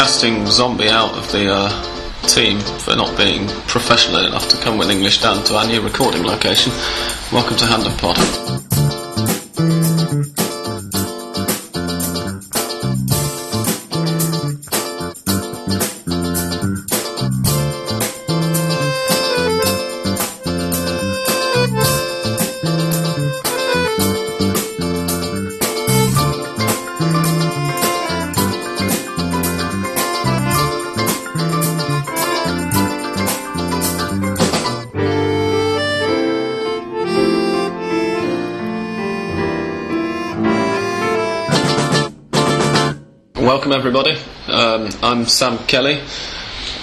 casting 0.00 0.46
Zombie 0.46 0.88
out 0.88 1.12
of 1.12 1.30
the 1.30 1.52
uh, 1.52 1.68
team 2.22 2.58
for 2.58 2.96
not 2.96 3.14
being 3.18 3.46
professional 3.66 4.24
enough 4.24 4.48
to 4.48 4.56
come 4.56 4.78
with 4.78 4.88
English 4.88 5.20
Dan 5.20 5.44
to 5.44 5.54
our 5.56 5.66
new 5.66 5.82
recording 5.82 6.22
location. 6.22 6.72
Welcome 7.30 7.58
to 7.58 7.66
Hand 7.66 7.86
of 7.86 7.98
Pod. 7.98 8.69
I'm 45.20 45.26
Sam 45.26 45.58
Kelly. 45.66 46.00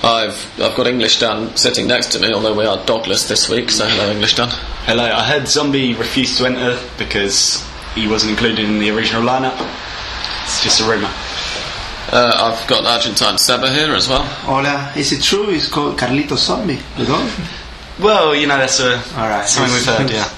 I've 0.03 0.61
I've 0.61 0.75
got 0.75 0.85
English 0.85 1.17
Dan 1.17 1.57
sitting 1.57 1.87
next 1.87 2.11
to 2.11 2.19
me, 2.19 2.31
although 2.31 2.53
we 2.53 2.65
are 2.65 2.77
dogless 2.85 3.27
this 3.27 3.49
week. 3.49 3.71
So 3.71 3.87
hello, 3.87 4.11
English 4.11 4.35
Dan. 4.35 4.49
Hello, 4.85 5.05
I 5.05 5.23
heard 5.23 5.47
Zombie 5.47 5.95
refused 5.95 6.37
to 6.37 6.45
enter 6.45 6.77
because 6.99 7.67
he 7.95 8.07
wasn't 8.07 8.33
included 8.33 8.69
in 8.69 8.77
the 8.77 8.91
original 8.91 9.23
lineup. 9.23 9.57
It's 10.43 10.61
just 10.61 10.81
a 10.81 10.83
rumour. 10.83 11.09
Uh, 12.13 12.53
I've 12.53 12.67
got 12.67 12.85
Argentine 12.85 13.39
Seba 13.39 13.73
here 13.73 13.95
as 13.95 14.07
well. 14.07 14.21
Hola, 14.21 14.93
is 14.95 15.11
it 15.13 15.23
true? 15.23 15.49
It's 15.49 15.67
called 15.67 15.97
Carlitos 15.97 16.45
Zombie, 16.45 16.77
the 16.95 17.05
dog? 17.05 17.27
Well, 17.99 18.35
you 18.35 18.45
know, 18.45 18.57
that's 18.57 18.79
a, 18.79 18.97
All 19.17 19.27
right, 19.27 19.47
something 19.47 19.73
we've 19.73 19.83
heard, 19.83 20.11
yeah. 20.11 20.29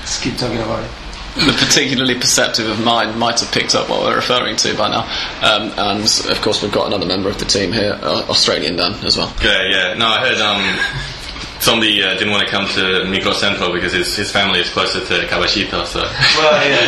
Let's 0.00 0.22
keep 0.22 0.36
talking 0.36 0.58
about 0.58 0.84
it. 0.84 0.90
The 1.36 1.52
particularly 1.52 2.14
perceptive 2.14 2.66
of 2.66 2.82
mine 2.82 3.18
might 3.18 3.40
have 3.40 3.52
picked 3.52 3.74
up 3.74 3.90
what 3.90 4.00
we're 4.00 4.16
referring 4.16 4.56
to 4.56 4.74
by 4.74 4.88
now. 4.88 5.02
Um, 5.42 5.70
and 5.76 6.04
of 6.30 6.40
course, 6.40 6.62
we've 6.62 6.72
got 6.72 6.86
another 6.86 7.04
member 7.04 7.28
of 7.28 7.38
the 7.38 7.44
team 7.44 7.72
here, 7.72 7.98
uh, 8.02 8.24
Australian 8.30 8.76
Dan 8.76 8.94
as 9.04 9.18
well. 9.18 9.34
Yeah, 9.42 9.62
yeah. 9.68 9.94
No, 9.94 10.06
I 10.06 10.20
heard 10.20 10.40
um, 10.40 10.64
Zombie 11.60 12.02
uh, 12.02 12.14
didn't 12.14 12.30
want 12.30 12.46
to 12.46 12.50
come 12.50 12.66
to 12.68 13.04
Micro 13.04 13.32
Centro 13.32 13.70
because 13.72 13.92
his, 13.92 14.16
his 14.16 14.30
family 14.30 14.60
is 14.60 14.70
closer 14.70 15.00
to 15.04 15.26
Caballito, 15.26 15.84
so. 15.84 16.00
Well, 16.38 16.70
yeah. 16.70 16.86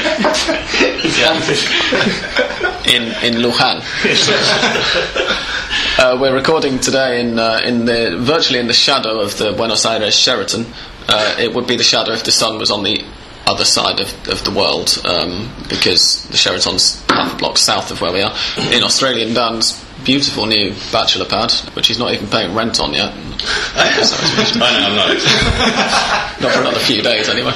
in 2.86 3.02
in 3.22 3.42
Lujan. 3.42 3.82
uh, 5.98 6.16
we're 6.19 6.34
recording 6.34 6.78
today 6.78 7.20
in 7.20 7.38
uh, 7.38 7.60
in 7.64 7.84
the 7.84 8.16
virtually 8.19 8.60
in 8.60 8.66
the 8.66 8.72
shadow 8.72 9.20
of 9.20 9.36
the 9.36 9.52
Buenos 9.52 9.84
Aires 9.84 10.19
Sheraton. 10.19 10.64
Uh, 11.08 11.36
it 11.38 11.54
would 11.54 11.66
be 11.66 11.76
the 11.76 11.82
shadow 11.82 12.12
if 12.12 12.24
the 12.24 12.32
sun 12.32 12.58
was 12.58 12.70
on 12.70 12.82
the 12.82 13.04
other 13.48 13.64
side 13.64 13.98
of, 14.00 14.28
of 14.28 14.44
the 14.44 14.50
world 14.50 15.00
um, 15.04 15.50
because 15.68 16.24
the 16.28 16.36
Sheraton's 16.36 17.02
half 17.08 17.34
a 17.34 17.36
block 17.38 17.56
south 17.56 17.91
of 17.91 18.00
where 18.00 18.12
we 18.12 18.20
are. 18.20 18.34
In 18.72 18.82
Australian 18.82 19.32
Dan's 19.34 19.82
beautiful 20.04 20.46
new 20.46 20.74
bachelor 20.92 21.24
pad, 21.24 21.50
which 21.74 21.88
he's 21.88 21.98
not 21.98 22.12
even 22.12 22.28
paying 22.28 22.54
rent 22.54 22.78
on 22.78 22.92
yet. 22.92 23.12
I 23.74 24.78
know, 24.78 24.86
I'm 24.88 24.96
not. 24.96 26.41
not 26.42 26.52
for 26.52 26.60
another 26.60 26.78
few 26.78 27.02
days 27.02 27.28
anyway. 27.28 27.52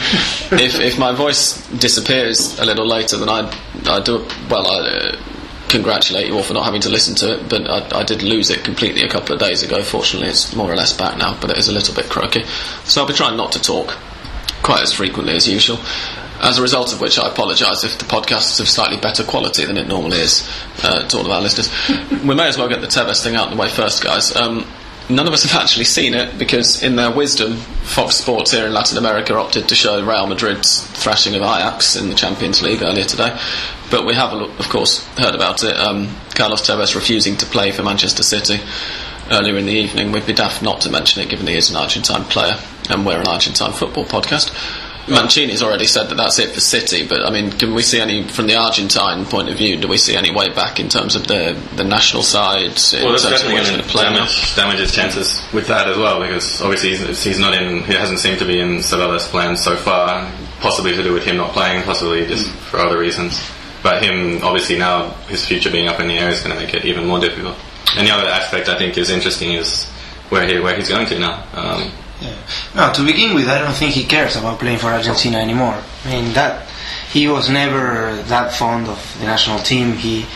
If 0.53 0.81
if 0.81 0.99
my 0.99 1.13
voice 1.13 1.67
disappears 1.69 2.59
a 2.59 2.65
little 2.65 2.87
later, 2.87 3.19
then 3.19 3.29
I 3.29 3.53
I 3.87 4.01
do 4.01 4.27
well. 4.49 4.67
I 4.67 4.89
uh, 4.89 5.23
congratulate 5.69 6.27
you 6.27 6.37
all 6.37 6.43
for 6.43 6.53
not 6.55 6.65
having 6.65 6.83
to 6.83 6.91
listen 6.91 7.15
to 7.17 7.35
it, 7.35 7.49
but 7.49 7.69
I, 7.69 8.01
I 8.01 8.05
did 8.05 8.23
lose 8.23 8.51
it 8.51 8.63
completely 8.63 9.03
a 9.03 9.09
couple 9.09 9.35
of 9.35 9.41
days 9.41 9.63
ago. 9.63 9.83
Fortunately, 9.83 10.29
it's 10.29 10.55
more 10.55 10.71
or 10.71 10.77
less 10.77 10.97
back 10.97 11.17
now, 11.19 11.37
but 11.41 11.51
it 11.51 11.59
is 11.59 11.69
a 11.69 11.73
little 11.73 11.95
bit 11.95 12.11
croaky. 12.11 12.45
So 12.85 13.01
I'll 13.01 13.09
be 13.09 13.15
trying 13.15 13.37
not 13.37 13.53
to 13.53 13.61
talk 13.61 13.97
quite 14.63 14.83
as 14.83 14.93
frequently 14.93 15.35
as 15.35 15.49
usual. 15.49 15.79
As 16.41 16.59
a 16.59 16.63
result 16.63 16.93
of 16.93 17.01
which, 17.01 17.19
I 17.19 17.29
apologise 17.29 17.85
if 17.85 17.99
the 17.99 18.05
podcast 18.05 18.53
is 18.53 18.61
of 18.61 18.69
slightly 18.69 18.97
better 18.97 19.23
quality 19.23 19.65
than 19.65 19.77
it 19.77 19.87
normally 19.87 20.19
is 20.19 20.49
uh, 20.83 21.07
to 21.07 21.19
all 21.19 21.25
of 21.25 21.31
our 21.31 21.41
listeners. 21.41 21.71
we 22.25 22.35
may 22.35 22.49
as 22.49 22.59
well 22.59 22.69
get 22.69 22.81
the 22.81 22.89
Tevez 22.89 23.23
thing 23.23 23.37
out 23.37 23.45
of 23.45 23.51
the 23.57 23.61
way 23.61 23.69
first, 23.69 24.03
guys. 24.03 24.35
Um, 24.35 24.67
none 25.09 25.29
of 25.29 25.33
us 25.33 25.45
have 25.45 25.63
actually 25.63 25.85
seen 25.85 26.15
it 26.15 26.39
because, 26.39 26.83
in 26.83 26.97
their 26.97 27.13
wisdom, 27.13 27.55
Fox 27.85 28.17
Sports 28.17 28.51
here 28.51 28.67
in 28.67 28.73
Latin 28.73 28.99
America 28.99 29.37
opted 29.37 29.69
to 29.69 29.77
show 29.77 30.05
Real 30.05 30.27
Madrid's 30.27 30.85
thrashing 31.01 31.37
of 31.37 31.43
Ajax 31.43 31.95
in 31.95 32.09
the 32.09 32.15
Champions 32.17 32.61
League 32.61 32.83
earlier 32.83 33.05
today. 33.05 33.39
But 33.89 34.05
we 34.05 34.15
have, 34.15 34.33
of 34.33 34.69
course, 34.69 35.07
heard 35.19 35.37
about 35.37 35.63
it. 35.63 35.77
Um, 35.77 36.09
Carlos 36.35 36.67
Tevez 36.67 36.97
refusing 36.97 37.37
to 37.37 37.47
play 37.47 37.71
for 37.71 37.85
Manchester 37.85 38.25
City 38.25 38.59
earlier 39.31 39.57
in 39.59 39.67
the 39.67 39.75
evening. 39.75 40.11
We'd 40.11 40.27
be 40.27 40.33
daft 40.33 40.61
not 40.61 40.81
to 40.81 40.91
mention 40.91 41.23
it, 41.23 41.29
given 41.29 41.47
he 41.47 41.55
is 41.55 41.71
an 41.71 41.77
Argentine 41.77 42.25
player 42.25 42.59
and 42.91 43.07
we're 43.07 43.21
an 43.21 43.29
Argentine 43.29 43.73
football 43.73 44.05
podcast. 44.05 44.53
Mancini's 45.09 45.63
already 45.63 45.87
said 45.87 46.09
that 46.09 46.15
that's 46.15 46.39
it 46.39 46.55
for 46.55 46.61
City, 46.61 47.07
but 47.07 47.27
I 47.27 47.31
mean, 47.31 47.51
can 47.51 47.75
we 47.75 47.83
see 47.83 48.01
any 48.01 48.23
from 48.29 48.47
the 48.47 48.55
Argentine 48.55 49.25
point 49.25 49.49
of 49.49 49.59
view? 49.59 49.77
Do 49.77 49.89
we 49.89 49.97
see 49.97 50.15
any 50.15 50.31
way 50.33 50.49
back 50.51 50.79
in 50.79 50.89
terms 50.89 51.17
of 51.17 51.27
the 51.27 51.61
the 51.75 51.83
national 51.83 52.23
side? 52.23 52.63
In 52.63 53.03
Well, 53.03 53.13
that's 53.13 53.25
definitely 53.25 53.65
going 53.65 53.83
play 53.83 54.05
damage, 54.05 54.55
damage 54.55 54.79
his 54.79 54.95
chances 54.95 55.43
with 55.53 55.67
that 55.67 55.89
as 55.89 55.97
well 55.97 56.21
because 56.21 56.63
obviously 56.63 56.91
he's, 56.91 57.25
he's 57.25 57.39
not 57.41 57.53
in, 57.55 57.83
he 57.83 57.95
hasn't 57.95 58.21
seemed 58.21 58.39
to 58.39 58.45
be 58.45 58.61
in 58.61 58.81
Sabella's 58.83 59.27
plans 59.27 59.61
so 59.61 59.77
far, 59.77 60.31
possibly 60.61 60.95
to 60.95 61.03
do 61.03 61.13
with 61.13 61.25
him 61.25 61.37
not 61.37 61.51
playing, 61.51 61.83
possibly 61.83 62.25
just 62.27 62.49
for 62.51 62.79
other 62.79 62.99
reasons. 62.99 63.43
But 63.83 64.05
him, 64.05 64.45
obviously 64.45 64.79
now, 64.79 65.11
his 65.27 65.45
future 65.45 65.71
being 65.71 65.89
up 65.89 65.99
in 65.99 66.07
the 66.07 66.17
air 66.17 66.31
is 66.31 66.41
going 66.41 66.57
to 66.57 66.65
make 66.65 66.73
it 66.73 66.85
even 66.85 67.09
more 67.09 67.19
difficult. 67.19 67.59
And 67.97 68.07
the 68.07 68.13
other 68.13 68.29
aspect 68.29 68.69
I 68.69 68.79
think 68.79 68.97
is 68.97 69.11
interesting 69.11 69.55
is 69.55 69.91
where 70.29 70.47
he 70.47 70.61
where 70.61 70.77
he's 70.77 70.89
going 70.89 71.07
to 71.09 71.19
now. 71.19 71.45
Um, 71.55 71.91
No, 72.75 72.93
to 72.93 73.05
begin 73.05 73.35
with, 73.35 73.49
I 73.49 73.59
don't 73.59 73.75
think 73.75 73.93
he 73.93 74.05
cares 74.05 74.37
about 74.37 74.59
playing 74.59 74.79
for 74.79 74.89
Argentina 74.89 75.39
anymore. 75.39 75.83
I 76.05 76.09
mean, 76.11 76.33
that 76.35 76.69
he 77.11 77.29
was 77.29 77.49
never 77.49 78.17
that 78.29 78.55
fond 78.55 78.89
of 78.89 79.17
the 79.21 79.27
national 79.27 79.59
team. 79.61 79.93
He 79.93 80.27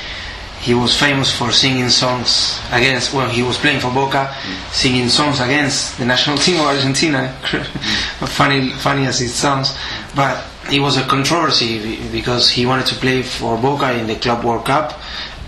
he 0.60 0.74
was 0.74 0.98
famous 0.98 1.30
for 1.30 1.52
singing 1.52 1.88
songs 1.90 2.60
against 2.72 3.14
when 3.14 3.30
he 3.30 3.42
was 3.42 3.56
playing 3.58 3.78
for 3.78 3.90
Boca, 3.92 4.34
singing 4.72 5.08
songs 5.08 5.40
against 5.40 5.98
the 5.98 6.04
national 6.04 6.38
team 6.44 6.60
of 6.60 6.66
Argentina. 6.66 7.28
funny, 8.26 8.70
funny 8.70 9.06
as 9.06 9.20
it 9.20 9.28
sounds, 9.28 9.76
but 10.14 10.44
it 10.72 10.80
was 10.80 10.96
a 10.96 11.04
controversy 11.04 12.10
because 12.10 12.50
he 12.50 12.66
wanted 12.66 12.86
to 12.86 12.94
play 12.96 13.22
for 13.22 13.56
Boca 13.56 13.92
in 13.92 14.06
the 14.06 14.16
Club 14.16 14.44
World 14.44 14.64
Cup, 14.64 14.98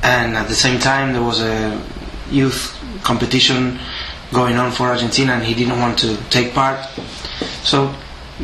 and 0.03 0.37
at 0.37 0.47
the 0.47 0.54
same 0.54 0.78
time 0.78 1.12
there 1.12 1.22
was 1.22 1.41
a 1.41 1.82
youth 2.31 2.75
competition 3.03 3.78
going 4.33 4.56
on 4.56 4.72
for 4.72 4.89
Argentina, 4.89 5.33
and 5.33 5.44
he 5.44 5.55
didn't 5.55 5.78
want 5.78 5.99
to 6.00 6.16
take 6.31 6.53
part. 6.55 6.84
So 7.62 7.94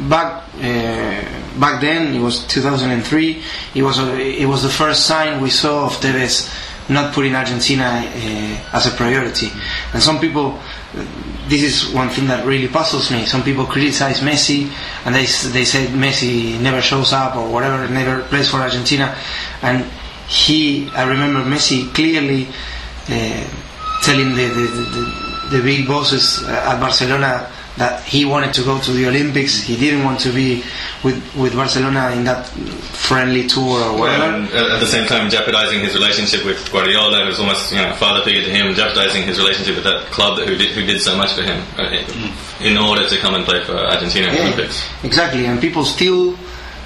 back 0.09 0.45
uh, 0.57 1.25
back 1.59 1.81
then, 1.81 2.15
it 2.15 2.21
was 2.21 2.47
2003. 2.47 3.43
It 3.75 3.83
was 3.83 3.99
a, 3.99 4.21
it 4.21 4.47
was 4.47 4.63
the 4.63 4.69
first 4.69 5.07
sign 5.07 5.41
we 5.41 5.51
saw 5.51 5.87
of 5.87 5.93
Tevez 5.95 6.53
not 6.89 7.15
putting 7.15 7.35
Argentina 7.35 7.85
uh, 7.85 8.77
as 8.77 8.87
a 8.87 8.91
priority. 8.91 9.49
And 9.95 10.03
some 10.03 10.21
people, 10.21 10.59
this 11.49 11.63
is 11.63 11.95
one 11.95 12.11
thing 12.11 12.27
that 12.27 12.45
really 12.45 12.69
puzzles 12.69 13.11
me. 13.11 13.25
Some 13.25 13.43
people 13.43 13.65
criticize 13.65 14.21
Messi, 14.21 14.71
and 15.05 15.15
they 15.15 15.27
they 15.51 15.65
say 15.65 15.87
Messi 15.87 16.61
never 16.61 16.81
shows 16.81 17.13
up 17.13 17.37
or 17.37 17.51
whatever, 17.51 17.89
never 17.89 18.23
plays 18.23 18.51
for 18.51 18.59
Argentina, 18.59 19.17
and 19.63 19.85
he. 20.29 20.89
I 20.91 21.05
remember 21.09 21.41
Messi 21.41 21.93
clearly. 21.95 22.49
Uh, 23.07 23.47
telling 24.05 24.35
the, 24.35 24.47
the, 24.49 24.67
the, 24.93 25.24
the 25.55 25.63
big 25.63 25.87
bosses 25.87 26.43
uh, 26.43 26.71
at 26.71 26.81
Barcelona 26.81 27.33
that 27.77 28.03
he 28.05 28.25
wanted 28.25 28.55
to 28.55 28.63
go 28.63 28.79
to 28.87 28.93
the 28.93 29.05
Olympics. 29.09 29.61
He 29.61 29.75
didn't 29.77 30.05
want 30.05 30.21
to 30.21 30.31
be 30.31 30.63
with, 31.03 31.19
with 31.35 31.53
Barcelona 31.55 32.11
in 32.17 32.23
that 32.25 32.47
friendly 33.09 33.47
tour 33.49 33.83
or 33.83 33.99
whatever. 33.99 34.23
and 34.37 34.47
at 34.51 34.67
at 34.75 34.81
the 34.81 34.87
same 34.87 35.07
time 35.09 35.29
jeopardizing 35.29 35.81
his 35.81 35.95
relationship 35.95 36.45
with 36.45 36.59
Guardiola, 36.71 37.25
who's 37.27 37.41
almost 37.41 37.73
you 37.73 37.79
know 37.79 37.93
father 37.95 38.23
figure 38.23 38.43
to 38.43 38.51
him, 38.51 38.75
jeopardizing 38.75 39.23
his 39.31 39.39
relationship 39.39 39.75
with 39.75 39.85
that 39.91 40.07
club 40.17 40.39
that 40.39 40.47
who 40.49 40.55
did 40.57 40.71
who 40.77 40.83
did 40.87 41.01
so 41.01 41.17
much 41.17 41.33
for 41.35 41.43
him 41.43 41.59
uh, 41.77 41.91
in 42.69 42.77
order 42.79 43.09
to 43.09 43.17
come 43.19 43.35
and 43.35 43.45
play 43.45 43.61
for 43.65 43.75
Argentina 43.77 44.29
Yeah, 44.33 44.43
Olympics. 44.43 44.77
exactly, 45.03 45.47
and 45.47 45.61
people 45.61 45.85
still 45.85 46.35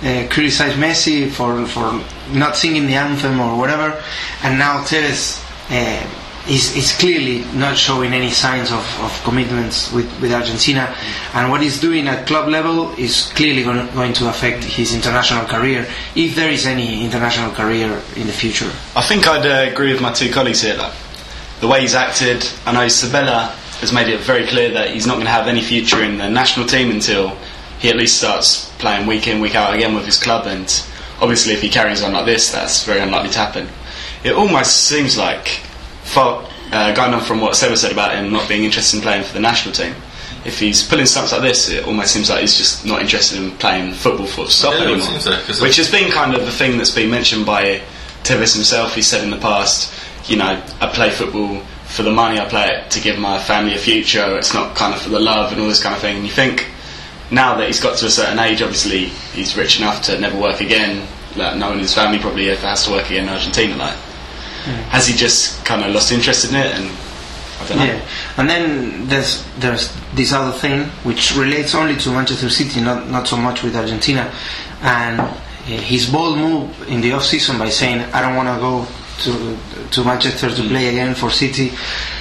uh, 0.02 0.26
criticize 0.30 0.72
Messi 0.84 1.28
for 1.30 1.66
for 1.66 1.86
not 2.32 2.56
singing 2.56 2.86
the 2.86 2.94
anthem 2.94 3.40
or 3.40 3.58
whatever, 3.58 3.88
and 4.42 4.58
now 4.58 4.74
Tevez 4.88 5.36
uh, 5.70 6.00
is 6.48 6.74
is 6.76 6.92
clearly 6.96 7.44
not 7.54 7.76
showing 7.76 8.12
any 8.12 8.30
signs 8.30 8.72
of, 8.72 8.84
of 9.00 9.22
commitments 9.24 9.92
with, 9.92 10.08
with 10.20 10.32
Argentina, 10.32 10.94
and 11.34 11.50
what 11.50 11.60
he's 11.60 11.80
doing 11.80 12.08
at 12.08 12.26
club 12.26 12.48
level 12.48 12.90
is 12.96 13.32
clearly 13.34 13.62
going, 13.62 13.86
going 13.94 14.12
to 14.14 14.28
affect 14.28 14.64
his 14.64 14.94
international 14.94 15.44
career, 15.46 15.86
if 16.14 16.34
there 16.34 16.50
is 16.50 16.66
any 16.66 17.04
international 17.04 17.50
career 17.52 18.02
in 18.16 18.26
the 18.26 18.32
future. 18.32 18.70
I 18.96 19.02
think 19.02 19.26
I'd 19.26 19.46
uh, 19.46 19.70
agree 19.70 19.92
with 19.92 20.02
my 20.02 20.12
two 20.12 20.32
colleagues 20.32 20.62
here. 20.62 20.76
That 20.76 20.94
the 21.60 21.68
way 21.68 21.80
he's 21.80 21.94
acted, 21.94 22.46
I 22.66 22.72
know 22.72 22.88
Sabella 22.88 23.54
has 23.80 23.92
made 23.92 24.08
it 24.08 24.20
very 24.20 24.46
clear 24.46 24.70
that 24.72 24.90
he's 24.90 25.06
not 25.06 25.14
going 25.14 25.26
to 25.26 25.32
have 25.32 25.46
any 25.46 25.60
future 25.62 26.02
in 26.02 26.18
the 26.18 26.28
national 26.28 26.66
team 26.66 26.90
until 26.90 27.36
he 27.78 27.90
at 27.90 27.96
least 27.96 28.18
starts 28.18 28.70
playing 28.78 29.06
week 29.06 29.28
in, 29.28 29.40
week 29.40 29.54
out 29.54 29.74
again 29.74 29.94
with 29.94 30.04
his 30.04 30.20
club. 30.20 30.46
And 30.46 30.66
obviously, 31.20 31.52
if 31.52 31.62
he 31.62 31.68
carries 31.68 32.02
on 32.02 32.12
like 32.12 32.26
this, 32.26 32.50
that's 32.50 32.84
very 32.84 33.00
unlikely 33.00 33.30
to 33.30 33.38
happen. 33.38 33.68
It 34.24 34.32
almost 34.32 34.88
seems 34.88 35.16
like, 35.16 35.60
for, 36.08 36.44
uh, 36.72 36.94
going 36.94 37.14
on 37.14 37.20
from 37.20 37.40
what 37.40 37.54
Seba 37.56 37.76
said 37.76 37.92
about 37.92 38.14
him 38.14 38.32
not 38.32 38.48
being 38.48 38.64
interested 38.64 38.96
in 38.96 39.02
playing 39.02 39.24
for 39.24 39.34
the 39.34 39.40
national 39.40 39.74
team, 39.74 39.94
if 40.44 40.58
he's 40.58 40.82
pulling 40.82 41.06
stunts 41.06 41.32
like 41.32 41.42
this, 41.42 41.68
it 41.68 41.86
almost 41.86 42.12
seems 42.12 42.30
like 42.30 42.40
he's 42.40 42.56
just 42.56 42.86
not 42.86 43.02
interested 43.02 43.40
in 43.42 43.50
playing 43.58 43.92
football 43.92 44.26
for 44.26 44.46
stop 44.46 44.74
Yeah, 44.74 44.92
anymore. 44.92 45.18
Which 45.60 45.76
has 45.76 45.90
been 45.90 46.10
kind 46.10 46.34
of 46.34 46.46
the 46.46 46.52
thing 46.52 46.78
that's 46.78 46.90
been 46.90 47.10
mentioned 47.10 47.44
by 47.44 47.82
Tevez 48.22 48.54
himself. 48.54 48.94
He 48.94 49.02
said 49.02 49.24
in 49.24 49.30
the 49.30 49.38
past, 49.38 49.92
you 50.30 50.36
know, 50.36 50.62
I 50.80 50.86
play 50.88 51.10
football 51.10 51.60
for 51.86 52.02
the 52.02 52.12
money, 52.12 52.38
I 52.38 52.46
play 52.46 52.68
it 52.68 52.90
to 52.92 53.00
give 53.00 53.18
my 53.18 53.38
family 53.38 53.74
a 53.74 53.78
future, 53.78 54.36
it's 54.36 54.54
not 54.54 54.76
kind 54.76 54.94
of 54.94 55.00
for 55.00 55.08
the 55.08 55.20
love 55.20 55.52
and 55.52 55.60
all 55.60 55.68
this 55.68 55.82
kind 55.82 55.94
of 55.94 56.00
thing. 56.00 56.16
And 56.16 56.26
you 56.26 56.32
think, 56.32 56.68
now 57.30 57.56
that 57.56 57.66
he's 57.66 57.80
got 57.80 57.98
to 57.98 58.06
a 58.06 58.10
certain 58.10 58.38
age, 58.38 58.62
obviously 58.62 59.06
he's 59.34 59.56
rich 59.56 59.78
enough 59.78 60.02
to 60.02 60.18
never 60.18 60.38
work 60.38 60.60
again, 60.60 61.06
like 61.36 61.56
no 61.56 61.68
one 61.68 61.76
in 61.76 61.80
his 61.80 61.94
family 61.94 62.18
probably 62.18 62.50
ever 62.50 62.66
has 62.66 62.84
to 62.84 62.92
work 62.92 63.06
again 63.06 63.24
in 63.24 63.30
Argentina, 63.30 63.76
like. 63.76 63.96
Has 64.90 65.06
he 65.06 65.14
just 65.14 65.64
kind 65.64 65.82
of 65.84 65.92
lost 65.94 66.12
interest 66.12 66.48
in 66.50 66.56
it 66.56 66.66
and 66.74 66.90
I 67.60 67.66
don't 67.68 67.78
know. 67.78 67.84
Yeah, 67.84 68.00
and 68.36 68.48
then 68.48 69.08
there's 69.08 69.44
there's 69.58 69.92
this 70.14 70.32
other 70.32 70.52
thing 70.56 70.84
which 71.02 71.34
relates 71.36 71.74
only 71.74 71.96
to 71.96 72.10
Manchester 72.10 72.48
City, 72.50 72.80
not 72.80 73.08
not 73.08 73.26
so 73.26 73.36
much 73.36 73.62
with 73.62 73.74
Argentina, 73.76 74.30
and 74.82 75.20
his 75.64 76.08
bold 76.08 76.38
move 76.38 76.88
in 76.88 77.00
the 77.00 77.12
off 77.12 77.24
season 77.24 77.58
by 77.58 77.68
saying 77.68 78.00
I 78.14 78.20
don't 78.22 78.36
want 78.36 78.48
to 78.48 78.60
go 78.60 78.86
to 79.24 79.58
to 79.90 80.04
Manchester 80.04 80.50
to 80.54 80.62
play 80.68 80.88
again 80.88 81.14
for 81.14 81.30
City. 81.30 81.72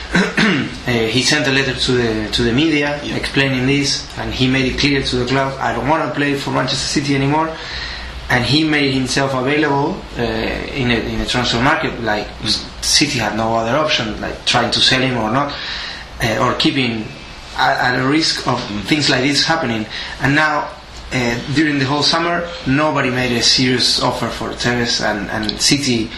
uh, 0.15 0.91
he 1.11 1.21
sent 1.21 1.45
a 1.47 1.51
letter 1.51 1.75
to 1.75 1.91
the 1.91 2.31
to 2.31 2.41
the 2.43 2.51
media 2.51 2.99
Yeah. 3.03 3.15
explaining 3.15 3.67
this, 3.67 4.07
and 4.17 4.33
he 4.33 4.47
made 4.47 4.65
it 4.73 4.79
clear 4.79 5.03
to 5.03 5.15
the 5.17 5.25
club 5.25 5.53
I 5.59 5.73
don't 5.73 5.87
want 5.87 6.07
to 6.07 6.15
play 6.15 6.33
for 6.35 6.49
Manchester 6.51 6.87
City 6.99 7.13
anymore. 7.15 7.55
And 8.29 8.43
he 8.43 8.63
made 8.65 8.91
himself 8.93 9.33
available 9.33 9.95
uh, 10.17 10.21
in 10.21 10.91
a 10.91 10.95
in 10.99 11.21
a 11.21 11.25
transfer 11.25 11.61
market. 11.61 12.01
Like 12.03 12.27
City 12.81 13.19
had 13.19 13.37
no 13.37 13.55
other 13.55 13.77
option, 13.77 14.19
like 14.19 14.43
trying 14.45 14.69
to 14.71 14.79
sell 14.81 14.99
him 15.01 15.17
or 15.17 15.31
not, 15.31 15.55
uh, 16.21 16.37
or 16.43 16.53
keeping 16.55 17.05
at, 17.55 17.93
at 17.95 17.99
a 17.99 18.05
risk 18.05 18.45
of 18.47 18.61
things 18.85 19.09
like 19.09 19.21
this 19.21 19.45
happening. 19.45 19.85
And 20.21 20.35
now, 20.35 20.67
uh, 21.13 21.39
during 21.55 21.79
the 21.79 21.85
whole 21.85 22.03
summer, 22.03 22.49
nobody 22.67 23.09
made 23.11 23.31
a 23.37 23.41
serious 23.41 24.01
offer 24.03 24.27
for 24.27 24.49
Tevez 24.49 24.99
and, 25.01 25.29
and 25.29 25.59
City. 25.61 26.09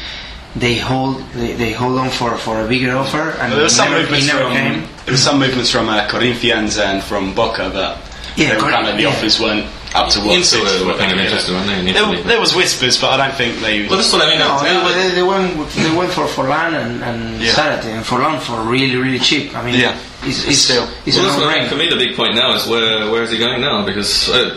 They 0.55 0.79
hold 0.79 1.21
they, 1.35 1.53
they 1.53 1.73
hold 1.73 1.99
on 1.99 2.09
for, 2.09 2.35
for 2.39 2.65
a 2.65 2.67
bigger 2.67 2.97
offer, 2.97 3.37
and 3.37 3.53
There 3.53 3.61
were 3.61 3.69
some 3.69 3.91
never, 3.91 4.01
movements 4.01 4.25
he 4.25 4.31
never 4.33 4.43
from 4.45 4.53
came. 4.53 4.81
there 5.05 5.13
were 5.13 5.17
some 5.17 5.37
movements 5.39 5.69
from 5.69 5.87
uh, 5.89 6.07
Corinthians 6.09 6.79
and 6.79 7.03
from 7.03 7.35
Boca, 7.35 7.69
but 7.71 8.01
Yeah, 8.35 8.49
they 8.49 8.55
were 8.55 8.61
Cor- 8.61 8.71
kind 8.71 8.87
of 8.87 8.95
the 8.97 9.03
yeah. 9.03 9.09
offers 9.09 9.39
weren't 9.39 9.67
up 9.95 10.09
to 10.11 10.19
what 10.19 10.35
Inter 10.37 10.43
City 10.43 10.85
were 10.85 10.93
were 10.93 10.97
kind 10.99 11.11
of 11.11 11.17
interested, 11.17 11.51
weren't 11.53 11.67
they, 11.67 11.79
in 11.79 11.85
There, 11.85 12.03
Italy? 12.03 12.21
there 12.23 12.39
was 12.39 12.55
whispers, 12.55 12.99
but 13.01 13.19
I 13.19 13.27
don't 13.27 13.35
think 13.35 13.59
they. 13.61 13.87
Well, 13.87 13.97
that's 13.97 14.13
what 14.13 14.21
I 14.21 14.29
mean. 14.29 14.39
No, 14.39 14.59
they, 14.61 15.09
they, 15.09 15.15
they 15.15 15.23
went 15.23 15.69
they 15.71 15.95
went 15.95 16.11
for 16.11 16.25
Forlan 16.27 16.73
and, 16.73 17.03
and 17.03 17.41
Yeah. 17.41 17.53
Zarate, 17.53 17.85
and 17.85 18.05
Forlan 18.05 18.39
for 18.39 18.61
really 18.69 18.95
really 18.97 19.19
cheap. 19.19 19.55
I 19.55 19.63
mean, 19.65 19.79
Yeah. 19.79 19.97
it's, 20.23 20.45
it's, 20.47 20.59
Still. 20.59 20.87
it's 21.05 21.17
well, 21.17 21.25
a 21.25 21.29
that's 21.29 21.41
what 21.41 21.55
I 21.55 21.59
mean. 21.61 21.69
For 21.69 21.75
me, 21.75 21.89
the 21.89 21.95
big 21.97 22.15
point 22.15 22.35
now 22.35 22.53
is 22.55 22.67
where 22.67 23.09
where 23.11 23.23
is 23.23 23.31
he 23.31 23.37
going 23.39 23.61
now? 23.61 23.85
Because 23.85 24.29
uh, 24.29 24.55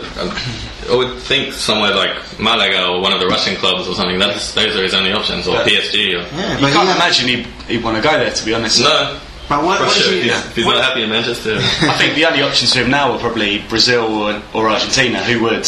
I 0.91 0.95
would 0.95 1.17
think 1.19 1.53
somewhere 1.53 1.95
like 1.95 2.15
Malaga 2.39 2.87
or 2.89 3.01
one 3.01 3.13
of 3.13 3.19
the 3.19 3.27
Russian 3.27 3.55
clubs 3.55 3.87
or 3.87 3.95
something. 3.95 4.19
That's 4.19 4.53
those 4.53 4.75
are 4.75 4.83
his 4.83 4.93
only 4.93 5.13
options, 5.13 5.47
or 5.47 5.55
Yeah. 5.55 5.63
PSG. 5.65 5.95
Or, 6.13 6.35
Yeah, 6.37 6.59
you 6.59 6.67
can't 6.67 6.89
he- 6.89 6.95
imagine 6.95 7.27
he'd, 7.27 7.45
he'd 7.67 7.83
want 7.83 7.97
to 7.97 8.03
go 8.03 8.11
there, 8.11 8.31
to 8.31 8.45
be 8.45 8.53
honest. 8.53 8.79
no, 8.81 9.19
But 9.49 9.63
what, 9.63 9.79
for 9.79 9.89
sure. 9.89 10.13
he- 10.13 10.29
If 10.29 10.55
he's, 10.55 10.65
yeah. 10.65 10.71
not 10.71 10.83
happy 10.83 11.03
in 11.03 11.09
Manchester. 11.09 11.55
I 11.57 11.95
think 11.97 12.15
the 12.15 12.25
only 12.25 12.41
options 12.41 12.73
for 12.73 12.79
him 12.79 12.89
now 12.91 13.11
are 13.11 13.19
probably 13.19 13.59
Brazil 13.69 14.05
or, 14.05 14.41
or 14.53 14.69
Argentina, 14.69 15.23
who 15.23 15.41
would, 15.43 15.67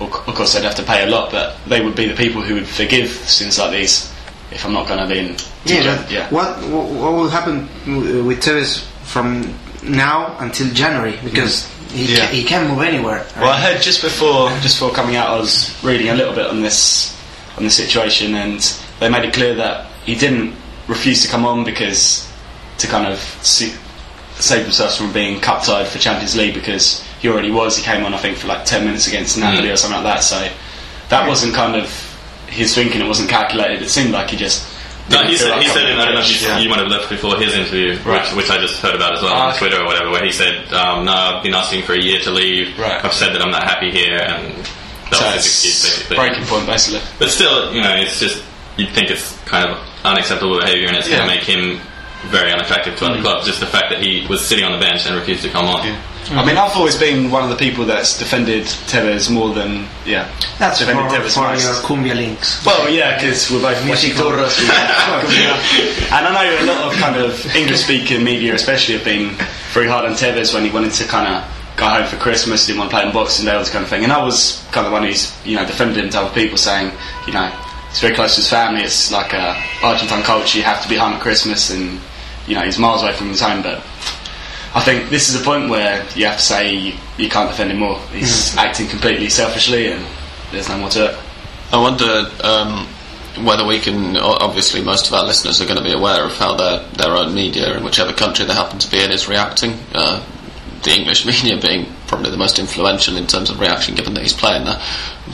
or, 0.00 0.06
of 0.08 0.34
course, 0.34 0.54
they'd 0.54 0.64
have 0.64 0.74
to 0.76 0.82
pay 0.82 1.04
a 1.04 1.10
lot, 1.10 1.30
but 1.30 1.56
they 1.66 1.80
would 1.80 1.94
be 1.94 2.06
the 2.08 2.14
people 2.16 2.42
who 2.42 2.54
would 2.54 2.66
forgive 2.66 3.08
sins 3.10 3.58
like 3.58 3.70
these 3.72 4.12
if 4.50 4.64
I'm 4.66 4.72
not 4.72 4.86
going 4.88 5.00
to 5.00 5.06
be 5.06 5.18
in. 5.20 5.36
Yeah, 5.64 5.96
but 5.96 6.10
yeah. 6.10 6.28
what 6.30 6.58
what 6.68 6.90
what 6.90 7.12
will 7.12 7.28
happen 7.30 7.68
with 8.26 8.42
Tevez 8.42 8.82
from 9.04 9.54
now 9.84 10.36
until 10.40 10.68
January 10.74 11.18
because 11.24 11.62
mm. 11.64 11.90
he 11.92 12.12
Yeah. 12.14 12.26
ca- 12.26 12.32
he 12.32 12.44
can't 12.44 12.68
move 12.68 12.82
anywhere. 12.82 13.24
Well, 13.36 13.50
I 13.50 13.60
heard 13.60 13.80
just 13.80 14.02
before 14.02 14.50
just 14.60 14.80
before 14.80 14.92
coming 14.94 15.14
out, 15.16 15.28
I 15.30 15.38
was 15.38 15.72
reading 15.84 16.08
a 16.08 16.14
little 16.14 16.34
bit 16.34 16.46
on 16.46 16.60
this 16.62 17.16
on 17.56 17.62
the 17.64 17.70
situation, 17.70 18.34
and 18.34 18.60
they 18.98 19.08
made 19.08 19.24
it 19.24 19.32
clear 19.32 19.54
that 19.54 19.86
he 20.04 20.14
didn't 20.16 20.54
refuse 20.88 21.22
to 21.22 21.28
come 21.28 21.44
on 21.46 21.64
because 21.64 22.28
to 22.78 22.86
kind 22.86 23.06
of 23.06 23.18
see, 23.42 23.72
save 24.34 24.64
themselves 24.64 24.96
from 24.96 25.12
being 25.12 25.40
cup 25.40 25.62
tied 25.62 25.86
for 25.88 25.98
Champions 25.98 26.36
League 26.36 26.54
because 26.54 27.02
he 27.20 27.28
already 27.28 27.50
was. 27.50 27.76
He 27.76 27.82
came 27.84 28.04
on, 28.04 28.14
I 28.14 28.18
think, 28.18 28.36
for 28.38 28.48
like 28.48 28.64
ten 28.64 28.84
minutes 28.84 29.06
against 29.08 29.38
Napoli 29.38 29.70
or 29.70 29.76
something 29.76 30.02
like 30.02 30.14
that. 30.16 30.22
So 30.22 30.50
that 31.10 31.28
wasn't 31.28 31.54
kind 31.54 31.76
of 31.76 31.86
his 32.48 32.74
thinking. 32.74 33.00
It 33.00 33.06
wasn't 33.08 33.30
calculated. 33.30 33.82
It 33.82 33.88
seemed 33.90 34.10
like 34.12 34.30
he 34.30 34.36
just. 34.36 34.68
No, 35.10 35.24
he 35.24 35.36
said, 35.36 35.50
like 35.50 35.62
he 35.62 35.68
said 35.68 35.90
in, 35.90 35.98
I 35.98 36.04
don't 36.06 36.14
know 36.14 36.20
if 36.20 36.30
you, 36.40 36.46
Yeah. 36.46 36.58
you 36.60 36.68
might 36.70 36.78
have 36.78 36.86
left 36.88 37.10
before 37.10 37.36
his 37.36 37.54
interview, 37.54 37.98
Right. 38.04 38.22
which, 38.24 38.44
which 38.46 38.50
I 38.50 38.58
just 38.58 38.80
heard 38.80 38.94
about 38.94 39.14
as 39.14 39.22
well 39.22 39.32
Ah, 39.34 39.46
on 39.46 39.50
okay. 39.50 39.58
Twitter 39.58 39.80
or 39.82 39.84
whatever, 39.84 40.10
where 40.10 40.24
he 40.24 40.30
said, 40.30 40.72
um, 40.72 41.04
no, 41.04 41.12
I've 41.12 41.42
been 41.42 41.54
asking 41.54 41.82
for 41.82 41.92
a 41.92 42.00
year 42.00 42.20
to 42.20 42.30
leave. 42.30 42.78
Right. 42.78 43.04
I've 43.04 43.12
said 43.12 43.34
that 43.34 43.42
I'm 43.42 43.50
not 43.50 43.64
happy 43.64 43.90
here, 43.90 44.16
and 44.16 44.54
that 45.10 45.16
So 45.16 45.24
was 45.26 45.34
his 45.34 45.46
excuse, 45.46 45.82
basically. 45.82 46.16
breaking 46.16 46.44
point, 46.46 46.66
basically. 46.66 47.00
But 47.18 47.30
still, 47.30 47.74
you 47.74 47.82
know, 47.82 47.96
it's 47.96 48.20
just, 48.20 48.44
you'd 48.76 48.90
think 48.90 49.10
it's 49.10 49.36
kind 49.44 49.68
of 49.70 49.78
unacceptable 50.04 50.60
behaviour, 50.60 50.86
and 50.86 50.96
it's 50.96 51.08
Yeah. 51.08 51.18
going 51.18 51.28
to 51.30 51.34
make 51.34 51.44
him 51.44 51.80
very 52.26 52.52
unattractive 52.52 52.96
to 52.98 53.04
other 53.06 53.16
hmm. 53.16 53.22
clubs. 53.22 53.46
Just 53.46 53.60
the 53.60 53.66
fact 53.66 53.90
that 53.90 54.02
he 54.02 54.26
was 54.28 54.46
sitting 54.46 54.64
on 54.64 54.72
the 54.72 54.78
bench 54.78 55.06
and 55.06 55.16
refused 55.16 55.42
to 55.42 55.50
come 55.50 55.66
on. 55.66 55.84
Yeah, 55.84 56.00
hmm. 56.26 56.38
I 56.38 56.44
mean, 56.44 56.56
I've 56.56 56.76
always 56.76 56.96
been 56.96 57.30
one 57.30 57.42
of 57.42 57.50
the 57.50 57.56
people 57.56 57.84
that's 57.84 58.18
defended 58.18 58.64
Tevez 58.64 59.30
more 59.30 59.54
than 59.54 59.86
yeah. 60.06 60.30
That's 60.58 60.80
for, 60.80 60.86
defended 60.86 61.12
Tevez 61.12 61.34
for 61.34 61.48
most. 61.48 61.64
your 61.64 61.74
cumbia 61.82 62.14
links. 62.14 62.64
Well, 62.64 62.88
yeah, 62.88 63.16
because 63.16 63.50
we're 63.50 63.62
both 63.62 63.84
Musical. 63.84 64.30
Wachiturros. 64.30 64.60
and 66.12 66.26
I 66.26 66.32
know 66.32 66.64
a 66.64 66.66
lot 66.66 66.92
of 66.92 66.98
kind 66.98 67.16
of 67.16 67.56
English-speaking 67.56 68.22
media, 68.22 68.54
especially, 68.54 68.94
have 68.94 69.04
been 69.04 69.34
very 69.72 69.88
hard 69.88 70.04
on 70.04 70.12
Tevez 70.12 70.54
when 70.54 70.64
he 70.64 70.70
wanted 70.70 70.92
to 70.92 71.04
kind 71.04 71.26
of 71.26 71.48
go 71.76 71.88
home 71.88 72.06
for 72.06 72.16
Christmas, 72.16 72.66
didn't 72.66 72.78
want 72.78 72.90
to 72.90 72.96
play 72.96 73.04
on 73.04 73.12
Boxing 73.12 73.46
Day, 73.46 73.52
all 73.52 73.60
this 73.60 73.70
kind 73.70 73.82
of 73.82 73.90
thing. 73.90 74.04
And 74.04 74.12
I 74.12 74.22
was 74.22 74.64
kind 74.72 74.86
of 74.86 74.92
the 74.92 74.92
one 74.92 75.04
who's 75.04 75.34
you 75.44 75.56
know 75.56 75.66
defended 75.66 75.98
him 75.98 76.10
to 76.10 76.20
other 76.20 76.34
people, 76.34 76.56
saying 76.56 76.92
you 77.26 77.32
know 77.32 77.48
he's 77.88 78.00
very 78.00 78.14
close 78.14 78.34
to 78.34 78.40
his 78.40 78.50
family. 78.50 78.82
It's 78.82 79.10
like 79.10 79.32
a 79.32 79.60
Argentine 79.82 80.22
culture. 80.22 80.58
You 80.58 80.64
have 80.64 80.82
to 80.82 80.88
be 80.88 80.96
home 80.96 81.14
at 81.14 81.20
Christmas, 81.20 81.70
and 81.70 82.00
you 82.46 82.54
know 82.54 82.62
he's 82.62 82.78
miles 82.78 83.02
away 83.02 83.14
from 83.14 83.28
his 83.28 83.40
home, 83.40 83.62
but. 83.62 83.84
I 84.74 84.80
think 84.80 85.10
this 85.10 85.28
is 85.28 85.38
a 85.38 85.44
point 85.44 85.68
where 85.68 86.02
you 86.16 86.24
have 86.24 86.38
to 86.38 86.42
say 86.42 86.74
you, 86.74 86.94
you 87.18 87.28
can't 87.28 87.50
defend 87.50 87.70
him 87.70 87.80
more. 87.80 87.98
He's 88.10 88.56
acting 88.56 88.88
completely 88.88 89.28
selfishly, 89.28 89.92
and 89.92 90.02
there's 90.50 90.66
no 90.70 90.78
more 90.78 90.88
to 90.88 91.10
it. 91.10 91.18
I 91.72 91.78
wonder 91.78 92.30
um, 92.42 92.86
whether 93.44 93.66
we 93.66 93.80
can. 93.80 94.16
Obviously, 94.16 94.82
most 94.82 95.08
of 95.08 95.12
our 95.14 95.24
listeners 95.24 95.60
are 95.60 95.66
going 95.66 95.76
to 95.76 95.84
be 95.84 95.92
aware 95.92 96.24
of 96.24 96.32
how 96.36 96.54
their 96.56 96.78
their 96.96 97.10
own 97.16 97.34
media 97.34 97.76
in 97.76 97.84
whichever 97.84 98.14
country 98.14 98.46
they 98.46 98.54
happen 98.54 98.78
to 98.78 98.90
be 98.90 99.02
in 99.02 99.10
is 99.10 99.28
reacting. 99.28 99.78
Uh, 99.94 100.24
the 100.82 100.90
English 100.90 101.24
media 101.26 101.60
being 101.60 101.86
probably 102.06 102.30
the 102.30 102.36
most 102.36 102.58
influential 102.58 103.16
in 103.16 103.26
terms 103.26 103.50
of 103.50 103.60
reaction, 103.60 103.94
given 103.94 104.14
that 104.14 104.22
he's 104.22 104.32
playing 104.32 104.64
there. 104.64 104.80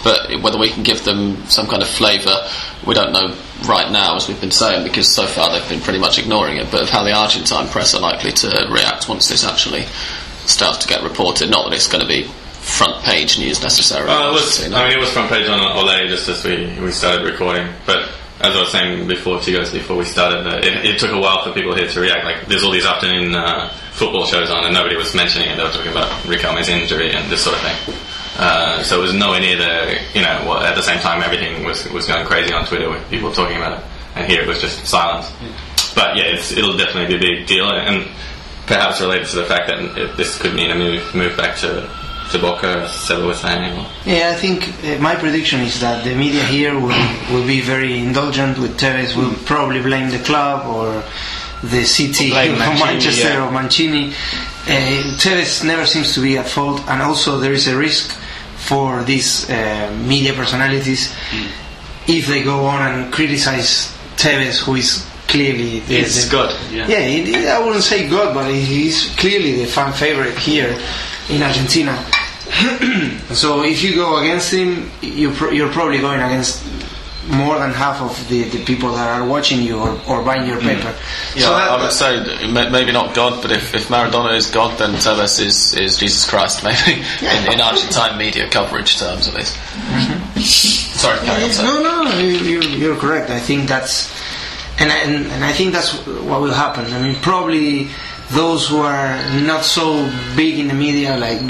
But 0.05 0.43
whether 0.43 0.59
we 0.59 0.71
can 0.71 0.83
give 0.83 1.05
them 1.05 1.45
some 1.47 1.67
kind 1.67 1.83
of 1.83 1.89
flavour, 1.89 2.47
we 2.87 2.95
don't 2.95 3.13
know 3.13 3.35
right 3.67 3.91
now, 3.91 4.17
as 4.17 4.29
we've 4.29 4.41
been 4.41 4.51
saying, 4.51 4.85
because 4.85 5.13
so 5.13 5.27
far 5.27 5.51
they've 5.51 5.69
been 5.69 5.81
pretty 5.81 5.99
much 5.99 6.19
ignoring 6.19 6.59
it. 6.59 6.71
But 6.71 6.83
of 6.83 6.91
how 6.91 7.03
the 7.03 7.13
Argentine 7.13 7.69
press 7.69 7.95
are 7.95 8.01
likely 8.01 8.33
to 8.33 8.69
react 8.71 9.09
once 9.09 9.29
this 9.29 9.45
actually 9.45 9.83
starts 10.47 10.79
to 10.79 10.89
get 10.89 11.03
reported. 11.03 11.51
Not 11.51 11.69
that 11.69 11.75
it's 11.75 11.89
going 11.89 12.03
to 12.03 12.09
be 12.09 12.25
front 12.69 13.03
page 13.03 13.39
news 13.39 13.63
necessarily. 13.63 14.09
Was. 14.09 14.63
I 14.63 14.89
mean, 14.89 14.97
it 14.97 15.01
was 15.01 15.11
front 15.11 15.31
page 15.31 15.49
on 15.49 15.59
Olé 15.59 16.09
just 16.09 16.29
as 16.29 16.45
we, 16.45 16.79
we 16.81 16.91
started 16.91 17.25
recording. 17.25 17.67
But 17.87 18.11
as 18.41 18.55
I 18.55 18.61
was 18.61 18.71
saying 18.71 19.09
before 19.09 19.41
to 19.41 19.51
you 19.51 19.59
guys 19.59 19.73
before 19.73 19.97
we 19.97 20.05
started, 20.05 20.47
uh, 20.47 20.59
it, 20.59 20.85
it 20.85 20.99
took 20.99 21.11
a 21.11 21.19
while 21.19 21.43
for 21.43 21.53
people 21.53 21.75
here 21.75 21.89
to 21.89 22.01
react. 22.01 22.25
Like, 22.25 22.47
there's 22.47 22.63
all 22.63 22.71
these 22.71 22.87
afternoon 22.87 23.35
uh, 23.35 23.69
football 23.93 24.27
shows 24.27 24.51
on, 24.51 24.65
and 24.65 24.73
nobody 24.73 24.97
was 24.97 25.15
mentioning 25.15 25.49
it. 25.51 25.57
They 25.57 25.65
were 25.65 25.71
talking 25.71 25.91
about 25.91 26.11
Riquelme's 26.23 26.69
injury 26.69 27.11
and 27.13 27.31
this 27.31 27.43
sort 27.43 27.57
of 27.57 27.63
thing. 27.63 27.95
Uh, 28.39 28.83
so 28.85 29.01
it 29.01 29.03
was 29.03 29.15
nowhere 29.15 29.41
near 29.41 29.57
the, 29.57 29.99
you 30.15 30.23
know, 30.23 30.45
well, 30.47 30.63
at 30.63 30.77
the 30.77 30.83
same 30.83 31.01
time 31.01 31.23
everything 31.23 31.65
was 31.65 31.91
was 31.91 32.07
going 32.07 32.25
crazy 32.25 32.55
on 32.55 32.65
Twitter 32.65 32.89
with 32.89 33.03
people 33.11 33.33
talking 33.33 33.57
about 33.57 33.81
it, 33.81 33.85
and 34.15 34.31
here 34.31 34.43
it 34.43 34.47
was 34.47 34.61
just 34.61 34.87
silence. 34.87 35.33
But 35.97 36.17
yeah, 36.17 36.27
it's, 36.27 36.53
it'll 36.53 36.77
definitely 36.77 37.19
be 37.19 37.27
a 37.27 37.37
big 37.37 37.47
deal, 37.49 37.69
and 37.69 38.07
perhaps 38.67 39.01
related 39.01 39.27
to 39.29 39.37
the 39.37 39.47
fact 39.47 39.67
that 39.67 39.81
it, 39.99 40.17
this 40.17 40.39
could 40.39 40.55
mean 40.55 40.71
a 40.71 40.77
move 40.77 41.03
move 41.17 41.37
back 41.37 41.57
to 41.59 41.91
to 42.31 42.39
Boca, 42.39 42.83
as 42.85 43.09
was 43.11 43.41
saying. 43.41 43.73
Or, 43.79 43.87
Yeah, 44.05 44.31
I 44.31 44.35
think 44.35 44.69
uh, 44.85 44.99
my 45.01 45.15
prediction 45.17 45.61
is 45.61 45.81
that 45.81 46.05
the 46.05 46.15
media 46.15 46.45
here 46.45 46.75
will, 46.75 46.89
will 47.33 47.47
be 47.47 47.61
very 47.61 47.99
indulgent 47.99 48.59
with 48.59 48.79
Tevez, 48.79 49.17
will 49.17 49.35
probably 49.47 49.81
blame 49.81 50.11
the 50.11 50.19
club 50.19 50.67
or 50.67 51.03
the 51.63 51.85
city 51.85 52.31
Blame 52.31 52.53
of 52.55 52.59
Mancini, 52.59 52.85
Manchester 52.85 53.29
yeah. 53.31 53.47
or 53.47 53.51
Mancini. 53.51 54.09
Uh, 54.11 55.17
Tevez 55.19 55.65
never 55.65 55.87
seems 55.87 56.15
to 56.15 56.21
be 56.21 56.37
at 56.37 56.47
fault, 56.49 56.81
and 56.89 57.01
also 57.03 57.39
there 57.39 57.53
is 57.53 57.67
a 57.69 57.77
risk 57.77 58.15
for 58.57 59.03
these 59.05 59.49
uh, 59.49 59.91
media 60.05 60.33
personalities 60.35 61.15
if 62.07 62.27
they 62.27 62.43
go 62.43 62.65
on 62.67 62.83
and 62.93 63.13
criticize 63.13 63.95
Tevez, 64.17 64.63
who 64.65 64.75
is 64.77 65.07
clearly 65.29 65.81
the, 65.81 65.97
It's 65.99 66.25
the- 66.25 66.31
God. 66.31 66.55
Yeah. 66.71 66.87
yeah, 66.89 67.01
he- 67.07 67.25
he- 67.25 67.49
I 67.49 67.59
wouldn't 67.59 67.85
say 67.85 68.09
God, 68.09 68.35
but 68.35 68.51
he- 68.51 68.61
he's 68.61 69.15
clearly 69.17 69.53
the 69.63 69.67
fan 69.67 69.93
favorite 69.93 70.37
here 70.39 70.77
in 71.29 71.43
Argentina. 71.43 71.99
so 73.35 73.63
if 73.63 73.83
you 73.83 73.95
go 73.95 74.19
against 74.19 74.53
him, 74.53 74.91
you 75.03 75.31
pro- 75.33 75.51
you're 75.51 75.71
probably 75.73 75.99
going 75.99 76.21
against 76.21 76.65
more 77.29 77.59
than 77.59 77.73
half 77.73 78.01
of 78.01 78.29
the, 78.29 78.45
the 78.45 78.65
people 78.65 78.93
that 78.93 79.21
are 79.21 79.27
watching 79.27 79.63
you 79.63 79.79
or, 79.79 80.01
or 80.09 80.23
buying 80.23 80.47
your 80.47 80.61
hmm. 80.61 80.69
paper. 80.69 80.95
Yeah, 81.35 81.43
so 81.43 81.53
I- 81.53 81.59
that, 81.59 81.71
I 81.71 81.83
would 81.83 81.93
say 81.93 82.53
may- 82.53 82.71
maybe 82.71 82.93
not 82.93 83.15
God, 83.15 83.43
but 83.43 83.53
if, 83.53 83.75
if 83.75 83.89
Maradona 83.89 84.35
is 84.37 84.51
God, 84.51 84.79
then 84.79 84.95
Tevez 84.95 85.41
is, 85.41 85.75
is 85.75 85.99
Jesus 85.99 86.29
Christ, 86.29 86.65
maybe 86.69 87.01
in, 87.21 87.53
in 87.53 87.61
Argentine 87.61 88.17
media 88.19 88.49
coverage 88.49 88.99
terms, 88.99 89.29
at 89.29 89.35
least. 89.35 89.57
Mm-hmm. 89.57 90.41
Sorry, 90.41 91.19
carry 91.27 91.45
on. 91.45 91.65
No, 91.65 92.05
no, 92.05 92.19
you, 92.19 92.39
you, 92.39 92.61
you're 92.63 92.97
correct. 92.97 93.31
I 93.31 93.41
think 93.41 93.69
that's, 93.69 94.11
and, 94.79 94.91
I- 94.91 94.99
and 94.99 95.27
and 95.27 95.45
I 95.45 95.53
think 95.53 95.73
that's 95.73 95.95
what 96.07 96.41
will 96.41 96.55
happen. 96.55 96.87
I 96.93 97.03
mean, 97.03 97.15
probably 97.17 97.89
those 98.31 98.69
who 98.69 98.79
are 98.81 99.17
not 99.41 99.65
so 99.65 100.11
big 100.37 100.59
in 100.59 100.69
the 100.69 100.75
media, 100.75 101.17
like 101.17 101.41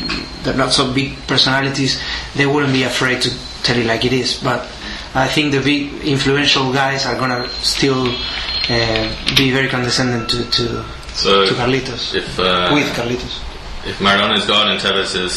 they're 0.43 0.55
not 0.57 0.73
so 0.73 0.93
big 0.93 1.17
personalities, 1.27 2.01
they 2.37 2.47
wouldn't 2.47 2.73
be 2.73 2.85
afraid 2.85 3.21
to 3.23 3.31
tell 3.63 3.77
it 3.77 3.87
like 3.87 4.05
it 4.05 4.13
is. 4.13 4.35
But 4.43 4.61
I 5.15 5.27
think 5.27 5.53
the 5.53 5.61
big 5.61 5.93
influential 6.05 6.73
guys 6.73 7.05
are 7.07 7.17
gonna 7.19 7.49
still 7.63 8.07
uh, 8.71 9.35
be 9.37 9.51
very 9.51 9.69
condescending 9.69 10.27
to 10.29 10.45
to, 10.51 10.85
So 11.15 11.47
to 11.47 11.53
Carlitos 11.55 12.15
if 12.15 12.39
uh, 12.39 12.71
with 12.73 12.87
Carlitos. 12.95 13.43
if 13.87 13.99
Maradona 13.99 14.37
is 14.39 14.47
God 14.47 14.69
and 14.71 14.81
Tevez 14.81 15.17
is 15.17 15.35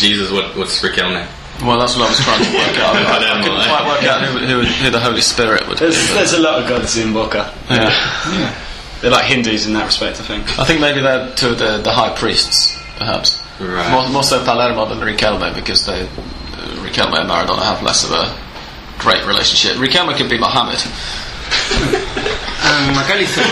Jesus, 0.00 0.30
what 0.30 0.56
what's 0.56 0.80
Riquelme? 0.82 1.26
Well, 1.64 1.78
that's 1.78 1.96
what 1.96 2.06
I 2.06 2.10
was 2.10 2.18
trying 2.20 2.42
to 2.44 2.50
work 2.58 2.76
out. 2.84 2.96
I, 2.96 3.38
I 3.38 3.42
couldn't 3.42 3.68
quite 3.68 3.86
work 3.86 4.02
out 4.04 4.20
who, 4.24 4.38
who, 4.38 4.60
who 4.62 4.90
the 4.90 4.98
Holy 4.98 5.20
Spirit 5.20 5.68
would. 5.68 5.78
There's, 5.78 5.96
but- 6.08 6.14
there's 6.16 6.32
a 6.32 6.40
lot 6.40 6.60
of 6.60 6.68
gods 6.68 6.96
in 6.96 7.12
Boca. 7.12 7.54
yeah. 7.70 8.52
They're 9.02 9.10
like 9.10 9.24
Hindus 9.24 9.66
in 9.66 9.72
that 9.74 9.84
respect, 9.84 10.20
I 10.20 10.22
think. 10.22 10.58
I 10.60 10.64
think 10.64 10.80
maybe 10.80 11.00
they're 11.00 11.34
two 11.34 11.50
of 11.50 11.58
the, 11.58 11.78
the 11.78 11.90
high 11.90 12.14
priests, 12.14 12.78
perhaps. 12.96 13.42
Right. 13.58 13.90
More, 13.90 14.08
more 14.08 14.22
so 14.22 14.44
Palermo 14.44 14.86
than 14.86 14.98
Riquelme, 14.98 15.54
because 15.54 15.84
they, 15.86 16.02
uh, 16.02 16.86
Riquelme 16.86 17.18
and 17.18 17.28
Maradona 17.28 17.62
have 17.62 17.82
less 17.82 18.04
of 18.04 18.12
a 18.12 18.32
great 18.98 19.26
relationship. 19.26 19.76
Riquelme 19.76 20.16
could 20.16 20.30
be 20.30 20.38
Mohammed. 20.38 20.78
And 22.64 22.96
McAllister, 22.96 23.42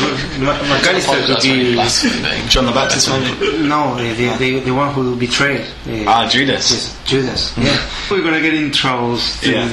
Ma- 0.41 0.57
McAllister 0.71 1.27
could 1.27 1.43
be. 1.43 2.49
John 2.49 2.65
the 2.67 2.73
Baptist, 2.73 3.09
maybe? 3.11 3.67
no 3.67 3.97
the, 3.97 4.13
the, 4.15 4.37
the, 4.39 4.61
the 4.61 4.71
one 4.75 4.95
who 4.95 5.17
betrayed. 5.17 5.63
uh, 5.89 6.05
Ah, 6.07 6.29
Judas. 6.29 6.71
Yes, 6.71 6.99
Judas. 7.05 7.59
Yeah. 7.59 7.77
We're 8.11 8.23
gonna 8.23 8.41
get 8.41 8.55
in 8.55 8.71
troubles 8.71 9.45
Yeah. 9.45 9.67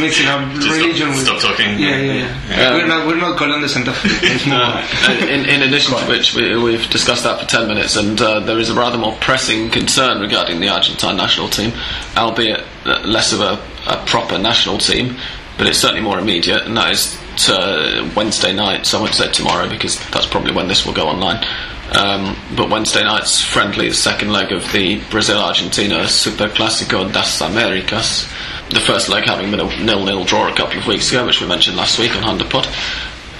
mixing 0.00 0.26
up 0.28 0.48
religion 0.54 1.08
with. 1.10 1.24
stop 1.26 1.40
talking. 1.40 1.78
Yeah, 1.78 1.96
yeah, 1.98 2.12
yeah. 2.12 2.36
Yeah. 2.48 2.72
We're 2.74 2.86
not. 2.86 3.06
We're 3.06 3.16
not 3.20 3.36
calling 3.36 3.60
the 3.60 3.68
Santa 3.68 3.92
Fe. 3.92 4.08
It's 4.30 5.22
in, 5.24 5.44
in 5.46 5.62
addition 5.62 5.96
to 5.98 6.04
which, 6.06 6.34
we, 6.34 6.56
we've 6.62 6.88
discussed 6.88 7.24
that 7.24 7.40
for 7.40 7.46
10 7.46 7.66
minutes, 7.68 7.96
and 7.96 8.20
uh, 8.20 8.40
there 8.40 8.58
is 8.58 8.70
a 8.70 8.74
rather 8.74 8.96
more 8.96 9.16
pressing 9.20 9.70
concern 9.70 10.20
regarding 10.20 10.60
the 10.60 10.68
Argentine 10.68 11.16
national 11.16 11.48
team, 11.48 11.72
albeit 12.16 12.64
uh, 12.86 13.00
less 13.04 13.32
of 13.32 13.40
a, 13.40 13.60
a 13.86 14.02
proper 14.06 14.38
national 14.38 14.78
team, 14.78 15.16
but 15.58 15.66
it's 15.66 15.78
certainly 15.78 16.00
more 16.02 16.18
immediate, 16.18 16.62
and 16.62 16.76
that 16.76 16.92
is 16.92 17.18
uh, 17.48 18.10
Wednesday 18.16 18.52
night, 18.52 18.86
so 18.86 18.98
I 18.98 19.02
won't 19.02 19.14
say 19.14 19.30
tomorrow 19.30 19.68
because 19.68 19.98
that's 20.10 20.26
probably 20.26 20.52
when 20.52 20.68
this 20.68 20.86
will 20.86 20.94
go 20.94 21.08
online. 21.08 21.44
Um, 21.92 22.36
but 22.56 22.68
Wednesday 22.68 23.02
night's 23.02 23.40
friendly, 23.42 23.88
the 23.88 23.94
second 23.94 24.32
leg 24.32 24.52
of 24.52 24.70
the 24.72 25.00
Brazil 25.10 25.38
Argentina 25.38 26.08
Super 26.08 26.48
Clásico 26.48 27.10
das 27.12 27.40
Americas. 27.40 28.28
The 28.70 28.80
first 28.80 29.08
leg 29.08 29.24
having 29.24 29.50
been 29.50 29.60
a 29.60 29.84
nil-nil 29.84 30.24
draw 30.24 30.52
a 30.52 30.54
couple 30.54 30.78
of 30.78 30.86
weeks 30.86 31.10
ago, 31.10 31.24
which 31.24 31.40
we 31.40 31.46
mentioned 31.46 31.76
last 31.76 31.98
week 31.98 32.14
on 32.14 32.22
Honda 32.22 32.44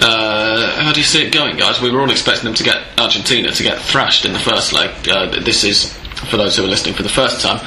uh, 0.01 0.81
how 0.81 0.93
do 0.93 1.01
you 1.01 1.07
see 1.07 1.27
it 1.27 1.33
going, 1.33 1.57
guys? 1.57 1.81
We 1.81 1.91
were 1.91 2.01
all 2.01 2.11
expecting 2.11 2.45
them 2.45 2.55
to 2.55 2.63
get 2.63 2.83
Argentina 2.99 3.51
to 3.51 3.63
get 3.63 3.81
thrashed 3.81 4.25
in 4.25 4.33
the 4.33 4.39
first 4.39 4.73
leg. 4.73 4.91
Uh, 5.09 5.41
this 5.41 5.65
is, 5.65 5.93
for 6.31 6.37
those 6.37 6.57
who 6.57 6.65
are 6.65 6.69
listening 6.69 6.95
for 6.95 7.03
the 7.03 7.09
first 7.09 7.41
time, 7.41 7.59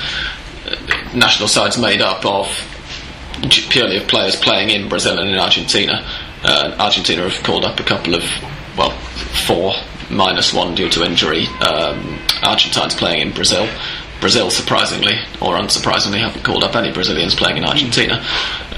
uh, 0.66 0.76
national 1.14 1.50
sides 1.50 1.78
made 1.78 2.02
up 2.02 2.26
of 2.26 2.48
purely 3.50 3.98
of 3.98 4.08
players 4.08 4.36
playing 4.36 4.70
in 4.70 4.90
Brazil 4.90 5.20
and 5.20 5.30
in 5.30 5.38
Argentina. 5.38 6.06
Uh, 6.44 6.76
Argentina 6.80 7.24
have 7.24 7.44
called 7.44 7.64
up 7.64 7.80
a 7.80 7.84
couple 7.84 8.16
of, 8.16 8.24
well, 8.78 8.92
four 9.46 9.74
minus 10.10 10.54
one 10.54 10.76
due 10.76 10.90
to 10.90 11.04
injury. 11.04 11.48
Um, 11.62 12.20
Argentines 12.44 12.96
playing 12.96 13.22
in 13.22 13.34
Brazil. 13.34 13.68
Brazil, 14.20 14.52
surprisingly 14.52 15.16
or 15.42 15.58
unsurprisingly, 15.58 16.20
haven't 16.20 16.44
called 16.44 16.64
up 16.64 16.76
any 16.76 16.92
Brazilians 16.92 17.36
playing 17.36 17.58
in 17.58 17.66
Argentina. 17.66 18.24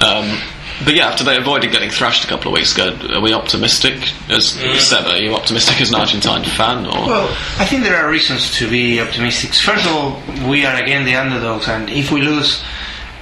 Um, 0.00 0.40
but 0.84 0.94
yeah, 0.94 1.06
after 1.06 1.22
they 1.22 1.36
avoided 1.36 1.70
getting 1.70 1.90
thrashed 1.90 2.24
a 2.24 2.26
couple 2.26 2.48
of 2.48 2.54
weeks 2.54 2.74
ago, 2.74 2.98
are 3.14 3.20
we 3.20 3.32
optimistic? 3.32 4.12
As 4.28 4.48
Seb, 4.48 5.06
are 5.06 5.18
you 5.18 5.34
optimistic 5.34 5.80
as 5.80 5.90
an 5.90 5.96
Argentine 5.96 6.44
fan? 6.44 6.86
Or 6.86 7.06
Well, 7.06 7.28
I 7.58 7.64
think 7.64 7.84
there 7.84 7.96
are 7.96 8.10
reasons 8.10 8.56
to 8.58 8.68
be 8.68 9.00
optimistic. 9.00 9.54
First 9.54 9.86
of 9.86 9.92
all, 9.92 10.48
we 10.48 10.66
are 10.66 10.82
again 10.82 11.04
the 11.04 11.14
underdogs, 11.14 11.68
and 11.68 11.88
if 11.90 12.10
we 12.10 12.22
lose, 12.22 12.64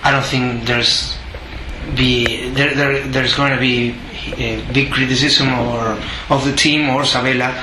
I 0.03 0.11
don't 0.11 0.25
think 0.25 0.65
there's 0.65 1.19
be 1.95 2.51
there, 2.51 2.75
there 2.75 3.07
there's 3.09 3.35
going 3.35 3.53
to 3.53 3.61
be 3.61 3.95
a 4.37 4.65
big 4.73 4.93
criticism 4.93 5.49
or 5.49 5.99
of 6.31 6.45
the 6.45 6.55
team 6.55 6.89
or 6.91 7.05
Sabella 7.05 7.63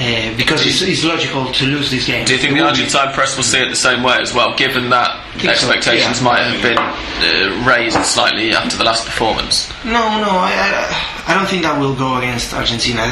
uh, 0.00 0.36
because 0.36 0.64
it's, 0.64 0.80
it's 0.82 1.04
logical 1.04 1.50
to 1.52 1.66
lose 1.66 1.90
this 1.90 2.06
game. 2.06 2.24
Do 2.24 2.34
you 2.34 2.38
think 2.38 2.54
the. 2.54 2.64
Argentine 2.64 3.12
press 3.12 3.36
will 3.36 3.42
see 3.42 3.58
it 3.58 3.68
the 3.68 3.74
same 3.74 4.04
way 4.04 4.16
as 4.20 4.32
well, 4.32 4.56
given 4.56 4.90
that 4.90 5.26
think 5.32 5.56
so, 5.56 5.68
expectations 5.68 6.18
yeah. 6.18 6.24
might 6.24 6.42
have 6.44 6.62
been 6.62 6.78
uh, 6.78 7.66
raised 7.66 7.98
slightly 8.04 8.52
after 8.52 8.76
the 8.76 8.84
last 8.84 9.04
performance? 9.04 9.68
No, 9.84 10.22
no, 10.22 10.30
I, 10.30 10.54
I, 10.54 11.32
I 11.32 11.34
don't 11.34 11.48
think 11.48 11.62
that 11.62 11.80
will 11.80 11.96
go 11.96 12.16
against 12.18 12.54
Argentina. 12.54 13.02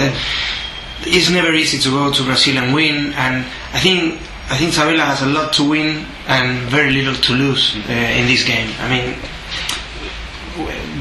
It's 1.01 1.29
never 1.29 1.53
easy 1.53 1.79
to 1.79 1.91
go 1.91 2.13
to 2.13 2.23
Brazil 2.23 2.57
and 2.59 2.73
win, 2.73 3.13
and 3.15 3.45
I 3.73 3.81
think 3.81 4.21
I 4.49 4.57
think 4.57 4.73
Sabella 4.73 5.03
has 5.03 5.23
a 5.23 5.27
lot 5.27 5.53
to 5.55 5.69
win 5.69 6.07
and 6.29 6.71
very 6.71 6.93
little 6.93 7.15
to 7.15 7.33
lose 7.33 7.75
uh, 7.75 7.93
in 7.93 8.29
this 8.29 8.45
game. 8.45 8.71
I 8.79 8.89
mean, 8.89 9.19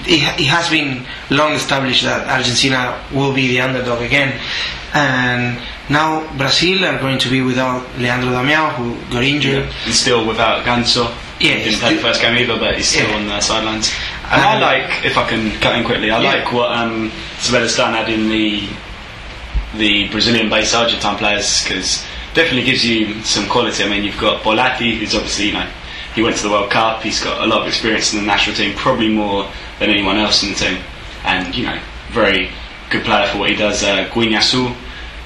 it, 0.08 0.40
it 0.40 0.46
has 0.48 0.70
been 0.70 1.06
long 1.30 1.54
established 1.54 2.04
that 2.04 2.28
Argentina 2.28 3.00
will 3.14 3.34
be 3.34 3.48
the 3.48 3.62
underdog 3.62 4.02
again, 4.02 4.40
and 4.94 5.58
now 5.90 6.26
Brazil 6.38 6.84
are 6.86 6.98
going 7.00 7.18
to 7.20 7.30
be 7.30 7.42
without 7.42 7.84
Leandro 7.98 8.32
Damião, 8.32 8.74
who 8.76 8.96
got 9.12 9.24
injured. 9.24 9.70
And 9.86 9.94
still 9.94 10.26
without 10.26 10.66
Ganso. 10.66 11.14
Yeah, 11.40 11.56
Didn't 11.64 11.80
play 11.80 11.96
the 11.96 12.02
first 12.02 12.22
game 12.22 12.38
either, 12.38 12.58
but 12.58 12.76
he's 12.78 12.88
still 12.88 13.10
Yeah. 13.10 13.16
on 13.18 13.28
the 13.28 13.40
sidelines. 13.42 13.92
And 14.32 14.42
I 14.42 14.56
Um, 14.56 14.62
like, 14.62 15.06
if 15.06 15.18
I 15.18 15.28
can 15.30 15.52
cut 15.60 15.76
in 15.76 15.84
quickly, 15.84 16.10
I 16.10 16.22
Yeah. 16.22 16.34
like 16.36 16.52
what 16.54 16.72
um, 16.72 17.12
Sabella's 17.40 17.76
done 17.76 17.94
adding 17.96 18.30
the 18.30 18.64
the 19.78 20.08
Brazilian-based 20.08 20.74
Argentine 20.74 21.18
players 21.18 21.62
because 21.64 22.06
definitely 22.34 22.64
gives 22.64 22.86
you 22.86 23.22
some 23.24 23.46
quality. 23.48 23.84
I 23.84 23.88
mean, 23.90 24.06
you've 24.06 24.18
got 24.18 24.42
Bolatti, 24.42 24.98
who's 24.98 25.14
obviously 25.14 25.48
you 25.48 25.54
know 25.54 25.66
he 26.16 26.24
went 26.24 26.38
to 26.38 26.44
the 26.44 26.50
World 26.50 26.72
Cup. 26.72 27.04
He's 27.04 27.22
got 27.24 27.44
a 27.44 27.46
lot 27.48 27.62
of 27.62 27.68
experience 27.68 28.14
in 28.14 28.20
the 28.22 28.26
national 28.26 28.56
team, 28.56 28.76
probably 28.76 29.10
more 29.10 29.50
than 29.80 29.90
anyone 29.90 30.18
else 30.18 30.42
in 30.44 30.50
the 30.50 30.56
team, 30.56 30.78
and 31.26 31.54
you 31.54 31.66
know 31.66 31.80
very 32.12 32.50
good 32.90 33.04
player 33.04 33.28
for 33.28 33.40
what 33.40 33.50
he 33.50 33.56
does. 33.56 33.84
Uh, 33.84 34.08
Guiñazú, 34.12 34.74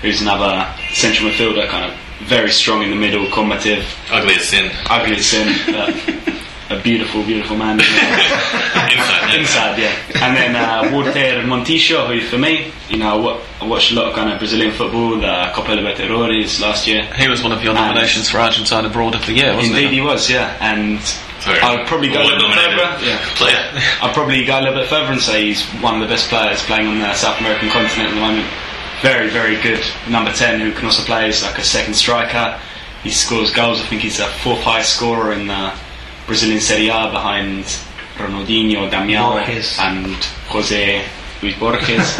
who's 0.01 0.21
another 0.21 0.67
central 0.93 1.29
midfielder, 1.29 1.67
kind 1.69 1.91
of 1.91 1.97
very 2.27 2.51
strong 2.51 2.81
in 2.83 2.89
the 2.89 2.95
middle, 2.95 3.29
combative, 3.31 3.85
Ugly 4.11 4.35
as 4.35 4.47
sin. 4.49 4.71
ugly 4.89 5.15
as 5.15 5.25
sin, 5.25 5.47
but 5.71 5.89
a 6.69 6.79
beautiful, 6.81 7.23
beautiful 7.23 7.57
man. 7.57 7.79
Inside. 7.79 8.91
yeah. 8.93 9.35
Inside, 9.39 9.79
yeah. 9.79 10.25
And 10.25 10.37
then 10.37 10.55
uh, 10.55 10.89
Walter 10.93 11.11
Montillo, 11.43 12.07
who 12.07 12.21
for 12.21 12.37
me, 12.37 12.71
you 12.89 12.97
know, 12.97 13.41
I 13.59 13.65
watched 13.65 13.91
a 13.91 13.95
lot 13.95 14.07
of 14.07 14.13
kind 14.15 14.31
of 14.31 14.37
Brazilian 14.39 14.71
football, 14.71 15.17
the 15.19 15.51
Copa 15.53 15.71
Libertadores 15.71 16.61
last 16.61 16.87
year. 16.87 17.03
He 17.15 17.27
was 17.27 17.41
one 17.41 17.51
of 17.51 17.63
your 17.63 17.73
nominations 17.73 18.29
for 18.29 18.37
Argentine 18.39 18.85
abroad 18.85 19.15
of 19.15 19.25
the 19.25 19.33
year, 19.33 19.55
wasn't 19.55 19.75
Indeed, 19.75 19.89
he? 19.89 19.95
he 19.95 20.01
was, 20.01 20.29
yeah. 20.29 20.55
And 20.59 20.99
Sorry. 21.41 21.59
I'd 21.59 21.87
probably 21.87 22.09
go 22.09 22.21
a 22.21 22.27
little 22.27 22.49
bit 22.49 22.57
further. 22.57 23.05
Yeah. 23.05 23.25
Player. 23.35 23.71
I'd 24.01 24.13
probably 24.13 24.43
go 24.45 24.59
a 24.59 24.61
little 24.61 24.79
bit 24.79 24.89
further 24.89 25.11
and 25.13 25.21
say 25.21 25.45
he's 25.47 25.65
one 25.81 25.95
of 25.95 26.01
the 26.01 26.07
best 26.13 26.29
players 26.29 26.61
playing 26.63 26.87
on 26.87 26.99
the 26.99 27.13
South 27.13 27.39
American 27.39 27.69
continent 27.69 28.09
at 28.09 28.15
the 28.15 28.21
moment. 28.21 28.47
Very, 29.01 29.29
very 29.29 29.55
good 29.61 29.81
number 30.09 30.33
10 30.33 30.59
who 30.59 30.73
can 30.73 30.85
also 30.85 31.03
play 31.03 31.29
as 31.29 31.41
like 31.41 31.57
a 31.57 31.63
second 31.63 31.93
striker. 31.93 32.59
He 33.03 33.11
scores 33.11 33.53
goals. 33.53 33.79
I 33.81 33.85
think 33.85 34.01
he's 34.01 34.19
a 34.19 34.27
fourth 34.27 34.59
highest 34.61 34.93
scorer 34.97 35.31
in 35.31 35.47
the 35.47 35.73
Brazilian 36.29 36.61
Serie 36.61 36.89
A 36.89 37.09
behind 37.09 37.65
Ronaldinho, 38.15 38.87
Damião, 38.87 39.41
and 39.79 40.13
Jose 40.49 41.03
Luis 41.41 41.57
Borges. 41.57 42.19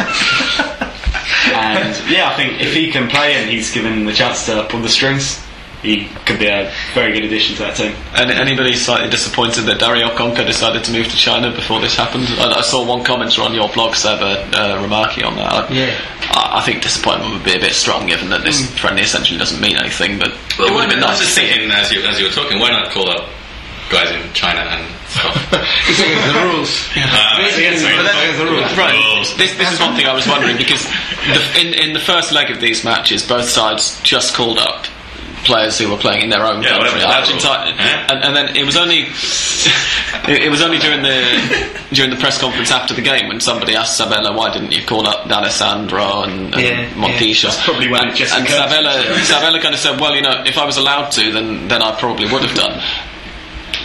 and 1.54 1.94
yeah, 2.10 2.28
I 2.28 2.34
think 2.34 2.60
if 2.60 2.74
he 2.74 2.90
can 2.90 3.08
play 3.08 3.34
and 3.34 3.48
he's 3.48 3.70
given 3.70 4.06
the 4.06 4.12
chance 4.12 4.46
to 4.46 4.66
pull 4.68 4.80
the 4.80 4.88
strings, 4.88 5.40
he 5.82 6.08
could 6.26 6.40
be 6.40 6.48
a 6.48 6.72
very 6.92 7.12
good 7.12 7.22
addition 7.22 7.54
to 7.54 7.62
that 7.62 7.76
team. 7.76 7.94
And 8.12 8.32
anybody 8.32 8.74
slightly 8.74 9.08
disappointed 9.08 9.62
that 9.66 9.78
Dario 9.78 10.08
Conca 10.16 10.44
decided 10.44 10.82
to 10.84 10.92
move 10.92 11.06
to 11.06 11.16
China 11.16 11.54
before 11.54 11.80
this 11.80 11.94
happened? 11.94 12.26
I, 12.30 12.58
I 12.58 12.62
saw 12.62 12.84
one 12.84 13.04
commenter 13.04 13.44
on 13.44 13.54
your 13.54 13.68
blog, 13.68 13.94
Seb, 13.94 14.20
uh, 14.20 14.44
uh, 14.52 14.82
remarking 14.82 15.22
on 15.22 15.36
that. 15.36 15.70
Yeah. 15.70 15.96
I, 16.34 16.58
I 16.58 16.62
think 16.62 16.82
disappointment 16.82 17.32
would 17.32 17.44
be 17.44 17.54
a 17.54 17.60
bit 17.60 17.74
strong, 17.74 18.08
given 18.08 18.28
that 18.30 18.42
this 18.42 18.68
friendly 18.76 19.02
essentially 19.02 19.38
doesn't 19.38 19.60
mean 19.60 19.76
anything. 19.76 20.18
But 20.18 20.30
it 20.58 20.58
would 20.58 20.80
have 20.82 20.90
been 20.90 20.98
I 20.98 21.14
nice 21.14 21.20
was 21.20 21.20
to 21.20 21.24
just 21.26 21.34
see 21.36 21.46
thinking 21.46 21.70
as 21.70 21.92
you 21.92 22.02
as 22.02 22.18
you 22.18 22.26
were 22.26 22.32
talking, 22.32 22.58
why 22.58 22.70
not 22.70 22.90
call 22.90 23.08
up 23.08 23.30
guys 23.90 24.10
in 24.10 24.32
China 24.32 24.60
and 24.60 24.86
stuff? 25.08 25.36
It's 25.90 25.98
against 26.00 26.26
the 26.26 26.40
rules. 26.40 26.70
Uh, 26.96 27.36
It's 27.42 27.58
against, 27.58 27.84
it's 27.84 28.14
against 28.14 28.38
the 28.38 28.44
rules. 28.46 28.76
Right. 28.78 28.94
Rules. 28.94 29.36
This, 29.36 29.54
this 29.58 29.72
is 29.72 29.80
one 29.80 29.94
thing 29.96 30.06
I 30.06 30.14
was 30.14 30.26
wondering 30.26 30.56
because 30.56 30.84
the, 31.26 31.60
in 31.60 31.74
in 31.74 31.92
the 31.92 32.00
first 32.00 32.32
leg 32.32 32.50
of 32.50 32.60
these 32.60 32.84
matches, 32.84 33.26
both 33.26 33.48
sides 33.48 34.00
just 34.02 34.34
called 34.34 34.58
up 34.58 34.86
players 35.42 35.78
who 35.78 35.88
were 35.90 35.96
playing 35.96 36.20
in 36.22 36.28
their 36.28 36.44
own 36.44 36.62
Yeah, 36.62 36.76
country. 36.78 37.00
Argentina. 37.02 37.72
Yeah. 37.74 38.12
and, 38.12 38.18
and 38.24 38.36
then 38.36 38.56
it 38.56 38.64
was 38.66 38.76
only 38.76 39.08
it, 40.28 40.42
it 40.46 40.50
was 40.50 40.60
only 40.62 40.78
during 40.78 41.00
the 41.02 41.16
during 41.92 42.10
the 42.10 42.16
press 42.20 42.38
conference 42.38 42.70
after 42.70 42.92
the 42.94 43.00
game 43.02 43.26
when 43.28 43.40
somebody 43.40 43.74
asked 43.74 43.96
Sabella 43.96 44.36
why 44.36 44.52
didn't 44.52 44.70
you 44.72 44.84
call 44.84 45.06
up 45.08 45.28
D'Alessandro 45.28 46.24
and, 46.24 46.54
and 46.54 46.62
Yeah, 46.62 46.90
Montillo. 46.94 47.42
That's 47.48 47.64
probably 47.64 47.88
when 47.88 48.08
and, 48.08 48.16
just 48.16 48.34
and 48.34 48.44
occurred. 48.44 48.68
Sabella 48.68 49.24
Sabella 49.32 49.60
kind 49.60 49.74
of 49.74 49.80
said, 49.80 49.98
well, 50.00 50.14
you 50.14 50.22
know, 50.22 50.42
if 50.46 50.58
I 50.58 50.64
was 50.66 50.76
allowed 50.76 51.08
to, 51.12 51.32
then 51.32 51.68
then 51.68 51.82
I 51.82 51.98
probably 51.98 52.30
would 52.30 52.42
have 52.42 52.54
done. 52.54 52.76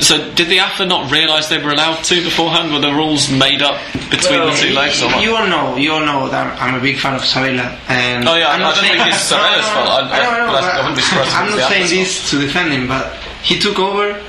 So 0.02 0.32
did 0.34 0.50
the 0.50 0.60
AFA 0.60 0.86
not 0.86 1.12
realise 1.12 1.48
they 1.48 1.58
were 1.62 1.72
allowed 1.72 2.04
to 2.06 2.24
beforehand? 2.24 2.74
Were 2.74 2.80
the 2.80 2.92
rules 2.94 3.32
made 3.32 3.62
up 3.62 3.80
between 4.10 4.40
Well, 4.40 4.52
the 4.52 4.58
two 4.58 4.74
legs 4.74 5.02
or 5.02 5.08
what? 5.08 5.24
You 5.24 5.36
all 5.36 5.48
know, 5.48 5.76
you 5.78 5.92
all 5.94 6.06
know 6.06 6.28
that 6.30 6.62
I'm 6.62 6.76
a 6.76 6.82
big 6.82 6.98
fan 7.00 7.16
of 7.16 7.24
Sabella. 7.24 7.78
And 7.88 8.28
Oh, 8.28 8.36
yeah, 8.36 8.50
I'm 8.50 8.62
I 8.62 8.74
don't 8.76 8.84
think 8.84 9.08
it's 9.08 9.18
Sabella's 9.32 9.66
fault. 9.72 9.90
I, 9.90 10.10
I, 10.10 10.20
I, 10.20 10.46
I, 10.46 10.78
I 10.78 10.82
wouldn't 10.82 10.98
be 10.98 11.02
surprised. 11.02 11.32
I'm 11.36 11.50
not 11.58 11.70
saying 11.70 11.90
this 11.90 12.30
to 12.32 12.40
defend 12.40 12.74
him, 12.74 12.88
but 12.88 13.14
he 13.42 13.58
took 13.60 13.80
over. 13.80 14.22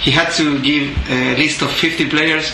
He 0.00 0.10
had 0.10 0.30
to 0.40 0.60
give 0.62 0.96
a 1.10 1.36
list 1.36 1.60
of 1.60 1.70
50 1.70 2.08
players. 2.08 2.50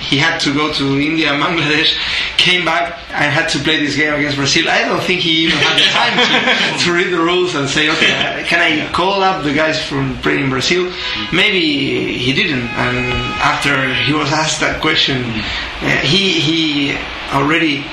He 0.00 0.18
had 0.18 0.38
to 0.40 0.52
go 0.52 0.72
to 0.74 1.00
India 1.00 1.32
and 1.32 1.42
Bangladesh, 1.42 1.96
came 2.36 2.64
back 2.64 2.98
and 3.08 3.32
had 3.32 3.48
to 3.50 3.58
play 3.60 3.80
this 3.80 3.96
game 3.96 4.12
against 4.14 4.36
Brazil. 4.36 4.68
I 4.68 4.84
don't 4.84 5.02
think 5.02 5.20
he 5.20 5.46
even 5.46 5.56
had 5.56 5.76
the 5.80 5.88
time 5.96 6.78
to, 6.78 6.84
to 6.84 6.92
read 6.92 7.10
the 7.10 7.18
rules 7.20 7.54
and 7.54 7.68
say, 7.68 7.88
okay, 7.88 8.44
can 8.46 8.60
I 8.60 8.92
call 8.92 9.22
up 9.22 9.44
the 9.44 9.54
guys 9.54 9.82
from 9.82 10.16
playing 10.18 10.44
in 10.44 10.50
Brazil? 10.50 10.92
Maybe 11.32 12.18
he 12.18 12.32
didn't. 12.34 12.68
And 12.76 12.98
after 13.40 13.94
he 13.94 14.12
was 14.12 14.30
asked 14.32 14.60
that 14.60 14.80
question, 14.82 15.22
uh, 15.24 15.88
he 16.04 16.40
he 16.40 16.96
already. 17.32 17.84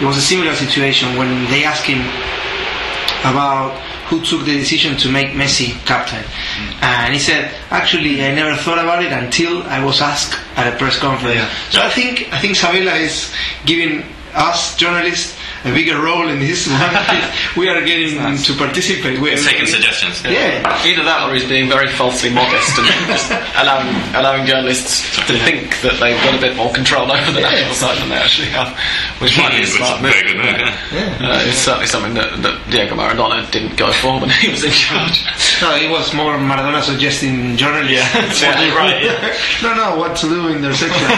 It 0.00 0.04
was 0.04 0.16
a 0.16 0.20
similar 0.20 0.54
situation 0.54 1.16
when 1.16 1.44
they 1.50 1.64
asked 1.64 1.84
him 1.84 2.00
about 3.24 3.72
who 4.08 4.22
took 4.22 4.44
the 4.44 4.52
decision 4.52 4.96
to 4.96 5.10
make 5.10 5.28
Messi 5.30 5.74
captain. 5.84 6.22
Mm. 6.22 6.82
And 6.82 7.14
he 7.14 7.18
said, 7.20 7.52
actually, 7.70 8.24
I 8.24 8.34
never 8.34 8.56
thought 8.56 8.78
about 8.78 9.04
it 9.04 9.12
until 9.12 9.62
I 9.64 9.84
was 9.84 10.00
asked 10.00 10.38
at 10.56 10.72
a 10.72 10.76
press 10.76 10.98
conference. 10.98 11.36
Yeah. 11.36 11.50
So 11.70 11.82
I 11.82 11.90
think 11.90 12.32
I 12.32 12.38
think 12.38 12.56
Sabella 12.56 12.94
is 12.94 13.32
giving 13.64 14.04
us 14.34 14.76
journalists 14.76 15.35
a 15.66 15.74
bigger 15.74 16.00
role 16.00 16.28
in 16.28 16.38
this 16.38 16.66
one. 16.68 16.78
we 17.56 17.68
are 17.68 17.82
getting 17.84 18.16
to 18.38 18.52
participate. 18.54 19.18
We 19.20 19.32
are 19.32 19.36
Taking 19.36 19.66
suggestions. 19.66 20.22
Yeah. 20.24 20.62
Either 20.86 21.02
that 21.04 21.28
or 21.28 21.34
he's 21.34 21.46
being 21.48 21.68
very 21.68 21.88
falsely 21.88 22.30
modest 22.30 22.78
and 22.78 22.86
just 23.10 23.30
allowing, 23.58 23.90
allowing 24.14 24.46
journalists 24.46 25.02
to 25.26 25.34
think 25.38 25.80
that 25.82 25.98
they've 26.00 26.18
got 26.22 26.34
a 26.34 26.40
bit 26.40 26.56
more 26.56 26.72
control 26.72 27.10
over 27.10 27.32
the 27.32 27.40
national 27.40 27.74
side 27.74 27.98
than 27.98 28.08
they 28.08 28.16
actually 28.16 28.48
have, 28.48 28.74
which 29.20 29.36
might 29.38 29.50
be 29.50 29.56
a 29.56 29.60
Which 29.66 29.68
is 29.68 29.74
smart 29.76 30.02
move. 30.02 30.12
very 30.12 30.34
yeah. 30.34 31.18
Uh, 31.20 31.42
it's 31.46 31.58
certainly 31.58 31.86
something 31.86 32.14
that, 32.14 32.42
that 32.42 32.54
Diego 32.70 32.94
Maradona 32.94 33.48
didn't 33.50 33.76
go 33.76 33.92
for 33.92 34.20
when 34.20 34.30
he 34.30 34.48
was 34.48 34.64
in 34.64 34.70
charge. 34.70 35.24
No, 35.62 35.74
it 35.74 35.88
was 35.90 36.12
more 36.12 36.36
Maradona 36.36 36.82
suggesting 36.82 37.56
journalists. 37.56 38.42
Yeah, 38.42 38.60
yeah, 38.60 38.76
right, 38.76 39.02
yeah. 39.02 39.34
no, 39.62 39.74
no, 39.74 39.96
what 39.96 40.14
to 40.18 40.28
do 40.28 40.48
in 40.48 40.60
their 40.60 40.74
section. 40.74 41.08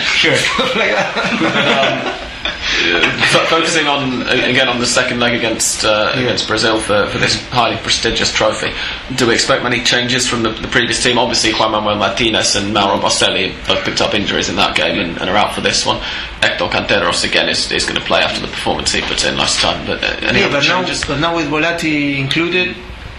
Sure. 0.00 0.34
Stuff 0.36 0.74
like 0.74 0.88
that. 0.96 2.30
F- 2.84 3.48
focusing 3.48 3.86
on 3.86 4.22
uh, 4.22 4.30
again 4.44 4.68
on 4.68 4.78
the 4.78 4.86
second 4.86 5.18
leg 5.18 5.34
against 5.34 5.84
uh, 5.84 6.12
against 6.14 6.46
Brazil 6.46 6.78
for, 6.78 7.06
for 7.08 7.18
this 7.18 7.40
highly 7.48 7.76
prestigious 7.78 8.30
trophy, 8.32 8.70
do 9.16 9.26
we 9.26 9.34
expect 9.34 9.62
many 9.62 9.82
changes 9.82 10.28
from 10.28 10.42
the, 10.42 10.50
the 10.50 10.68
previous 10.68 11.02
team? 11.02 11.16
Obviously, 11.16 11.52
Juan 11.54 11.72
Manuel 11.72 11.96
Martinez 11.96 12.54
and 12.56 12.74
Mauro 12.74 12.98
Boselli 12.98 13.54
both 13.66 13.82
picked 13.84 14.02
up 14.02 14.12
injuries 14.14 14.50
in 14.50 14.56
that 14.56 14.76
game 14.76 14.98
and, 14.98 15.18
and 15.18 15.30
are 15.30 15.36
out 15.36 15.54
for 15.54 15.62
this 15.62 15.86
one. 15.86 15.98
Hector 16.42 16.66
Canteros 16.66 17.24
again 17.24 17.48
is, 17.48 17.72
is 17.72 17.84
going 17.84 17.98
to 17.98 18.04
play 18.04 18.20
after 18.20 18.40
the 18.40 18.48
performance 18.48 18.92
he 18.92 19.00
put 19.00 19.24
in 19.24 19.38
last 19.38 19.60
time. 19.60 19.86
But 19.86 20.04
uh, 20.04 20.06
any 20.22 20.40
yeah, 20.40 20.46
other 20.46 20.60
but 20.60 20.66
now, 20.66 21.06
but 21.08 21.20
now 21.20 21.36
with 21.36 21.46
Bolatti 21.46 22.18
included, 22.18 22.76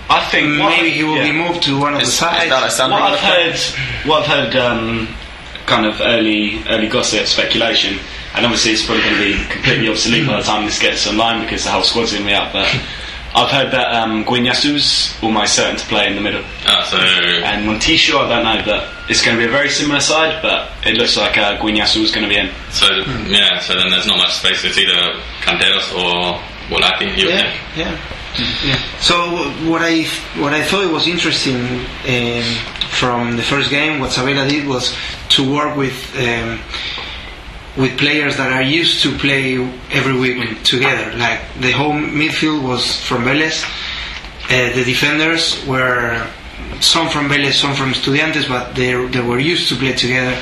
I 0.10 0.24
think 0.25 0.50
maybe 0.50 0.91
he 0.91 1.03
will 1.03 1.17
yeah. 1.17 1.32
be 1.32 1.38
moved 1.38 1.63
to 1.63 1.79
one 1.79 1.96
of 1.96 2.01
Is- 2.01 2.10
the 2.10 2.13
sides. 2.13 2.51
What 2.51 2.91
I've 2.91 3.20
heard, 3.20 3.58
what 4.08 4.22
I've 4.22 4.27
heard, 4.27 4.55
um, 4.55 5.08
kind 5.65 5.86
of 5.86 6.00
early, 6.01 6.63
early 6.70 6.88
gossip, 6.88 7.25
speculation, 7.25 8.00
and 8.36 8.46
obviously 8.46 8.72
it's 8.72 8.86
probably 8.86 9.04
going 9.04 9.15
to 9.15 9.22
be 9.24 9.46
completely 9.54 9.88
obsolete 9.89 10.27
by 10.27 10.38
the 10.38 10.44
time 10.44 10.65
this 10.65 10.80
gets 10.80 11.08
online 11.08 11.44
because 11.44 11.63
the 11.63 11.72
whole 11.72 11.84
squad's 11.84 12.12
going 12.12 12.24
to 12.24 12.30
be 12.30 12.34
out. 12.34 12.51
But 12.54 12.68
I've 13.36 13.50
heard 13.51 13.72
that 13.72 13.94
um, 13.96 14.24
Guiñazú's 14.24 15.13
almost 15.22 15.56
certain 15.56 15.75
to 15.75 15.86
play 15.88 16.08
in 16.08 16.15
the 16.15 16.22
middle, 16.22 16.44
Ah, 16.65 16.88
so 16.89 16.98
and 16.98 17.67
Montillo, 17.67 18.24
I 18.26 18.30
don't 18.30 18.43
know, 18.45 18.63
but 18.65 18.88
it's 19.10 19.24
going 19.24 19.36
to 19.38 19.43
be 19.43 19.48
a 19.48 19.52
very 19.52 19.69
similar 19.69 20.00
side. 20.00 20.41
But 20.41 20.71
it 20.86 20.95
looks 20.98 21.17
like 21.17 21.38
uh, 21.38 21.58
Guiñazú's 21.58 22.12
going 22.12 22.24
to 22.24 22.30
be 22.30 22.38
in. 22.39 22.50
so 22.71 22.88
yeah, 23.28 23.60
so 23.60 23.76
then 23.76 23.89
there's 23.89 24.08
not 24.08 24.17
much 24.17 24.34
space. 24.36 24.63
It's 24.63 24.78
either 24.78 25.19
Canteros 25.41 25.91
or 25.93 26.39
Bolatti. 26.69 27.12
You 27.17 27.26
would 27.28 27.36
Yeah, 27.36 27.52
think. 27.52 27.78
yeah. 27.78 28.00
Yeah. 28.65 28.76
So 29.00 29.15
what 29.69 29.82
I 29.82 30.04
what 30.41 30.54
I 30.54 30.62
thought 30.62 30.91
was 30.91 31.08
interesting 31.08 31.56
um, 32.08 32.43
from 32.89 33.38
the 33.38 33.43
first 33.43 33.69
game, 33.69 34.00
what 34.00 34.12
Sabella 34.12 34.45
did 34.48 34.65
was 34.67 34.93
to 35.30 35.50
work 35.54 35.76
with 35.78 35.95
um, 36.19 36.60
with 37.77 37.97
players 37.97 38.38
that 38.38 38.51
are 38.51 38.61
used 38.61 39.03
to 39.03 39.17
play 39.17 39.55
every 39.91 40.17
week 40.17 40.63
together. 40.63 41.15
Like 41.17 41.41
the 41.59 41.71
whole 41.71 41.93
midfield 41.93 42.63
was 42.63 42.99
from 43.01 43.23
Vélez. 43.23 43.63
Uh, 44.45 44.73
the 44.75 44.83
defenders 44.83 45.65
were 45.65 46.25
some 46.79 47.09
from 47.09 47.27
Vélez, 47.29 47.53
some 47.53 47.75
from 47.75 47.91
Estudiantes, 47.91 48.47
but 48.47 48.75
they 48.75 48.93
they 49.07 49.21
were 49.21 49.39
used 49.39 49.69
to 49.69 49.75
play 49.75 49.93
together, 49.93 50.39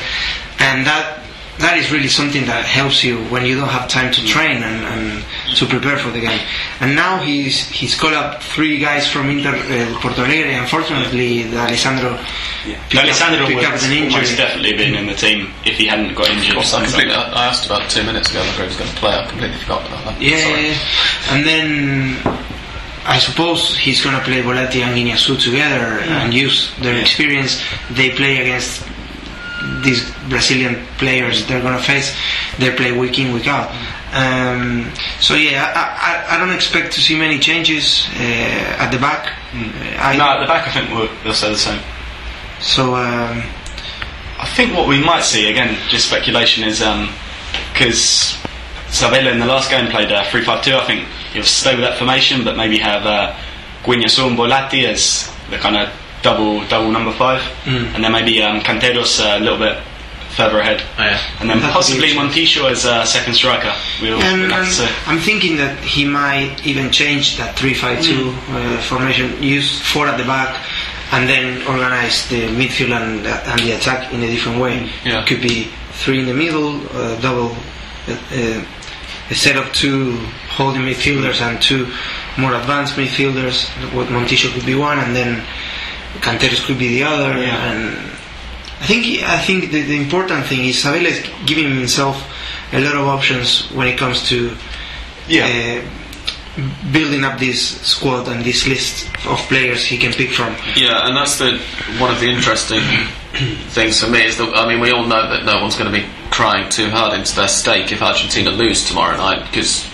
and 0.60 0.86
that 0.86 1.23
that 1.60 1.78
is 1.78 1.92
really 1.92 2.08
something 2.10 2.46
that 2.48 2.66
helps 2.66 3.04
you 3.04 3.18
when 3.26 3.46
you 3.46 3.56
don't 3.56 3.70
have 3.70 3.88
time 3.88 4.12
to 4.12 4.26
train 4.26 4.64
and, 4.64 4.84
and 4.86 5.24
to 5.56 5.66
prepare 5.68 5.98
for 5.98 6.10
the 6.10 6.20
game. 6.20 6.40
And 6.80 6.96
now 6.96 7.22
he's 7.22 7.68
he's 7.70 7.94
called 7.96 8.14
up 8.16 8.42
three 8.42 8.80
guys 8.80 9.08
from 9.08 9.30
Inter 9.30 9.54
uh, 9.56 10.00
Porto 10.02 10.24
Alegre. 10.26 10.50
Unfortunately, 10.60 11.46
Alessandro 11.56 12.18
picked 12.66 12.96
up- 12.96 13.04
Alessandro 13.06 13.46
picked 13.46 13.58
would 13.58 13.66
up 13.66 13.82
an 13.84 13.92
injury. 13.92 14.36
definitely 14.36 14.74
been 14.74 14.96
in 14.96 15.06
the 15.06 15.14
team 15.14 15.52
if 15.64 15.78
he 15.78 15.86
hadn't 15.86 16.16
got 16.16 16.28
injured. 16.30 16.50
Of 16.50 16.56
course, 16.56 16.74
I 16.74 16.84
completely. 16.84 17.14
I 17.14 17.46
asked 17.48 17.66
about 17.68 17.90
two 17.90 18.04
minutes 18.04 18.30
ago 18.32 18.40
whether 18.42 18.64
he 18.64 18.68
was 18.68 18.78
going 18.78 18.90
to 18.90 18.96
play. 18.98 19.14
I 19.14 19.26
completely 19.30 19.58
forgot 19.58 19.86
about 19.88 20.04
that. 20.06 20.22
Yeah, 20.22 20.40
Sorry. 20.42 20.62
yeah, 20.64 20.72
yeah. 20.74 21.34
and 21.36 21.46
then 21.46 22.18
I 23.06 23.20
suppose 23.20 23.78
he's 23.78 24.02
gonna 24.04 24.22
play 24.24 24.42
Bolatti 24.42 24.82
and 24.82 24.96
Guiñazú 24.98 25.38
together 25.40 26.00
and 26.10 26.34
use 26.34 26.74
their 26.82 26.98
experience. 27.00 27.62
They 27.92 28.10
play 28.12 28.42
against 28.42 28.82
these 29.84 30.10
Brazilian 30.30 30.86
players 30.98 31.46
they're 31.48 31.62
gonna 31.62 31.82
face. 31.82 32.16
They 32.60 32.76
play 32.76 32.98
week 32.98 33.20
in, 33.20 33.34
week 33.34 33.48
out. 33.48 33.70
Um, 34.14 34.92
so 35.20 35.34
yeah, 35.34 35.74
I, 35.76 36.34
I, 36.34 36.36
I 36.36 36.40
don't 36.40 36.54
expect 36.54 36.94
to 36.94 37.02
see 37.02 37.18
many 37.18 37.40
changes 37.40 38.08
uh, 38.16 38.78
at 38.80 38.92
the 38.92 39.00
back. 39.00 39.34
Uh, 39.54 39.98
I, 40.00 40.16
No, 40.16 40.26
at 40.26 40.40
the 40.42 40.48
back 40.48 40.68
I 40.68 40.72
think 40.72 40.90
we'll, 40.92 41.10
they'll 41.24 41.34
say 41.34 41.50
the 41.50 41.58
same. 41.58 41.82
So 42.60 42.96
um, 42.96 43.44
I 44.40 44.46
think 44.56 44.76
what 44.76 44.88
we 44.88 45.04
might 45.04 45.24
see 45.24 45.50
again, 45.50 45.78
just 45.90 46.08
speculation, 46.08 46.64
is 46.64 46.84
because 47.74 48.38
Sabella 48.90 49.32
in 49.32 49.40
the 49.40 49.46
last 49.46 49.72
game 49.72 49.90
played 49.90 50.12
uh, 50.12 50.24
3-5-2. 50.26 50.80
I 50.80 50.86
think 50.86 51.08
he'll 51.34 51.44
stay 51.44 51.76
with 51.76 51.84
that 51.84 51.98
formation, 51.98 52.44
but 52.44 52.56
maybe 52.56 52.78
have 52.78 53.06
uh, 53.06 53.36
and 53.86 54.38
Bolatti 54.38 54.86
as 54.86 55.30
the 55.50 55.58
kind 55.58 55.76
of 55.76 55.90
double 56.24 56.66
double 56.68 56.90
number 56.92 57.12
five, 57.14 57.42
Mm. 57.66 57.94
and 57.96 58.04
then 58.04 58.12
maybe 58.12 58.42
um, 58.42 58.62
Canteros 58.62 59.20
uh, 59.20 59.38
a 59.38 59.40
little 59.40 59.60
bit 59.60 59.78
further 60.36 60.58
ahead, 60.60 60.82
Oh, 60.98 61.04
yeah. 61.04 61.20
and 61.40 61.48
then 61.50 61.60
That 61.60 61.68
could 61.68 61.74
possibly 61.74 62.08
be 62.12 62.18
a. 62.18 62.20
Montillo 62.20 62.72
as 62.72 62.86
uh, 62.88 63.06
second 63.06 63.36
striker. 63.36 63.72
We'll, 64.02 64.20
And, 64.20 64.42
we'll 64.42 64.50
have 64.50 64.62
and 64.64 64.68
to 64.68 64.74
see. 64.74 64.88
I'm 65.06 65.20
thinking 65.20 65.58
that 65.58 65.78
he 65.84 66.06
might 66.06 66.66
even 66.66 66.90
change 66.92 67.38
that 67.38 67.56
3-5-2 67.56 68.34
uh, 68.34 68.82
formation, 68.82 69.44
use 69.44 69.80
four 69.82 70.08
at 70.08 70.18
the 70.18 70.24
back, 70.24 70.58
and 71.12 71.30
then 71.30 71.62
organize 71.68 72.28
the 72.30 72.48
midfield 72.48 72.94
and, 73.00 73.28
and 73.28 73.60
the 73.62 73.74
attack 73.78 74.12
in 74.12 74.24
a 74.24 74.28
different 74.28 74.60
way. 74.60 74.90
Yeah. 75.06 75.22
It 75.22 75.28
could 75.28 75.42
be 75.42 75.68
three 75.92 76.20
in 76.22 76.26
the 76.26 76.34
middle, 76.34 76.82
uh, 76.98 77.20
double, 77.22 77.52
uh, 78.08 78.18
uh, 78.34 78.66
a 79.30 79.36
set 79.36 79.56
of 79.56 79.72
two 79.74 80.18
holding 80.50 80.82
midfielders 80.82 81.42
and 81.42 81.62
two 81.62 81.86
more 82.40 82.56
advanced 82.56 82.96
midfielders. 82.96 83.70
What 83.94 84.08
Montillo 84.08 84.52
could 84.52 84.66
be 84.66 84.74
one, 84.74 84.98
and 84.98 85.16
then 85.16 85.44
Canteros 86.22 86.66
could 86.66 86.78
be 86.80 86.90
the 87.00 87.04
other. 87.04 87.38
Yeah. 87.38 87.72
And 87.72 87.98
I 88.82 88.86
think 88.86 89.24
I 89.24 89.40
think 89.40 89.72
the, 89.72 89.82
the 89.82 89.98
important 90.02 90.46
thing 90.46 90.66
is 90.66 90.82
Sabella 90.82 91.10
is 91.10 91.26
giving 91.46 91.74
himself 91.76 92.18
a 92.74 92.80
lot 92.80 92.96
of 92.96 93.08
options 93.08 93.70
when 93.72 93.88
it 93.88 93.98
comes 93.98 94.28
to 94.30 94.56
Yeah. 95.28 95.46
uh, 95.46 95.90
building 96.92 97.24
up 97.24 97.40
this 97.40 97.82
squad 97.82 98.28
and 98.28 98.44
this 98.46 98.68
list 98.68 99.08
of 99.26 99.40
players 99.48 99.84
he 99.86 99.98
can 99.98 100.12
pick 100.14 100.32
from. 100.32 100.56
Yeah, 100.76 101.08
and 101.08 101.18
that's 101.18 101.38
the 101.40 101.58
one 102.00 102.12
of 102.12 102.20
the 102.20 102.28
interesting 102.30 102.82
things 103.74 104.00
for 104.04 104.10
me 104.10 104.26
is 104.26 104.38
that 104.38 104.54
I 104.56 104.68
mean 104.68 104.80
we 104.80 104.92
all 104.92 105.06
know 105.06 105.30
that 105.30 105.46
no 105.46 105.62
one's 105.62 105.76
going 105.76 105.92
to 105.92 105.98
be 106.00 106.06
crying 106.30 106.70
too 106.70 106.90
hard 106.90 107.14
into 107.18 107.36
their 107.36 107.48
stake 107.48 107.92
if 107.92 108.02
Argentina 108.02 108.50
lose 108.52 108.86
tomorrow 108.88 109.18
night 109.18 109.46
because 109.50 109.88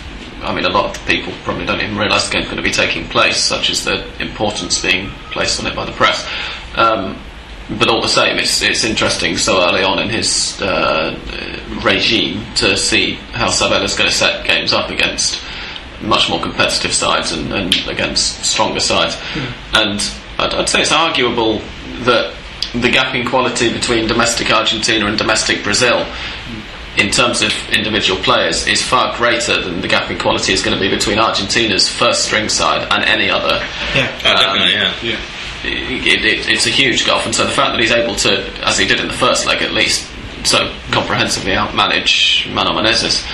I 0.50 0.56
mean 0.56 0.66
a 0.66 0.70
lot 0.70 0.98
of 0.98 1.06
people 1.06 1.32
probably 1.44 1.66
don't 1.66 1.82
even 1.82 1.98
realise 1.98 2.28
the 2.28 2.34
game's 2.34 2.46
going 2.46 2.58
to 2.58 2.64
be 2.64 2.72
taking 2.72 3.08
place, 3.08 3.38
such 3.38 3.70
as 3.70 3.86
the 3.86 4.06
importance 4.22 4.82
being 4.82 5.10
placed 5.32 5.60
on 5.60 5.68
it 5.68 5.76
by 5.76 5.86
the 5.86 5.92
press. 5.92 6.28
Um, 6.76 7.22
but 7.78 7.88
all 7.88 8.02
the 8.02 8.10
same, 8.10 8.38
it's 8.40 8.62
it's 8.64 8.84
interesting 8.84 9.38
so 9.38 9.62
early 9.62 9.84
on 9.84 10.00
in 10.00 10.10
his 10.10 10.60
uh, 10.60 11.16
regime 11.84 12.44
to 12.56 12.76
see 12.76 13.14
how 13.32 13.50
Sabella's 13.50 13.96
going 13.96 14.10
to 14.10 14.16
set 14.16 14.46
games 14.46 14.74
up 14.74 14.90
against 14.90 15.40
much 16.02 16.30
more 16.30 16.42
competitive 16.42 16.94
sides 16.94 17.32
and, 17.32 17.54
and 17.54 17.76
against 17.88 18.44
stronger 18.44 18.80
sides. 18.80 19.18
And 19.74 20.02
I'd, 20.40 20.54
I'd 20.54 20.70
say 20.70 20.82
it's 20.82 20.92
arguable 20.92 21.60
that 22.06 22.34
the 22.74 22.90
gap 22.90 23.14
in 23.16 23.28
quality 23.28 23.72
between 23.72 24.08
domestic 24.08 24.52
Argentina 24.52 25.06
and 25.06 25.18
domestic 25.18 25.64
Brazil, 25.64 26.06
in 26.98 27.12
terms 27.12 27.42
of 27.42 27.52
individual 27.70 28.22
players, 28.22 28.68
is 28.68 28.82
far 28.82 29.16
greater 29.18 29.62
than 29.62 29.82
the 29.82 29.88
gap 29.88 30.10
in 30.10 30.18
quality 30.18 30.54
is 30.54 30.62
going 30.62 30.76
to 30.76 30.82
be 30.82 30.90
between 30.90 31.20
Argentina's 31.20 31.88
first 31.88 32.26
string 32.26 32.50
side 32.50 32.88
and 32.92 33.04
any 33.06 33.30
other. 33.30 33.64
Yeah. 33.96 34.12
Oh, 34.26 34.34
definitely, 34.34 34.74
yeah. 34.74 34.96
Yeah. 35.02 35.20
It, 35.62 36.26
it, 36.26 36.50
it's 36.50 36.66
a 36.66 36.70
huge 36.70 37.06
gulf, 37.06 37.26
and 37.26 37.36
so 37.36 37.44
the 37.44 37.52
fact 37.52 37.72
that 37.72 37.80
he's 37.80 37.92
able 37.92 38.16
to, 38.16 38.44
as 38.66 38.78
he 38.78 38.86
did 38.86 39.00
in 39.00 39.08
the 39.08 39.14
first 39.14 39.46
leg 39.46 39.62
at 39.62 39.74
least, 39.74 40.10
so 40.46 40.74
comprehensively 40.92 41.52
outmanage 41.52 42.52
Mano 42.54 42.72
Menezes 42.72 43.28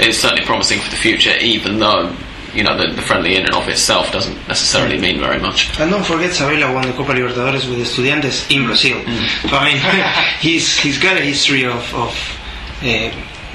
is 0.00 0.18
certainly 0.18 0.44
promising 0.44 0.78
for 0.80 0.90
the 0.90 0.96
future, 0.96 1.36
even 1.40 1.78
though 1.78 2.14
you 2.54 2.62
know 2.62 2.76
the, 2.76 2.94
the 2.94 3.02
friendly 3.02 3.34
in 3.34 3.44
and 3.44 3.54
of 3.54 3.68
itself 3.68 4.12
doesn't 4.12 4.36
necessarily 4.46 4.98
mean 4.98 5.18
very 5.18 5.40
much. 5.40 5.78
And 5.80 5.90
don't 5.90 6.04
forget, 6.04 6.32
Sabella 6.32 6.72
won 6.72 6.86
the 6.86 6.92
Copa 6.92 7.12
Libertadores 7.12 7.68
with 7.68 7.80
Estudiantes 7.80 8.50
in 8.54 8.66
Brazil. 8.66 8.98
Mm-hmm. 8.98 9.48
So 9.48 9.56
I 9.56 9.64
mean, 9.64 9.78
he's 10.40 10.78
he's 10.78 10.98
got 10.98 11.16
a 11.16 11.20
history 11.20 11.64
of 11.64 11.94
of 11.94 12.14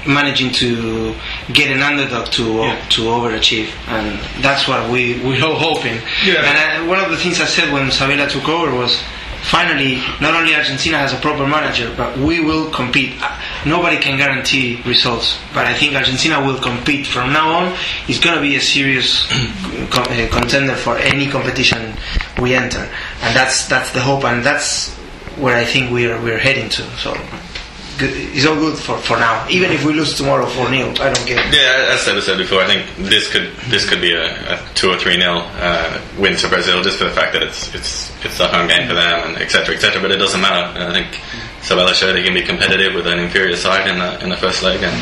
managing 0.06 0.50
to 0.52 1.14
get 1.52 1.70
an 1.70 1.82
underdog 1.82 2.30
to 2.32 2.42
Yeah. 2.56 2.76
to 2.90 3.02
overachieve, 3.02 3.68
and 3.88 4.18
that's 4.42 4.66
what 4.66 4.88
we 4.90 5.20
we're 5.22 5.44
all 5.44 5.56
hoping. 5.56 6.00
Yeah. 6.24 6.40
And 6.48 6.56
I, 6.58 6.86
one 6.86 6.98
of 7.00 7.10
the 7.10 7.16
things 7.18 7.40
I 7.40 7.44
said 7.46 7.72
when 7.72 7.90
Sabella 7.90 8.28
took 8.28 8.48
over 8.48 8.74
was. 8.74 9.02
Finally, 9.42 9.96
not 10.20 10.34
only 10.34 10.54
Argentina 10.54 10.98
has 10.98 11.14
a 11.14 11.16
proper 11.16 11.46
manager, 11.46 11.90
but 11.96 12.14
we 12.18 12.40
will 12.44 12.68
compete. 12.70 13.12
Uh, 13.22 13.34
Nobody 13.64 13.96
can 13.96 14.18
guarantee 14.18 14.82
results, 14.84 15.38
but 15.54 15.64
I 15.64 15.72
think 15.72 15.94
Argentina 15.94 16.44
will 16.44 16.58
compete 16.60 17.06
from 17.06 17.32
now 17.32 17.48
on. 17.50 17.74
It's 18.06 18.20
going 18.20 18.34
to 18.36 18.42
be 18.42 18.56
a 18.56 18.60
serious 18.60 19.26
uh, 19.32 20.28
contender 20.30 20.74
for 20.76 20.98
any 20.98 21.26
competition 21.26 21.94
we 22.38 22.54
enter, 22.54 22.84
and 23.22 23.34
that's 23.34 23.64
that's 23.66 23.92
the 23.92 24.00
hope, 24.00 24.24
and 24.24 24.44
that's 24.44 24.92
where 25.40 25.56
I 25.56 25.64
think 25.64 25.90
we're 25.90 26.20
we're 26.20 26.36
heading 26.38 26.68
to. 26.76 26.82
So 27.00 27.16
good, 28.00 28.10
it's 28.12 28.46
all 28.46 28.56
good 28.56 28.76
for, 28.76 28.96
for 28.98 29.16
now. 29.18 29.46
Even 29.48 29.70
if 29.70 29.84
we 29.84 29.92
lose 29.92 30.16
tomorrow 30.16 30.46
four 30.46 30.68
0 30.68 30.90
I 30.90 31.12
don't 31.12 31.26
care. 31.26 31.36
Yeah, 31.52 31.94
as 31.94 32.08
I 32.08 32.20
said 32.20 32.38
before, 32.38 32.60
I 32.60 32.66
think 32.66 33.08
this 33.08 33.30
could 33.30 33.52
this 33.68 33.88
could 33.88 34.00
be 34.00 34.12
a, 34.12 34.54
a 34.54 34.68
two 34.74 34.90
or 34.90 34.98
three 34.98 35.16
nil 35.16 35.44
uh, 35.60 36.00
win 36.18 36.36
to 36.36 36.48
Brazil 36.48 36.82
just 36.82 36.98
for 36.98 37.04
the 37.04 37.12
fact 37.12 37.32
that 37.34 37.42
it's 37.42 37.72
it's 37.74 38.10
it's 38.24 38.40
a 38.40 38.48
home 38.48 38.66
game 38.66 38.88
for 38.88 38.94
them 38.94 39.28
and 39.28 39.36
etc 39.36 39.74
etc. 39.74 40.00
But 40.00 40.10
it 40.10 40.16
doesn't 40.16 40.40
matter. 40.40 40.78
I 40.80 40.92
think 40.92 41.20
Sabella 41.62 41.94
showed 41.94 42.16
he 42.16 42.24
can 42.24 42.34
be 42.34 42.42
competitive 42.42 42.94
with 42.94 43.06
an 43.06 43.18
inferior 43.18 43.56
side 43.56 43.86
in 43.88 43.98
the 43.98 44.24
in 44.24 44.30
the 44.30 44.36
first 44.36 44.62
leg. 44.62 44.82
And 44.82 44.96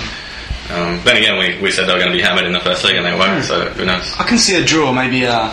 um, 0.70 1.00
then 1.04 1.16
again, 1.16 1.38
we, 1.38 1.62
we 1.62 1.70
said 1.70 1.87
they 1.87 1.94
were 1.94 1.98
going 1.98 2.12
to 2.12 2.16
be 2.16 2.22
hammered 2.22 2.44
in 2.44 2.52
the 2.52 2.61
first 2.61 2.84
leg 2.84 2.96
and 2.96 3.06
they 3.06 3.14
weren't. 3.14 3.44
So 3.44 3.70
who 3.70 3.87
knows? 3.87 4.12
I 4.18 4.24
can 4.24 4.37
see 4.37 4.61
a 4.61 4.64
draw, 4.64 4.92
maybe 4.92 5.24
uh, 5.24 5.50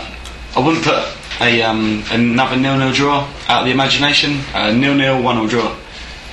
I 0.54 0.60
wouldn't 0.60 0.84
put 0.84 1.02
a 1.40 1.62
um, 1.62 2.02
another 2.10 2.56
nil-nil 2.56 2.92
draw 2.92 3.30
out 3.48 3.60
of 3.60 3.66
the 3.66 3.72
imagination. 3.72 4.40
A 4.54 4.72
nil-nil, 4.72 5.22
one-all 5.22 5.46
draw 5.46 5.74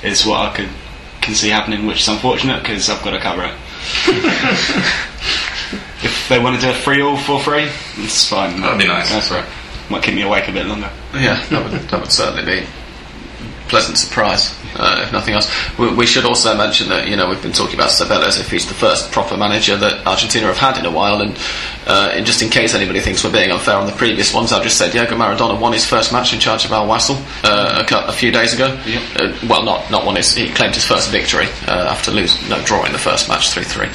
is 0.02 0.26
what 0.26 0.40
I 0.40 0.56
could 0.56 0.68
can 1.24 1.34
see 1.34 1.48
happening, 1.48 1.86
which 1.86 2.00
is 2.02 2.08
unfortunate 2.08 2.62
because 2.62 2.88
I've 2.90 3.02
got 3.02 3.10
to 3.12 3.18
cover 3.18 3.44
it. 3.44 3.54
if 6.04 6.26
they 6.28 6.38
want 6.38 6.60
to 6.60 6.62
do 6.66 6.70
a 6.70 6.74
three-all, 6.74 7.16
four-three, 7.16 7.68
it's 8.04 8.28
fine. 8.28 8.60
That'd 8.60 8.78
be 8.78 8.86
nice. 8.86 9.10
That's 9.10 9.30
right. 9.30 9.44
Might 9.90 10.02
keep 10.02 10.14
me 10.14 10.22
awake 10.22 10.48
a 10.48 10.52
bit 10.52 10.66
longer. 10.66 10.90
Yeah, 11.14 11.44
that 11.50 11.62
would, 11.70 11.80
that 11.80 12.00
would 12.00 12.12
certainly 12.12 12.44
be 12.44 12.58
a 12.64 13.68
pleasant 13.68 13.98
surprise, 13.98 14.54
uh, 14.76 15.02
if 15.04 15.12
nothing 15.12 15.34
else. 15.34 15.50
We, 15.78 15.94
we 15.94 16.06
should 16.06 16.24
also 16.24 16.56
mention 16.56 16.88
that, 16.88 17.08
you 17.08 17.16
know, 17.16 17.28
we've 17.28 17.42
been 17.42 17.52
talking 17.52 17.74
about 17.74 17.90
Sabella 17.90 18.26
as 18.26 18.38
if 18.38 18.50
he's 18.50 18.66
the 18.66 18.74
first 18.74 19.12
proper 19.12 19.36
manager 19.36 19.76
that 19.76 20.06
Argentina 20.06 20.46
have 20.46 20.58
had 20.58 20.78
in 20.78 20.86
a 20.86 20.90
while, 20.90 21.20
and, 21.20 21.36
uh, 21.86 22.12
and 22.14 22.26
just 22.26 22.42
in 22.42 22.50
case 22.50 22.74
anybody 22.74 23.00
thinks 23.00 23.24
we're 23.24 23.32
being 23.32 23.50
unfair 23.50 23.76
on 23.76 23.86
the 23.86 23.92
previous 23.92 24.32
ones, 24.34 24.52
I'll 24.52 24.62
just 24.62 24.78
say 24.78 24.90
Diego 24.90 25.16
Maradona 25.16 25.58
won 25.58 25.72
his 25.72 25.84
first 25.86 26.12
match 26.12 26.32
in 26.32 26.40
charge 26.40 26.64
of 26.64 26.72
Al 26.72 26.86
Wasl 26.86 27.16
uh, 27.44 27.84
a, 27.88 28.08
a 28.08 28.12
few 28.12 28.30
days 28.30 28.54
ago. 28.54 28.78
Yep. 28.86 29.02
Uh, 29.16 29.46
well, 29.48 29.62
not 29.64 29.90
not 29.90 30.04
won 30.04 30.16
his, 30.16 30.34
he 30.34 30.48
claimed 30.50 30.74
his 30.74 30.84
first 30.84 31.10
victory 31.10 31.46
uh, 31.66 31.88
after 31.90 32.10
losing, 32.10 32.48
no, 32.48 32.62
drawing 32.64 32.92
the 32.92 32.98
first 32.98 33.28
match 33.28 33.50
3 33.50 33.64
3. 33.64 33.88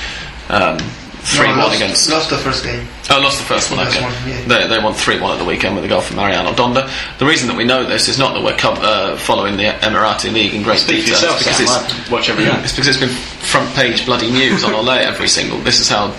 Um, 0.49 0.77
3 1.21 1.47
1 1.47 1.57
lost, 1.57 1.75
against. 1.75 2.09
lost 2.09 2.29
the 2.29 2.37
first 2.37 2.63
game. 2.63 2.87
Oh, 3.11 3.19
lost 3.19 3.39
the 3.39 3.43
first 3.45 3.69
one. 3.71 3.85
Okay. 3.87 4.01
one, 4.01 4.13
yeah. 4.25 4.41
They, 4.47 4.67
they 4.67 4.79
won 4.81 4.93
three 4.93 5.19
one 5.19 5.31
at 5.33 5.37
the 5.37 5.45
weekend 5.45 5.75
with 5.75 5.83
a 5.83 5.87
goal 5.87 5.99
from 6.01 6.15
Mariano 6.15 6.53
Donda. 6.53 6.89
The 7.19 7.25
reason 7.25 7.47
that 7.49 7.57
we 7.57 7.65
know 7.65 7.83
this 7.85 8.07
is 8.07 8.17
not 8.17 8.33
that 8.35 8.41
we're 8.43 8.55
co- 8.55 8.71
uh, 8.79 9.17
following 9.17 9.57
the 9.57 9.63
Emirati 9.65 10.31
League 10.31 10.53
in 10.53 10.63
great 10.63 10.79
Speak 10.79 11.05
detail. 11.05 11.13
yourself, 11.29 11.41
it's 11.41 11.57
Sam. 11.57 11.83
because 11.83 12.09
I 12.09 12.11
watch 12.13 12.29
every 12.29 12.45
game. 12.45 12.55
it's 12.63 12.71
because 12.71 12.87
it's 12.87 12.97
been 12.99 13.09
front 13.09 13.73
page 13.75 14.05
bloody 14.05 14.31
news 14.31 14.63
on 14.63 14.71
Olé 14.71 14.99
every 15.01 15.27
single. 15.27 15.57
This 15.59 15.79
is 15.81 15.89
how 15.89 16.13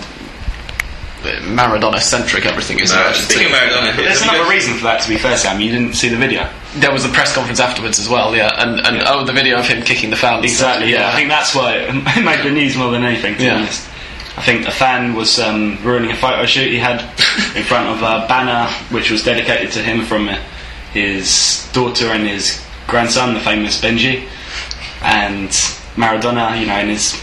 Maradona 1.23 1.99
centric 1.99 2.45
everything 2.45 2.79
is. 2.79 2.91
in 2.91 2.97
Uh, 2.97 3.01
Argentina. 3.01 3.29
speaking 3.29 3.53
of 3.53 3.59
Maradona, 3.59 3.95
There's 3.95 4.21
another 4.21 4.49
reason 4.49 4.73
for 4.75 4.83
that, 4.85 5.01
to 5.01 5.09
be 5.09 5.17
fair, 5.17 5.37
Sam. 5.37 5.59
You 5.61 5.71
didn't 5.71 5.93
see 5.95 6.09
the 6.09 6.17
video. 6.17 6.47
there 6.75 6.91
was 6.91 7.05
a 7.05 7.09
press 7.09 7.33
conference 7.35 7.59
afterwards 7.59 7.99
as 7.99 8.07
well, 8.09 8.35
yeah, 8.35 8.49
and, 8.61 8.79
and 8.85 8.95
Yeah. 8.97 9.03
oh, 9.07 9.23
the 9.25 9.33
video 9.33 9.57
of 9.59 9.67
him 9.67 9.83
kicking 9.83 10.09
the 10.09 10.15
fountain. 10.15 10.45
Exactly, 10.45 10.91
yeah. 10.91 11.09
I 11.09 11.15
think 11.15 11.29
that's 11.29 11.53
why 11.53 11.73
it 11.73 11.93
made 12.23 12.43
the 12.43 12.49
news 12.51 12.75
more 12.77 12.91
than 12.91 13.03
anything, 13.03 13.35
to 13.37 13.43
Yeah. 13.43 13.49
be 13.55 13.61
honest. 13.63 13.87
I 14.41 14.43
think 14.43 14.67
a 14.67 14.71
fan 14.71 15.13
was 15.13 15.37
um, 15.37 15.77
ruining 15.83 16.09
a 16.09 16.15
photo 16.15 16.47
shoot 16.47 16.71
he 16.71 16.79
had 16.79 17.01
in 17.55 17.63
front 17.63 17.89
of 17.89 17.97
a 17.99 18.27
banner 18.27 18.71
which 18.89 19.11
was 19.11 19.23
dedicated 19.23 19.71
to 19.73 19.83
him 19.83 20.03
from 20.03 20.29
uh, 20.29 20.41
his 20.93 21.69
daughter 21.73 22.07
and 22.07 22.27
his 22.27 22.59
grandson, 22.87 23.35
the 23.35 23.39
famous 23.39 23.79
Benji. 23.79 24.27
And 25.03 25.49
Maradona, 25.93 26.59
you 26.59 26.65
know, 26.65 26.79
in 26.79 26.87
his 26.87 27.21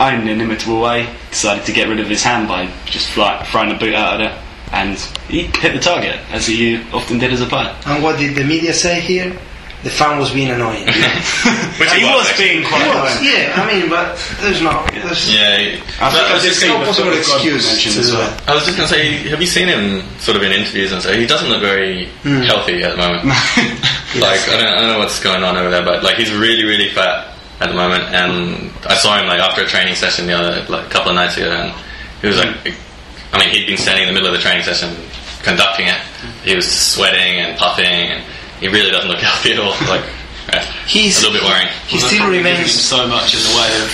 own 0.00 0.26
inimitable 0.26 0.80
way, 0.80 1.08
decided 1.30 1.66
to 1.66 1.72
get 1.72 1.86
rid 1.86 2.00
of 2.00 2.08
his 2.08 2.24
hand 2.24 2.48
by 2.48 2.68
just 2.84 3.10
fly, 3.10 3.40
throwing 3.44 3.70
a 3.70 3.78
boot 3.78 3.94
out 3.94 4.20
of 4.20 4.26
it. 4.26 4.38
And 4.72 4.98
he 5.28 5.44
hit 5.44 5.72
the 5.72 5.78
target, 5.78 6.18
as 6.32 6.48
he 6.48 6.82
often 6.92 7.20
did 7.20 7.32
as 7.32 7.42
a 7.42 7.46
player. 7.46 7.76
And 7.86 8.02
what 8.02 8.18
did 8.18 8.34
the 8.34 8.42
media 8.42 8.74
say 8.74 8.98
here? 8.98 9.38
The 9.84 9.90
fan 9.90 10.18
was 10.18 10.32
being 10.32 10.48
annoying. 10.48 10.86
Which 11.78 11.92
he 11.92 12.04
was 12.08 12.24
being 12.38 12.64
quite 12.64 12.88
annoying. 12.88 13.20
yeah, 13.20 13.52
I 13.52 13.68
mean, 13.68 13.90
but 13.90 14.16
there's 14.40 14.62
no. 14.62 14.80
There's, 14.90 15.28
Yeah, 15.28 15.58
he- 15.60 15.76
I 16.00 16.08
think 16.08 16.24
I 16.24 16.32
was 16.32 16.42
just 16.42 16.60
there's 16.60 16.72
no 16.72 16.80
gonna- 16.80 16.86
possible 16.86 17.12
excuse 17.12 17.68
mentioned 17.68 17.94
to 17.94 18.00
as 18.00 18.12
well. 18.12 18.40
I 18.48 18.54
was 18.54 18.64
just 18.64 18.78
going 18.78 18.88
to 18.88 18.94
say, 18.94 19.28
have 19.28 19.40
you 19.40 19.46
seen 19.46 19.68
him 19.68 20.08
sort 20.18 20.38
of 20.38 20.42
in 20.42 20.52
interviews 20.52 20.90
and 20.90 21.02
so? 21.02 21.12
He 21.12 21.26
doesn't 21.26 21.50
look 21.50 21.60
very 21.60 22.08
hmm. 22.24 22.40
healthy 22.48 22.82
at 22.82 22.92
the 22.92 22.96
moment. 22.96 23.24
like 24.16 24.40
I 24.48 24.56
don't, 24.56 24.72
I 24.72 24.80
don't 24.80 24.88
know 24.88 24.98
what's 25.00 25.20
going 25.20 25.44
on 25.44 25.54
over 25.56 25.68
there, 25.68 25.84
but 25.84 26.02
like 26.02 26.16
he's 26.16 26.32
really, 26.32 26.64
really 26.64 26.88
fat 26.88 27.36
at 27.60 27.68
the 27.68 27.76
moment. 27.76 28.04
And 28.04 28.72
I 28.88 28.94
saw 28.96 29.20
him 29.20 29.26
like 29.26 29.40
after 29.40 29.62
a 29.62 29.66
training 29.66 29.96
session 29.96 30.26
the 30.26 30.32
other 30.32 30.64
like 30.72 30.86
a 30.86 30.90
couple 30.90 31.10
of 31.10 31.16
nights 31.16 31.36
ago, 31.36 31.52
and 31.52 31.74
he 32.22 32.26
was 32.26 32.38
like, 32.38 32.56
hmm. 32.64 33.34
I 33.34 33.38
mean, 33.38 33.50
he'd 33.52 33.66
been 33.66 33.76
standing 33.76 34.08
in 34.08 34.08
the 34.08 34.14
middle 34.14 34.32
of 34.32 34.34
the 34.34 34.40
training 34.40 34.64
session 34.64 34.96
conducting 35.44 35.86
it. 35.88 36.00
He 36.42 36.56
was 36.56 36.64
sweating 36.64 37.38
and 37.38 37.58
puffing, 37.58 37.84
and 37.84 38.24
he 38.60 38.68
really 38.68 38.90
doesn't 38.90 39.10
look 39.10 39.20
healthy 39.20 39.52
at 39.52 39.58
all. 39.58 39.74
Like, 39.88 40.04
yeah, 40.52 40.60
He's- 40.86 41.18
a 41.22 41.26
little 41.26 41.40
bit 41.40 41.42
worrying. 41.48 41.68
He 41.86 41.96
Well, 41.98 42.06
still 42.06 42.10
they're 42.10 42.18
probably 42.20 42.38
giving 42.38 42.52
him 42.52 42.60
remains. 42.60 42.72
so 42.80 43.06
much 43.08 43.34
in 43.34 43.40
the 43.40 43.56
way 43.56 43.70
of 43.80 43.88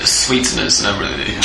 uh, 0.00 0.06
sweeteners 0.06 0.80
and 0.80 0.88
everything. 0.88 1.42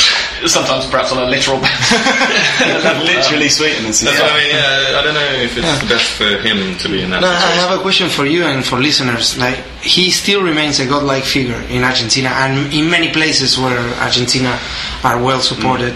Sometimes 0.48 0.86
perhaps 0.88 1.12
on 1.12 1.18
a 1.20 1.26
literal 1.26 1.60
Literally 3.04 3.50
sweetness. 3.50 4.00
That's 4.02 4.20
what 4.20 4.32
I 4.32 4.38
mean. 4.40 4.50
Yeah, 4.56 5.00
I 5.00 5.02
don't 5.04 5.14
know 5.14 5.32
if 5.44 5.58
it's 5.58 5.80
the 5.80 5.88
best 5.88 6.12
for 6.12 6.38
him 6.40 6.78
to 6.78 6.88
be 6.90 7.02
in 7.02 7.10
that. 7.12 7.20
No, 7.22 7.28
I 7.28 7.52
have 7.60 7.78
a 7.78 7.82
question 7.82 8.08
for 8.10 8.26
you 8.26 8.44
and 8.46 8.66
for 8.66 8.80
listeners. 8.80 9.38
Like, 9.38 9.58
he 9.82 10.10
still 10.12 10.42
remains 10.42 10.80
a 10.80 10.86
godlike 10.86 11.24
figure 11.26 11.60
in 11.70 11.84
Argentina 11.84 12.30
and 12.30 12.74
in 12.74 12.90
many 12.90 13.12
places 13.12 13.58
where 13.60 13.78
Argentina 14.00 14.58
are 15.04 15.22
well 15.22 15.42
supported. 15.42 15.96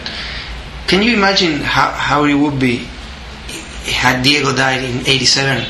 Can 0.87 1.01
you 1.01 1.13
imagine 1.15 1.61
how, 1.61 1.91
how 1.91 2.25
it 2.25 2.33
would 2.35 2.59
be 2.59 2.87
had 3.87 4.23
Diego 4.23 4.53
died 4.55 4.83
in 4.83 4.99
'87? 5.07 5.65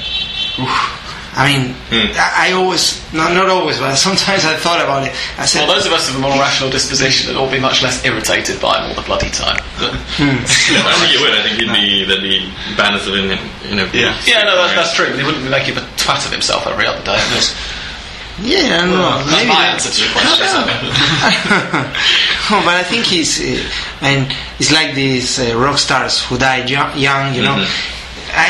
I 1.36 1.50
mean, 1.50 1.74
Hmm. 1.90 2.14
I, 2.14 2.50
I 2.50 2.52
always, 2.54 3.02
not, 3.12 3.34
not 3.34 3.50
always, 3.50 3.80
but 3.80 3.96
sometimes 3.96 4.46
I 4.46 4.54
thought 4.56 4.78
about 4.82 5.02
it. 5.08 5.14
I 5.40 5.46
said, 5.50 5.66
Well, 5.66 5.76
those 5.76 5.88
of 5.88 5.94
us 5.94 6.08
of 6.10 6.16
a 6.18 6.20
more 6.20 6.38
rational 6.38 6.70
disposition 6.70 7.26
would 7.34 7.38
all 7.42 7.50
be 7.50 7.58
much 7.60 7.82
less 7.82 8.06
irritated 8.06 8.62
by 8.62 8.78
him 8.78 8.90
all 8.90 8.96
the 8.96 9.02
bloody 9.02 9.32
time. 9.32 9.58
But- 9.82 9.94
Yeah, 10.70 10.86
I 10.86 10.94
think 11.02 11.10
you 11.18 11.22
would. 11.26 11.34
I 11.34 11.42
think 11.42 11.58
he'd 11.58 11.74
be 11.74 12.06
there'd 12.06 12.22
be 12.22 12.54
banners 12.78 13.08
of 13.08 13.16
him. 13.18 13.34
You 13.66 13.76
know. 13.82 13.90
Yeah. 13.94 14.14
yeah, 14.30 14.44
no, 14.46 14.56
that's, 14.62 14.76
that's 14.78 14.94
true. 14.94 15.10
He 15.18 15.24
wouldn't 15.24 15.44
be 15.44 15.50
making 15.50 15.74
a 15.78 15.82
twat 15.98 16.22
of 16.26 16.32
himself 16.32 16.68
every 16.68 16.86
other 16.86 17.02
day. 17.02 17.18
That's 17.34 17.56
yeah, 18.42 18.82
I 18.82 18.86
don't 18.86 18.90
know. 18.98 19.18
that's 19.26 19.32
Maybe 19.32 19.50
my 19.50 19.66
answer 19.74 19.90
to 19.90 20.02
your 20.06 20.12
question. 20.14 20.46
so- 20.46 20.66
oh, 22.54 22.62
but 22.66 22.76
I 22.78 22.84
think 22.84 23.06
he's, 23.06 23.40
uh, 23.42 23.70
and 24.02 24.34
it's 24.60 24.72
like 24.72 24.94
these 24.96 25.40
uh, 25.40 25.58
rock 25.58 25.78
stars 25.78 26.24
who 26.26 26.38
die 26.38 26.66
young, 26.66 26.98
young 26.98 27.34
you 27.36 27.42
know. 27.44 27.58
I, 28.34 28.48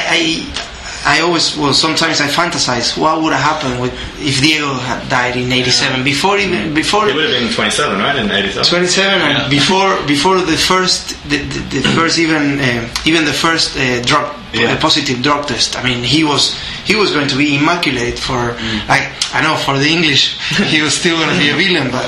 I, 0.48 0.73
I 1.06 1.20
always, 1.20 1.58
well, 1.58 1.74
sometimes 1.74 2.22
I 2.22 2.28
fantasize 2.28 2.98
what 2.98 3.22
would 3.22 3.34
have 3.34 3.44
happened 3.44 3.82
with, 3.82 3.92
if 4.20 4.40
Diego 4.40 4.72
had 4.74 5.08
died 5.10 5.36
in 5.36 5.52
'87 5.52 6.02
before 6.04 6.38
even 6.38 6.74
before 6.74 7.06
He 7.08 7.14
would 7.14 7.30
have 7.30 7.42
been 7.44 7.52
27, 7.52 8.00
right, 8.00 8.16
in 8.16 8.32
87? 8.32 8.64
27 8.64 9.22
and 9.22 9.50
before 9.52 9.92
before 10.08 10.40
the 10.40 10.56
first 10.56 11.20
the, 11.30 11.38
the, 11.38 11.82
the 11.82 11.90
first 11.98 12.18
even 12.20 12.58
uh, 12.60 12.88
even 13.06 13.26
the 13.26 13.34
first 13.34 13.76
uh, 13.76 14.02
drug 14.04 14.32
Yeah. 14.54 14.72
uh, 14.72 14.80
positive 14.80 15.20
drug 15.22 15.48
test. 15.48 15.76
I 15.76 15.84
mean, 15.84 16.04
he 16.06 16.24
was 16.24 16.56
he 16.86 16.96
was 16.96 17.12
going 17.12 17.28
to 17.34 17.38
be 17.38 17.58
immaculate 17.60 18.18
for 18.18 18.56
like 18.88 19.06
I 19.36 19.42
know 19.44 19.56
for 19.66 19.76
the 19.84 19.90
English 19.98 20.38
he 20.74 20.80
was 20.86 20.94
still 20.96 21.18
going 21.20 21.34
to 21.36 21.40
be 21.44 21.50
a 21.50 21.56
villain, 21.64 21.92
but 21.92 22.08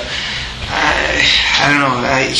I, 0.71 1.19
I 1.61 1.65
don't 1.69 1.81
know. 1.85 1.95
I 2.19 2.31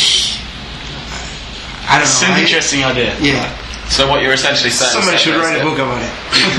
I 1.87 1.99
don't 1.99 2.07
It's 2.07 2.21
know. 2.21 2.27
an 2.29 2.33
I- 2.33 2.41
interesting 2.41 2.83
idea. 2.83 3.11
yeah, 3.19 3.49
So 3.89 4.09
what 4.09 4.21
you're 4.23 4.33
essentially 4.33 4.71
saying, 4.71 4.91
somebody 4.91 5.17
should 5.17 5.35
write 5.39 5.61
a 5.61 5.63
book 5.63 5.77
about 5.77 6.01
it. 6.01 6.11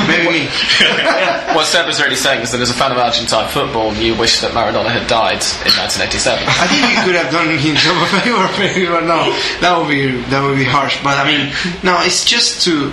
Maybe 0.09 0.47
me. 0.47 0.49
What 1.57 1.67
Seb 1.67 1.89
is 1.89 2.01
really 2.01 2.17
saying 2.17 2.43
is 2.43 2.53
that 2.53 2.61
as 2.61 2.71
a 2.71 2.75
fan 2.75 2.93
of 2.93 2.99
Argentine 2.99 3.49
football, 3.49 3.95
you 3.95 4.15
wish 4.17 4.41
that 4.41 4.53
Maradona 4.53 4.91
had 4.91 5.09
died 5.09 5.41
in 5.65 5.73
1987. 5.75 6.45
I 6.47 6.67
think 6.69 6.83
we 6.87 6.95
could 7.05 7.17
have 7.17 7.33
done 7.33 7.49
him 7.49 7.77
a 7.77 8.09
favor, 8.21 8.47
maybe, 8.61 8.87
but 8.87 9.05
no, 9.05 9.33
that 9.61 9.77
would 9.77 9.89
be 9.89 10.21
that 10.31 10.43
would 10.43 10.57
be 10.57 10.65
harsh. 10.65 11.03
But 11.03 11.19
I 11.19 11.25
mean, 11.27 11.53
no, 11.83 11.99
it's 12.05 12.25
just 12.25 12.63
to. 12.65 12.93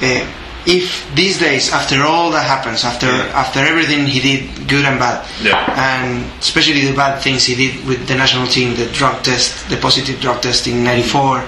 Uh, 0.00 0.24
if 0.66 1.08
these 1.14 1.38
days, 1.38 1.72
after 1.72 2.02
all 2.02 2.30
that 2.32 2.44
happens, 2.46 2.84
after 2.84 3.06
after 3.34 3.60
everything 3.60 4.06
he 4.06 4.20
did, 4.20 4.68
good 4.68 4.84
and 4.84 4.98
bad, 4.98 5.26
Yeah. 5.42 5.56
and 5.76 6.24
especially 6.38 6.84
the 6.86 6.94
bad 6.94 7.20
things 7.22 7.44
he 7.44 7.54
did 7.56 7.84
with 7.86 8.06
the 8.06 8.14
national 8.14 8.46
team, 8.46 8.76
the 8.76 8.86
drug 8.92 9.22
test, 9.24 9.68
the 9.70 9.76
positive 9.78 10.20
drug 10.20 10.42
test 10.42 10.66
in 10.68 10.84
'94, 10.84 11.42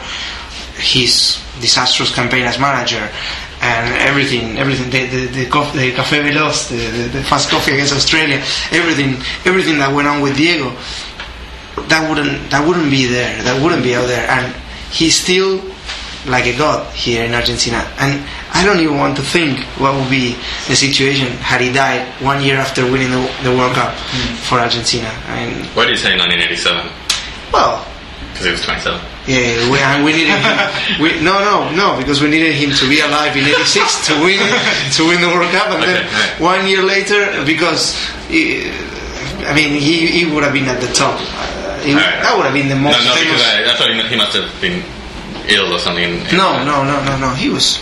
his 0.82 1.38
disastrous 1.60 2.14
campaign 2.14 2.44
as 2.44 2.58
manager, 2.58 3.08
and 3.62 3.94
everything, 4.02 4.58
everything, 4.58 4.90
the 4.90 5.06
the 5.06 5.26
the, 5.26 5.46
cof- 5.46 5.72
the 5.72 5.92
Café 5.92 6.20
Veloz, 6.26 6.68
the, 6.68 6.76
the, 6.76 7.18
the 7.18 7.24
fast 7.24 7.48
coffee 7.48 7.72
against 7.72 7.94
Australia, 7.94 8.42
everything, 8.72 9.14
everything 9.46 9.78
that 9.78 9.94
went 9.94 10.08
on 10.08 10.20
with 10.20 10.36
Diego, 10.36 10.74
that 11.86 12.08
wouldn't 12.08 12.50
that 12.50 12.66
wouldn't 12.66 12.90
be 12.90 13.06
there, 13.06 13.40
that 13.44 13.62
wouldn't 13.62 13.82
be 13.82 13.94
out 13.94 14.06
there, 14.06 14.28
and 14.28 14.52
he's 14.90 15.14
still 15.14 15.62
like 16.26 16.46
a 16.46 16.56
god 16.58 16.92
here 16.94 17.24
in 17.24 17.34
Argentina, 17.34 17.78
and 17.98 18.18
I 18.52 18.64
don't 18.64 18.80
even 18.80 18.98
want 18.98 19.16
to 19.16 19.22
think 19.22 19.60
what 19.78 19.94
would 19.94 20.10
be 20.10 20.34
the 20.68 20.74
situation 20.74 21.28
had 21.38 21.60
he 21.60 21.72
died 21.72 22.06
one 22.20 22.42
year 22.42 22.56
after 22.56 22.82
winning 22.82 23.10
the, 23.10 23.22
the 23.42 23.50
World 23.50 23.74
Cup 23.74 23.94
hmm. 23.94 24.34
for 24.42 24.58
Argentina. 24.58 25.10
I 25.26 25.46
mean, 25.46 25.64
Why 25.74 25.84
do 25.86 25.90
you 25.90 25.96
say 25.96 26.12
in 26.12 26.18
1987? 26.18 26.90
well, 27.52 27.86
Because 28.42 28.66
he 28.66 28.74
was 28.74 28.82
27. 28.82 28.98
yeah, 29.30 29.70
we, 29.70 29.78
and 29.78 30.02
we 30.04 30.12
needed 30.12 30.34
him. 30.34 30.58
We, 31.00 31.08
no, 31.22 31.38
no, 31.46 31.70
no, 31.78 31.94
because 31.98 32.20
we 32.20 32.28
needed 32.28 32.54
him 32.58 32.70
to 32.74 32.88
be 32.90 32.98
alive 33.00 33.36
in 33.36 33.44
'86 33.46 34.06
to 34.08 34.14
win 34.18 34.42
to 34.98 35.00
win 35.06 35.20
the 35.22 35.28
World 35.30 35.50
Cup, 35.54 35.70
and 35.70 35.82
then 35.82 36.02
right. 36.10 36.40
one 36.42 36.66
year 36.66 36.82
later, 36.82 37.44
because 37.46 37.94
he, 38.26 38.66
I 39.46 39.54
mean, 39.54 39.78
he, 39.78 40.06
he 40.10 40.26
would 40.26 40.42
have 40.42 40.52
been 40.52 40.66
at 40.66 40.80
the 40.80 40.90
top. 40.92 41.18
Uh, 41.22 41.78
he, 41.86 41.94
Alright. 41.94 42.18
that 42.22 42.34
would 42.36 42.46
have 42.46 42.54
been 42.54 42.68
the 42.68 42.74
No, 42.74 42.90
most 42.90 43.04
not 43.06 43.14
famous. 43.14 43.38
because 43.38 43.46
I, 43.46 43.70
I 43.70 43.74
thought 43.78 43.90
he, 43.94 44.02
he 44.10 44.16
must 44.16 44.34
have 44.34 44.50
been 44.60 44.82
ill 45.48 45.72
or 45.72 45.78
something. 45.78 46.02
In, 46.04 46.18
in 46.26 46.36
no, 46.36 46.62
no, 46.66 46.82
no, 46.82 46.98
no, 47.06 47.14
no. 47.18 47.30
He 47.34 47.48
was. 47.48 47.78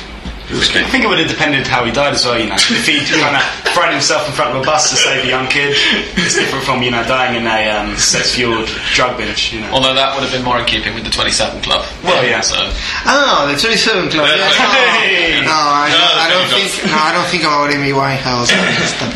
He 0.51 0.59
was 0.59 0.67
Okay. 0.71 0.83
I 0.83 0.91
think 0.91 1.05
it 1.05 1.07
would 1.07 1.23
have 1.23 1.31
depended 1.31 1.63
how 1.67 1.85
he 1.87 1.93
died 1.95 2.11
as 2.13 2.27
well, 2.27 2.35
you 2.35 2.51
know. 2.51 2.59
If 2.59 2.83
he 2.87 2.99
kind 3.07 3.39
of 3.39 3.43
thrown 3.71 3.93
himself 3.95 4.27
in 4.27 4.35
front 4.35 4.51
of 4.51 4.63
a 4.63 4.65
bus 4.67 4.91
to 4.91 4.97
save 4.99 5.23
a 5.25 5.29
young 5.31 5.47
kid, 5.47 5.79
it's 6.19 6.35
different 6.35 6.65
from, 6.67 6.83
you 6.83 6.91
know, 6.91 7.07
dying 7.07 7.39
in 7.39 7.47
a 7.47 7.71
um, 7.71 7.95
sex-fueled 7.95 8.67
drug 8.91 9.15
binge, 9.17 9.55
you 9.55 9.61
know. 9.63 9.71
Although 9.71 9.95
that 9.95 10.11
would 10.15 10.27
have 10.27 10.35
been 10.35 10.43
more 10.43 10.59
in 10.59 10.67
keeping 10.67 10.91
with 10.95 11.05
the 11.07 11.11
27 11.15 11.63
club. 11.63 11.87
Well, 12.03 12.27
yeah. 12.27 12.43
So 12.43 12.59
Oh, 13.07 13.47
the 13.47 13.55
27 13.59 14.11
club. 14.11 14.27
That's 14.27 14.59
yeah, 14.59 14.67
right. 14.67 15.47
no, 15.47 15.55
no, 15.55 15.55
I, 15.55 15.87
No, 15.95 16.03
I 16.19 16.27
don't 16.35 16.49
think. 16.51 16.67
No, 16.91 16.99
I 16.99 17.11
don't 17.15 17.29
think 17.31 17.47
about 17.47 17.71
Amy 17.71 17.95
Winehouse. 17.95 18.51
and 18.51 18.91
stuff. 18.91 19.15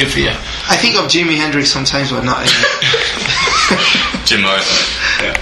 good 0.00 0.08
for 0.08 0.20
you. 0.24 0.32
I 0.72 0.76
think 0.80 0.96
of 0.96 1.12
Jimi 1.12 1.36
Hendrix 1.36 1.68
sometimes, 1.70 2.10
but 2.12 2.24
not. 2.24 2.40
Amy. 2.48 2.64
Jim 4.24 4.40
Morrison. 4.40 4.80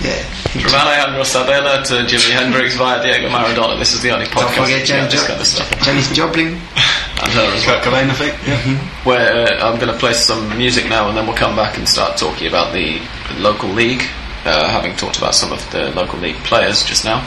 yeah. 0.02 0.26
From 0.54 0.72
Alejandro 0.74 1.24
Sabella 1.24 1.82
to 1.84 1.94
Jimi 2.06 2.30
Hendrix 2.30 2.76
via 2.76 3.02
Diego 3.02 3.28
Maradona, 3.28 3.76
this 3.78 3.92
is 3.92 4.02
the 4.02 4.10
only 4.12 4.26
Don't 4.26 4.34
podcast 4.46 4.62
forget 4.62 4.80
that 4.80 4.86
Janis, 4.86 5.12
jo- 5.12 5.26
kind 5.26 5.40
of 5.40 5.46
stuff. 5.46 5.82
Janis 5.82 6.10
Joplin. 6.14 6.46
And 6.46 7.32
her 7.32 7.42
as 7.54 7.66
well. 7.66 7.80
Kurt 7.80 7.92
Cobain, 7.92 8.10
I 8.10 8.14
think. 8.14 8.34
Yeah. 8.46 8.78
Where 9.04 9.46
uh, 9.48 9.68
I'm 9.70 9.80
going 9.80 9.92
to 9.92 9.98
play 9.98 10.12
some 10.12 10.56
music 10.56 10.88
now, 10.88 11.08
and 11.08 11.16
then 11.16 11.26
we'll 11.26 11.36
come 11.36 11.56
back 11.56 11.76
and 11.78 11.88
start 11.88 12.16
talking 12.18 12.46
about 12.46 12.72
the 12.72 13.00
local 13.38 13.68
league, 13.68 14.02
uh, 14.44 14.68
having 14.70 14.94
talked 14.96 15.18
about 15.18 15.34
some 15.34 15.50
of 15.52 15.58
the 15.70 15.90
local 15.90 16.18
league 16.20 16.36
players 16.44 16.84
just 16.84 17.04
now, 17.04 17.18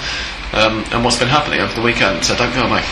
um, 0.53 0.83
and 0.91 1.03
what's 1.03 1.19
been 1.19 1.27
happening 1.27 1.59
over 1.59 1.73
the 1.73 1.81
weekend. 1.81 2.23
So 2.23 2.35
don't 2.35 2.53
go 2.53 2.63
away. 2.67 2.83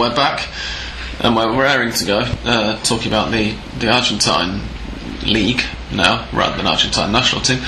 We're 0.00 0.16
back, 0.16 0.48
and 1.20 1.36
we're 1.36 1.54
raring 1.54 1.92
to 1.92 2.06
go, 2.06 2.20
uh, 2.20 2.82
talking 2.84 3.08
about 3.08 3.32
the, 3.32 3.54
the 3.80 3.92
Argentine 3.92 4.62
league 5.26 5.60
now, 5.92 6.26
rather 6.32 6.56
than 6.56 6.66
Argentine 6.66 7.12
national 7.12 7.42
team. 7.42 7.58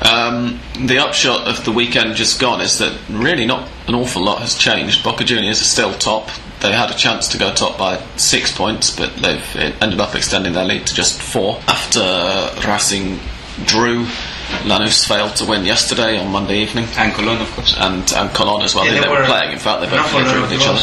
Um, 0.00 0.60
the 0.78 1.00
upshot 1.00 1.48
of 1.48 1.64
the 1.64 1.72
weekend 1.72 2.14
just 2.14 2.40
gone 2.40 2.60
is 2.60 2.78
that 2.78 2.96
really 3.10 3.46
not 3.46 3.68
an 3.88 3.96
awful 3.96 4.24
lot 4.24 4.42
has 4.42 4.54
changed. 4.54 5.02
Boca 5.02 5.24
Juniors 5.24 5.60
are 5.60 5.64
still 5.64 5.92
top. 5.94 6.30
They 6.60 6.72
had 6.72 6.92
a 6.92 6.94
chance 6.94 7.26
to 7.30 7.38
go 7.38 7.52
top 7.52 7.76
by 7.78 8.00
six 8.14 8.56
points, 8.56 8.96
but 8.96 9.16
they've 9.16 9.56
uh, 9.56 9.72
ended 9.80 9.98
up 9.98 10.14
extending 10.14 10.52
their 10.52 10.64
lead 10.64 10.86
to 10.86 10.94
just 10.94 11.20
four 11.20 11.60
after 11.66 11.98
Racing 12.64 13.18
drew. 13.64 14.06
Lanús 14.64 15.06
failed 15.06 15.34
to 15.36 15.44
win 15.44 15.64
yesterday 15.64 16.18
on 16.18 16.30
Monday 16.30 16.58
evening 16.62 16.86
And 16.96 17.12
Colon, 17.12 17.40
of 17.40 17.50
course. 17.52 17.74
and 17.78 18.12
and 18.12 18.30
Colon 18.30 18.62
as 18.62 18.74
well. 18.74 18.84
Yeah, 18.86 18.94
they, 18.94 19.00
they 19.00 19.08
were 19.08 19.20
were 19.20 19.24
playing. 19.26 19.52
In 19.52 19.58
fact, 19.58 19.80
they 19.80 19.88
both 19.88 20.10
drew 20.30 20.40
with 20.42 20.52
each 20.52 20.66
other. 20.66 20.80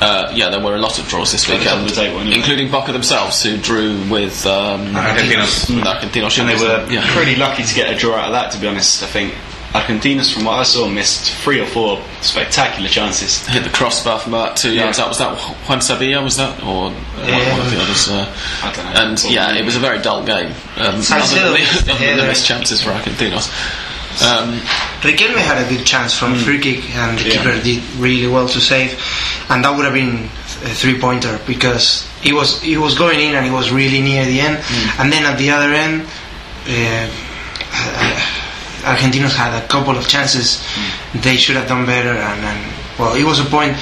Uh, 0.00 0.32
yeah, 0.34 0.50
there 0.50 0.60
were 0.60 0.74
a 0.74 0.80
lot 0.80 0.98
of 0.98 1.06
draws 1.08 1.32
this 1.32 1.48
weekend, 1.48 1.88
table 1.94 2.20
anyway. 2.20 2.36
including 2.36 2.70
Boca 2.70 2.92
themselves, 2.92 3.42
who 3.42 3.56
drew 3.58 3.98
with 4.10 4.46
um, 4.46 4.86
Argentinos. 4.94 5.74
with 5.74 5.84
Argentinos. 5.84 6.38
And 6.38 6.48
they 6.48 6.56
were 6.56 6.86
yeah. 6.90 7.02
pretty 7.14 7.36
lucky 7.36 7.62
to 7.64 7.74
get 7.74 7.92
a 7.92 7.96
draw 7.98 8.16
out 8.16 8.26
of 8.26 8.32
that, 8.32 8.52
to 8.52 8.58
be 8.60 8.66
honest. 8.66 9.02
I 9.02 9.06
think 9.06 9.34
Argentinos, 9.72 10.32
from 10.34 10.44
what 10.44 10.58
I 10.58 10.62
saw, 10.64 10.86
missed 10.88 11.30
three 11.36 11.58
or 11.60 11.66
four 11.66 11.98
spectacular 12.20 12.88
chances. 12.90 13.46
hit 13.46 13.64
the 13.64 13.70
crossbar 13.70 14.18
from 14.18 14.34
about 14.34 14.56
two 14.56 14.72
yards 14.74 14.98
Yeah. 14.98 15.04
out. 15.04 15.08
Was 15.08 15.18
that 15.18 15.38
Juan 15.68 15.80
Sevilla? 15.80 16.22
Was 16.22 16.36
that 16.36 16.62
or 16.62 16.88
uh, 16.90 17.26
Yeah. 17.26 17.50
one 17.52 17.60
of 17.60 17.70
the 17.70 17.80
others? 17.80 18.08
Uh, 18.08 18.26
I 18.62 18.72
don't 18.72 18.84
know. 18.84 19.00
and 19.00 19.24
yeah, 19.24 19.54
it 19.54 19.64
was 19.64 19.76
a 19.76 19.80
very 19.80 19.98
dull 20.00 20.24
game. 20.24 20.52
Um, 20.76 20.86
other 20.86 21.02
Salcedo 21.02 21.42
than 21.44 21.52
the, 21.52 21.58
missed 21.58 21.88
other 21.88 21.98
than 22.06 22.16
the 22.18 22.24
missed 22.26 22.46
chances 22.46 22.82
for 22.82 22.90
Argentinos. 22.90 23.48
Um, 24.22 24.60
Riquelme 25.00 25.38
had 25.38 25.64
a 25.64 25.68
good 25.74 25.86
chance 25.86 26.12
from 26.12 26.34
a 26.34 26.38
free 26.38 26.58
kick, 26.58 26.94
and 26.94 27.18
the 27.18 27.24
Yeah. 27.30 27.36
keeper 27.38 27.58
did 27.62 27.82
really 27.96 28.26
well 28.26 28.46
to 28.48 28.60
save, 28.60 28.94
and 29.48 29.64
that 29.64 29.74
would 29.74 29.86
have 29.86 29.94
been 29.94 30.28
a 30.64 30.68
three 30.68 30.98
pointer 30.98 31.40
because 31.46 32.06
he 32.20 32.32
was 32.34 32.60
he 32.60 32.76
was 32.76 32.94
going 32.94 33.18
in 33.20 33.34
and 33.34 33.46
he 33.46 33.50
was 33.50 33.70
really 33.70 34.02
near 34.02 34.26
the 34.26 34.38
end, 34.42 34.58
and 34.98 35.10
then 35.10 35.24
at 35.24 35.38
the 35.38 35.50
other 35.50 35.72
end, 35.72 36.06
uh, 36.68 37.06
uh, 37.72 38.20
Argentinos 38.82 39.34
had 39.34 39.54
a 39.62 39.66
couple 39.68 39.96
of 39.96 40.06
chances. 40.08 40.62
They 41.14 41.36
should 41.36 41.56
have 41.56 41.68
done 41.68 41.86
better, 41.86 42.10
and, 42.10 42.40
and 42.40 42.72
well, 42.98 43.14
it 43.14 43.24
was 43.24 43.38
a 43.40 43.44
point 43.44 43.76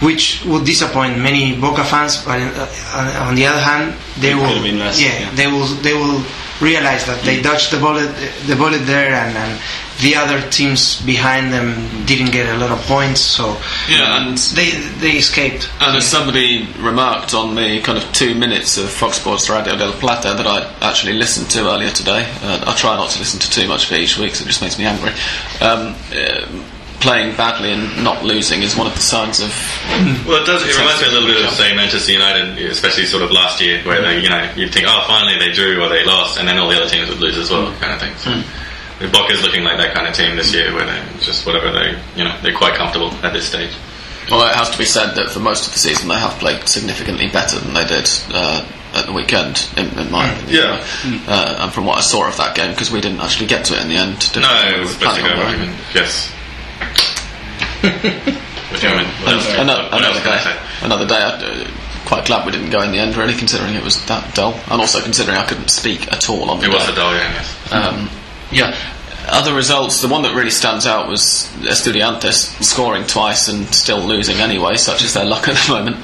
which 0.00 0.44
would 0.44 0.64
disappoint 0.64 1.18
many 1.18 1.58
Boca 1.58 1.84
fans, 1.84 2.22
but 2.24 2.38
uh, 2.40 3.26
on 3.28 3.34
the 3.34 3.46
other 3.46 3.60
hand, 3.60 3.94
they 4.20 4.30
It 4.32 4.36
will 4.36 4.44
have 4.54 4.62
been 4.62 4.78
less, 4.78 5.00
yeah, 5.00 5.18
yeah. 5.18 5.30
they 5.34 5.46
will 5.46 5.66
they 5.82 5.94
will 5.94 6.22
realize 6.60 7.06
that 7.06 7.22
they 7.22 7.42
dodged 7.42 7.70
the 7.72 7.78
bullet 7.78 8.10
the 8.46 8.56
bullet 8.56 8.86
there 8.86 9.14
and, 9.14 9.36
and 9.36 9.60
the 10.00 10.14
other 10.14 10.40
teams 10.50 11.00
behind 11.02 11.52
them 11.52 11.74
didn't 12.06 12.30
get 12.30 12.46
a 12.54 12.58
lot 12.58 12.70
of 12.70 12.78
points 12.86 13.20
so 13.20 13.56
yeah, 13.88 14.16
and 14.26 14.38
they 14.56 14.70
they 15.00 15.12
escaped 15.18 15.68
And 15.80 15.96
as 15.96 16.06
somebody 16.06 16.66
remarked 16.78 17.34
on 17.34 17.54
the 17.54 17.80
kind 17.82 17.98
of 17.98 18.04
two 18.12 18.34
minutes 18.34 18.78
of 18.78 18.88
Fox 18.90 19.16
Sports 19.16 19.50
Radio 19.50 19.76
del 19.76 19.92
Plata 19.92 20.34
that 20.34 20.46
I 20.46 20.62
actually 20.80 21.14
listened 21.14 21.50
to 21.50 21.68
earlier 21.68 21.90
today, 21.90 22.24
uh, 22.42 22.64
I 22.66 22.74
try 22.76 22.96
not 22.96 23.10
to 23.10 23.18
listen 23.18 23.40
to 23.40 23.50
too 23.50 23.66
much 23.66 23.86
of 23.86 23.92
it 23.92 24.00
each 24.00 24.18
week, 24.18 24.32
'cause 24.32 24.42
it 24.42 24.46
just 24.46 24.62
makes 24.62 24.78
me 24.78 24.84
angry. 24.84 25.12
Um, 25.60 25.94
uh, 26.12 26.46
playing 27.00 27.34
badly 27.36 27.70
and 27.72 28.02
not 28.02 28.24
losing 28.24 28.62
is 28.62 28.74
one 28.76 28.86
of 28.86 28.94
the 28.94 29.00
signs 29.00 29.40
of. 29.40 29.50
Well, 30.26 30.42
it 30.42 30.46
does. 30.46 30.62
It 30.62 30.76
reminds 30.76 31.00
me 31.00 31.08
a 31.08 31.10
little 31.12 31.28
bit 31.28 31.44
of 31.44 31.52
say 31.54 31.74
Manchester 31.74 32.12
United, 32.12 32.58
especially 32.70 33.06
sort 33.06 33.22
of 33.22 33.30
last 33.30 33.60
year, 33.60 33.80
where 33.84 34.02
they, 34.02 34.18
you 34.20 34.28
know, 34.28 34.48
you'd 34.56 34.72
think, 34.72 34.86
oh, 34.88 35.04
finally 35.06 35.38
they 35.38 35.52
drew 35.52 35.80
or 35.82 35.88
they 35.88 36.04
lost, 36.04 36.38
and 36.38 36.48
then 36.48 36.58
all 36.58 36.68
the 36.68 36.76
other 36.76 36.88
teams 36.90 37.08
would 37.08 37.20
lose 37.20 37.38
as 37.38 37.50
well, 37.50 37.72
kind 37.80 37.92
of 37.92 38.00
thing. 38.00 38.12
So, 38.18 38.42
the 38.98 39.08
Boca's 39.08 39.42
looking 39.42 39.62
like 39.64 39.78
that 39.78 39.94
kind 39.94 40.06
of 40.08 40.14
team 40.14 40.36
this 40.36 40.52
year, 40.54 40.74
where 40.74 40.86
they 40.86 41.02
just 41.20 41.46
whatever 41.46 41.70
they, 41.72 41.98
you 42.16 42.24
know, 42.24 42.36
they're 42.42 42.56
quite 42.56 42.74
comfortable 42.74 43.10
at 43.24 43.32
this 43.32 43.46
stage. 43.46 43.70
Well, 44.30 44.46
it 44.48 44.54
has 44.54 44.68
to 44.70 44.78
be 44.78 44.84
said 44.84 45.14
that 45.14 45.30
for 45.30 45.40
most 45.40 45.66
of 45.66 45.72
the 45.72 45.78
season 45.78 46.08
they 46.08 46.18
have 46.18 46.32
played 46.38 46.68
significantly 46.68 47.28
better 47.28 47.58
than 47.58 47.74
they 47.74 47.86
did. 47.86 48.08
Uh, 48.32 48.66
at 48.94 49.04
the 49.04 49.12
weekend, 49.12 49.68
in, 49.76 49.86
in 49.98 50.10
my 50.10 50.26
opinion, 50.32 50.64
Yeah. 50.64 50.84
uh, 51.28 51.56
and 51.64 51.72
from 51.74 51.84
what 51.84 51.98
I 51.98 52.00
saw 52.00 52.26
of 52.26 52.38
that 52.38 52.56
game, 52.56 52.70
because 52.70 52.90
we 52.90 53.02
didn't 53.02 53.20
actually 53.20 53.46
get 53.46 53.66
to 53.66 53.74
it 53.74 53.82
in 53.82 53.88
the 53.88 53.96
end. 53.96 54.18
did 54.32 54.40
No, 54.40 54.48
we? 54.48 54.68
it 54.68 54.72
We 54.72 54.80
was 54.80 54.88
were 54.88 54.94
supposed 54.94 55.16
to 55.16 55.20
planning 55.22 55.24
go 55.24 55.46
on 55.46 55.54
over 55.54 55.56
going. 55.58 55.68
even. 55.68 55.84
Yes. 55.94 56.32
What 57.82 58.80
do 58.80 58.88
you 58.88 58.96
mean? 58.96 59.06
What 59.22 59.32
else, 59.34 59.46
An- 59.48 59.60
another, 59.60 59.88
another 59.92 60.20
day. 60.24 60.56
Another 60.82 61.06
day. 61.06 61.16
I'm 61.20 61.66
uh, 61.66 61.70
quite 62.06 62.24
glad 62.24 62.46
we 62.46 62.52
didn't 62.52 62.70
go 62.70 62.80
in 62.82 62.92
the 62.92 62.98
end, 62.98 63.14
really, 63.16 63.34
considering 63.34 63.74
it 63.74 63.84
was 63.84 64.04
that 64.06 64.34
dull, 64.34 64.54
and 64.70 64.80
also 64.80 65.02
considering 65.02 65.36
I 65.36 65.44
couldn't 65.46 65.68
speak 65.68 66.10
at 66.10 66.28
all 66.30 66.50
on 66.50 66.58
the 66.60 66.66
It 66.66 66.72
was 66.72 66.88
a 66.88 66.94
dull 66.94 67.12
game, 67.12 67.30
yes. 67.32 67.72
Um, 67.72 68.08
yeah. 68.52 68.76
other 69.30 69.54
results, 69.54 70.00
the 70.00 70.08
one 70.08 70.22
that 70.22 70.34
really 70.34 70.50
stands 70.50 70.86
out 70.86 71.08
was 71.08 71.50
Estudiantes 71.60 72.62
scoring 72.62 73.04
twice 73.06 73.48
and 73.48 73.66
still 73.74 74.00
losing 74.00 74.36
anyway, 74.36 74.76
such 74.76 75.02
is 75.04 75.14
their 75.14 75.24
luck 75.24 75.48
at 75.48 75.56
the 75.56 75.72
moment. 75.72 75.96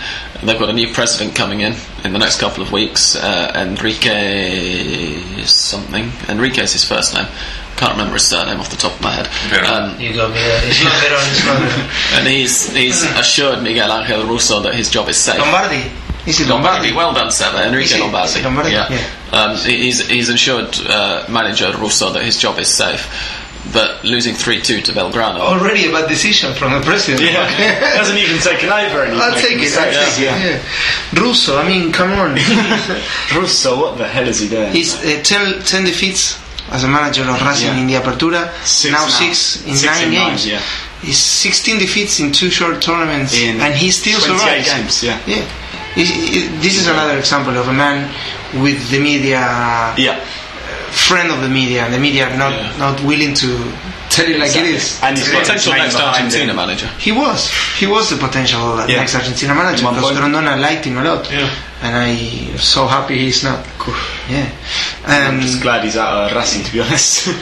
They've 0.42 0.58
got 0.58 0.68
a 0.68 0.74
new 0.74 0.92
president 0.92 1.34
coming 1.34 1.60
in 1.60 1.74
in 2.04 2.12
the 2.12 2.18
next 2.18 2.38
couple 2.38 2.62
of 2.62 2.70
weeks, 2.70 3.16
uh, 3.16 3.52
Enrique 3.54 5.20
something. 5.44 6.10
Enrique 6.28 6.62
is 6.62 6.72
his 6.74 6.84
first 6.84 7.14
name. 7.14 7.26
Can't 7.76 7.92
remember 7.92 8.14
his 8.14 8.26
surname 8.28 8.60
off 8.60 8.70
the 8.70 8.76
top 8.76 8.92
of 8.92 9.00
my 9.00 9.10
head. 9.10 9.26
Very 9.48 9.66
Um, 9.66 9.98
You 9.98 10.14
got 10.14 10.30
me 10.30 10.36
there. 10.36 10.60
It's 10.64 10.84
not 10.84 10.92
better. 11.02 11.16
It's 11.18 12.12
and 12.18 12.28
he's 12.28 12.72
he's 12.76 13.02
assured 13.18 13.62
Miguel 13.62 13.90
Angel 13.90 14.24
Russo 14.26 14.60
that 14.62 14.74
his 14.74 14.90
job 14.90 15.08
is 15.08 15.16
safe. 15.16 15.38
Lombardi. 15.40 15.90
Is 16.26 16.40
it 16.40 16.48
Lombardi, 16.48 16.88
Lombardi? 16.88 16.92
well 16.96 17.12
done, 17.12 17.30
Seba. 17.30 17.60
Is 17.60 17.66
Enrique 17.66 17.96
it- 17.96 18.00
Lombardi. 18.00 18.38
is 18.38 18.44
Lombardi? 18.44 18.70
Yeah. 18.72 18.88
Yeah. 18.90 19.38
Um, 19.38 19.56
he's, 19.56 20.06
he's 20.08 20.28
ensured 20.30 20.74
uh, 20.88 21.26
manager 21.28 21.72
Russo 21.78 22.10
that 22.12 22.22
his 22.22 22.38
job 22.38 22.58
is 22.58 22.68
safe. 22.68 23.08
But 23.72 24.04
losing 24.04 24.34
3 24.34 24.60
2 24.60 24.82
to 24.82 24.92
Belgrano. 24.92 25.40
Already 25.40 25.86
a 25.88 25.90
bad 25.90 26.06
decision 26.08 26.52
from 26.54 26.72
the 26.72 26.80
president. 26.82 27.22
Yeah, 27.24 27.44
hasn't 27.96 28.18
even 28.18 28.38
taken 28.38 28.68
over. 28.68 29.04
And 29.04 29.14
he's 29.14 29.22
I'll 29.22 29.32
take 29.40 29.52
it. 29.52 29.72
I'll 29.76 29.90
mistakes. 29.90 30.16
take 30.16 30.26
it. 30.28 30.62
Yeah. 31.14 31.20
Russo. 31.22 31.56
I 31.58 31.66
mean, 31.66 31.90
come 31.90 32.12
on. 32.12 32.36
Russo, 33.34 33.80
what 33.80 33.96
the 33.98 34.06
hell 34.06 34.28
is 34.28 34.38
he 34.40 34.48
doing? 34.48 34.70
He's 34.70 34.94
uh, 35.02 35.22
10, 35.22 35.62
10 35.62 35.84
defeats 35.84 36.38
as 36.70 36.84
a 36.84 36.88
manager 36.88 37.22
of 37.22 37.40
Racing 37.40 37.68
Yeah. 37.68 37.80
in 37.80 37.86
the 37.86 37.94
Apertura. 37.94 38.52
Six 38.64 38.92
now 38.92 39.04
now. 39.04 39.08
six 39.08 39.64
in 39.66 39.74
Six 39.76 39.86
nine 39.86 40.08
in 40.08 40.14
nine, 40.14 40.28
games. 40.30 40.46
yeah. 40.46 40.60
He's 41.00 41.18
16 41.18 41.78
defeats 41.78 42.20
in 42.20 42.32
two 42.32 42.50
short 42.50 42.80
tournaments, 42.82 43.34
In 43.38 43.60
and 43.60 43.74
he 43.74 43.90
still 43.90 44.20
28 44.20 44.38
survives. 44.64 44.72
games, 44.74 45.02
yeah. 45.04 45.20
Yeah. 45.26 45.48
He- 45.94 46.04
he- 46.04 46.48
this 46.60 46.76
is 46.78 46.86
another 46.88 47.18
example 47.18 47.56
of 47.56 47.68
a 47.68 47.72
man 47.72 48.08
with 48.54 48.90
the 48.90 48.98
media, 48.98 49.40
yeah, 49.96 50.12
uh, 50.12 50.92
friend 50.92 51.30
of 51.30 51.40
the 51.40 51.48
media, 51.48 51.84
and 51.84 51.94
the 51.94 51.98
media 51.98 52.28
not 52.36 52.52
Yeah. 52.52 52.72
not 52.78 53.00
willing 53.02 53.34
to 53.34 53.48
tell 54.10 54.26
it 54.26 54.38
like 54.38 54.54
it 54.56 54.64
is. 54.66 54.98
And 55.02 55.16
he's 55.18 55.26
his 55.26 55.38
Potential 55.40 55.72
name 55.72 55.82
next 55.82 55.94
behind 55.96 56.16
Argentina 56.16 56.50
him. 56.52 56.56
manager. 56.56 56.88
He 56.98 57.10
was. 57.12 57.50
He 57.78 57.86
was 57.86 58.10
the 58.10 58.16
potential 58.16 58.84
Yeah. 58.88 58.96
next 58.96 59.14
Argentina 59.14 59.54
manager 59.54 59.86
At 59.86 59.94
because 59.94 60.12
point. 60.12 60.18
Grondona 60.34 60.60
liked 60.60 60.84
him 60.84 60.98
a 60.98 61.04
lot. 61.04 61.28
Yeah. 61.32 61.48
And 61.82 61.96
I'm 61.96 62.58
so 62.58 62.86
happy 62.86 63.18
he's 63.18 63.42
not. 63.42 63.60
Yeah. 64.30 64.46
I'm 65.06 65.34
um, 65.36 65.40
just 65.40 65.60
glad 65.60 65.84
he's 65.84 65.96
out 65.96 66.30
of 66.30 66.36
Racing, 66.36 66.64
to 66.64 66.72
be 66.72 66.80
honest. 66.80 67.28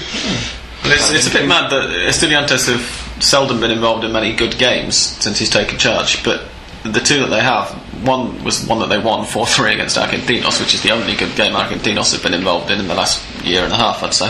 But 0.83 0.91
it's, 0.93 1.13
it's 1.13 1.27
a 1.29 1.31
bit 1.31 1.47
mad 1.47 1.71
that 1.71 1.91
Estudiantes 2.09 2.67
have 2.67 2.83
seldom 3.23 3.61
been 3.61 3.71
involved 3.71 4.03
in 4.05 4.11
many 4.11 4.33
good 4.33 4.59
games 4.59 4.97
since 5.21 5.39
he's 5.39 5.49
taken 5.49 5.79
charge. 5.79 6.25
But 6.25 6.43
the 6.83 6.99
two 6.99 7.21
that 7.21 7.31
they 7.31 7.39
have, 7.41 7.73
one 8.05 8.43
was 8.45 8.67
one 8.67 8.81
that 8.81 8.89
they 8.89 8.99
won 8.99 9.25
4 9.25 9.47
3 9.47 9.75
against 9.75 9.97
Argentinos, 9.97 10.61
which 10.61 10.75
is 10.75 10.83
the 10.83 10.91
only 10.91 11.15
good 11.15 11.35
game 11.37 11.53
Argentinos 11.53 12.13
have 12.13 12.23
been 12.23 12.35
involved 12.35 12.71
in 12.71 12.81
in 12.81 12.89
the 12.89 12.95
last 12.95 13.23
year 13.45 13.65
and 13.65 13.73
a 13.73 13.77
half, 13.77 14.03
I'd 14.03 14.15
say. 14.15 14.29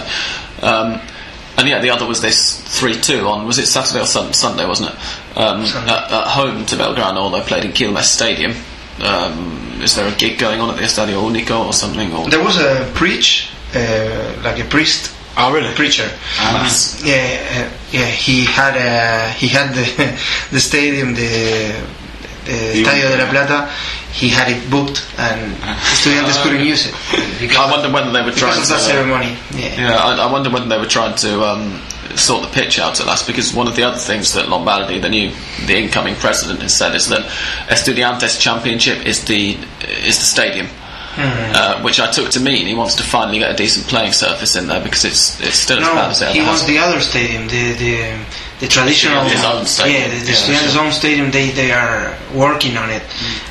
Um, 0.62 1.00
and 1.56 1.68
yeah, 1.68 1.80
the 1.80 1.90
other 1.90 2.06
was 2.06 2.20
this 2.20 2.60
3 2.78 2.94
2 2.94 3.26
on, 3.26 3.46
was 3.46 3.58
it 3.58 3.66
Saturday 3.66 4.00
or 4.00 4.06
sun- 4.06 4.32
Sunday, 4.32 4.66
wasn't 4.66 4.90
it? 4.90 5.38
Um, 5.38 5.62
at, 5.62 6.10
at 6.10 6.26
home 6.28 6.64
to 6.66 6.76
Belgrano, 6.76 7.18
although 7.18 7.42
played 7.42 7.64
in 7.64 7.72
Quilmes 7.72 8.04
Stadium. 8.04 8.52
Um, 9.00 9.80
is 9.82 9.96
there 9.96 10.06
a 10.06 10.16
gig 10.16 10.38
going 10.38 10.60
on 10.60 10.70
at 10.70 10.76
the 10.76 10.82
Estadio 10.82 11.22
Único 11.22 11.66
or 11.66 11.72
something? 11.72 12.12
Or 12.12 12.28
there 12.28 12.42
was 12.42 12.58
a 12.60 12.90
preach, 12.94 13.50
uh, 13.74 14.40
like 14.44 14.58
a 14.60 14.64
priest, 14.68 15.14
oh, 15.36 15.52
really? 15.52 15.74
preacher. 15.74 16.08
Mass? 16.38 17.02
Yeah, 17.04 17.14
uh, 17.14 17.76
yeah. 17.90 18.06
He 18.06 18.44
had 18.44 18.76
uh, 18.76 19.32
he 19.32 19.48
had 19.48 19.74
the 19.74 20.20
the 20.50 20.60
stadium, 20.60 21.14
the 21.14 21.74
the 22.00 22.01
Estadio 22.46 23.08
de 23.08 23.24
la 23.24 23.30
Plata. 23.30 23.70
He 24.12 24.28
had 24.28 24.50
it 24.50 24.70
booked, 24.70 25.06
and 25.18 25.54
Estudiantes 25.94 26.42
couldn't 26.42 26.60
use 26.66 26.86
it 26.86 26.94
I 27.58 27.70
wonder 27.70 27.90
whether 27.90 28.10
they 28.12 28.22
were 28.22 28.30
trying 28.36 28.60
to. 28.60 28.68
that 28.68 28.80
ceremony. 28.80 29.36
Yeah. 29.54 29.80
Yeah, 29.80 29.96
I, 29.96 30.28
I 30.28 30.30
wonder 30.32 30.50
whether 30.50 30.66
they 30.68 30.78
were 30.78 30.86
trying 30.86 31.14
to 31.16 31.42
um, 31.44 31.80
sort 32.14 32.42
the 32.42 32.50
pitch 32.50 32.78
out 32.78 33.00
at 33.00 33.06
last 33.06 33.26
because 33.26 33.54
one 33.54 33.68
of 33.68 33.74
the 33.76 33.84
other 33.84 33.96
things 33.96 34.34
that 34.34 34.48
Lombardi, 34.50 34.98
the 34.98 35.08
new, 35.08 35.30
the 35.66 35.78
incoming 35.78 36.14
president, 36.16 36.60
has 36.60 36.76
said 36.76 36.94
is 36.94 37.08
that 37.08 37.22
Estudiantes 37.70 38.38
Championship 38.38 39.06
is 39.06 39.24
the 39.24 39.56
is 40.04 40.18
the 40.18 40.24
stadium. 40.24 40.66
Uh, 41.14 41.82
which 41.82 42.00
I 42.00 42.10
took 42.10 42.30
to 42.30 42.40
mean 42.40 42.66
he 42.66 42.74
wants 42.74 42.94
to 42.94 43.02
finally 43.02 43.38
get 43.38 43.50
a 43.50 43.54
decent 43.54 43.86
playing 43.86 44.12
surface 44.12 44.56
in 44.56 44.66
there 44.66 44.82
because 44.82 45.04
it's 45.04 45.38
it's 45.42 45.58
still 45.58 45.78
as 45.78 45.86
bad 45.88 45.94
No, 45.94 46.10
as 46.10 46.22
it 46.22 46.28
he 46.30 46.38
ever 46.40 46.48
wants 46.48 46.64
the 46.64 46.78
other 46.78 47.00
stadium, 47.02 47.48
the 47.48 47.72
the, 47.74 48.18
the 48.62 48.68
traditional. 48.68 49.26
Yeah, 49.26 50.06
the, 50.08 50.22
the 50.22 50.32
Estudiantes' 50.38 50.76
own 50.78 50.92
stadium. 50.92 51.30
They 51.34 51.50
they 51.50 51.70
are 51.72 52.14
working 52.32 52.76
on 52.78 52.88
it, 52.90 53.02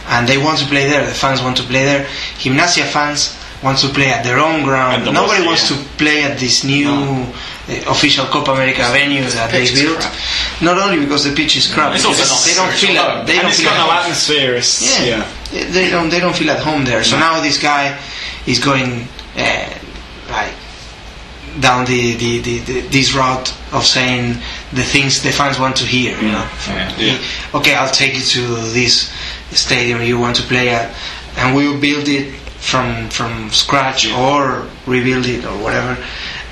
and 0.07 0.23
they 0.29 0.37
want 0.39 0.57
to 0.63 0.65
play 0.73 0.87
there. 0.87 1.03
The 1.05 1.13
fans 1.23 1.41
want 1.45 1.57
to 1.61 1.63
play 1.63 1.83
there. 1.83 2.07
Gimnasia 2.39 2.87
fans 2.87 3.35
want 3.61 3.77
to 3.83 3.89
play 3.89 4.09
at 4.09 4.23
their 4.23 4.39
own 4.39 4.63
ground. 4.63 5.05
The 5.05 5.11
Nobody 5.11 5.45
wants 5.45 5.67
to 5.67 5.75
play 6.01 6.23
at 6.23 6.39
this 6.39 6.63
new 6.63 6.89
uh, 6.89 7.93
official 7.93 8.25
Copa 8.25 8.51
America 8.57 8.81
venue 8.91 9.21
that 9.37 9.51
they 9.51 9.65
built. 9.69 9.99
crap. 9.99 10.13
Not 10.61 10.77
only 10.81 10.97
because 11.03 11.23
the 11.29 11.33
pitch 11.35 11.57
is 11.57 11.67
crap, 11.71 11.93
It's 11.93 12.05
also 12.05 12.23
they 12.47 12.55
don't 12.55 12.73
feel 12.73 12.97
at, 12.97 13.27
they 13.27 13.33
and 13.37 13.41
don't 13.43 13.51
it's 13.51 13.59
feel 13.59 13.69
got 13.69 13.77
no 13.77 13.91
home. 13.91 14.01
atmosphere. 14.01 14.55
It's, 14.55 14.81
Yeah. 14.81 15.27
yeah. 15.51 15.69
they 15.75 15.89
don't 15.93 16.09
they 16.09 16.19
don't 16.23 16.35
feel 16.35 16.49
at 16.49 16.61
home 16.63 16.85
there. 16.85 17.03
So 17.03 17.19
now 17.19 17.39
this 17.41 17.57
guy 17.61 17.99
is 18.47 18.57
going 18.57 19.05
uh, 19.37 19.69
like 20.31 20.53
down 21.59 21.85
the, 21.85 22.15
the, 22.15 22.39
the, 22.39 22.59
the 22.59 22.81
this 22.89 23.13
route 23.13 23.53
of 23.73 23.85
saying 23.85 24.35
the 24.73 24.83
things 24.83 25.21
the 25.21 25.31
fans 25.31 25.59
want 25.59 25.75
to 25.77 25.85
hear. 25.85 26.15
You 26.17 26.31
know, 26.31 26.47
Yeah. 26.67 26.89
He- 26.91 27.57
okay, 27.57 27.75
I'll 27.75 27.91
take 27.91 28.13
you 28.15 28.21
to 28.21 28.41
this 28.71 29.11
stadium 29.51 30.01
you 30.01 30.17
want 30.19 30.35
to 30.37 30.43
play 30.43 30.69
at, 30.69 30.95
and 31.37 31.55
we'll 31.55 31.79
build 31.79 32.07
it 32.07 32.33
from 32.61 33.09
from 33.09 33.49
scratch 33.51 34.07
or 34.11 34.67
rebuild 34.85 35.25
it 35.25 35.43
or 35.45 35.57
whatever, 35.63 35.97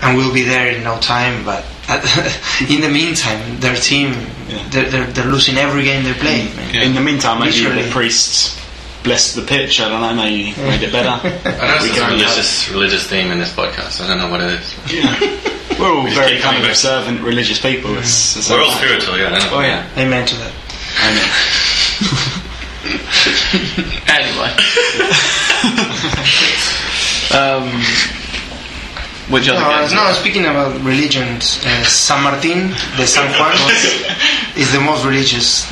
and 0.02 0.18
we'll 0.18 0.34
be 0.34 0.44
there 0.44 0.68
in 0.76 0.84
no 0.84 0.98
time. 1.00 1.46
But 1.46 1.64
in 2.70 2.82
the 2.82 2.90
meantime, 2.90 3.60
their 3.60 3.76
team 3.76 4.14
they're, 4.72 4.90
they're, 4.90 5.06
they're 5.08 5.32
losing 5.32 5.58
every 5.58 5.84
game 5.84 6.04
they 6.04 6.14
play. 6.14 6.42
Mm. 6.48 6.56
man. 6.56 6.76
In 6.88 6.94
the 6.96 7.02
meantime, 7.02 7.40
maybe 7.40 7.52
Literally. 7.62 7.84
the 7.84 7.92
priests 7.92 8.59
blessed 9.04 9.36
the 9.36 9.42
pitch. 9.44 9.80
I 9.82 9.90
don't 9.90 10.02
know. 10.02 10.14
Maybe 10.16 10.54
made 10.62 10.82
it 10.84 10.92
better. 10.92 11.10
I 11.10 11.22
know 11.78 11.82
We 11.82 11.90
it's 11.90 11.98
a 11.98 12.02
can- 12.02 12.12
religious, 12.12 12.70
religious 12.70 13.08
theme 13.08 13.32
in 13.32 13.40
this 13.40 13.52
podcast. 13.54 14.02
I 14.04 14.08
don't 14.08 14.18
know 14.18 14.30
what 14.30 14.42
it 14.42 14.52
is. 14.60 14.76
Yeah. 14.94 15.20
We're 15.80 15.94
all 15.96 16.04
We 16.04 16.14
very 16.14 16.40
kind 16.40 16.58
of 16.58 16.64
back. 16.64 16.72
observant 16.72 17.22
religious 17.22 17.60
people. 17.62 17.98
It's, 17.98 18.36
it's 18.36 18.50
We're 18.50 18.60
all 18.62 18.68
like- 18.68 18.78
spiritual, 18.78 19.18
yeah. 19.18 19.28
I 19.28 19.40
know. 19.40 19.50
Oh 19.54 19.62
yeah, 19.62 19.88
Amen 19.98 20.26
to 20.28 20.36
that. 20.36 20.54
I 21.00 21.10
know. 21.16 22.36
Anyway. 24.10 24.50
um, 27.36 27.68
which 29.30 29.48
other 29.50 29.60
No, 29.60 29.80
games? 29.82 29.94
no, 29.94 30.14
speaking 30.14 30.46
about 30.46 30.80
religions, 30.82 31.60
uh, 31.66 31.84
San 31.84 32.24
Martin 32.24 32.70
de 32.98 33.06
San 33.06 33.30
Juan 33.38 33.54
is 34.58 34.72
the 34.72 34.80
most 34.80 35.06
religious 35.06 35.66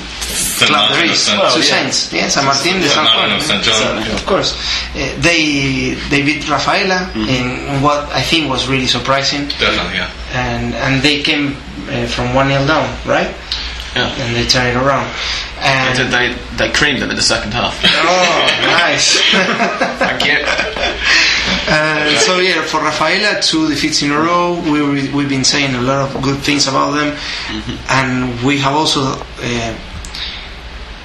Saint 0.57 0.71
club 0.71 0.89
there 0.89 0.97
Martin 1.05 1.11
of. 1.11 1.17
Saint- 1.17 1.39
Well, 1.39 1.53
Two 1.53 1.59
yeah. 1.61 1.73
saints, 1.75 1.97
yeah, 2.13 2.27
San 2.29 2.45
Martin 2.45 2.79
de 2.81 2.87
San 2.89 3.03
Martin 3.03 3.29
Juan. 3.29 3.37
of 3.37 3.43
Saint 3.43 3.63
John. 3.63 3.97
Of 4.13 4.25
course, 4.25 4.57
uh, 4.95 5.13
they 5.21 5.93
they 6.09 6.21
beat 6.23 6.47
Rafaela 6.49 7.09
in 7.15 7.81
what 7.81 8.09
I 8.11 8.21
think 8.21 8.49
was 8.49 8.67
really 8.67 8.87
surprising, 8.87 9.47
Definitely, 9.61 9.97
yeah. 10.01 10.09
and 10.33 10.73
and 10.75 11.01
they 11.01 11.21
came 11.21 11.55
uh, 11.89 12.05
from 12.07 12.33
one 12.33 12.49
0 12.49 12.65
down, 12.67 12.89
right? 13.05 13.29
Yeah. 13.95 14.09
And 14.21 14.35
they 14.35 14.45
turned 14.45 14.69
it 14.69 14.75
around. 14.77 15.07
And 15.59 15.97
Did 15.97 16.11
they 16.13 16.35
they 16.57 16.69
creamed 16.71 17.01
them 17.01 17.09
in 17.09 17.15
the 17.15 17.21
second 17.25 17.51
half. 17.51 17.73
oh, 17.81 18.61
nice. 18.77 19.17
Thank 19.97 20.21
you. 20.25 20.37
And 21.69 22.17
so 22.19 22.39
yeah, 22.39 22.61
for 22.63 22.79
Rafaela, 22.81 23.41
two 23.41 23.67
defeats 23.67 24.01
in 24.03 24.11
a 24.11 24.19
row. 24.19 24.61
We 24.69 24.81
we- 24.83 25.09
we've 25.09 25.29
been 25.29 25.43
saying 25.43 25.73
a 25.75 25.81
lot 25.81 25.99
of 26.15 26.21
good 26.21 26.39
things 26.39 26.67
about 26.67 26.91
them, 26.93 27.17
and 27.89 28.41
we 28.43 28.57
have 28.59 28.73
also 28.75 29.01
uh, 29.01 29.73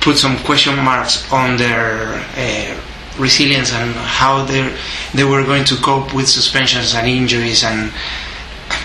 put 0.02 0.16
some 0.18 0.36
question 0.38 0.76
marks 0.76 1.30
on 1.32 1.56
their 1.56 2.14
uh, 2.36 2.74
resilience 3.18 3.72
and 3.72 3.94
how 3.94 4.44
they 4.44 4.74
they 5.14 5.24
were 5.24 5.44
going 5.44 5.64
to 5.64 5.76
cope 5.76 6.12
with 6.14 6.28
suspensions 6.28 6.94
and 6.94 7.06
injuries, 7.08 7.62
and 7.64 7.92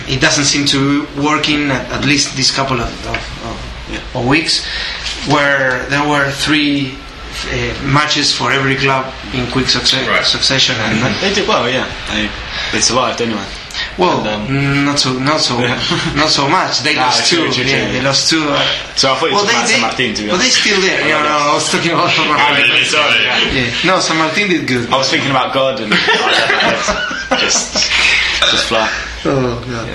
it 0.08 0.20
doesn't 0.22 0.46
seem 0.46 0.66
to 0.68 1.06
be 1.08 1.22
working 1.22 1.72
at, 1.72 1.90
at 1.92 2.06
least 2.06 2.36
this 2.36 2.52
couple 2.56 2.80
of, 2.80 2.90
of, 3.08 3.18
of, 3.46 4.16
of 4.16 4.28
weeks, 4.28 4.66
where 5.28 5.86
there 5.90 6.08
were 6.08 6.30
three. 6.32 6.96
Uh, 7.54 7.70
matches 7.94 8.34
for 8.34 8.52
every 8.52 8.76
club 8.76 9.14
in 9.36 9.46
quick 9.52 9.68
succe- 9.68 10.08
Right. 10.10 10.26
succession, 10.26 10.76
and 10.80 10.98
They 11.22 11.32
did 11.36 11.48
well. 11.48 11.70
Yeah, 11.70 11.86
they 12.72 12.80
survived 12.82 13.22
anyway. 13.22 13.46
Well, 13.98 14.26
And, 14.28 14.48
mm, 14.50 14.86
not 14.86 15.00
so, 15.00 15.14
not 15.20 15.40
so, 15.42 15.60
Yeah. 15.60 15.76
not 16.16 16.30
so 16.30 16.48
much. 16.50 16.82
They 16.82 16.96
Nah, 16.96 17.06
lost 17.12 17.30
true, 17.30 17.48
two. 17.48 17.64
true, 17.64 17.64
yeah, 17.72 17.92
they 17.92 18.02
lost 18.02 18.30
two. 18.30 18.44
Uh, 18.44 18.62
So 18.96 19.12
I 19.12 19.16
thought 19.16 19.32
well, 19.32 19.46
they, 19.46 19.54
they, 19.54 19.68
San 19.78 19.82
Martin, 19.82 20.14
to 20.16 20.22
be 20.24 20.30
but 20.30 20.38
they 20.38 20.50
still 20.50 20.80
there. 20.82 21.08
Yeah, 21.08 21.22
no, 21.24 21.30
I 21.30 21.54
was 21.54 21.70
talking 21.72 21.92
about 21.92 22.10
San 22.12 22.28
Martin. 22.34 22.86
sorry, 22.86 23.24
yeah. 23.24 23.40
Yeah, 23.54 23.70
no, 23.86 24.00
San 24.00 24.18
Martin 24.18 24.50
did 24.50 24.68
good. 24.68 24.90
I 24.92 24.98
was 24.98 25.10
thinking 25.10 25.30
about 25.32 25.54
God 25.54 25.80
and 25.82 25.92
just 27.40 27.92
just 28.52 28.66
fly. 28.68 28.90
Oh 29.26 29.60
god. 29.68 29.88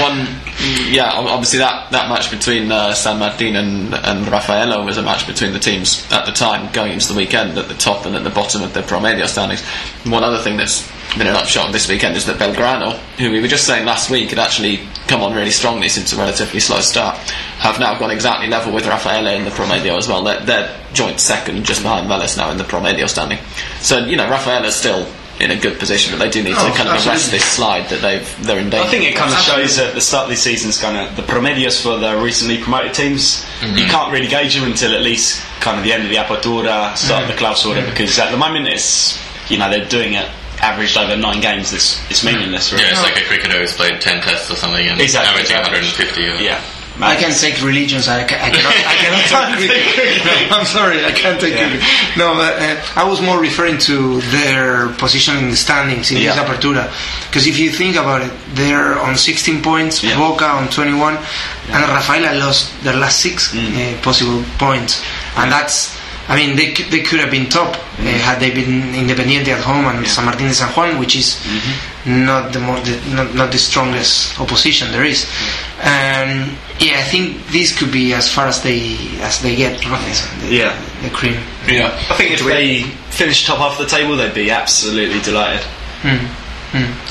One, 0.00 0.26
yeah, 0.60 1.10
obviously 1.14 1.60
that, 1.60 1.92
that 1.92 2.08
match 2.08 2.30
between 2.30 2.72
uh, 2.72 2.92
San 2.92 3.20
Martin 3.20 3.54
and, 3.54 3.94
and 3.94 4.26
Rafaelo 4.26 4.84
was 4.84 4.96
a 4.96 5.02
match 5.02 5.26
between 5.26 5.52
the 5.52 5.58
teams 5.60 6.04
at 6.10 6.26
the 6.26 6.32
time 6.32 6.72
going 6.72 6.92
into 6.92 7.12
the 7.12 7.16
weekend 7.16 7.56
at 7.56 7.68
the 7.68 7.74
top 7.74 8.06
and 8.06 8.16
at 8.16 8.24
the 8.24 8.30
bottom 8.30 8.62
of 8.62 8.74
the 8.74 8.80
Promedio 8.82 9.26
standings. 9.26 9.64
One 10.04 10.24
other 10.24 10.38
thing 10.38 10.56
that's 10.56 10.88
been 11.16 11.28
an 11.28 11.36
upshot 11.36 11.72
this 11.72 11.88
weekend 11.88 12.16
is 12.16 12.26
that 12.26 12.38
Belgrano, 12.38 12.96
who 13.18 13.30
we 13.30 13.40
were 13.40 13.46
just 13.46 13.66
saying 13.66 13.86
last 13.86 14.10
week 14.10 14.30
had 14.30 14.40
actually 14.40 14.80
come 15.06 15.22
on 15.22 15.32
really 15.32 15.50
strongly 15.50 15.88
since 15.88 16.12
a 16.12 16.16
relatively 16.16 16.58
slow 16.58 16.80
start, 16.80 17.16
have 17.58 17.78
now 17.78 17.96
gone 17.96 18.10
exactly 18.10 18.48
level 18.48 18.72
with 18.72 18.84
Rafaela 18.86 19.34
in 19.34 19.44
the 19.44 19.50
Promedio 19.50 19.96
as 19.96 20.08
well. 20.08 20.24
They're, 20.24 20.44
they're 20.44 20.80
joint 20.92 21.20
second 21.20 21.64
just 21.64 21.82
behind 21.82 22.10
Vélez 22.10 22.36
now 22.36 22.50
in 22.50 22.58
the 22.58 22.64
Promedio 22.64 23.08
standing. 23.08 23.38
So, 23.80 24.04
you 24.04 24.16
know, 24.16 24.28
Rafaela's 24.28 24.74
still 24.74 25.06
in 25.40 25.50
a 25.50 25.56
good 25.56 25.78
position, 25.78 26.12
but 26.12 26.24
they 26.24 26.30
do 26.30 26.42
need 26.42 26.54
to 26.54 26.60
Oh, 26.60 26.74
kind 26.76 26.88
of 26.88 27.06
arrest 27.06 27.30
this 27.30 27.44
slide 27.44 27.88
that 27.90 28.02
they've, 28.02 28.46
they're 28.46 28.58
in 28.58 28.70
danger. 28.70 28.86
I 28.86 28.90
think 28.90 29.04
it 29.04 29.14
kind 29.14 29.32
of 29.32 29.38
shows 29.38 29.76
that 29.76 29.94
the 29.94 30.00
start 30.00 30.24
of 30.24 30.30
the 30.30 30.36
season, 30.36 30.72
kind 30.82 30.96
of 30.98 31.14
the 31.16 31.22
promedios 31.22 31.80
for 31.80 31.96
the 31.96 32.16
recently 32.18 32.58
promoted 32.58 32.94
teams. 32.94 33.44
Mm-hmm. 33.60 33.78
You 33.78 33.84
can't 33.86 34.12
really 34.12 34.26
gauge 34.26 34.54
them 34.54 34.64
until 34.64 34.94
at 34.94 35.02
least 35.02 35.44
kind 35.60 35.78
of 35.78 35.84
the 35.84 35.92
end 35.92 36.02
of 36.02 36.10
the 36.10 36.16
apertura, 36.16 36.96
start 36.96 37.22
of 37.22 37.28
the 37.28 37.34
mm. 37.34 37.38
clausura, 37.38 37.82
mm. 37.82 37.90
because 37.90 38.18
at 38.18 38.30
the 38.30 38.36
moment 38.36 38.66
it's 38.66 39.18
you 39.50 39.58
know 39.58 39.70
they're 39.70 39.88
doing 39.88 40.14
it 40.14 40.28
averaged 40.60 40.96
over 40.96 41.16
nine 41.16 41.40
games. 41.40 41.72
It's 41.72 41.98
it's 42.10 42.24
meaningless. 42.24 42.70
Mm. 42.70 42.72
Really. 42.72 42.84
Yeah, 42.84 42.90
it's 42.92 43.02
like 43.02 43.16
a 43.16 43.26
cricketer 43.26 43.58
who's 43.58 43.74
played 43.74 44.00
10 44.00 44.22
tests 44.22 44.50
or 44.50 44.56
something 44.56 44.86
and 44.86 45.00
Exactly, 45.00 45.30
averaging 45.30 45.56
exactly. 45.56 46.18
150. 46.18 46.22
Or, 46.26 46.34
Yeah. 46.42 46.62
I 47.00 47.14
can 47.16 47.32
take 47.32 47.62
religions. 47.62 48.08
I, 48.08 48.22
I 48.22 48.24
cannot. 48.24 48.74
I 48.74 48.94
cannot 48.98 49.24
talk 49.32 49.56
cricket. 49.56 50.24
No, 50.50 50.58
I'm 50.58 50.66
sorry. 50.66 51.04
I 51.04 51.12
can't 51.12 51.40
take 51.40 51.54
Yeah. 51.54 51.68
cricket. 51.70 51.86
No, 52.16 52.34
but 52.34 52.58
uh, 52.60 52.76
I 52.96 53.04
was 53.08 53.20
more 53.22 53.38
referring 53.40 53.78
to 53.90 54.20
their 54.32 54.88
position 54.98 55.36
in 55.36 55.50
the 55.50 55.56
standings 55.56 56.10
in 56.10 56.18
Yeah. 56.18 56.34
this 56.34 56.42
apertura. 56.42 56.90
Because 57.28 57.46
if 57.46 57.58
you 57.58 57.70
think 57.70 57.96
about 57.96 58.22
it, 58.22 58.32
they're 58.54 58.98
on 58.98 59.16
16 59.16 59.62
points, 59.62 60.02
Yeah. 60.02 60.16
Boca 60.18 60.46
on 60.46 60.68
21, 60.68 61.16
and 61.16 61.82
Rafaela 61.92 62.38
lost 62.38 62.72
their 62.82 62.96
last 62.96 63.20
six 63.20 63.54
uh, 63.54 63.98
possible 64.02 64.42
points, 64.58 65.02
and 65.36 65.52
that's. 65.52 65.97
I 66.28 66.36
mean, 66.36 66.56
they, 66.56 66.74
c- 66.74 66.84
they 66.90 67.00
could 67.00 67.20
have 67.20 67.30
been 67.30 67.48
top 67.48 67.74
uh, 67.74 68.02
had 68.02 68.38
they 68.38 68.50
been 68.50 68.92
Independiente 68.92 69.48
at 69.48 69.62
home 69.64 69.86
and 69.86 70.06
San 70.06 70.26
Martín 70.26 70.48
de 70.48 70.52
San 70.54 70.68
Juan, 70.74 70.98
which 70.98 71.16
is 71.16 71.40
not 72.04 72.52
the, 72.52 72.60
more, 72.60 72.78
the 72.80 73.00
not, 73.14 73.34
not 73.34 73.50
the 73.50 73.56
strongest 73.58 74.38
opposition 74.38 74.92
there 74.92 75.04
is. 75.04 75.24
Um, 75.80 76.52
yeah, 76.80 76.98
I 77.00 77.04
think 77.10 77.46
this 77.48 77.76
could 77.76 77.90
be 77.90 78.12
as 78.12 78.28
far 78.30 78.46
as 78.46 78.62
they 78.62 78.96
as 79.22 79.40
they 79.40 79.56
get. 79.56 79.82
Robinson, 79.88 80.28
the, 80.40 80.54
Yeah. 80.54 80.76
the 81.02 81.08
cream. 81.10 81.40
Yeah. 81.66 81.88
I 82.10 82.14
think 82.14 82.32
if 82.32 82.44
they 82.44 82.82
finish 83.10 83.46
top 83.46 83.58
half 83.58 83.80
of 83.80 83.88
the 83.88 83.96
table, 83.96 84.14
they'd 84.16 84.34
be 84.34 84.50
absolutely 84.50 85.20
delighted. 85.20 85.64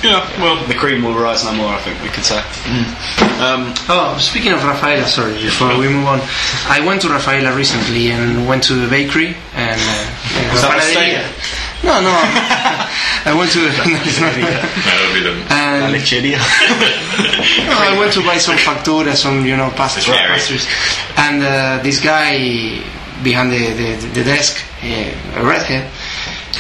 Yeah. 0.03 0.21
Well, 0.39 0.63
the 0.67 0.73
cream 0.75 1.03
will 1.03 1.15
rise 1.15 1.43
no 1.43 1.53
more. 1.53 1.73
I 1.73 1.79
think 1.81 2.01
we 2.03 2.09
could 2.09 2.23
say. 2.23 2.37
Um, 3.41 3.73
Oh, 3.89 4.17
speaking 4.19 4.51
of 4.53 4.63
Rafaela, 4.63 5.05
sorry, 5.07 5.33
before 5.33 5.77
we 5.77 5.87
move 5.89 6.05
on, 6.05 6.19
I 6.69 6.83
went 6.85 7.01
to 7.01 7.09
Rafaela 7.09 7.55
recently 7.55 8.11
and 8.11 8.47
went 8.47 8.63
to 8.65 8.73
the 8.75 8.87
bakery 8.87 9.35
and. 9.55 9.79
Uh, 9.81 10.49
Was 10.53 10.61
that 10.61 10.77
a 10.77 10.81
panaderia. 10.81 11.25
No, 11.83 12.01
no. 12.01 12.09
I 13.29 13.33
went 13.37 13.51
to. 13.51 13.59
no, 13.59 13.69
it's 14.05 14.19
not. 14.21 14.33
That 14.33 14.97
would 15.05 15.13
be 15.13 15.21
the. 15.25 15.33
And 15.53 15.93
Lecheria. 15.93 16.37
No, 17.67 17.73
I 17.73 17.97
went 17.99 18.13
to 18.13 18.21
buy 18.21 18.37
some 18.37 18.55
factura, 18.57 19.15
some 19.15 19.45
you 19.45 19.57
know 19.57 19.69
pastries. 19.71 20.05
Pastries. 20.05 20.67
And 21.17 21.43
uh, 21.43 21.83
this 21.83 21.99
guy 21.99 22.79
behind 23.23 23.51
the, 23.51 23.73
the, 23.73 23.95
the 24.13 24.23
desk, 24.23 24.63
uh, 24.83 25.39
a 25.41 25.45
redhead, 25.45 25.89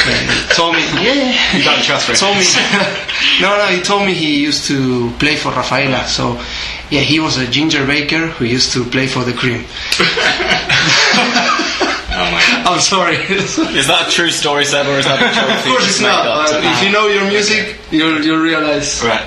uh, 0.05 0.53
told 0.53 0.75
me, 0.75 0.81
yeah, 1.03 1.33
You 1.57 1.63
don't 1.63 1.83
trust 1.83 2.07
told 2.19 2.37
me, 2.37 2.43
no, 3.41 3.57
no, 3.57 3.65
he 3.67 3.81
told 3.81 4.05
me 4.05 4.13
he 4.13 4.41
used 4.41 4.67
to 4.67 5.11
play 5.19 5.35
for 5.35 5.51
Rafaela. 5.51 6.07
So, 6.07 6.41
yeah, 6.89 7.01
he 7.01 7.19
was 7.19 7.37
a 7.37 7.47
ginger 7.47 7.85
baker 7.85 8.27
who 8.27 8.45
used 8.45 8.73
to 8.73 8.83
play 8.85 9.07
for 9.07 9.23
the 9.23 9.33
cream. 9.33 9.65
Oh 12.19 12.31
my. 12.31 12.41
I'm 12.65 12.79
sorry. 12.79 13.17
is 13.17 13.85
that 13.85 14.05
a 14.07 14.11
true 14.11 14.31
story, 14.31 14.65
Seb, 14.65 14.87
or 14.87 14.97
is 14.97 15.05
that 15.05 15.21
a 15.21 15.35
joke? 15.35 15.53
of 15.53 15.63
course 15.69 15.87
it's 15.87 16.01
not. 16.01 16.25
But 16.49 16.65
if 16.65 16.83
you 16.83 16.91
know 16.91 17.05
your 17.05 17.29
music, 17.29 17.77
you'll, 17.91 18.25
you'll 18.25 18.41
realize 18.41 19.03
right. 19.05 19.21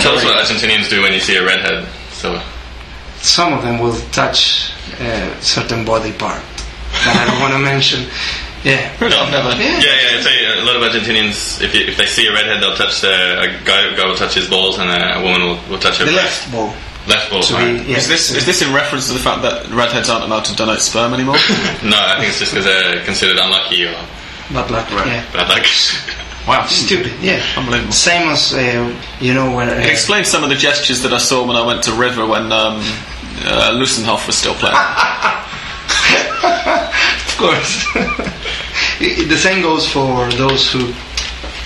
Tell 0.00 0.16
us 0.16 0.24
what 0.24 0.40
Argentinians 0.40 0.88
do 0.88 1.02
when 1.02 1.12
you 1.12 1.20
see 1.20 1.36
a 1.36 1.44
redhead. 1.44 1.86
So, 2.12 2.40
some 3.18 3.52
of 3.52 3.62
them 3.62 3.78
will 3.78 3.98
touch 4.10 4.72
a 5.00 5.36
certain 5.42 5.84
body 5.84 6.12
part 6.12 6.40
that 7.04 7.16
I 7.20 7.30
don't 7.30 7.40
want 7.40 7.52
to 7.52 7.58
mention. 7.58 8.08
Yeah. 8.66 8.90
I've 8.98 9.30
never. 9.30 9.54
yeah, 9.62 9.78
yeah, 9.78 10.18
I 10.18 10.22
tell 10.26 10.58
a 10.58 10.66
lot 10.66 10.74
of 10.74 10.82
Argentinians, 10.82 11.62
if, 11.62 11.72
you, 11.72 11.86
if 11.86 11.96
they 11.96 12.06
see 12.06 12.26
a 12.26 12.32
redhead, 12.32 12.60
they'll 12.60 12.74
touch 12.74 13.00
the. 13.00 13.14
A 13.40 13.46
guy, 13.64 13.94
guy 13.94 14.06
will 14.06 14.16
touch 14.16 14.34
his 14.34 14.50
balls 14.50 14.76
and 14.78 14.90
a, 14.90 15.18
a 15.18 15.22
woman 15.22 15.42
will, 15.42 15.58
will 15.70 15.78
touch 15.78 15.98
her 15.98 16.04
The 16.04 16.10
breast. 16.10 16.50
left 16.50 16.52
ball. 16.52 16.74
Left 17.06 17.30
ball. 17.30 17.42
To 17.44 17.54
right. 17.54 17.78
be, 17.86 17.92
yeah. 17.92 17.98
Is 17.98 18.08
this 18.08 18.34
is 18.34 18.44
this 18.44 18.62
in 18.62 18.74
reference 18.74 19.06
to 19.06 19.12
the 19.12 19.20
fact 19.22 19.42
that 19.42 19.68
redheads 19.70 20.10
aren't 20.10 20.24
allowed 20.24 20.44
to 20.46 20.56
donate 20.56 20.80
sperm 20.80 21.14
anymore? 21.14 21.36
No, 21.86 21.94
I 21.94 22.16
think 22.18 22.30
it's 22.30 22.40
just 22.40 22.50
because 22.52 22.64
they're 22.66 23.04
considered 23.04 23.38
unlucky 23.38 23.84
or 23.86 23.94
Bad 24.50 24.68
luck. 24.72 24.90
Yeah. 24.90 25.22
bad 25.32 25.48
luck. 25.48 25.64
wow, 26.48 26.66
Stupid. 26.66 27.12
Yeah. 27.20 27.40
unbelievable. 27.56 27.92
Same 27.92 28.28
as 28.30 28.52
uh, 28.52 28.90
you 29.20 29.32
know 29.34 29.54
when. 29.54 29.68
Uh, 29.68 29.74
Explain 29.86 30.24
some 30.24 30.42
of 30.42 30.48
the 30.50 30.56
gestures 30.56 31.02
that 31.02 31.12
I 31.12 31.18
saw 31.18 31.46
when 31.46 31.56
I 31.56 31.64
went 31.64 31.84
to 31.84 31.92
River 31.92 32.26
when 32.26 32.50
um, 32.50 32.82
uh, 33.46 33.78
Lussenhoff 33.78 34.26
was 34.26 34.36
still 34.36 34.54
playing. 34.54 34.74
of 37.36 37.42
course. 37.42 37.84
The 38.98 39.36
same 39.36 39.60
goes 39.62 39.86
for 39.86 40.28
those 40.40 40.72
who 40.72 40.92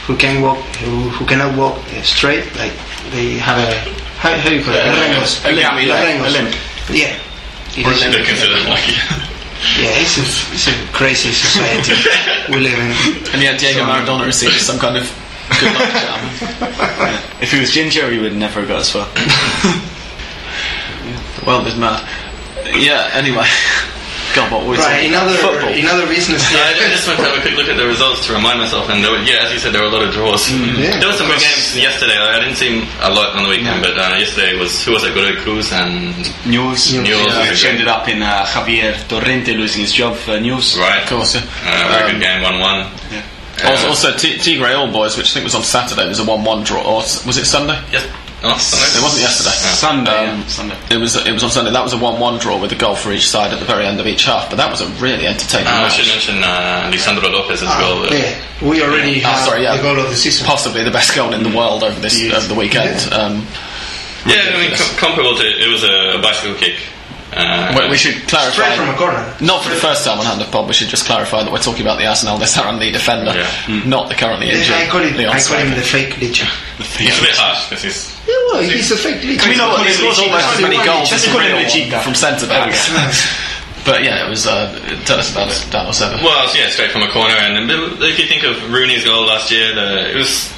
who 0.07 0.17
can 0.17 0.43
walk 0.43 0.59
who, 0.83 1.09
who 1.15 1.25
cannot 1.27 1.57
walk 1.57 1.79
uh, 1.95 2.03
straight. 2.03 2.45
Like 2.57 2.73
they 3.15 3.39
have 3.39 3.59
a 3.59 3.71
how, 4.19 4.35
how 4.37 4.49
do 4.49 4.57
you 4.57 4.65
call 4.65 4.75
it? 4.75 4.83
Rengos. 4.83 5.39
a 5.47 5.53
limp, 5.55 5.63
Yeah, 5.63 5.79
yeah, 5.79 6.05
rengos. 6.05 6.27
a 6.27 6.31
limp. 6.31 6.51
Yeah. 6.91 7.15
It 7.79 7.87
is- 7.87 8.01
they're 8.01 8.25
considered 8.27 8.59
unlucky. 8.67 8.93
yeah, 9.79 10.03
it's 10.03 10.19
a, 10.19 10.27
it's 10.55 10.67
a 10.69 10.75
crazy 10.93 11.31
society 11.31 11.95
we 12.51 12.59
live 12.67 12.79
in. 12.79 12.91
And 13.33 13.43
yet 13.43 13.61
Diego 13.61 13.85
Maradona 13.87 14.27
is 14.27 14.37
seen 14.37 14.51
as 14.51 14.67
some 14.67 14.79
kind 14.81 14.97
of 14.97 15.07
good 15.61 15.71
luck 15.71 15.91
charm. 16.03 16.23
If 17.45 17.53
he 17.53 17.61
was 17.61 17.71
ginger, 17.71 18.11
he 18.11 18.19
would 18.19 18.35
never 18.35 18.61
have 18.61 18.69
got 18.69 18.81
as 18.81 18.91
far. 18.91 19.07
The 21.39 21.47
world 21.47 21.67
is 21.69 21.77
mad. 21.77 22.03
Yeah. 22.75 23.11
Anyway, 23.15 23.47
God, 24.35 24.53
what 24.53 24.65
were 24.67 24.75
Right. 24.75 25.03
talking 25.05 25.09
In 25.11 25.15
other 25.15 25.35
Football. 25.37 25.69
in 25.71 25.87
other 25.87 26.07
business. 26.07 26.43
No, 26.53 26.59
I, 26.59 26.71
I 26.75 26.89
just 26.91 27.07
went 27.07 27.19
to 27.21 27.27
have 27.27 27.39
a 27.39 27.41
quick 27.43 27.57
look 27.57 27.69
at 27.69 27.77
the 27.77 27.87
results 27.87 28.27
to 28.27 28.33
remind 28.33 28.59
myself, 28.61 28.89
and 28.89 29.03
there 29.05 29.11
were, 29.11 29.19
yeah, 29.23 29.45
as 29.45 29.53
you 29.53 29.59
said, 29.59 29.73
there 29.73 29.83
were 29.83 29.89
a 29.89 29.93
lot 29.93 30.03
of 30.03 30.13
draws. 30.13 30.51
Yeah. 30.51 30.99
there 30.99 31.09
were 31.09 31.15
some 31.19 31.27
good 31.27 31.41
games 31.41 31.77
yesterday. 31.77 32.17
I 32.17 32.37
I 32.37 32.41
didn't 32.41 32.57
see 32.57 32.87
a 33.03 33.11
lot 33.11 33.37
on 33.37 33.43
the 33.45 33.51
weekend, 33.51 33.83
but 33.83 33.99
uh, 33.99 34.17
yesterday 34.19 34.59
was 34.59 34.83
who 34.85 34.93
was 34.93 35.05
it? 35.05 35.15
Godoy 35.15 35.41
Cruz 35.43 35.73
and 35.73 36.15
Newell's. 36.47 36.93
Newell's, 36.93 37.07
yeah. 37.35 37.51
Which 37.51 37.65
ended 37.65 37.89
up 37.89 38.09
in 38.09 38.23
uh, 38.23 38.45
Javier 38.47 38.95
Torrente 39.09 39.57
losing 39.57 39.83
his 39.83 39.93
job 39.93 40.17
for 40.17 40.39
Newell's. 40.41 40.79
right. 40.79 41.03
Of 41.03 41.09
course. 41.09 41.35
Yeah. 41.35 41.43
Uh, 41.65 41.89
very 41.91 42.05
Um, 42.05 42.11
good 42.13 42.21
game, 42.23 42.43
one-one. 42.43 42.87
Yeah. 43.11 43.23
Also, 43.63 43.89
also 43.89 44.17
T- 44.17 44.39
Tigre 44.39 44.73
All 44.75 44.91
Boys, 44.91 45.19
which 45.19 45.31
I 45.31 45.35
think 45.35 45.45
was 45.45 45.55
on 45.55 45.63
Saturday, 45.65 46.09
was 46.09 46.19
a 46.19 46.25
one-one 46.25 46.65
draw. 46.65 46.81
Or 46.83 46.97
was 47.03 47.37
it 47.37 47.45
Sunday? 47.45 47.79
Yes. 47.93 48.07
Oh, 48.43 48.57
Sunday? 48.57 48.99
It 48.99 49.03
wasn't 49.03 49.23
yesterday. 49.23 49.51
Sunday. 49.77 50.27
Um, 50.29 50.39
yeah, 50.41 50.47
Sunday. 50.47 50.77
It 50.91 50.97
was 50.99 51.15
it 51.15 51.33
was 51.33 51.45
on 51.45 51.51
Sunday. 51.51 51.73
That 51.73 51.83
was 51.85 51.93
a 51.93 51.99
one-one 51.99 52.39
draw 52.39 52.59
with 52.59 52.73
a 52.73 52.75
goal 52.77 52.95
for 52.95 53.13
each 53.13 53.29
side 53.29 53.53
at 53.53 53.59
the 53.59 53.67
very 53.67 53.85
end 53.87 54.01
of 54.01 54.07
each 54.07 54.25
half. 54.25 54.49
But 54.49 54.57
that 54.57 54.71
was 54.71 54.81
a 54.81 54.89
really 54.97 55.27
entertaining 55.27 55.67
Uh, 55.69 55.71
I 55.71 55.83
match. 55.83 55.93
should 56.01 56.09
mention 56.09 56.43
uh, 56.43 56.91
Lisandro 56.93 57.31
Lopez 57.31 57.63
as 57.63 57.69
well. 57.69 58.05
uh, 58.05 58.09
Yeah, 58.11 58.35
we 58.63 58.83
already 58.83 59.23
Oh, 59.23 59.29
have 59.29 59.45
sorry, 59.47 59.63
yeah. 59.65 59.77
the 59.77 59.83
goal 59.83 59.99
of 60.01 60.09
the 60.09 60.17
season. 60.17 60.47
Possibly 60.47 60.83
the 60.85 60.91
best 60.91 61.15
goal 61.15 61.35
in 61.35 61.43
the 61.43 61.55
world 61.55 61.85
over 61.85 62.01
this 62.01 62.17
over 62.33 62.47
the 62.49 62.55
weekend. 62.55 63.13
Um, 63.13 63.47
Yeah, 64.27 64.53
I 64.55 64.59
mean, 64.69 64.77
com- 64.77 64.97
comparable 64.97 65.37
to 65.37 65.45
it 65.45 65.69
was 65.69 65.85
a 65.85 66.19
bicycle 66.23 66.55
kick. 66.55 66.77
Uh, 67.33 67.77
we, 67.79 67.91
we 67.91 67.97
should 67.97 68.27
clarify. 68.29 68.53
Straight 68.53 68.77
from 68.77 68.89
a 68.91 68.97
corner. 68.99 69.23
Not 69.41 69.63
for 69.63 69.71
the 69.71 69.77
first 69.79 70.05
time 70.05 70.19
on 70.19 70.27
Hand 70.27 70.43
of 70.43 70.51
Pod, 70.51 70.67
we 70.67 70.75
should 70.75 70.89
just 70.89 71.07
clarify 71.07 71.43
that 71.43 71.53
we're 71.53 71.63
talking 71.63 71.83
about 71.83 71.99
the 71.99 72.07
Arsenal 72.07 72.39
de 72.39 72.45
Sarandí 72.45 72.93
defender, 72.93 73.33
Yeah. 73.35 73.85
not 73.87 74.09
the 74.09 74.15
currently 74.17 74.51
injured. 74.51 74.75
I 74.75 74.87
call 74.89 75.01
it. 75.03 75.15
Leon 75.15 75.31
I 75.37 75.39
call 75.41 75.59
him 75.63 75.71
Slater. 75.71 75.75
the 75.77 75.87
fake 75.87 76.15
Licha. 76.19 76.49
it's 76.81 76.97
a 77.19 77.23
bit 77.23 77.37
harsh 77.39 77.69
because 77.71 77.83
he's 77.85 78.19
Yeah, 78.27 78.35
well, 78.51 78.63
he's 78.63 78.91
a 78.91 78.97
fake 78.97 79.23
Licha. 79.23 79.47
I 79.47 79.49
mean, 79.49 79.59
no, 79.59 79.71
call 79.71 79.79
he 79.79 79.91
him 79.91 79.95
scores 79.95 80.19
almost 80.19 80.47
as 80.55 80.61
many 80.61 80.77
Just 80.77 80.87
goals 80.91 81.09
just 81.11 81.27
as 81.27 81.33
call 81.33 81.41
him 81.41 82.03
from 82.03 82.15
centre 82.15 82.47
backs. 82.49 82.91
But 83.85 84.05
yeah, 84.05 84.27
it 84.27 84.29
was. 84.29 84.47
Uh, 84.47 84.77
tell 85.07 85.19
us 85.19 85.33
about 85.33 85.49
it, 85.49 85.67
Dan 85.71 85.87
or 85.87 85.93
Seven. 85.95 86.23
Well, 86.23 86.55
yeah, 86.55 86.69
straight 86.69 86.91
from 86.91 87.01
a 87.01 87.09
corner. 87.11 87.33
And 87.35 87.71
if 88.05 88.19
you 88.19 88.27
think 88.27 88.45
of 88.45 88.71
Rooney's 88.71 89.05
goal 89.05 89.25
last 89.25 89.51
year, 89.51 89.75
the, 89.75 90.11
it 90.11 90.17
was 90.17 90.53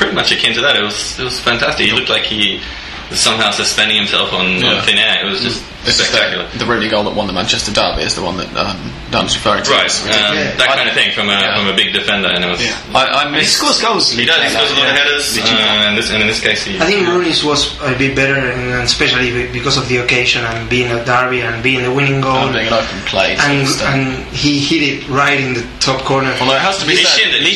pretty 0.00 0.14
much 0.14 0.32
akin 0.32 0.54
to 0.54 0.62
that. 0.62 0.74
It 0.76 0.82
was 0.82 1.18
it 1.20 1.24
was 1.24 1.38
fantastic. 1.40 1.84
He 1.86 1.92
looked 1.92 2.08
like 2.08 2.22
he 2.22 2.56
was 2.56 2.64
somehow 3.12 3.50
suspending 3.50 3.96
himself 3.98 4.32
on, 4.32 4.58
Yeah. 4.60 4.74
on 4.74 4.82
thin 4.84 4.98
air. 4.98 5.26
It 5.26 5.30
was 5.30 5.40
just 5.42 5.62
This 5.84 6.00
is 6.00 6.06
spectacular. 6.08 6.48
the, 6.52 6.58
the 6.58 6.64
Rooney 6.66 6.88
goal 6.88 7.04
that 7.04 7.14
won 7.14 7.26
the 7.26 7.32
Manchester 7.34 7.70
Derby 7.72 8.02
is 8.02 8.14
the 8.14 8.22
one 8.22 8.38
that 8.38 8.48
um, 8.56 8.90
Dan's 9.10 9.34
referring 9.36 9.62
to. 9.64 9.70
Right, 9.70 9.90
um, 10.02 10.08
ridiculous. 10.08 10.56
that 10.56 10.68
I- 10.70 10.76
kind 10.76 10.88
of 10.88 10.94
thing 10.94 11.12
from 11.12 11.28
a 11.28 11.32
Yeah. 11.32 11.56
from 11.58 11.68
a 11.68 11.76
big 11.76 11.92
defender, 11.92 12.28
and 12.28 12.42
it 12.44 12.48
was. 12.48 12.64
Yeah. 12.64 12.74
I, 12.94 13.28
I 13.28 13.38
He 13.38 13.44
scores 13.44 13.80
goals. 13.80 14.10
He 14.10 14.24
does. 14.24 14.42
He 14.42 14.48
scores 14.48 14.70
a 14.70 14.74
lot 14.74 14.88
of 14.88 14.96
headers, 14.96 15.36
uh, 15.36 15.42
and, 15.44 15.98
this, 15.98 16.10
and 16.10 16.22
in 16.22 16.26
this 16.28 16.40
case, 16.40 16.64
he. 16.64 16.80
I 16.80 16.86
think 16.86 17.06
Rooney's 17.06 17.44
was 17.44 17.78
a 17.82 17.94
bit 17.96 18.16
better, 18.16 18.34
and 18.34 18.82
especially 18.82 19.46
because 19.52 19.76
of 19.76 19.86
the 19.88 19.98
occasion 19.98 20.44
and 20.44 20.68
being 20.70 20.90
a 20.90 21.04
derby 21.04 21.40
and 21.42 21.62
being 21.62 21.82
the 21.82 21.92
winning 21.92 22.20
goal. 22.22 22.32
I'm 22.48 22.52
being 22.52 22.66
an 22.68 22.72
open 22.72 23.00
play. 23.06 23.36
and, 23.38 23.68
and 23.92 24.26
he 24.32 24.58
hit 24.58 24.82
it 24.82 25.08
right 25.08 25.38
in 25.38 25.52
the 25.54 25.66
top 25.80 26.00
corner. 26.04 26.34
Although 26.40 26.54
it 26.56 26.60
has 26.62 26.78
to 26.78 26.86
be 26.86 26.96
He 26.96 27.04
said, 27.04 27.18
shinned 27.20 27.34
it, 27.36 27.42
he 27.42 27.54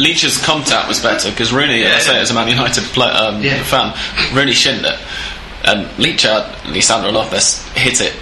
Licha's, 0.00 0.34
shinned 0.34 0.40
it. 0.40 0.44
Licha's 0.44 0.44
contact 0.44 0.88
was 0.88 1.00
better 1.00 1.30
because 1.30 1.52
Rooney, 1.52 1.82
Yeah, 1.82 1.96
I 1.96 1.98
say 2.00 2.14
yeah. 2.14 2.20
as 2.20 2.30
a 2.30 2.34
Man 2.34 2.48
United 2.48 2.84
play, 2.84 3.08
um, 3.08 3.42
Yeah. 3.42 3.62
fan, 3.62 3.94
Rooney 4.34 4.52
shinned 4.52 4.84
it, 4.84 4.98
and 5.64 5.88
Leach, 5.98 6.24
uh, 6.24 6.50
Lisandro 6.64 7.12
Lopez 7.12 7.62
hit 7.74 8.00
it 8.00 8.12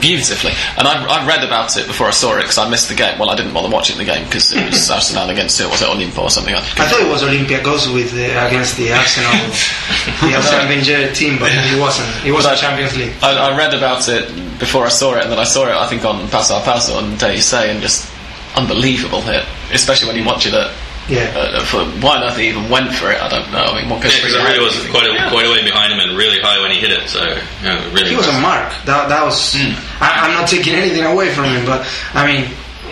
beautifully. 0.00 0.52
And 0.76 0.86
I, 0.86 1.02
I 1.04 1.26
read 1.26 1.42
about 1.42 1.76
it 1.76 1.86
before 1.86 2.06
I 2.06 2.10
saw 2.10 2.34
it 2.36 2.42
because 2.42 2.58
I 2.58 2.68
missed 2.68 2.88
the 2.88 2.94
game. 2.94 3.18
Well, 3.18 3.30
I 3.30 3.36
didn't 3.36 3.54
bother 3.54 3.70
watching 3.70 3.96
the 3.96 4.04
game 4.04 4.24
because 4.24 4.52
it 4.52 4.64
was 4.70 4.90
Arsenal 4.98 5.30
against 5.30 5.60
it 5.60 5.68
was 5.70 5.80
it 5.82 5.88
Olimpo 5.88 6.18
or 6.24 6.30
something. 6.30 6.54
I, 6.54 6.58
I 6.58 6.62
thought 6.62 7.00
it 7.00 7.08
was 7.10 7.22
Olympiacos 7.22 7.92
with 7.92 8.12
the, 8.12 8.26
against 8.46 8.76
the 8.76 8.92
Arsenal, 8.92 9.32
the 10.20 10.66
Wenger 10.68 11.12
team, 11.14 11.38
but 11.38 11.50
it 11.52 11.80
wasn't. 11.80 12.08
It 12.26 12.32
wasn't 12.32 12.54
But 12.54 12.60
Champions 12.60 12.96
League. 12.96 13.14
I, 13.22 13.48
I 13.50 13.56
read 13.56 13.74
about 13.74 14.06
it 14.08 14.28
before 14.58 14.84
I 14.84 14.90
saw 14.90 15.14
it, 15.16 15.22
and 15.22 15.32
then 15.32 15.38
I 15.38 15.44
saw 15.44 15.64
it. 15.66 15.72
I 15.74 15.86
think 15.88 16.04
on 16.04 16.28
Paso 16.28 16.58
a 16.58 16.60
Paso 16.60 16.94
on 16.94 17.16
Day 17.16 17.38
Say, 17.40 17.70
and 17.70 17.80
just 17.80 18.10
unbelievable 18.56 19.22
hit, 19.22 19.44
especially 19.72 20.08
when 20.08 20.16
you 20.16 20.24
watch 20.24 20.46
it 20.46 20.54
at. 20.54 20.70
Yeah. 21.08 21.32
Uh, 21.34 21.64
for 21.64 21.84
why 22.04 22.16
on 22.16 22.24
earth 22.24 22.36
he 22.36 22.48
even 22.48 22.68
went 22.68 22.92
for 22.94 23.10
it, 23.10 23.20
I 23.20 23.28
don't 23.28 23.50
know. 23.50 23.64
I 23.64 23.80
mean, 23.80 23.88
what 23.88 24.02
goes 24.02 24.12
Yeah, 24.14 24.20
because 24.28 24.34
it 24.36 24.44
really 24.44 24.64
was 24.64 24.76
quite 24.92 25.08
a, 25.08 25.30
quite 25.30 25.46
a 25.46 25.50
way 25.50 25.64
behind 25.64 25.92
him 25.92 26.00
and 26.00 26.16
really 26.16 26.38
high 26.40 26.60
when 26.60 26.70
he 26.70 26.78
hit 26.80 26.90
it. 26.92 27.08
So 27.08 27.24
yeah, 27.64 27.82
really. 27.92 28.10
He 28.10 28.16
was 28.16 28.28
a 28.28 28.38
mark. 28.40 28.72
That, 28.84 29.08
that 29.08 29.24
was. 29.24 29.56
I, 30.00 30.28
I'm 30.28 30.34
not 30.34 30.48
taking 30.48 30.74
anything 30.74 31.04
away 31.04 31.32
from 31.32 31.44
him, 31.46 31.64
but 31.64 31.86
I 32.12 32.26
mean, 32.26 32.44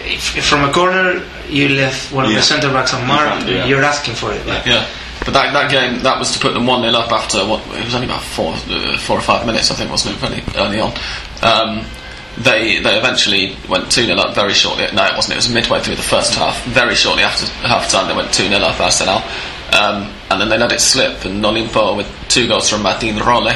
if, 0.09 0.37
if 0.37 0.45
from 0.47 0.65
a 0.69 0.73
corner 0.73 1.23
you 1.49 1.69
left 1.71 2.13
one 2.13 2.25
of 2.25 2.31
Yeah. 2.31 2.39
the 2.39 2.43
centre 2.43 2.73
backs 2.73 2.95
on 2.95 3.07
mark, 3.07 3.47
Yeah. 3.47 3.67
you're 3.67 3.85
asking 3.85 4.15
for 4.15 4.33
it. 4.33 4.47
Like, 4.47 4.65
Yeah, 4.67 4.89
but 5.25 5.35
that, 5.35 5.53
that 5.53 5.71
game 5.71 6.03
that 6.03 6.19
was 6.19 6.33
to 6.33 6.39
put 6.39 6.55
them 6.55 6.67
one 6.67 6.83
0 6.83 6.95
up 6.95 7.13
after 7.13 7.45
what 7.47 7.61
it 7.77 7.85
was 7.85 7.95
only 7.95 8.07
about 8.07 8.23
four 8.23 8.55
uh, 8.55 8.97
four 8.99 9.19
or 9.19 9.23
five 9.23 9.45
minutes 9.45 9.71
I 9.71 9.75
think 9.75 9.91
wasn't 9.91 10.17
it 10.17 10.21
very 10.25 10.43
early 10.57 10.81
on. 10.81 10.93
Um, 11.43 11.85
they 12.39 12.81
they 12.81 12.99
eventually 12.99 13.57
went 13.69 13.91
two 13.91 14.05
0 14.05 14.19
up 14.19 14.35
very 14.35 14.53
shortly. 14.53 14.87
No, 14.95 15.05
it 15.07 15.15
wasn't. 15.15 15.35
It 15.35 15.37
was 15.37 15.53
midway 15.53 15.81
through 15.81 15.97
the 15.97 16.03
first 16.03 16.35
half. 16.35 16.63
Very 16.65 16.95
shortly 16.95 17.23
after 17.23 17.47
half 17.67 17.91
time, 17.91 18.09
they 18.09 18.15
went 18.15 18.33
two 18.33 18.49
0 18.49 18.61
up 18.61 18.79
Arsenal, 18.81 19.23
um, 19.73 20.13
and 20.31 20.41
then 20.41 20.49
they 20.49 20.59
let 20.59 20.73
it 20.73 20.81
slip. 20.81 21.25
And 21.25 21.43
Olimpo 21.43 21.97
with 21.97 22.09
two 22.29 22.47
goals 22.47 22.69
from 22.69 22.83
Martin 22.83 23.17
Rolle 23.17 23.49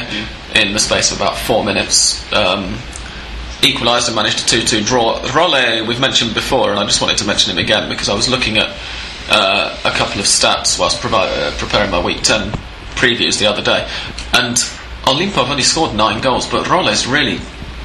in 0.55 0.73
the 0.73 0.81
space 0.81 1.13
of 1.13 1.19
about 1.19 1.37
four 1.37 1.65
minutes. 1.65 2.31
Um, 2.33 2.77
equalised 3.63 4.09
and 4.09 4.17
managed 4.17 4.39
a 4.51 4.57
2-2 4.57 4.87
draw. 4.87 5.21
Rolle, 5.35 5.87
we've 5.87 6.01
mentioned 6.01 6.33
before, 6.33 6.71
and 6.71 6.79
I 6.79 6.85
just 6.87 7.03
wanted 7.03 7.19
to 7.19 7.27
mention 7.27 7.53
him 7.53 7.59
again 7.59 7.91
because 7.91 8.09
I 8.09 8.15
was 8.15 8.27
looking 8.27 8.57
at 8.57 8.75
uh, 9.29 9.79
a 9.85 9.91
couple 9.91 10.19
of 10.19 10.25
stats 10.25 10.79
whilst 10.79 10.99
provi- 11.01 11.17
uh, 11.17 11.53
preparing 11.59 11.91
my 11.91 12.03
Week 12.03 12.23
10 12.23 12.53
previews 12.97 13.39
the 13.39 13.47
other 13.47 13.63
day, 13.63 13.87
and 14.33 14.57
Olimpo 15.05 15.35
have 15.35 15.51
only 15.51 15.63
scored 15.63 15.95
nine 15.95 16.21
goals, 16.21 16.49
but 16.49 16.69
Rolle's 16.69 17.07
really 17.07 17.39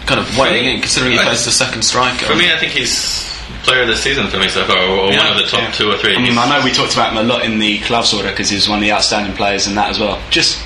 kind 0.05 0.19
of 0.19 0.37
weighing 0.37 0.65
in 0.75 0.81
considering 0.81 1.13
he 1.13 1.19
plays 1.19 1.45
the 1.45 1.51
second 1.51 1.81
striker. 1.83 2.25
For 2.25 2.35
me, 2.35 2.51
I 2.51 2.57
think 2.57 2.71
he's 2.73 3.23
player 3.63 3.81
of 3.81 3.87
the 3.87 3.95
season 3.95 4.27
for 4.27 4.37
me 4.37 4.47
so 4.47 4.63
far, 4.65 4.77
or, 4.77 4.97
or 5.09 5.11
Yeah, 5.11 5.23
one 5.29 5.31
of 5.31 5.37
the 5.37 5.49
top 5.49 5.61
Yeah. 5.61 5.71
two 5.71 5.89
or 5.91 5.97
three. 5.97 6.15
I 6.15 6.19
mean, 6.19 6.37
I 6.37 6.47
know 6.47 6.63
we 6.63 6.71
talked 6.71 6.93
about 6.93 7.11
him 7.11 7.17
a 7.17 7.23
lot 7.23 7.43
in 7.43 7.57
the 7.57 7.79
clubs 7.79 8.13
order 8.13 8.29
because 8.29 8.49
he 8.49 8.55
was 8.55 8.69
one 8.69 8.77
of 8.77 8.81
the 8.83 8.91
outstanding 8.91 9.33
players 9.35 9.65
in 9.67 9.73
that 9.75 9.89
as 9.89 9.99
well. 9.99 10.21
Just, 10.29 10.61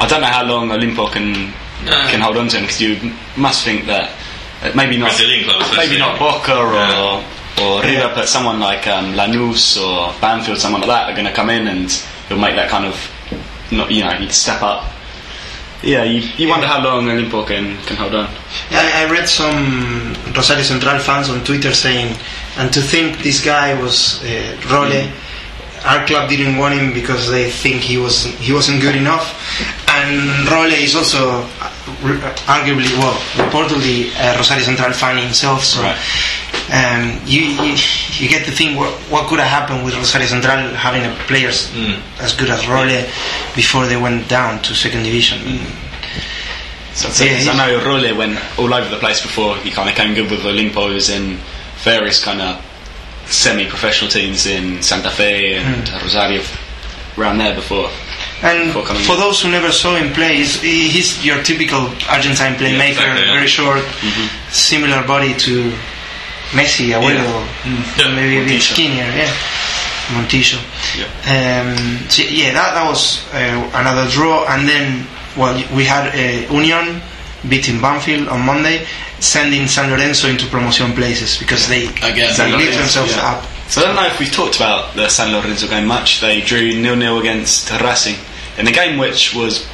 I 0.00 0.06
don't 0.06 0.20
know 0.20 0.26
how 0.26 0.44
long 0.44 0.68
Olimpo 0.68 1.10
can 1.10 1.52
No. 1.84 2.06
can 2.08 2.20
hold 2.20 2.36
on 2.36 2.48
to 2.48 2.56
him 2.58 2.64
because 2.64 2.80
you 2.80 3.12
must 3.36 3.64
think 3.64 3.86
that 3.86 4.10
uh, 4.62 4.70
maybe 4.74 4.96
not 4.98 5.08
Brazilian 5.10 5.44
clubs, 5.44 5.74
maybe 5.76 5.98
not 5.98 6.18
Boca 6.18 6.54
or 6.56 6.72
Yeah. 6.74 7.22
or 7.62 7.82
River, 7.82 8.12
but 8.14 8.28
someone 8.28 8.60
like 8.60 8.86
um, 8.86 9.14
Lanús 9.14 9.80
or 9.80 10.12
Banfield, 10.20 10.58
someone 10.58 10.80
like 10.82 10.88
that, 10.90 11.10
are 11.10 11.14
going 11.14 11.26
to 11.26 11.32
come 11.32 11.48
in 11.50 11.66
and 11.68 11.90
he'll 12.28 12.38
make 12.38 12.56
that 12.56 12.68
kind 12.70 12.84
of 12.84 12.94
not 13.70 13.90
you 13.90 14.04
know 14.04 14.10
he'd 14.10 14.32
step 14.32 14.60
up. 14.62 14.84
Yeah, 15.84 16.02
you, 16.04 16.20
you 16.38 16.48
wonder 16.48 16.66
how 16.66 16.82
long 16.82 17.04
Olimpo 17.06 17.46
can, 17.46 17.76
can 17.84 17.96
hold 17.96 18.14
on. 18.14 18.30
I, 18.70 19.04
I 19.04 19.10
read 19.10 19.28
some 19.28 20.14
Rosario 20.34 20.62
Central 20.62 20.98
fans 20.98 21.28
on 21.28 21.44
Twitter 21.44 21.74
saying, 21.74 22.16
and 22.56 22.72
to 22.72 22.80
think 22.80 23.18
this 23.18 23.44
guy 23.44 23.78
was 23.80 24.24
uh, 24.24 24.56
Rolle, 24.72 25.12
our 25.84 26.06
club 26.06 26.30
didn't 26.30 26.56
want 26.56 26.72
him 26.74 26.94
because 26.94 27.30
they 27.30 27.50
think 27.50 27.82
he 27.82 27.98
was 27.98 28.24
he 28.40 28.54
wasn't 28.54 28.80
good 28.80 28.96
enough, 28.96 29.36
and 29.90 30.48
Rolle 30.48 30.72
is 30.72 30.96
also 30.96 31.42
uh, 31.60 31.70
arguably, 32.48 32.88
well, 32.96 33.12
reportedly 33.36 34.08
a 34.18 34.38
Rosario 34.38 34.64
Central 34.64 34.92
fan 34.94 35.18
himself. 35.22 35.62
So 35.62 35.82
Right. 35.82 35.98
Um, 36.72 37.20
you, 37.26 37.42
you 37.60 37.76
you 38.16 38.28
get 38.28 38.46
to 38.46 38.50
think 38.52 38.78
what, 38.78 38.90
what 39.12 39.28
could 39.28 39.38
have 39.38 39.48
happened 39.48 39.84
with 39.84 39.94
Rosario 39.96 40.26
Central 40.26 40.56
having 40.74 41.04
a 41.04 41.14
players 41.26 41.70
as 42.20 42.32
good 42.34 42.48
as 42.48 42.66
Rolle 42.66 43.04
before 43.54 43.86
they 43.86 43.96
went 43.98 44.28
down 44.28 44.62
to 44.62 44.74
second 44.74 45.02
division. 45.02 45.38
So, 46.94 47.08
so, 47.10 47.24
Yeah, 47.24 47.40
so 47.40 47.50
I 47.50 47.56
know 47.56 47.84
Rolle 47.84 48.16
went 48.16 48.38
all 48.58 48.72
over 48.72 48.88
the 48.88 48.96
place 48.96 49.20
before. 49.20 49.56
He 49.58 49.70
kind 49.70 49.90
of 49.90 49.94
came 49.94 50.14
good 50.14 50.30
with 50.30 50.40
Olimpo. 50.40 50.88
He 50.88 50.94
was 50.94 51.10
in 51.10 51.38
various 51.82 52.22
kind 52.24 52.40
of 52.40 52.64
semi-professional 53.26 54.10
teams 54.10 54.46
in 54.46 54.82
Santa 54.82 55.10
Fe 55.10 55.56
and 55.56 55.88
Hmm. 55.88 56.02
Rosario, 56.04 56.42
around 57.18 57.38
there 57.38 57.54
before. 57.54 57.90
And 58.42 58.72
for 58.72 59.16
those 59.16 59.40
who 59.42 59.50
never 59.50 59.72
saw 59.72 59.96
him 59.96 60.12
play, 60.12 60.36
he's, 60.36 60.60
he's 60.60 61.24
your 61.24 61.42
typical 61.42 61.90
Argentine 62.08 62.54
playmaker, 62.56 62.90
exactly, 62.90 63.26
yeah. 63.26 63.32
very 63.34 63.46
short, 63.48 63.80
Mm-hmm. 63.80 64.50
similar 64.50 65.06
body 65.06 65.34
to 65.34 65.72
Messi, 66.50 66.92
Abuelo, 66.92 67.46
Yeah, 67.98 68.14
maybe 68.14 68.38
a 68.38 68.44
bit 68.44 68.60
Montillo. 68.60 68.72
skinnier, 68.72 69.04
yeah. 69.16 69.32
Montillo. 70.12 70.58
Um, 71.26 72.08
so 72.10 72.22
yeah, 72.22 72.52
that, 72.52 72.74
that 72.74 72.86
was 72.88 73.24
uh, 73.32 73.70
another 73.74 74.10
draw, 74.10 74.44
and 74.48 74.68
then 74.68 75.06
well, 75.36 75.54
we 75.74 75.84
had 75.84 76.08
uh, 76.14 76.52
Union 76.52 77.00
beating 77.48 77.80
Banfield 77.80 78.28
on 78.28 78.40
Monday, 78.44 78.86
sending 79.20 79.66
San 79.66 79.90
Lorenzo 79.90 80.28
into 80.28 80.46
promotion 80.46 80.92
places 80.92 81.38
because 81.38 81.68
they, 81.68 81.86
Again, 81.86 82.32
they 82.36 82.52
lit 82.52 82.74
themselves 82.74 83.16
yeah. 83.16 83.32
up. 83.32 83.44
So 83.68 83.80
I 83.80 83.84
don't 83.86 83.96
know 83.96 84.06
if 84.06 84.20
we've 84.20 84.30
talked 84.32 84.56
about 84.56 84.94
the 84.94 85.08
San 85.08 85.32
Lorenzo 85.32 85.66
game 85.68 85.86
much. 85.86 86.20
They 86.20 86.40
drew 86.42 86.74
nil-nil 86.80 87.18
against 87.18 87.70
Racing 87.80 88.16
in 88.58 88.68
a 88.68 88.72
game 88.72 88.98
which 88.98 89.34
was 89.34 89.66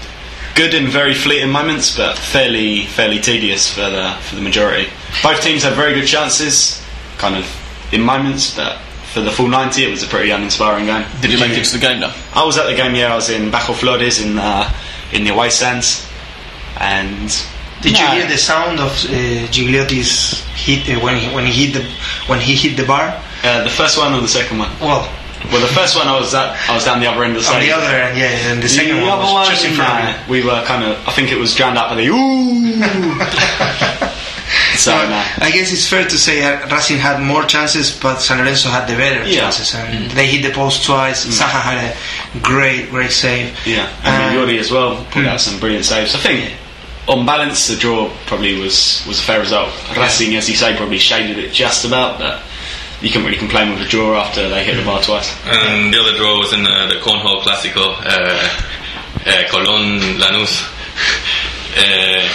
good 0.54 0.74
in 0.74 0.88
very 0.88 1.14
fleeting 1.14 1.50
moments, 1.50 1.96
but 1.96 2.16
fairly 2.18 2.86
fairly 2.86 3.18
tedious 3.20 3.72
for 3.72 3.88
the 3.90 4.16
for 4.28 4.36
the 4.36 4.42
majority. 4.42 4.88
Both 5.22 5.42
teams 5.42 5.62
had 5.62 5.74
very 5.74 5.94
good 5.94 6.06
chances, 6.06 6.82
kind 7.18 7.36
of 7.36 7.46
in 7.92 8.00
moments, 8.02 8.54
but 8.56 8.78
for 9.12 9.20
the 9.20 9.30
full 9.30 9.48
90, 9.48 9.82
it 9.84 9.90
was 9.90 10.04
a 10.04 10.06
pretty 10.06 10.30
uninspiring 10.30 10.86
game. 10.86 11.04
Did 11.20 11.32
you 11.32 11.38
make 11.40 11.50
it 11.50 11.64
to 11.64 11.72
the 11.72 11.78
game 11.80 11.98
now? 12.00 12.14
I 12.32 12.44
was 12.44 12.56
at 12.58 12.66
the 12.66 12.74
game. 12.74 12.94
Yeah, 12.94 13.12
I 13.12 13.16
was 13.16 13.28
in 13.28 13.50
Bajo 13.50 13.74
Flores 13.74 14.20
in 14.20 14.38
uh, 14.38 14.72
in 15.12 15.24
the 15.24 15.30
away 15.30 15.50
stands, 15.50 16.06
and 16.78 17.28
Did 17.82 17.92
Yeah. 17.98 18.12
you 18.14 18.20
hear 18.20 18.28
the 18.30 18.36
sound 18.38 18.78
of 18.78 18.90
uh, 18.92 19.48
Gigliotti's 19.50 20.44
hit 20.54 20.88
uh, 20.96 21.00
when 21.00 21.16
he 21.16 21.34
when 21.34 21.46
he 21.46 21.52
hit 21.66 21.74
the 21.74 21.82
when 22.28 22.38
he 22.40 22.54
hit 22.54 22.76
the 22.76 22.84
bar? 22.86 23.20
uh, 23.42 23.64
the 23.64 23.70
first 23.70 23.96
one 23.98 24.12
or 24.14 24.20
the 24.20 24.28
second 24.28 24.58
one? 24.58 24.70
Well, 24.80 25.08
Well, 25.48 25.60
the 25.60 25.72
first 25.72 25.96
one 25.96 26.06
I 26.06 26.18
was 26.18 26.34
at, 26.34 26.56
I 26.68 26.74
was 26.74 26.84
down 26.84 27.00
the 27.00 27.06
other 27.06 27.24
end 27.24 27.36
of 27.36 27.42
the 27.42 27.50
on 27.52 27.60
the 27.60 27.72
other 27.72 27.86
end, 27.86 28.18
yeah, 28.18 28.52
and 28.52 28.62
the 28.62 28.68
second 28.68 28.96
the 28.96 29.02
one 29.02 29.18
was 29.18 29.48
just 29.48 29.64
in 29.64 29.74
front 29.74 30.04
of 30.04 30.28
me. 30.28 30.40
we 30.40 30.46
were 30.46 30.62
kind 30.64 30.84
of. 30.84 30.96
I 31.08 31.12
think 31.12 31.32
it 31.32 31.38
was 31.38 31.54
drowned 31.54 31.78
out 31.78 31.88
by 31.90 31.96
the 31.96 32.08
ooh. 32.08 32.76
so 34.76 34.92
nah. 34.92 35.24
I 35.38 35.50
guess 35.52 35.72
it's 35.72 35.86
fair 35.88 36.04
to 36.06 36.18
say 36.18 36.40
that 36.40 36.70
Racing 36.70 36.98
had 36.98 37.20
more 37.22 37.44
chances, 37.44 37.98
but 37.98 38.18
San 38.18 38.38
Lorenzo 38.38 38.68
had 38.68 38.86
the 38.86 38.96
better 38.96 39.24
Yeah. 39.26 39.40
chances, 39.40 39.74
and 39.74 40.10
mm. 40.10 40.14
they 40.14 40.26
hit 40.26 40.42
the 40.46 40.52
post 40.54 40.84
twice. 40.84 41.26
Mm. 41.26 41.32
Saja 41.40 41.60
had 41.60 41.96
a 42.36 42.38
great, 42.40 42.90
great 42.90 43.10
save. 43.10 43.56
yeah, 43.66 43.88
and 44.04 44.30
um, 44.30 44.34
Yori 44.34 44.58
as 44.58 44.70
well 44.70 45.04
pulled 45.10 45.26
out 45.26 45.38
mm. 45.38 45.40
some 45.40 45.58
brilliant 45.58 45.84
saves. 45.84 46.14
I 46.14 46.18
think. 46.18 46.54
On 47.08 47.26
balance, 47.26 47.66
the 47.66 47.74
draw 47.76 48.08
probably 48.26 48.60
was, 48.60 49.02
was 49.08 49.18
a 49.18 49.22
fair 49.22 49.40
result. 49.40 49.72
Racing, 49.96 50.36
as 50.36 50.48
you 50.48 50.54
say, 50.54 50.76
probably 50.76 50.98
shaded 50.98 51.38
it 51.38 51.50
just 51.50 51.84
about, 51.84 52.20
but 52.20 52.40
you 53.00 53.10
can't 53.10 53.24
really 53.24 53.38
complain 53.38 53.70
with 53.70 53.78
the 53.78 53.86
draw 53.86 54.20
after 54.20 54.48
they 54.48 54.64
hit 54.64 54.76
the 54.76 54.84
bar 54.84 55.00
twice. 55.02 55.34
And 55.46 55.92
the 55.92 55.98
other 56.00 56.16
draw 56.16 56.38
was 56.38 56.52
in 56.52 56.62
the, 56.62 56.86
the 56.88 57.00
Cornhole 57.00 57.40
Clásico, 57.42 57.96
uh, 57.98 58.36
uh, 59.26 59.44
Colón 59.48 60.18
Lanús. 60.18 60.66
Uh, 61.70 62.26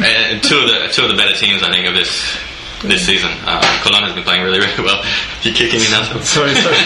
uh, 0.00 0.38
two 0.40 0.56
of 0.56 0.68
the 0.68 0.88
two 0.92 1.02
of 1.02 1.10
the 1.10 1.16
better 1.16 1.34
teams, 1.34 1.64
I 1.64 1.70
think, 1.72 1.88
of 1.88 1.94
this 1.94 2.38
this 2.84 3.04
season. 3.04 3.30
Uh, 3.44 3.60
Colón 3.82 4.02
has 4.06 4.14
been 4.14 4.22
playing 4.22 4.44
really, 4.44 4.60
really 4.60 4.82
well. 4.84 5.02
You 5.42 5.52
kicking 5.52 5.80
me 5.80 5.90
now? 5.90 6.02
Sorry, 6.20 6.54
sorry. 6.54 6.76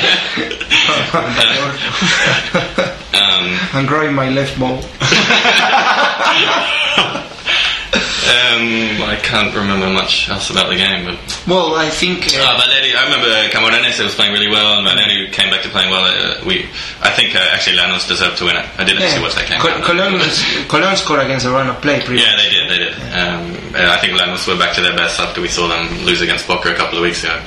Um, 3.12 3.58
I'm 3.74 3.86
growing 3.86 4.14
my 4.14 4.30
left 4.30 4.58
ball. 4.58 4.80
Um, 8.32 9.02
I 9.08 9.16
can't 9.22 9.54
remember 9.54 9.88
much 9.90 10.28
else 10.28 10.50
about 10.50 10.68
the 10.68 10.76
game, 10.76 11.04
but 11.04 11.18
Well, 11.46 11.74
I 11.76 11.88
think. 11.90 12.32
Uh, 12.34 12.40
uh, 12.40 12.56
Valeri, 12.60 12.94
I 12.96 13.04
remember 13.04 13.28
Camoranesi 13.52 14.02
was 14.02 14.14
playing 14.14 14.32
really 14.32 14.48
well, 14.48 14.78
and 14.78 14.86
Valeri 14.88 15.28
came 15.30 15.50
back 15.50 15.62
to 15.62 15.68
playing 15.68 15.90
well. 15.90 16.04
Uh, 16.04 16.42
we, 16.44 16.64
I 17.00 17.10
think 17.10 17.34
uh, 17.36 17.38
actually 17.52 17.76
Lanús 17.76 18.08
deserved 18.08 18.38
to 18.38 18.44
win 18.46 18.56
it. 18.56 18.66
I 18.78 18.84
didn't 18.84 19.02
yeah, 19.02 19.14
see 19.14 19.20
what 19.20 19.34
they 19.34 19.44
came. 19.44 19.60
Col- 19.60 19.70
out. 19.70 19.84
Cologne, 19.84 20.20
Cologne 20.68 20.96
scored 20.96 21.20
against 21.20 21.44
the 21.44 21.52
run 21.52 21.68
of 21.68 21.80
play. 21.82 22.00
Pretty 22.00 22.22
Yeah, 22.22 22.36
they 22.36 22.48
did. 22.50 22.70
They 22.70 22.78
did. 22.78 22.94
Um, 23.12 23.52
uh, 23.74 23.92
I 23.92 23.98
think 24.00 24.14
Lanús 24.18 24.46
were 24.48 24.58
back 24.58 24.74
to 24.76 24.80
their 24.80 24.96
best 24.96 25.20
after 25.20 25.40
we 25.40 25.48
saw 25.48 25.68
them 25.68 25.86
lose 26.04 26.20
against 26.20 26.46
Boca 26.48 26.72
a 26.72 26.76
couple 26.76 26.98
of 26.98 27.02
weeks 27.02 27.22
ago. 27.24 27.38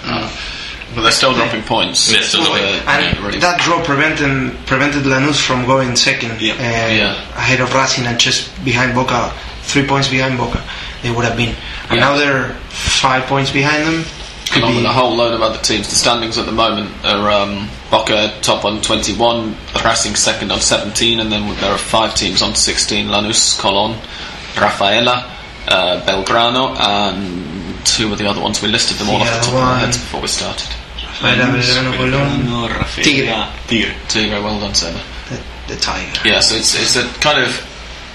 But 0.94 1.02
they're 1.02 1.12
still 1.12 1.34
dropping 1.34 1.64
points. 1.64 2.08
They're 2.10 2.22
still 2.22 2.46
dropping. 2.46 2.64
Uh, 2.64 2.84
And 2.88 3.18
yeah, 3.18 3.26
really. 3.26 3.40
that 3.40 3.60
draw 3.60 3.84
prevented 3.84 4.56
prevented 4.66 5.04
Lanús 5.04 5.42
from 5.46 5.66
going 5.66 5.94
second 5.98 6.40
Yeah. 6.40 6.54
uh, 6.54 6.58
Yeah. 6.94 7.12
ahead 7.36 7.60
of 7.60 7.74
Racing 7.76 8.06
and 8.06 8.18
just 8.18 8.48
behind 8.64 8.96
Boca, 8.96 9.34
three 9.66 9.86
points 9.86 10.08
behind 10.08 10.38
Boca. 10.38 10.62
They 11.04 11.12
would 11.12 11.26
have 11.26 11.38
been, 11.38 11.56
and 11.90 12.00
Yeah. 12.00 12.00
now 12.00 12.18
they're 12.18 12.50
five 12.70 13.26
points 13.28 13.52
behind 13.52 13.86
them. 13.88 14.06
Could 14.52 14.62
along 14.62 14.74
be- 14.74 14.78
with 14.78 14.86
a 14.86 14.94
whole 14.94 15.16
load 15.16 15.34
of 15.34 15.42
other 15.42 15.58
teams. 15.60 15.90
The 15.90 15.96
standings 15.96 16.38
at 16.38 16.46
the 16.46 16.52
moment 16.52 16.92
are 17.04 17.30
um, 17.32 17.68
Boca 17.90 18.32
top 18.42 18.64
on 18.64 18.80
21, 18.82 19.56
Racing 19.84 20.16
second 20.16 20.52
on 20.52 20.60
17, 20.62 21.20
and 21.20 21.32
then 21.32 21.48
there 21.62 21.72
are 21.72 21.78
five 21.78 22.14
teams 22.16 22.42
on 22.44 22.54
16: 22.56 23.08
Lanús, 23.08 23.60
Colón, 23.60 23.96
Rafaela, 24.60 25.26
uh, 25.68 26.02
Belgrano, 26.06 26.80
and 26.80 27.86
two 27.86 28.12
of 28.14 28.18
the 28.20 28.28
other 28.28 28.42
ones? 28.42 28.62
We 28.62 28.68
listed 28.70 28.98
them 28.98 29.10
all 29.10 29.22
off 29.22 29.28
the 29.28 29.46
top 29.46 29.54
of 29.54 29.60
our 29.60 29.78
heads 29.80 29.98
before 29.98 30.22
we 30.22 30.28
started. 30.28 30.68
Rafaela 31.04 31.44
Belgrano 31.58 31.94
Colón, 31.98 32.70
Rafaela. 32.70 33.04
Tigre. 33.04 33.48
Tigre. 33.68 33.94
Tigre, 34.08 34.42
well 34.44 34.60
done, 34.60 34.76
Seba. 34.76 35.00
the, 35.30 35.74
the 35.74 35.80
Tiger. 35.80 36.22
Yeah, 36.24 36.40
so 36.40 36.56
it's, 36.56 36.76
it's 36.76 36.96
a 36.96 37.08
kind 37.20 37.40
of 37.44 37.50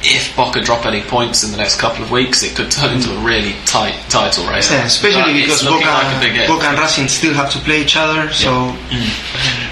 if 0.02 0.34
Boca 0.34 0.60
drop 0.62 0.86
any 0.86 1.02
points 1.02 1.44
in 1.44 1.50
the 1.50 1.58
next 1.58 1.78
couple 1.78 2.02
of 2.02 2.10
weeks, 2.10 2.42
it 2.42 2.56
could 2.56 2.70
turn 2.70 2.94
into 2.96 3.12
a 3.14 3.20
really 3.22 3.54
tight 3.66 3.94
title 4.08 4.46
race. 4.50 4.70
Yeah, 4.70 4.86
especially 4.86 5.22
But 5.22 5.32
because 5.34 5.60
it's 5.62 5.70
Boca, 5.70 5.84
like 5.84 6.16
a 6.16 6.20
big 6.20 6.36
if. 6.36 6.48
Boca 6.48 6.66
and 6.68 6.78
Racing 6.78 7.08
still 7.08 7.34
have 7.34 7.50
to 7.52 7.58
play 7.58 7.82
each 7.82 7.96
other. 7.96 8.32
So, 8.32 8.74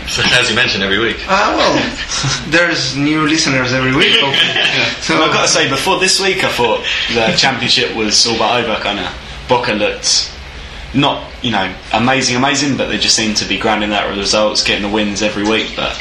So, 0.07 0.22
as 0.37 0.49
you 0.51 0.57
mentioned 0.57 0.83
every 0.83 0.99
week. 0.99 1.16
ah 1.29 1.55
well, 1.57 2.51
there's 2.51 2.97
new 2.97 3.26
listeners 3.26 3.72
every 3.72 3.95
week. 3.95 4.16
hopefully. 4.20 4.93
So 5.01 5.16
I've 5.22 5.33
got 5.33 5.43
to 5.43 5.49
say, 5.49 5.68
before 5.68 5.99
this 5.99 6.20
week, 6.20 6.45
I 6.45 6.49
thought 6.53 6.85
the 7.14 7.35
championship 7.37 7.95
was 7.97 8.26
all 8.26 8.39
but 8.39 8.64
over. 8.64 8.74
Kind 8.83 9.01
of, 9.01 9.12
Boca 9.49 9.72
looked 9.72 10.35
not, 10.95 11.24
you 11.43 11.51
know, 11.53 11.74
amazing, 11.95 12.37
amazing, 12.37 12.76
but 12.76 12.89
they 12.89 12.99
just 12.99 13.16
seemed 13.16 13.37
to 13.39 13.49
be 13.49 13.59
grinding 13.59 13.93
out 13.93 14.09
results, 14.16 14.62
getting 14.62 14.83
the 14.83 14.89
wins 14.93 15.22
every 15.22 15.45
week. 15.45 15.72
But 15.76 15.99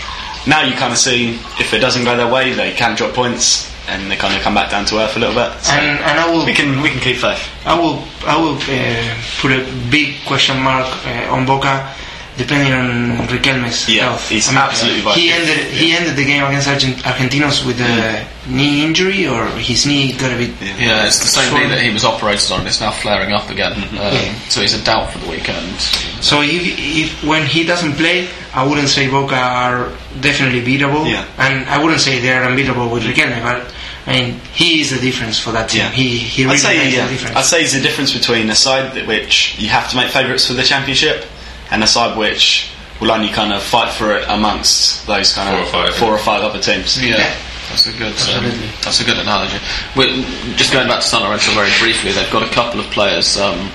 now 0.47 0.63
you 0.63 0.73
kind 0.73 0.91
of 0.91 0.97
see 0.99 1.35
if 1.59 1.73
it 1.73 1.79
doesn't 1.79 2.03
go 2.05 2.15
their 2.15 2.31
way, 2.31 2.53
they 2.53 2.71
can 2.73 2.95
drop 2.95 3.13
points 3.13 3.73
and 3.87 4.11
they 4.11 4.15
kind 4.15 4.35
of 4.35 4.41
come 4.41 4.53
back 4.53 4.69
down 4.71 4.85
to 4.85 4.99
earth 4.99 5.15
a 5.15 5.19
little 5.19 5.35
bit. 5.35 5.51
So 5.63 5.73
and, 5.73 5.99
and 5.99 6.19
I 6.19 6.29
will 6.31 6.45
we 6.45 6.53
can 6.53 6.81
we 6.81 6.89
can 6.89 6.99
keep 6.99 7.17
faith. 7.17 7.41
I 7.65 7.79
will 7.79 8.03
I 8.25 8.35
will 8.37 8.55
uh, 8.57 9.15
put 9.41 9.51
a 9.51 9.63
big 9.89 10.15
question 10.25 10.61
mark 10.61 10.87
uh, 11.05 11.33
on 11.33 11.45
Boca, 11.45 11.93
depending 12.37 12.73
on 12.73 13.27
Riquelme's 13.27 13.87
Yeah, 13.89 14.09
health. 14.09 14.29
he's 14.29 14.47
I 14.49 14.51
mean, 14.51 14.57
absolutely 14.59 15.01
vital. 15.01 15.21
He 15.21 15.31
ended 15.31 15.57
he 15.71 15.93
ended 15.95 16.15
the 16.15 16.25
game 16.25 16.43
against 16.43 16.67
Argent- 16.67 16.97
Argentinos 17.03 17.65
with 17.65 17.79
a 17.81 18.27
knee 18.47 18.83
injury, 18.85 19.25
or 19.27 19.45
his 19.57 19.85
knee 19.85 20.13
got 20.13 20.31
a 20.31 20.37
bit. 20.37 20.51
Yeah, 20.61 21.05
it's 21.07 21.19
the 21.19 21.27
same 21.27 21.53
knee 21.53 21.67
that 21.69 21.81
he 21.81 21.89
was 21.91 22.03
operated 22.03 22.51
on. 22.51 22.67
It's 22.67 22.79
now 22.81 22.91
flaring 22.91 23.31
up 23.33 23.49
again, 23.49 23.73
Mm-hmm. 23.73 23.97
um, 23.97 24.13
Yeah. 24.13 24.33
so 24.49 24.61
he's 24.61 24.73
a 24.73 24.83
doubt 24.83 25.11
for 25.11 25.19
the 25.19 25.29
weekend. 25.29 25.79
So 26.21 26.41
if, 26.41 26.61
if 26.77 27.23
when 27.23 27.45
he 27.45 27.63
doesn't 27.63 27.93
play, 27.93 28.27
I 28.53 28.65
wouldn't 28.67 28.89
say 28.89 29.07
Boca 29.09 29.35
are 29.37 29.89
definitely 30.19 30.61
beatable, 30.61 31.07
Yeah. 31.09 31.25
and 31.37 31.67
I 31.69 31.77
wouldn't 31.81 32.01
say 32.01 32.19
they 32.19 32.33
are 32.33 32.43
unbeatable 32.43 32.89
with 32.89 33.03
Riquelme, 33.03 33.41
but 33.43 33.71
I 34.07 34.13
mean 34.13 34.39
he 34.53 34.81
is 34.81 34.91
the 34.91 34.99
difference 34.99 35.37
for 35.37 35.51
that 35.51 35.69
team. 35.69 35.81
Yeah. 35.81 35.91
He 35.91 36.17
he 36.17 36.43
I'd 36.43 36.47
really 36.47 36.57
say, 36.57 36.77
makes 36.77 36.95
yeah, 36.95 37.05
the 37.05 37.11
difference. 37.11 37.35
I'd 37.35 37.45
say 37.45 37.61
it's 37.61 37.73
the 37.73 37.81
difference 37.81 38.13
between 38.13 38.49
a 38.49 38.55
side 38.55 38.95
that 38.95 39.05
which 39.05 39.59
you 39.59 39.67
have 39.69 39.89
to 39.91 39.97
make 39.97 40.11
favourites 40.11 40.47
for 40.47 40.53
the 40.53 40.63
championship 40.63 41.25
and 41.69 41.83
a 41.83 41.87
side 41.87 42.17
which 42.17 42.71
will 42.99 43.11
only 43.11 43.29
kind 43.29 43.53
of 43.53 43.61
fight 43.61 43.93
for 43.93 44.15
it 44.15 44.25
amongst 44.27 45.05
those 45.05 45.33
kind 45.33 45.49
Four 45.49 45.59
of 45.59 45.67
or 45.67 45.71
five, 45.71 45.95
four 45.95 46.11
or 46.13 46.17
five 46.17 46.41
other 46.41 46.59
teams. 46.59 47.01
Yeah, 47.03 47.35
that's 47.69 47.85
a 47.87 47.91
good. 47.91 48.07
Um, 48.07 48.45
Absolutely. 48.45 48.67
that's 48.81 49.01
a 49.01 49.05
good 49.05 49.19
analogy. 49.19 49.57
We're, 49.95 50.23
just 50.55 50.73
going 50.73 50.87
back 50.87 51.01
to 51.01 51.07
San 51.07 51.21
Lorenzo 51.21 51.51
very 51.51 51.69
briefly, 51.79 52.11
they've 52.11 52.31
got 52.31 52.43
a 52.43 52.51
couple 52.53 52.79
of 52.79 52.87
players 52.87 53.37
um, 53.37 53.69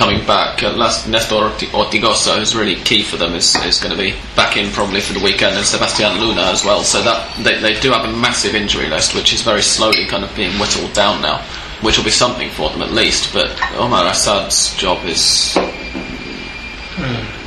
coming 0.00 0.26
back. 0.26 0.62
Uh, 0.62 0.72
last 0.72 1.06
Nestor 1.06 1.34
Orti- 1.34 1.68
Ortigoza, 1.68 2.38
who's 2.38 2.56
really 2.56 2.76
key 2.76 3.02
for 3.02 3.18
them, 3.18 3.34
is, 3.34 3.54
is 3.66 3.78
going 3.78 3.94
to 3.94 4.00
be 4.00 4.14
back 4.34 4.56
in 4.56 4.72
probably 4.72 5.02
for 5.02 5.12
the 5.12 5.22
weekend, 5.22 5.54
and 5.56 5.66
Sebastian 5.66 6.18
Luna 6.18 6.40
as 6.40 6.64
well. 6.64 6.82
So 6.82 7.02
that 7.02 7.36
they, 7.44 7.60
they 7.60 7.78
do 7.78 7.90
have 7.92 8.08
a 8.08 8.12
massive 8.16 8.54
injury 8.54 8.88
list, 8.88 9.14
which 9.14 9.34
is 9.34 9.42
very 9.42 9.60
slowly 9.60 10.06
kind 10.06 10.24
of 10.24 10.34
being 10.34 10.58
whittled 10.58 10.94
down 10.94 11.20
now. 11.20 11.44
Which 11.82 11.96
will 11.98 12.04
be 12.04 12.10
something 12.10 12.50
for 12.50 12.68
them 12.70 12.82
at 12.82 12.92
least, 12.92 13.32
but 13.32 13.50
Omar 13.74 14.06
Assad's 14.06 14.74
job 14.76 15.04
is 15.06 15.56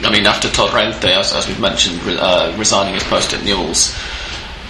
I 0.05 0.09
mean, 0.11 0.25
after 0.25 0.47
Torrente, 0.47 1.05
as, 1.05 1.33
as 1.33 1.47
we've 1.47 1.59
mentioned, 1.59 2.03
re- 2.03 2.17
uh, 2.17 2.57
resigning 2.57 2.95
his 2.95 3.03
post 3.03 3.33
at 3.33 3.43
Newell's, 3.43 3.95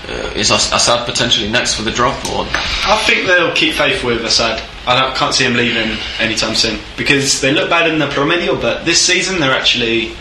uh, 0.09 0.33
is 0.35 0.51
Assad 0.51 1.05
potentially 1.05 1.49
next 1.49 1.75
for 1.75 1.81
the 1.83 1.91
drop? 1.91 2.15
Or 2.31 2.45
I 2.49 3.01
think 3.05 3.25
they'll 3.27 3.53
keep 3.55 3.73
faith 3.73 4.03
with 4.03 4.23
Assad. 4.25 4.61
I 4.85 4.99
don't, 4.99 5.15
can't 5.15 5.33
see 5.33 5.45
him 5.45 5.53
leaving 5.53 5.97
anytime 6.19 6.55
soon 6.55 6.79
because 6.97 7.39
they 7.41 7.51
look 7.53 7.69
bad 7.69 7.89
in 7.89 7.99
the 7.99 8.07
Promedio, 8.07 8.59
but 8.61 8.83
this 8.85 9.01
season 9.01 9.39
they're 9.39 9.55
actually 9.55 10.11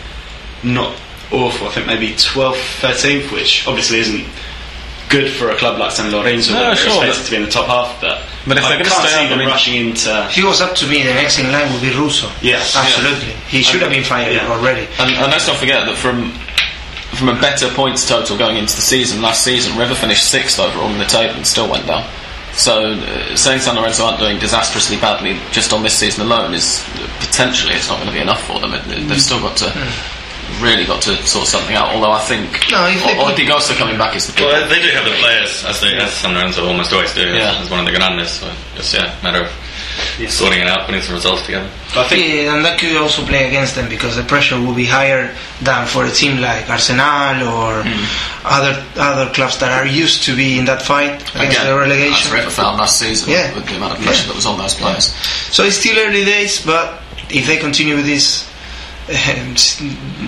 not 0.63 0.95
awful. 1.31 1.67
I 1.67 1.71
think 1.71 1.87
maybe 1.87 2.09
12th, 2.13 2.79
13th, 2.81 3.31
which 3.33 3.67
obviously 3.67 3.99
isn't 3.99 4.25
good 5.09 5.29
for 5.31 5.49
a 5.49 5.55
club 5.57 5.77
like 5.79 5.91
San 5.91 6.11
Lorenzo. 6.11 6.53
No, 6.53 6.59
that 6.59 6.65
they're 6.67 6.75
sure, 6.77 7.05
expected 7.05 7.19
but- 7.19 7.25
to 7.25 7.31
be 7.31 7.37
in 7.37 7.43
the 7.43 7.51
top 7.51 7.67
half, 7.67 7.99
but, 8.01 8.21
But 8.47 8.57
if 8.57 8.63
I 8.63 8.69
they're 8.69 8.77
gonna 8.79 8.89
can't 8.89 9.07
stay 9.07 9.17
see 9.17 9.23
up, 9.25 9.29
them 9.29 9.39
mean- 9.39 9.47
rushing 9.49 9.75
into. 9.75 10.25
If 10.27 10.31
he 10.31 10.43
was 10.43 10.61
up 10.61 10.75
to 10.75 10.87
me, 10.87 11.03
the 11.03 11.13
next 11.13 11.39
in 11.39 11.51
line 11.51 11.71
would 11.73 11.81
be 11.81 11.91
Russo. 11.93 12.31
Yes. 12.41 12.75
absolutely. 12.75 13.33
He 13.47 13.61
should 13.61 13.81
have 13.81 13.91
been 13.91 14.03
fired 14.03 14.33
Yeah. 14.33 14.47
already. 14.47 14.87
and, 14.99 15.11
and 15.11 15.31
let's 15.31 15.45
not 15.47 15.57
forget 15.57 15.85
that 15.85 15.97
from 15.97 16.31
from 17.15 17.29
a 17.29 17.39
better 17.39 17.69
points 17.69 18.07
total 18.07 18.37
going 18.37 18.57
into 18.57 18.75
the 18.75 18.81
season 18.81 19.21
last 19.21 19.43
season, 19.43 19.77
River 19.77 19.95
finished 19.95 20.29
sixth 20.29 20.59
overall 20.59 20.89
in 20.91 20.97
the 20.99 21.05
table 21.05 21.35
and 21.35 21.45
still 21.47 21.69
went 21.69 21.85
down. 21.87 22.07
So 22.53 22.93
uh, 22.93 23.35
saying 23.35 23.61
San 23.61 23.75
Lorenzo 23.75 24.05
aren't 24.05 24.19
doing 24.19 24.37
disastrously 24.39 24.97
badly 24.97 25.39
just 25.51 25.73
on 25.73 25.81
this 25.81 25.97
season 25.97 26.21
alone 26.25 26.53
is 26.53 26.83
potentially 27.19 27.73
it's 27.73 27.89
not 27.89 27.95
going 27.97 28.07
to 28.09 28.13
be 28.13 28.21
enough 28.21 28.45
for 28.45 28.59
them. 28.59 28.73
It, 28.73 28.85
it- 28.87 29.07
they've 29.07 29.21
still 29.21 29.39
got 29.41 29.57
to. 29.57 29.93
Really 30.61 30.85
got 30.85 31.01
to 31.03 31.15
sort 31.25 31.47
something 31.47 31.75
out. 31.75 31.95
Although 31.95 32.11
I 32.11 32.19
think 32.19 32.51
No, 32.69 32.85
if 32.85 33.01
they 33.03 33.17
O- 33.17 33.25
put- 33.25 33.33
Ortigoza 33.39 33.75
coming 33.75 33.97
back 33.97 34.15
is 34.15 34.27
the 34.27 34.33
big 34.33 34.45
Well, 34.45 34.69
they 34.69 34.83
do 34.83 34.89
have 34.89 35.05
the 35.05 35.15
players, 35.17 35.63
as, 35.65 35.81
they, 35.81 35.95
as 35.97 36.13
San 36.13 36.35
Lorenzo 36.35 36.67
almost 36.67 36.93
always 36.93 37.11
do, 37.15 37.25
Yeah. 37.25 37.57
as 37.59 37.71
one 37.71 37.79
of 37.79 37.85
the 37.87 37.91
grandes. 37.97 38.29
So 38.33 38.51
just 38.75 38.93
yeah, 38.93 39.15
matter 39.23 39.41
of 39.45 39.51
sorting 40.29 40.59
it 40.59 40.67
out, 40.67 40.85
putting 40.85 41.01
some 41.01 41.15
results 41.15 41.45
together. 41.45 41.69
I 41.95 42.03
think 42.07 42.21
Yeah, 42.25 42.55
and 42.55 42.65
that 42.65 42.79
could 42.79 42.95
also 42.97 43.25
play 43.25 43.47
against 43.47 43.75
them 43.75 43.89
because 43.89 44.15
the 44.15 44.23
pressure 44.23 44.59
will 44.59 44.73
be 44.75 44.85
higher 44.85 45.33
than 45.61 45.85
for 45.87 46.05
a 46.05 46.11
team 46.11 46.39
like 46.41 46.69
Arsenal 46.69 47.47
or 47.47 47.83
hmm. 47.83 48.05
other 48.45 48.73
other 48.97 49.31
clubs 49.33 49.57
that 49.59 49.71
are 49.71 49.85
used 49.87 50.23
to 50.23 50.35
be 50.35 50.57
in 50.59 50.65
that 50.65 50.81
fight 50.81 51.21
against 51.35 51.59
Again, 51.59 51.65
the 51.67 51.73
as 51.73 51.79
relegation. 51.79 52.33
River 52.33 52.49
found 52.49 52.77
last 52.77 52.99
season 52.99 53.29
Yeah. 53.31 53.53
with 53.55 53.65
the 53.67 53.75
amount 53.75 53.97
of 53.97 54.03
pressure 54.03 54.21
Yeah. 54.23 54.27
that 54.29 54.35
was 54.35 54.45
on 54.45 54.57
those 54.57 54.73
players. 54.75 55.13
So 55.51 55.63
it's 55.63 55.77
still 55.77 55.97
early 55.99 56.25
days, 56.25 56.61
but 56.65 57.01
if 57.29 57.45
they 57.47 57.57
continue 57.57 57.95
with 57.95 58.05
this 58.05 58.43
s- 58.43 58.49
Um, 59.05 59.53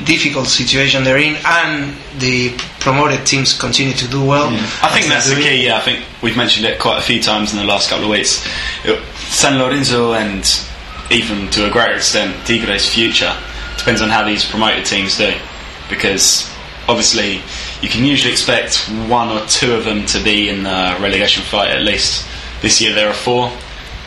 difficult 0.03 0.47
situation 0.47 1.05
they're 1.05 1.17
in, 1.17 1.37
and 1.45 1.95
the 2.19 2.53
promoted 2.81 3.25
teams 3.25 3.57
continue 3.57 3.93
to 3.93 4.07
do 4.09 4.21
well, 4.21 4.47
I 4.83 4.89
think 4.89 5.07
that's 5.07 5.29
the 5.29 5.35
key. 5.35 5.65
Yeah, 5.65 5.77
I 5.77 5.79
think 5.79 6.03
we've 6.21 6.35
mentioned 6.35 6.65
it 6.65 6.77
quite 6.77 6.97
a 6.99 7.01
few 7.01 7.21
times 7.21 7.53
in 7.53 7.59
the 7.59 7.63
last 7.63 7.89
couple 7.89 8.03
of 8.03 8.11
weeks. 8.11 8.45
San 9.31 9.59
Lorenzo 9.59 10.11
and 10.13 10.43
even 11.09 11.49
to 11.51 11.69
a 11.69 11.71
greater 11.71 11.93
extent 11.95 12.35
Tigre's 12.45 12.85
future 12.85 13.33
depends 13.77 14.01
on 14.01 14.09
how 14.09 14.25
these 14.25 14.43
promoted 14.43 14.85
teams 14.85 15.17
do, 15.17 15.33
because 15.89 16.51
obviously 16.89 17.41
you 17.81 17.87
can 17.87 18.03
usually 18.03 18.33
expect 18.33 18.79
one 19.07 19.29
or 19.29 19.45
two 19.47 19.73
of 19.73 19.85
them 19.85 20.05
to 20.07 20.21
be 20.21 20.49
in 20.49 20.63
the 20.63 20.97
relegation 20.99 21.43
fight 21.43 21.69
at 21.69 21.81
least. 21.81 22.27
This 22.61 22.81
year 22.81 22.93
there 22.93 23.07
are 23.07 23.13
four, 23.13 23.51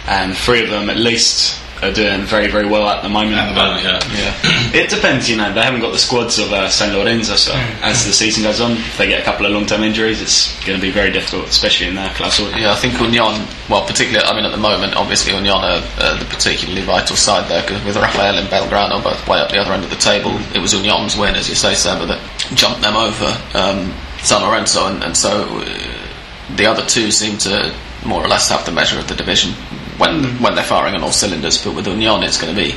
and 0.07 0.37
three 0.37 0.63
of 0.63 0.69
them 0.69 0.91
at 0.91 0.99
least 0.99 1.59
are 1.83 1.93
doing 1.93 2.23
very 2.23 2.49
very 2.49 2.67
well 2.67 2.89
at 2.89 3.03
the 3.03 3.09
moment. 3.09 3.37
At 3.37 3.49
the 3.51 3.55
moment, 3.55 3.85
yeah. 3.85 4.01
Yeah. 4.15 4.35
It 4.79 4.91
depends, 4.91 5.29
you 5.31 5.37
know. 5.37 5.53
They 5.53 5.63
haven't 5.63 5.81
got 5.81 5.93
the 5.93 5.99
squads 5.99 6.39
of 6.39 6.53
uh, 6.53 6.69
San 6.69 6.95
Lorenzo, 6.95 7.37
so 7.37 7.53
as 7.83 8.05
the 8.05 8.13
season 8.13 8.43
goes 8.43 8.61
on, 8.61 8.73
if 8.73 8.99
they 8.99 9.09
get 9.09 9.21
a 9.21 9.25
couple 9.25 9.47
of 9.47 9.53
long-term 9.53 9.83
injuries, 9.83 10.21
it's 10.21 10.53
going 10.65 10.79
to 10.79 10.83
be 10.83 10.91
very 10.91 11.11
difficult, 11.11 11.49
especially 11.49 11.89
in 11.89 11.95
their 11.95 12.11
class. 12.11 12.39
Yeah, 12.39 12.73
I 12.73 12.77
think 12.77 13.01
Union, 13.01 13.47
well, 13.71 13.87
particularly, 13.87 14.27
I 14.27 14.35
mean, 14.37 14.45
at 14.45 14.51
the 14.53 14.61
moment, 14.61 14.95
obviously, 14.95 15.33
Union 15.33 15.55
are 15.55 15.83
uh, 15.99 16.19
the 16.19 16.25
particularly 16.27 16.83
vital 16.83 17.17
side 17.17 17.49
there, 17.49 17.63
because 17.63 17.83
with 17.85 17.97
Rafael 17.97 18.37
and 18.37 18.49
Belgrano 18.49 19.03
both 19.03 19.27
way 19.27 19.39
up 19.39 19.51
the 19.51 19.59
other 19.59 19.73
end 19.73 19.85
of 19.85 19.91
the 19.91 19.97
table, 19.97 20.39
it 20.55 20.59
was 20.59 20.75
Union's 20.75 21.17
win, 21.17 21.35
as 21.35 21.49
you 21.49 21.55
say, 21.55 21.75
Seba, 21.75 22.07
that 22.07 22.21
jumped 22.55 22.83
them 22.83 22.97
over 22.97 23.27
um, 23.55 23.95
San 24.23 24.43
Lorenzo, 24.43 24.87
and, 24.87 25.03
and 25.03 25.17
so 25.17 25.31
uh, 25.31 26.57
the 26.57 26.67
other 26.67 26.85
two 26.85 27.11
seem 27.11 27.39
to 27.39 27.75
more 28.05 28.23
or 28.23 28.29
less 28.29 28.49
have 28.51 28.65
the 28.65 28.73
measure 28.73 28.99
of 28.99 29.09
the 29.09 29.15
division 29.15 29.53
when 29.99 30.25
when 30.43 30.55
they're 30.55 30.65
firing 30.65 30.95
on 30.95 31.03
all 31.03 31.13
cylinders. 31.13 31.63
But 31.63 31.75
with 31.75 31.87
Union, 31.87 32.23
it's 32.23 32.41
going 32.41 32.55
to 32.55 32.61
be, 32.61 32.75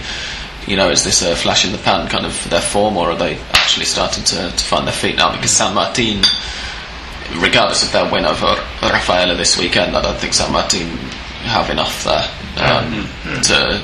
you 0.67 0.75
know, 0.75 0.89
is 0.89 1.03
this 1.03 1.21
a 1.21 1.35
flash 1.35 1.65
in 1.65 1.71
the 1.71 1.77
pan 1.77 2.07
kind 2.09 2.25
of 2.25 2.49
their 2.49 2.61
form, 2.61 2.97
or 2.97 3.11
are 3.11 3.15
they 3.17 3.37
actually 3.53 3.85
starting 3.85 4.23
to, 4.25 4.51
to 4.51 4.63
find 4.63 4.85
their 4.85 4.93
feet 4.93 5.15
now? 5.15 5.31
Because 5.31 5.51
San 5.51 5.73
Martin 5.73 6.21
regardless 7.39 7.83
of 7.83 7.91
their 7.93 8.11
win 8.11 8.25
over 8.25 8.55
Rafaela 8.81 9.35
this 9.35 9.57
weekend, 9.57 9.95
I 9.95 10.01
don't 10.01 10.17
think 10.17 10.33
San 10.33 10.51
Martin 10.51 10.87
have 11.47 11.69
enough 11.69 12.03
there 12.03 12.27
um, 12.57 13.07
to. 13.43 13.81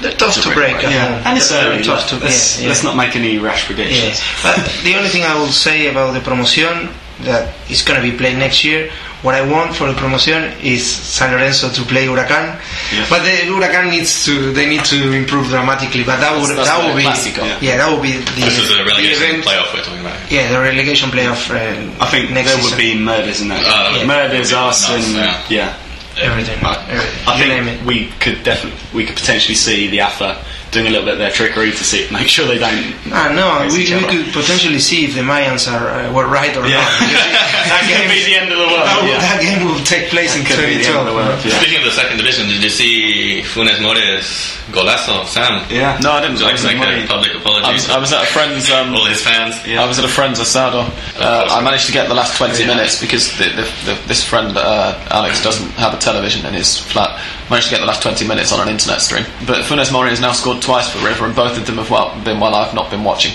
They're 0.00 0.12
tough 0.12 0.34
to 0.42 0.52
break. 0.52 0.74
break. 0.76 0.82
Yeah, 0.82 1.16
home. 1.16 1.26
and 1.26 1.38
it's 1.38 1.48
They're 1.48 1.72
early. 1.72 1.82
tough 1.82 2.08
to- 2.10 2.16
let's, 2.16 2.58
yeah, 2.58 2.62
yeah. 2.64 2.68
let's 2.68 2.84
not 2.84 2.96
make 2.96 3.16
any 3.16 3.38
rash 3.38 3.62
Yeah. 3.62 3.66
predictions. 3.74 4.20
But 4.42 4.56
the 4.84 4.96
only 4.96 5.08
thing 5.08 5.22
I 5.24 5.34
will 5.38 5.48
say 5.48 5.88
about 5.88 6.12
the 6.12 6.20
promotion 6.20 6.90
that 7.22 7.54
is 7.70 7.82
going 7.82 8.00
to 8.00 8.10
be 8.10 8.16
played 8.16 8.36
next 8.38 8.64
year, 8.64 8.90
what 9.22 9.34
I 9.34 9.42
want 9.46 9.74
for 9.76 9.86
the 9.86 9.94
promotion 9.94 10.52
is 10.62 10.80
San 10.86 11.30
Lorenzo 11.32 11.68
to 11.70 11.82
play 11.82 12.06
Huracan. 12.06 12.56
Yeah. 12.92 13.06
But 13.10 13.22
the 13.22 13.36
Huracan 13.52 13.90
needs 13.90 14.24
to 14.24 14.52
they 14.52 14.66
need 14.66 14.84
to 14.86 15.12
improve 15.12 15.48
dramatically. 15.48 16.04
But 16.04 16.20
that 16.20 16.32
would 16.40 16.48
That's- 16.48 16.66
that's 16.66 16.70
that 16.70 16.86
would 16.86 16.96
be 16.96 17.04
Clásico. 17.04 17.44
yeah. 17.60 17.76
that 17.76 17.92
would 17.92 18.02
be 18.02 18.12
the, 18.12 18.40
This 18.40 18.58
is 18.58 18.68
the 18.68 18.76
the 18.76 18.84
relegation 18.84 19.22
event. 19.36 19.44
playoff 19.44 19.74
we're 19.74 19.82
talking 19.82 20.00
about. 20.00 20.16
Yeah, 20.32 20.48
the 20.50 20.60
relegation 20.60 21.10
playoff. 21.10 21.50
Uh, 21.50 22.02
I 22.02 22.06
think 22.10 22.30
next 22.30 22.48
there 22.52 22.60
season. 22.62 22.70
would 22.70 22.82
be 22.82 22.98
murders 22.98 23.40
in 23.42 23.48
that. 23.48 23.60
Uh, 23.66 23.96
Yeah. 23.98 24.06
Murders, 24.06 24.50
Yeah. 24.52 24.58
arson, 24.64 25.12
Nice, 25.16 25.50
yeah. 25.50 25.74
everything. 26.18 26.58
I, 26.64 26.74
everything. 26.88 27.28
I 27.28 27.38
you 27.42 27.48
name 27.48 27.64
think 27.64 27.80
it. 27.82 27.86
we 27.86 28.06
could 28.20 28.42
definitely 28.42 28.80
we 28.94 29.04
could 29.04 29.16
potentially 29.16 29.54
see 29.54 29.88
the 29.88 30.00
AFA 30.00 30.36
doing 30.70 30.86
a 30.86 30.90
little 30.90 31.04
bit 31.04 31.14
of 31.14 31.18
their 31.18 31.30
trickery 31.32 31.70
to 31.72 31.82
see, 31.84 32.06
make 32.12 32.28
sure 32.28 32.46
they 32.46 32.58
don't. 32.58 32.94
Ah, 33.10 33.30
no, 33.34 33.66
we, 33.74 33.82
we 33.90 34.06
could 34.06 34.32
potentially 34.32 34.78
see 34.78 35.04
if 35.04 35.14
the 35.14 35.22
Mayans 35.22 35.66
are 35.70 35.90
uh, 35.90 36.12
were 36.12 36.26
right 36.30 36.54
or 36.56 36.62
Yeah. 36.66 36.78
not. 36.78 36.90
That 37.10 37.66
that, 37.70 37.82
could 37.90 38.06
be 38.14 38.22
game, 38.22 38.30
the 38.30 38.36
end 38.38 38.50
of 38.54 38.58
the 38.58 38.68
world. 38.70 38.86
that, 38.86 39.02
yeah. 39.02 39.18
that 39.18 39.38
game 39.42 39.66
will 39.66 39.82
take 39.84 40.10
place 40.14 40.36
in 40.38 40.46
Could 40.46 40.62
be 40.62 40.78
the 40.78 40.86
end 40.86 41.02
of 41.02 41.10
2012. 41.42 41.46
Yeah. 41.46 41.58
Speaking 41.58 41.78
of 41.82 41.86
the 41.90 41.96
second 41.98 42.16
division, 42.18 42.46
did 42.48 42.62
you 42.62 42.70
see 42.70 43.42
Funes 43.42 43.82
Mori's 43.82 44.54
golazo, 44.70 45.26
Sam? 45.26 45.66
Yeah. 45.70 45.98
No, 46.02 46.12
I 46.14 46.20
didn't. 46.22 46.38
Would 46.38 46.46
I 46.46 46.54
like 46.54 46.78
wasn't 46.78 47.04
a 47.04 47.06
public 47.10 47.34
apology 47.34 47.66
I 47.66 47.72
was, 47.74 47.90
I 47.90 47.98
was 47.98 48.12
at 48.14 48.22
a 48.22 48.30
friend's. 48.30 48.70
Um, 48.70 48.94
all 48.94 49.06
his 49.10 49.20
fans? 49.22 49.58
I 49.66 49.82
was 49.86 49.98
at 49.98 50.04
a 50.04 50.12
friend's 50.12 50.38
asado. 50.38 50.86
Uh, 51.18 51.50
I 51.50 51.58
managed 51.62 51.86
to 51.86 51.92
get 51.92 52.06
the 52.08 52.14
last 52.14 52.36
20 52.38 52.62
Yeah. 52.62 52.68
minutes 52.70 53.00
because 53.00 53.26
the, 53.38 53.50
the, 53.58 53.66
the, 53.90 53.94
this 54.06 54.22
friend, 54.22 54.54
uh, 54.56 54.94
Alex, 55.10 55.42
doesn't 55.42 55.70
have 55.74 55.94
a 55.94 55.98
television 55.98 56.46
in 56.46 56.54
his 56.54 56.78
flat. 56.78 57.18
Managed 57.50 57.68
to 57.68 57.74
get 57.74 57.80
the 57.80 57.86
last 57.86 58.02
20 58.02 58.26
minutes 58.28 58.52
on 58.52 58.60
an 58.60 58.68
internet 58.68 59.00
stream. 59.00 59.24
But 59.46 59.64
Funes 59.64 59.92
Mori 59.92 60.10
has 60.10 60.20
now 60.20 60.32
scored 60.32 60.62
twice 60.62 60.88
for 60.88 61.04
River, 61.04 61.26
and 61.26 61.34
both 61.34 61.58
of 61.58 61.66
them 61.66 61.76
have 61.78 61.90
well, 61.90 62.14
been 62.24 62.38
while 62.38 62.54
I've 62.54 62.74
not 62.74 62.90
been 62.90 63.02
watching. 63.02 63.32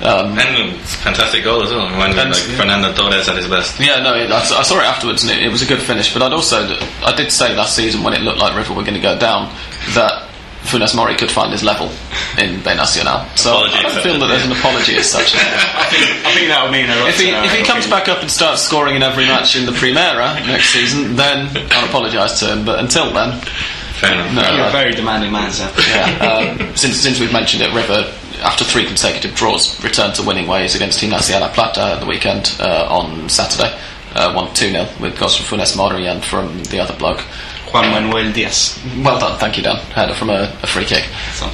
Um, 0.00 0.38
And 0.38 0.74
it's 0.76 0.94
a 0.94 0.98
fantastic 0.98 1.42
goal 1.42 1.64
as 1.64 1.70
well. 1.70 1.86
When 1.98 2.16
And- 2.16 2.30
like 2.30 2.48
yeah. 2.48 2.56
Fernando 2.56 2.92
Torres 2.94 3.28
at 3.28 3.36
his 3.36 3.48
best. 3.48 3.80
yeah, 3.80 3.98
no, 4.00 4.14
it, 4.14 4.30
I, 4.30 4.38
I 4.38 4.62
saw 4.62 4.78
it 4.78 4.84
afterwards, 4.84 5.24
and 5.24 5.32
it, 5.32 5.42
it 5.42 5.48
was 5.50 5.60
a 5.62 5.66
good 5.66 5.82
finish. 5.82 6.12
But 6.12 6.22
I'd 6.22 6.32
also, 6.32 6.64
I 7.04 7.12
did 7.16 7.32
say 7.32 7.52
last 7.56 7.74
season 7.74 8.04
when 8.04 8.12
it 8.14 8.20
looked 8.22 8.38
like 8.38 8.54
River 8.56 8.74
were 8.74 8.82
going 8.82 8.94
to 8.94 9.00
go 9.00 9.18
down 9.18 9.52
that 9.94 10.27
Funes 10.68 10.94
Mori 10.94 11.16
could 11.16 11.30
find 11.30 11.50
his 11.52 11.62
level 11.64 11.90
in 12.38 12.60
B 12.60 12.74
Nacional. 12.74 13.24
So 13.36 13.50
Apology 13.64 13.74
I 13.78 13.82
don't 13.82 14.02
feel 14.02 14.18
that 14.20 14.26
there's 14.28 14.44
an 14.44 14.52
apology 14.52 14.96
as 14.96 15.10
such. 15.10 15.34
I 15.34 15.88
think, 15.90 16.26
I 16.26 16.30
think 16.34 16.48
that 16.48 16.62
would 16.62 16.72
mean 16.72 16.86
a 16.90 16.96
lot. 16.96 17.08
If 17.08 17.18
he, 17.20 17.30
if 17.30 17.52
he 17.52 17.64
comes 17.64 17.86
back 17.86 18.08
up 18.08 18.20
and 18.20 18.30
starts 18.30 18.62
scoring 18.62 18.96
in 18.96 19.02
every 19.02 19.26
match 19.26 19.56
in 19.56 19.66
the 19.66 19.72
Primera 19.72 20.36
next 20.46 20.70
season, 20.70 21.16
then 21.16 21.48
I'll 21.72 21.88
apologise 21.88 22.38
to 22.40 22.52
him. 22.52 22.64
But 22.64 22.78
until 22.80 23.12
then, 23.12 23.40
Fair 23.98 24.14
enough. 24.14 24.32
No. 24.32 24.56
You're 24.56 24.68
a 24.68 24.70
very 24.70 24.92
demanding 24.92 25.32
man, 25.32 25.50
sir. 25.50 25.72
yeah. 25.90 26.54
Um, 26.58 26.76
since 26.76 26.96
since 26.96 27.18
we've 27.18 27.32
mentioned 27.32 27.62
it, 27.64 27.74
River 27.74 28.14
after 28.42 28.64
three 28.64 28.86
consecutive 28.86 29.34
draws 29.34 29.82
returned 29.82 30.14
to 30.14 30.22
winning 30.22 30.46
ways 30.46 30.76
against 30.76 31.00
Gimnasia 31.00 31.40
La 31.40 31.52
Plata 31.52 31.80
at 31.94 32.00
the 32.00 32.06
weekend 32.06 32.54
uh, 32.60 32.86
on 32.88 33.28
Saturday. 33.28 33.76
Uh, 34.14 34.32
won 34.34 34.52
2 34.54 34.70
0 34.70 34.88
with 35.00 35.18
goals 35.18 35.36
from 35.36 35.58
Funes 35.58 35.76
Mori 35.76 36.06
and 36.06 36.24
from 36.24 36.62
the 36.64 36.78
other 36.80 36.96
bloke. 36.96 37.22
Juan 37.72 37.90
Manuel 37.90 38.32
Diaz. 38.32 38.78
Well 39.04 39.18
done, 39.18 39.38
thank 39.38 39.56
you, 39.56 39.62
Dan. 39.62 39.76
Header 39.92 40.14
from 40.14 40.30
a, 40.30 40.52
a 40.62 40.66
free 40.66 40.84
kick. 40.84 41.04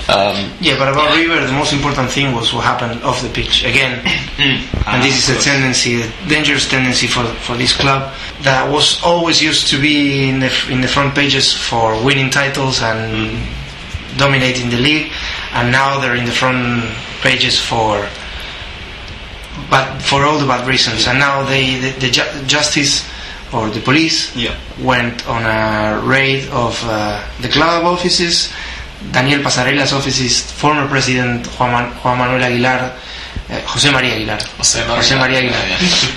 Um, 0.08 0.52
Yeah, 0.60 0.78
but 0.78 0.88
about 0.92 1.16
River, 1.16 1.46
the 1.46 1.52
most 1.52 1.72
important 1.72 2.10
thing 2.10 2.34
was 2.34 2.52
what 2.52 2.64
happened 2.64 3.02
off 3.02 3.22
the 3.22 3.28
pitch 3.28 3.64
again. 3.64 4.02
Mm. 4.34 4.58
and 4.88 5.00
this 5.00 5.30
ah, 5.30 5.32
is 5.32 5.38
a 5.38 5.48
tendency, 5.48 6.02
a 6.02 6.10
dangerous 6.28 6.68
tendency 6.68 7.06
for, 7.06 7.22
for 7.46 7.56
this 7.56 7.72
club 7.72 8.12
that 8.42 8.68
was 8.68 9.00
always 9.04 9.40
used 9.40 9.68
to 9.68 9.80
be 9.80 10.28
in 10.28 10.40
the 10.40 10.50
in 10.68 10.80
the 10.80 10.88
front 10.88 11.14
pages 11.14 11.54
for 11.54 11.94
winning 12.04 12.30
titles 12.30 12.82
and 12.82 12.98
mm. 13.14 14.18
dominating 14.18 14.70
the 14.70 14.76
league, 14.76 15.12
and 15.52 15.70
now 15.70 16.00
they're 16.00 16.16
in 16.16 16.24
the 16.24 16.32
front 16.32 16.82
pages 17.22 17.60
for 17.60 18.04
but 19.70 20.02
for 20.02 20.24
all 20.24 20.38
the 20.38 20.46
bad 20.46 20.66
reasons. 20.66 21.06
And 21.06 21.18
now 21.20 21.44
they 21.44 21.78
the, 21.78 21.90
the 22.00 22.10
ju- 22.10 22.46
justice 22.46 23.08
or 23.54 23.70
the 23.70 23.80
police 23.80 24.34
Yeah. 24.36 24.52
went 24.82 25.26
on 25.28 25.42
a 25.46 26.00
raid 26.02 26.48
of 26.50 26.74
uh, 26.84 27.22
the 27.40 27.48
club 27.48 27.84
offices, 27.84 28.50
Daniel 29.12 29.40
Passarella's 29.40 29.92
offices, 29.92 30.42
former 30.50 30.86
president 30.88 31.46
Juan, 31.58 31.70
Man- 31.72 31.92
Juan 32.02 32.18
Manuel 32.18 32.42
Aguilar, 32.42 32.92
uh, 33.50 33.60
Jose 33.72 33.88
María 33.90 34.12
Aguilar, 34.16 34.38
José 34.58 34.82
María, 34.84 34.96
Jose 34.96 35.14
María 35.16 35.38
Aguilar 35.38 35.66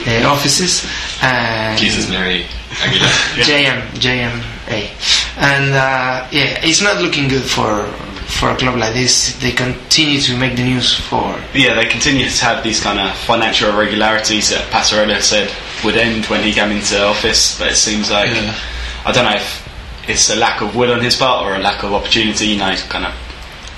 yeah, 0.07 0.27
uh, 0.27 0.33
offices, 0.33 0.87
and 1.21 1.77
Jesus 1.77 2.09
Mary 2.09 2.45
Aguilar. 2.83 3.09
JM 3.47 3.79
JMA, 4.01 4.79
and 5.37 5.73
uh, 5.75 6.25
yeah, 6.31 6.59
it's 6.63 6.81
not 6.81 7.01
looking 7.01 7.27
good 7.27 7.43
for 7.43 7.83
for 8.27 8.49
a 8.51 8.55
club 8.57 8.75
like 8.77 8.93
this. 8.93 9.37
They 9.39 9.51
continue 9.51 10.19
to 10.21 10.37
make 10.37 10.55
the 10.55 10.63
news 10.63 10.95
for 10.95 11.35
Yeah, 11.53 11.75
they 11.75 11.85
continue 11.85 12.27
to 12.29 12.43
have 12.45 12.63
these 12.63 12.79
kind 12.81 12.99
of 12.99 13.15
financial 13.27 13.69
irregularities 13.71 14.49
that 14.51 14.63
Passarella 14.71 15.19
said 15.21 15.49
would 15.83 15.95
end 15.97 16.25
when 16.27 16.43
he 16.43 16.53
came 16.53 16.71
into 16.71 17.01
office, 17.05 17.57
but 17.59 17.71
it 17.71 17.75
seems 17.75 18.09
like 18.11 18.29
Yeah. 18.29 18.53
I 19.05 19.11
don't 19.11 19.25
know 19.25 19.35
if 19.35 19.67
it's 20.07 20.29
a 20.29 20.35
lack 20.35 20.61
of 20.61 20.75
will 20.75 20.91
on 20.93 21.01
his 21.01 21.15
part 21.15 21.45
or 21.45 21.55
a 21.55 21.59
lack 21.59 21.83
of 21.83 21.93
opportunity. 21.93 22.47
You 22.47 22.57
know, 22.57 22.75
kind 22.89 23.05
of 23.05 23.13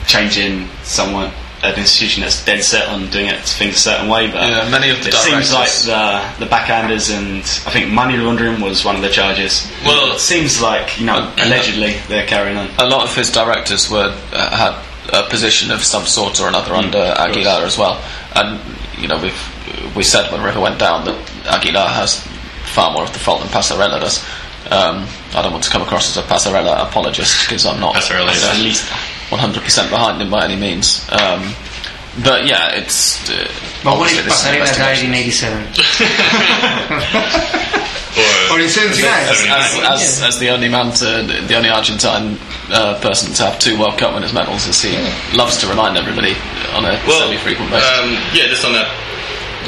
changing 0.07 0.69
someone 0.83 1.31
an 1.61 1.75
institution 1.75 2.21
that's 2.23 2.45
dead 2.45 2.63
set 2.63 2.87
on 2.87 3.09
doing 3.09 3.27
it 3.27 3.41
things 3.41 3.75
a 3.75 3.79
certain 3.79 4.07
way. 4.07 4.31
But 4.31 4.47
Yeah, 4.49 4.69
many 4.69 4.89
of 4.91 5.03
the 5.03 5.09
it 5.09 5.13
seems 5.13 5.51
like 5.53 5.69
the 5.83 6.21
the 6.39 6.45
backhanders 6.45 7.11
and 7.13 7.39
I 7.67 7.71
think 7.71 7.89
money 7.91 8.15
laundering 8.15 8.61
was 8.61 8.85
one 8.85 8.95
of 8.95 9.01
the 9.01 9.09
charges. 9.09 9.67
Well- 9.85 10.13
it 10.15 10.19
seems 10.19 10.61
like 10.61 10.97
you 10.99 11.05
know 11.05 11.17
Uh, 11.17 11.31
allegedly 11.43 11.97
they're 12.07 12.25
carrying 12.25 12.57
on. 12.57 12.69
a 12.77 12.85
lot 12.87 13.03
of 13.03 13.13
his 13.13 13.29
directors 13.29 13.89
were 13.89 14.13
uh, 14.31 14.49
had 14.55 14.73
a 15.11 15.23
position 15.29 15.69
of 15.71 15.83
some 15.83 16.05
sort 16.05 16.39
or 16.39 16.47
another 16.47 16.73
under 16.75 17.13
Aguilar 17.17 17.65
as 17.65 17.77
well. 17.77 17.99
And 18.35 18.57
you 18.97 19.07
know, 19.09 19.17
we've 19.17 19.58
we 19.95 20.03
said 20.03 20.31
when 20.31 20.41
River 20.43 20.59
went 20.59 20.79
down 20.79 21.05
that 21.05 21.15
Aguilar 21.47 21.87
has 21.87 22.21
far 22.73 22.91
more 22.93 23.03
of 23.03 23.13
the 23.13 23.19
fault 23.19 23.39
than 23.41 23.49
Passarella 23.49 23.99
does. 23.99 24.23
Um, 24.71 25.07
I 25.33 25.41
don't 25.41 25.51
want 25.51 25.63
to 25.63 25.69
come 25.71 25.81
across 25.81 26.09
as 26.15 26.23
a 26.23 26.27
Passarella 26.27 26.87
apologist 26.87 27.45
because 27.47 27.65
I'm 27.65 27.79
not 27.79 27.95
Passarella 27.95 28.31
is- 28.33 28.43
at 28.43 28.57
least 28.57 28.85
100% 29.29 29.89
behind 29.89 30.21
him 30.21 30.29
by 30.29 30.43
any 30.45 30.55
means. 30.55 31.07
Um, 31.11 31.53
but 32.23 32.45
yeah, 32.47 32.69
it's. 32.75 33.29
Uh, 33.29 33.47
But 33.83 33.97
what 33.97 34.09
obviously 34.11 34.19
if 34.19 34.25
this 34.25 34.39
is 34.41 34.45
an 34.45 34.55
Passarella 34.55 34.77
died 34.77 35.03
in 35.05 35.13
87? 35.13 35.67
Or 38.51 38.59
in 38.59 38.67
79? 38.67 39.05
as, 39.05 39.45
as, 39.45 39.79
as, 40.01 40.21
as 40.23 40.39
the 40.39 40.49
only 40.49 40.67
man 40.67 40.91
to 40.91 41.05
the 41.47 41.55
only 41.55 41.69
Argentine 41.69 42.37
uh, 42.71 42.99
person 42.99 43.31
to 43.35 43.43
have 43.45 43.59
two 43.59 43.79
World 43.79 43.97
Cup 43.99 44.13
winners 44.15 44.33
medals, 44.33 44.67
as 44.67 44.81
he 44.81 44.91
loves 45.37 45.57
to 45.61 45.67
remind 45.67 45.95
everybody 45.97 46.33
on 46.73 46.83
a 46.83 46.99
Well, 47.07 47.29
semi-frequent 47.29 47.69
basis. 47.71 47.87
um, 47.87 48.09
yeah, 48.33 48.47
just 48.49 48.65
on 48.65 48.73
that, 48.73 48.89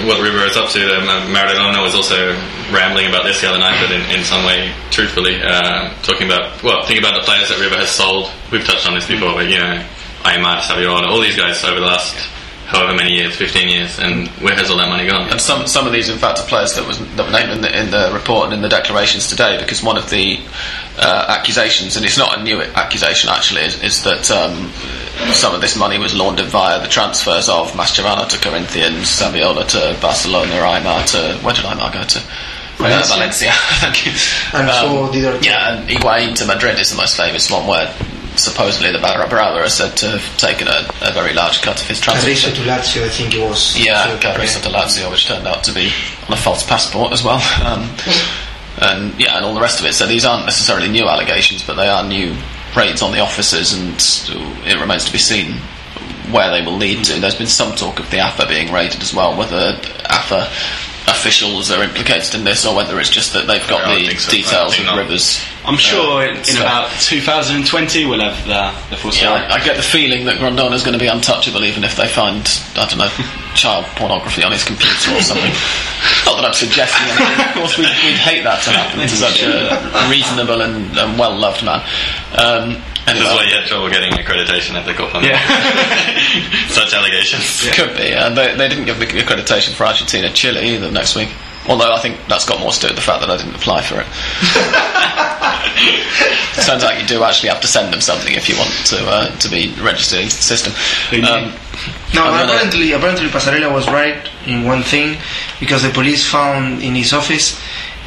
what 0.08 0.22
River 0.24 0.46
is 0.46 0.56
up 0.56 0.70
to. 0.72 0.82
Um, 0.98 1.08
uh, 1.10 1.28
Maradona 1.28 1.84
was 1.84 1.96
also 1.96 2.34
rambling 2.72 3.08
about 3.08 3.24
this 3.24 3.42
the 3.42 3.50
other 3.50 3.60
night, 3.60 3.78
but 3.82 3.92
in, 3.92 4.02
in 4.18 4.24
some 4.24 4.46
way, 4.46 4.74
truthfully, 4.90 5.42
uh, 5.44 5.94
talking 6.02 6.28
about 6.28 6.64
well, 6.64 6.86
think 6.86 7.00
about 7.00 7.20
the 7.20 7.26
players 7.26 7.50
that 7.50 7.60
River 7.60 7.76
has 7.76 7.90
sold. 7.90 8.32
We've 8.52 8.64
touched 8.64 8.88
on 8.88 8.96
this 8.96 9.08
before, 9.08 9.34
but 9.34 9.50
you 9.50 9.60
know, 9.60 9.86
Aimar, 10.24 10.62
Saviola, 10.62 11.08
all 11.08 11.22
these 11.22 11.36
guys 11.36 11.64
over 11.64 11.80
the 11.80 11.86
last 11.86 12.16
however 12.72 12.96
many 12.96 13.12
years, 13.12 13.36
15 13.36 13.68
years, 13.68 14.00
and 14.00 14.30
where 14.40 14.56
has 14.56 14.70
all 14.70 14.78
that 14.78 14.88
money 14.88 15.06
gone? 15.08 15.30
And 15.30 15.42
some 15.42 15.68
some 15.68 15.86
of 15.86 15.92
these, 15.92 16.08
in 16.08 16.18
fact, 16.18 16.40
are 16.40 16.48
players 16.48 16.74
that 16.76 16.88
was 16.88 17.00
that 17.16 17.26
were 17.26 17.32
named 17.32 17.52
in 17.52 17.62
the, 17.62 17.72
in 17.80 17.92
the 17.92 18.12
report 18.14 18.46
and 18.46 18.54
in 18.54 18.62
the 18.62 18.70
declarations 18.70 19.28
today. 19.28 19.60
Because 19.60 19.84
one 19.84 19.98
of 19.98 20.10
the 20.10 20.40
uh, 20.98 21.26
accusations, 21.38 21.98
and 21.98 22.06
it's 22.06 22.18
not 22.18 22.40
a 22.40 22.44
new 22.44 22.62
accusation 22.62 23.30
actually, 23.30 23.64
is, 23.64 23.84
is 23.84 24.04
that 24.04 24.32
um, 24.32 24.72
some 25.34 25.54
of 25.54 25.60
this 25.60 25.76
money 25.76 25.98
was 25.98 26.16
laundered 26.16 26.48
via 26.48 26.82
the 26.82 26.88
transfers 26.88 27.50
of 27.50 27.72
Mascherano 27.74 28.28
to 28.28 28.38
Corinthians, 28.40 29.08
Saviola 29.08 29.68
to 29.68 30.00
Barcelona, 30.02 30.54
Aimar 30.54 31.06
to 31.12 31.44
where 31.44 31.54
did 31.54 31.66
Aimar 31.66 31.92
go 31.92 32.04
to? 32.04 32.20
Uh, 32.80 33.04
Valencia. 33.06 33.52
Thank 33.84 34.06
you. 34.06 34.12
And 34.54 34.72
so 34.72 35.12
did 35.12 35.26
Arturo. 35.26 35.44
yeah, 35.44 35.76
and 35.76 35.90
Higuain 35.90 36.36
to 36.38 36.46
Madrid 36.46 36.80
is 36.80 36.90
the 36.90 36.98
most 36.98 37.16
famous 37.18 37.52
one, 37.52 37.68
where 37.68 37.94
supposedly 38.36 38.92
the 38.92 39.00
Barra 39.00 39.28
Brava 39.28 39.60
are 39.60 39.70
said 39.70 39.96
to 39.98 40.10
have 40.18 40.38
taken 40.38 40.68
a, 40.68 40.88
a 41.02 41.12
very 41.12 41.34
large 41.34 41.62
cut 41.62 41.82
of 41.82 41.88
his 41.88 42.00
transfer. 42.00 42.28
Carrizo 42.28 42.54
to 42.56 42.62
Lazio, 42.62 43.04
I 43.04 43.10
think 43.10 43.36
it 43.36 43.48
was. 43.48 43.78
Yeah, 43.78 44.06
So, 44.06 44.18
Carrizo 44.20 44.62
to 44.64 44.70
Lazio, 44.70 45.12
which 45.12 45.28
turned 45.28 45.48
out 45.48 45.64
to 45.66 45.74
be 45.74 45.92
on 46.28 46.34
a 46.34 46.38
false 46.38 46.66
passport 46.66 47.12
as 47.12 47.24
well. 47.24 47.42
Um, 47.62 47.88
and 48.78 49.20
yeah, 49.20 49.36
and 49.36 49.46
all 49.46 49.54
the 49.54 49.62
rest 49.62 49.80
of 49.80 49.86
it. 49.86 49.94
So 49.94 50.08
these 50.08 50.26
aren't 50.26 50.46
necessarily 50.46 50.88
new 50.90 51.08
allegations, 51.08 51.66
but 51.66 51.76
they 51.76 51.88
are 51.88 52.04
new 52.08 52.36
raids 52.76 53.02
on 53.02 53.12
the 53.12 53.20
officers, 53.20 53.74
and 53.74 53.94
it 54.66 54.80
remains 54.80 55.06
to 55.06 55.12
be 55.12 55.18
seen 55.20 55.58
where 56.32 56.50
they 56.50 56.66
will 56.66 56.78
lead 56.78 57.04
to. 57.06 57.20
There's 57.20 57.36
been 57.36 57.48
some 57.48 57.76
talk 57.76 58.00
of 58.00 58.10
the 58.10 58.20
AFA 58.20 58.48
being 58.48 58.72
raided 58.72 59.02
as 59.02 59.14
well, 59.14 59.38
whether 59.38 59.78
AFA 60.06 60.48
officials 61.08 61.72
are 61.72 61.84
implicated 61.84 62.36
in 62.36 62.44
this 62.44 62.66
or 62.66 62.76
whether 62.76 63.00
it's 63.00 63.10
just 63.10 63.34
that 63.34 63.48
they've 63.48 63.66
got 63.68 63.86
I 63.86 63.96
don't 63.96 64.10
the 64.10 64.16
so. 64.18 64.32
Details 64.32 64.80
of 64.80 64.86
not. 64.86 64.98
Rivers. 64.98 65.42
I'm 65.66 65.78
sure 65.78 66.26
in, 66.26 66.38
in 66.38 66.44
so- 66.44 66.62
about 66.62 66.90
2020 67.02 68.06
we'll 68.06 68.22
have 68.22 68.38
the, 68.48 68.72
the 68.90 68.98
full 68.98 69.12
Yeah. 69.14 69.34
I, 69.34 69.56
I 69.56 69.64
get 69.64 69.78
the 69.78 69.84
feeling 69.84 70.26
that 70.26 70.38
Grondona's 70.40 70.84
going 70.84 70.94
to 70.98 71.00
be 71.00 71.08
untouchable 71.08 71.64
even 71.66 71.84
if 71.84 71.96
they 71.96 72.08
find, 72.08 72.42
I 72.76 72.86
don't 72.88 72.98
know, 72.98 73.10
child 73.56 73.86
pornography 73.98 74.44
on 74.44 74.52
his 74.52 74.64
computer 74.64 75.12
or 75.14 75.22
something. 75.22 75.52
Not 76.26 76.38
that 76.38 76.46
I'm 76.46 76.54
suggesting 76.54 77.06
anything. 77.06 77.46
Of 77.46 77.54
course, 77.54 77.78
we'd, 77.78 77.90
we'd 78.06 78.18
hate 78.22 78.44
that 78.44 78.62
to 78.64 78.70
happen 78.72 79.00
to 79.06 79.10
such 79.10 79.44
a 79.44 80.10
reasonable 80.10 80.62
and, 80.62 80.98
and 80.98 81.20
well 81.20 81.38
loved 81.38 81.64
man. 81.66 81.82
Um, 82.38 82.82
This 83.06 83.18
is 83.18 83.24
why 83.34 83.44
you 83.50 83.56
had 83.56 83.66
trouble 83.68 83.90
getting 83.90 84.12
accreditation 84.14 84.76
at 84.76 84.86
the 84.86 84.94
Copa. 84.94 85.20
Yeah. 85.24 85.40
Such 86.70 86.94
allegations. 86.94 87.68
could 87.76 87.96
be. 87.98 88.14
Uh, 88.14 88.30
they, 88.30 88.56
they 88.56 88.70
didn't 88.70 88.86
give 88.86 89.00
the 89.00 89.06
accreditation 89.06 89.74
for 89.74 89.86
Argentina 89.86 90.30
Chile 90.32 90.62
either 90.76 90.92
next 90.92 91.16
week. 91.16 91.30
Although 91.68 91.94
I 91.94 92.00
think 92.00 92.18
that's 92.28 92.46
got 92.48 92.60
more 92.60 92.72
to 92.72 92.80
do 92.80 92.88
with 92.88 92.96
the 92.96 93.02
fact 93.04 93.22
that 93.22 93.30
I 93.30 93.38
didn't 93.38 93.54
apply 93.56 93.82
for 93.84 94.02
it. 94.02 94.08
Turns 96.66 96.84
out 96.84 97.00
you 97.00 97.06
do 97.08 97.24
actually 97.24 97.50
have 97.50 97.62
to 97.62 97.68
send 97.68 97.94
them 97.94 98.02
something 98.02 98.34
if 98.34 98.50
you 98.50 98.58
want 98.58 98.72
to 98.88 98.98
uh, 99.08 99.30
to 99.38 99.48
be 99.50 99.72
registered 99.82 100.20
into 100.22 100.36
the 100.36 100.42
system. 100.42 100.74
Um, 101.24 101.54
No, 102.14 102.28
apparently, 102.28 102.92
apparently 102.92 103.28
Passarella 103.30 103.72
was 103.72 103.88
right 103.88 104.28
in 104.46 104.66
one 104.66 104.84
thing 104.84 105.18
because 105.60 105.82
the 105.84 105.90
police 105.92 106.26
found 106.30 106.82
in 106.84 106.94
his 106.96 107.14
office 107.14 107.58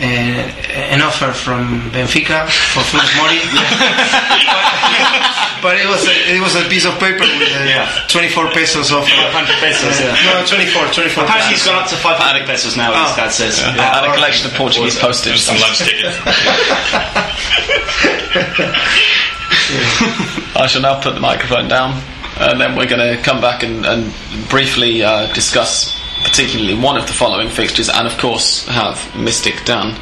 an 0.01 1.01
offer 1.03 1.30
from 1.32 1.90
Benfica 1.95 2.49
for 2.74 2.82
Funes 2.82 3.14
Mori, 3.14 3.38
but 5.62 5.78
it 5.78 5.86
was 5.86 6.03
a, 6.03 6.34
it 6.34 6.40
was 6.42 6.57
a 6.57 6.66
piece 6.68 6.84
of 6.84 6.99
paper 6.99 7.22
with 7.22 7.55
uh, 7.55 7.62
Yeah. 7.64 7.86
24 8.09 8.51
pesos 8.51 8.90
of. 8.90 9.05
100 9.07 9.55
pesos, 9.62 10.01
yeah. 10.03 10.18
No, 10.26 10.42
24, 10.45 10.90
24. 10.92 11.24
Apparently, 11.24 11.55
pesos. 11.55 11.55
it's 11.55 11.64
gone 11.66 11.78
up 11.82 11.88
to 11.90 11.97
500 11.97 12.45
pesos 12.47 12.76
now, 12.76 12.90
Oh. 12.92 13.07
his 13.07 13.14
dad 13.16 13.30
says. 13.30 13.61
I 13.62 13.70
had 13.70 14.05
a 14.11 14.14
collection 14.14 14.51
of 14.51 14.57
Portuguese 14.59 14.99
postage. 14.99 15.38
Some 15.40 15.59
lunch 15.62 15.78
tickets. 15.78 16.18
I 20.57 20.66
shall 20.68 20.82
now 20.82 21.01
put 21.01 21.14
the 21.14 21.20
microphone 21.20 21.68
down, 21.68 22.01
and 22.38 22.61
then 22.61 22.76
we're 22.76 22.86
going 22.88 23.16
to 23.16 23.22
come 23.22 23.40
back 23.40 23.62
and, 23.62 23.84
and 23.86 24.12
briefly 24.49 25.03
uh, 25.03 25.32
discuss 25.34 25.99
particularly 26.25 26.75
one 26.75 26.97
of 26.97 27.07
the 27.07 27.12
following 27.12 27.49
fixtures, 27.49 27.89
and 27.89 28.07
of 28.07 28.18
course 28.18 28.66
have 28.66 28.99
Mystic 29.16 29.64
Dan. 29.64 29.95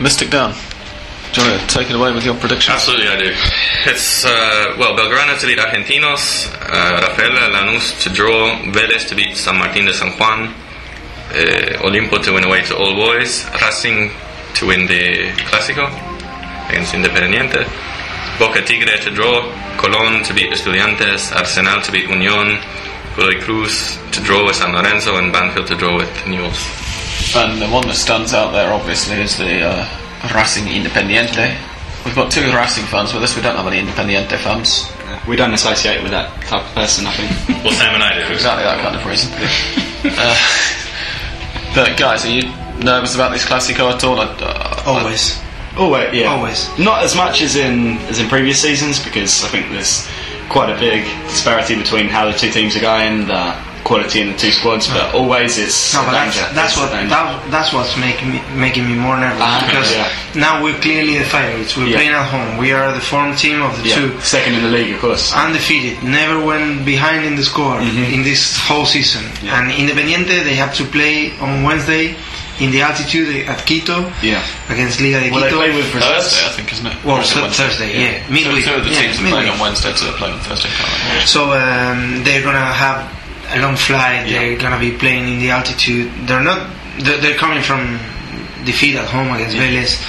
Mystic 0.00 0.30
Dan, 0.30 0.52
do 1.32 1.40
you 1.40 1.50
want 1.50 1.60
to 1.60 1.66
take 1.66 1.88
it 1.88 1.96
away 1.96 2.12
with 2.12 2.24
your 2.24 2.34
prediction? 2.34 2.74
Absolutely, 2.74 3.08
I 3.08 3.16
do. 3.16 3.32
It's 3.86 4.24
uh, 4.24 4.76
well, 4.78 4.96
Belgrano 4.96 5.38
to 5.40 5.46
beat 5.46 5.58
Argentinos, 5.58 6.52
uh, 6.60 7.00
Rafael 7.08 7.32
Lanús 7.50 8.02
to 8.02 8.10
draw, 8.10 8.58
Vélez 8.68 9.08
to 9.08 9.14
beat 9.14 9.36
San 9.36 9.56
Martín 9.56 9.86
de 9.86 9.94
San 9.94 10.12
Juan, 10.18 10.48
uh, 10.48 11.88
Olimpo 11.88 12.22
to 12.22 12.32
win 12.32 12.44
away 12.44 12.62
to 12.62 12.76
All 12.76 12.94
Boys, 12.94 13.46
Racing 13.62 14.10
to 14.56 14.66
win 14.66 14.86
the 14.86 15.32
Clásico 15.48 15.88
against 16.68 16.92
Independiente, 16.92 17.64
Boca 18.38 18.60
Tigre 18.60 18.98
to 19.00 19.10
draw, 19.10 19.40
Colón 19.78 20.24
to 20.26 20.34
beat 20.34 20.52
Estudiantes, 20.52 21.34
Arsenal 21.34 21.80
to 21.80 21.92
beat 21.92 22.08
Unión, 22.08 22.60
Godoy 23.16 23.40
Cruz 23.40 23.98
to 24.12 24.20
draw 24.20 24.44
with 24.44 24.56
San 24.56 24.72
Lorenzo, 24.72 25.16
and 25.16 25.32
Banfield 25.32 25.66
to 25.68 25.76
draw 25.76 25.96
with 25.96 26.12
Newell's. 26.26 26.60
And 27.34 27.60
the 27.60 27.68
one 27.68 27.86
that 27.88 27.96
stands 27.96 28.34
out 28.34 28.52
there, 28.52 28.72
obviously, 28.72 29.16
is 29.16 29.38
the 29.38 29.62
uh, 29.62 29.88
Racing 30.34 30.64
Independiente. 30.66 31.58
We've 32.04 32.14
got 32.14 32.30
two 32.30 32.52
Racing 32.54 32.84
fans 32.86 33.12
with 33.12 33.22
us. 33.22 33.34
We 33.36 33.42
don't 33.42 33.56
have 33.56 33.66
any 33.66 33.80
Independiente 33.80 34.38
fans. 34.38 34.90
We 35.26 35.36
don't 35.36 35.52
associate 35.52 36.02
with 36.02 36.10
that 36.12 36.30
type 36.42 36.62
of 36.62 36.74
person, 36.74 37.06
I 37.06 37.12
think. 37.12 37.64
Well, 37.64 37.72
Sam 37.72 37.94
and 37.94 38.02
I 38.02 38.18
do. 38.18 38.32
Exactly 38.32 38.64
that 38.64 38.80
kind 38.82 38.96
of 38.96 39.06
reason. 39.06 39.30
uh, 40.18 40.36
but 41.74 41.98
guys, 41.98 42.24
are 42.24 42.30
you 42.30 42.42
nervous 42.82 43.14
about 43.14 43.32
this 43.32 43.44
Classico 43.44 43.92
at 43.92 44.02
all? 44.04 44.18
I, 44.18 44.26
uh, 44.26 44.82
Always. 44.86 45.40
Always, 45.76 46.12
yeah. 46.12 46.26
Always. 46.26 46.68
Not 46.78 47.02
as 47.02 47.16
much 47.16 47.40
as 47.40 47.56
in 47.56 47.98
as 48.10 48.18
in 48.18 48.28
previous 48.28 48.60
seasons 48.60 49.02
because 49.02 49.44
I 49.44 49.48
think 49.48 49.70
there's 49.70 50.06
quite 50.50 50.70
a 50.70 50.78
big 50.78 51.04
disparity 51.28 51.76
between 51.76 52.08
how 52.08 52.30
the 52.30 52.36
two 52.36 52.50
teams 52.50 52.76
are 52.76 52.80
going, 52.80 53.26
the 53.26 53.54
quality 53.84 54.20
in 54.20 54.28
the 54.32 54.36
two 54.38 54.50
squads. 54.50 54.88
But 54.88 55.14
always 55.14 55.58
it's 55.58 55.94
No, 55.94 56.02
but 56.04 56.12
that's, 56.12 56.36
danger. 56.36 56.54
that's 56.54 56.72
It's 56.72 56.76
a 56.76 56.80
what 56.84 56.90
danger. 56.92 57.08
that, 57.10 57.50
that's 57.50 57.72
what's 57.72 57.96
making 57.96 58.30
me 58.32 58.40
making 58.54 58.84
me 58.88 58.94
more 58.94 59.16
nervous 59.16 59.40
Ah, 59.42 59.62
because 59.66 59.90
yeah. 59.92 60.08
now 60.34 60.62
we're 60.62 60.78
clearly 60.80 61.18
the 61.18 61.24
favorites. 61.24 61.76
We're 61.76 61.86
Yeah. 61.86 61.96
playing 61.96 62.12
at 62.12 62.26
home. 62.28 62.56
We 62.58 62.72
are 62.72 62.92
the 62.92 63.00
form 63.00 63.34
team 63.36 63.60
of 63.62 63.76
the 63.82 63.88
yeah, 63.88 63.94
two. 63.96 64.20
second 64.20 64.54
in 64.54 64.62
the 64.62 64.70
league, 64.70 64.94
of 64.94 65.00
course. 65.00 65.32
Undefeated, 65.34 66.02
never 66.02 66.38
went 66.44 66.84
behind 66.84 67.24
in 67.24 67.36
the 67.36 67.44
score 67.44 67.80
in 67.80 68.22
this 68.22 68.56
whole 68.58 68.86
season. 68.86 69.24
Mm-hmm. 69.24 69.46
Yeah. 69.46 69.58
And 69.60 69.70
Independiente, 69.72 70.42
they 70.44 70.54
have 70.54 70.74
to 70.76 70.84
play 70.84 71.32
on 71.40 71.62
Wednesday 71.64 72.14
in 72.60 72.70
the 72.70 72.82
altitude 72.82 73.48
at 73.48 73.64
Quito 73.66 74.12
Yeah. 74.22 74.40
against 74.68 75.00
Liga 75.00 75.18
de 75.18 75.30
Quito. 75.30 75.34
Well, 75.34 75.40
they 75.42 75.48
Quito. 75.50 75.58
play 75.58 75.74
with 75.74 75.94
reserves. 75.94 76.36
Thursday, 76.36 76.46
I 76.46 76.50
think, 76.52 76.72
isn't 76.72 76.86
it? 76.86 76.96
Well, 77.04 77.16
Or 77.16 77.20
it 77.20 77.24
th- 77.26 77.42
Wednesday? 77.42 77.64
Thursday, 77.64 77.90
yeah, 77.98 78.26
Two, 78.26 78.32
midweek. 78.32 78.64
two 78.64 78.74
of 78.74 78.84
the 78.84 78.90
Yeah, 78.90 79.00
teams 79.00 79.18
are 79.20 79.28
playing 79.28 79.48
on 79.50 79.58
Wednesday, 79.58 79.92
two 79.96 80.06
are 80.06 80.12
playing 80.12 80.34
on 80.34 80.40
Thursday. 80.40 80.68
can't 80.68 80.92
remember. 81.02 81.26
So 81.26 81.40
um, 81.58 82.22
they're 82.24 82.42
gonna 82.44 82.60
have 82.72 83.10
a 83.54 83.60
long 83.60 83.76
flight. 83.76 84.28
They're 84.28 84.58
gonna 84.58 84.78
be 84.78 84.92
playing 84.96 85.28
in 85.28 85.38
the 85.38 85.50
altitude. 85.50 86.10
They're 86.26 86.42
not. 86.42 86.70
They're, 87.00 87.20
they're 87.20 87.38
coming 87.38 87.62
from 87.62 87.98
defeat 88.64 88.96
at 88.96 89.06
home 89.08 89.32
against 89.34 89.56
Vélez. 89.56 90.00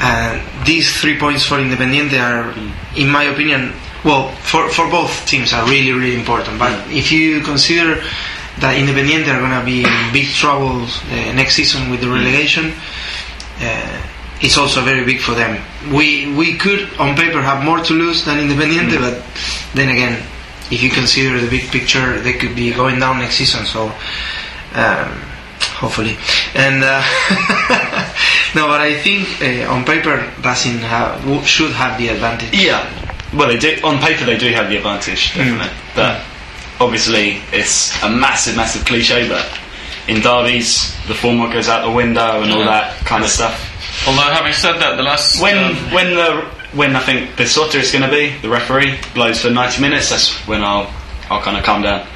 And 0.00 0.66
these 0.66 1.00
three 1.00 1.18
points 1.18 1.44
for 1.46 1.56
Independiente 1.58 2.18
are, 2.20 2.52
hmm. 2.52 2.98
in 2.98 3.08
my 3.08 3.24
opinion, 3.24 3.72
well, 4.04 4.30
for 4.36 4.68
for 4.68 4.90
both 4.90 5.26
teams 5.26 5.52
are 5.52 5.64
really 5.68 5.92
really 5.92 6.16
important. 6.16 6.58
But 6.58 6.72
hmm. 6.72 6.92
if 6.92 7.12
you 7.12 7.40
consider 7.42 8.02
that 8.60 8.76
Independiente 8.76 9.28
are 9.28 9.40
gonna 9.40 9.64
be 9.64 9.84
in 9.84 10.12
big 10.12 10.28
trouble 10.28 10.82
uh, 10.82 11.32
next 11.34 11.56
season 11.56 11.90
with 11.90 12.00
the 12.00 12.06
hmm. 12.06 12.14
relegation. 12.14 12.72
Uh, 13.60 14.10
it's 14.40 14.58
also 14.58 14.82
very 14.82 15.04
big 15.04 15.20
for 15.20 15.32
them. 15.32 15.62
We 15.92 16.34
we 16.34 16.56
could 16.56 16.92
on 16.98 17.16
paper 17.16 17.40
have 17.40 17.64
more 17.64 17.78
to 17.78 17.94
lose 17.94 18.24
than 18.24 18.38
Independiente, 18.38 18.98
but 18.98 19.22
then 19.74 19.88
again, 19.88 20.20
if 20.70 20.82
you 20.82 20.90
consider 20.90 21.40
the 21.40 21.48
big 21.50 21.70
picture, 21.70 22.20
they 22.20 22.32
could 22.34 22.54
be 22.56 22.72
going 22.72 22.98
down 23.00 23.18
next 23.18 23.36
season. 23.36 23.64
So 23.66 23.86
um, 24.74 25.10
hopefully, 25.80 26.16
and 26.54 26.82
uh, 26.82 27.00
no, 28.54 28.66
but 28.68 28.80
I 28.80 28.94
think 29.02 29.28
uh, 29.42 29.70
on 29.72 29.84
paper 29.84 30.16
Racing 30.44 30.78
ha- 30.78 31.18
w- 31.22 31.42
should 31.42 31.72
have 31.72 31.98
the 31.98 32.08
advantage. 32.08 32.50
Yeah. 32.52 32.82
Well, 33.34 33.48
they 33.48 33.58
do. 33.58 33.76
On 33.84 33.98
paper, 33.98 34.24
they 34.24 34.38
do 34.38 34.48
have 34.52 34.68
the 34.68 34.76
advantage, 34.76 35.34
definitely. 35.34 35.68
But 35.96 36.22
obviously, 36.80 37.40
it's 37.52 37.90
a 38.02 38.08
massive, 38.08 38.56
massive 38.56 38.84
cliche. 38.84 39.28
But 39.28 39.44
in 40.06 40.20
derbies, 40.22 40.94
the 41.08 41.14
format 41.14 41.52
goes 41.52 41.68
out 41.68 41.84
the 41.84 41.90
window 41.90 42.42
and 42.42 42.52
all 42.52 42.64
that 42.64 42.96
kind 43.04 43.24
of 43.24 43.30
stuff. 43.30 44.06
Although, 44.06 44.22
having 44.32 44.52
said 44.52 44.78
that, 44.78 44.96
the 44.96 45.02
last 45.02 45.40
When 45.42 45.56
um, 45.58 45.76
when 45.92 46.14
the 46.14 46.44
when 46.74 46.96
I 46.96 47.00
think 47.00 47.36
the 47.36 47.44
Bisotto 47.44 47.76
is 47.76 47.92
going 47.92 48.04
to 48.04 48.10
be 48.10 48.36
the 48.42 48.48
referee 48.48 48.98
blows 49.14 49.40
for 49.42 49.50
ninety 49.50 49.80
minutes, 49.80 50.10
that's 50.10 50.32
when 50.46 50.62
I'll 50.62 50.92
I'll 51.30 51.42
kind 51.42 51.56
of 51.56 51.64
calm 51.64 51.82
down. 51.82 52.06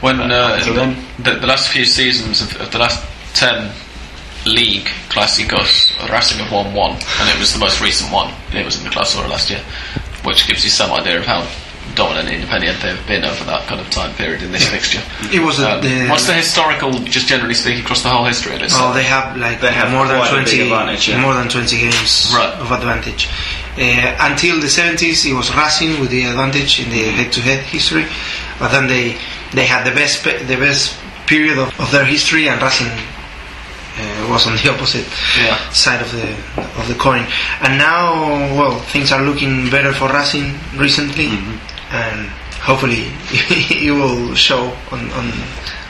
when 0.00 0.20
uh, 0.20 0.56
until 0.58 0.74
then. 0.74 0.96
the, 1.18 1.34
the 1.40 1.46
last 1.46 1.68
few 1.70 1.84
seasons 1.84 2.42
of, 2.42 2.60
of 2.60 2.70
the 2.72 2.78
last 2.78 3.04
ten 3.34 3.72
league 4.46 4.86
Clásicos, 5.08 5.90
Racing 6.10 6.38
have 6.38 6.52
won 6.52 6.72
one, 6.74 6.92
and 6.92 7.28
it 7.28 7.38
was 7.38 7.52
the 7.52 7.58
most 7.58 7.80
recent 7.80 8.12
one. 8.12 8.32
It 8.52 8.64
was 8.64 8.78
in 8.78 8.84
the 8.84 8.90
Clausura 8.90 9.28
last 9.28 9.50
year, 9.50 9.60
which 10.24 10.46
gives 10.46 10.64
you 10.64 10.70
some 10.70 10.92
idea 10.92 11.18
of 11.18 11.26
how 11.26 11.42
dominant 11.96 12.28
independent 12.30 12.78
they've 12.82 13.06
been 13.08 13.24
over 13.24 13.42
that 13.44 13.66
kind 13.66 13.80
of 13.80 13.88
time 13.90 14.14
period 14.14 14.42
in 14.42 14.52
this 14.52 14.68
fixture. 14.68 15.02
It 15.32 15.40
was 15.42 15.58
Um, 15.58 15.80
the, 15.82 16.06
what's 16.08 16.26
the 16.26 16.34
historical, 16.34 16.92
just 17.16 17.26
generally 17.26 17.54
speaking, 17.54 17.82
across 17.82 18.02
the 18.02 18.10
whole 18.10 18.24
history 18.24 18.54
of 18.54 18.60
this? 18.60 18.72
Oh, 18.76 18.92
they 18.92 19.02
have 19.02 19.36
like 19.36 19.60
They 19.60 19.72
have 19.72 19.90
more 19.90 20.06
than 20.06 20.18
quite 20.18 20.30
a 20.30 20.36
big 20.36 20.46
twenty, 20.46 20.62
advantage, 20.62 21.08
yeah. 21.08 21.20
more 21.20 21.34
than 21.34 21.48
twenty 21.48 21.78
games 21.78 22.30
Right. 22.36 22.54
of 22.60 22.70
advantage. 22.70 23.28
Uh, 23.78 24.16
until 24.30 24.60
the 24.60 24.68
seventies, 24.68 25.26
it 25.26 25.32
was 25.34 25.48
Racing 25.56 25.98
with 26.00 26.10
the 26.10 26.24
advantage 26.24 26.78
in 26.80 26.88
the 26.90 27.02
head-to-head 27.18 27.60
history, 27.64 28.06
but 28.60 28.68
then 28.70 28.86
they 28.86 29.16
they 29.52 29.66
had 29.66 29.84
the 29.84 29.92
best 29.92 30.22
pe- 30.24 30.42
the 30.44 30.56
best 30.56 30.94
period 31.26 31.58
of, 31.58 31.68
of 31.80 31.90
their 31.90 32.04
history, 32.04 32.48
and 32.48 32.60
Racing 32.62 32.88
uh, 32.88 34.28
was 34.30 34.46
on 34.46 34.56
the 34.56 34.68
opposite 34.74 35.06
Yeah. 35.36 35.56
side 35.70 36.00
of 36.00 36.10
the 36.12 36.28
of 36.80 36.88
the 36.88 36.94
coin. 36.94 37.24
And 37.60 37.76
now, 37.78 38.12
well, 38.58 38.78
things 38.92 39.12
are 39.12 39.22
looking 39.22 39.68
better 39.70 39.92
for 39.92 40.08
Racing 40.12 40.54
recently, 40.76 41.28
Mm-hmm. 41.28 41.56
And 41.96 42.28
hopefully 42.60 43.08
it 43.86 43.92
will 43.92 44.34
show 44.34 44.76
on 44.92 45.10
on 45.12 45.32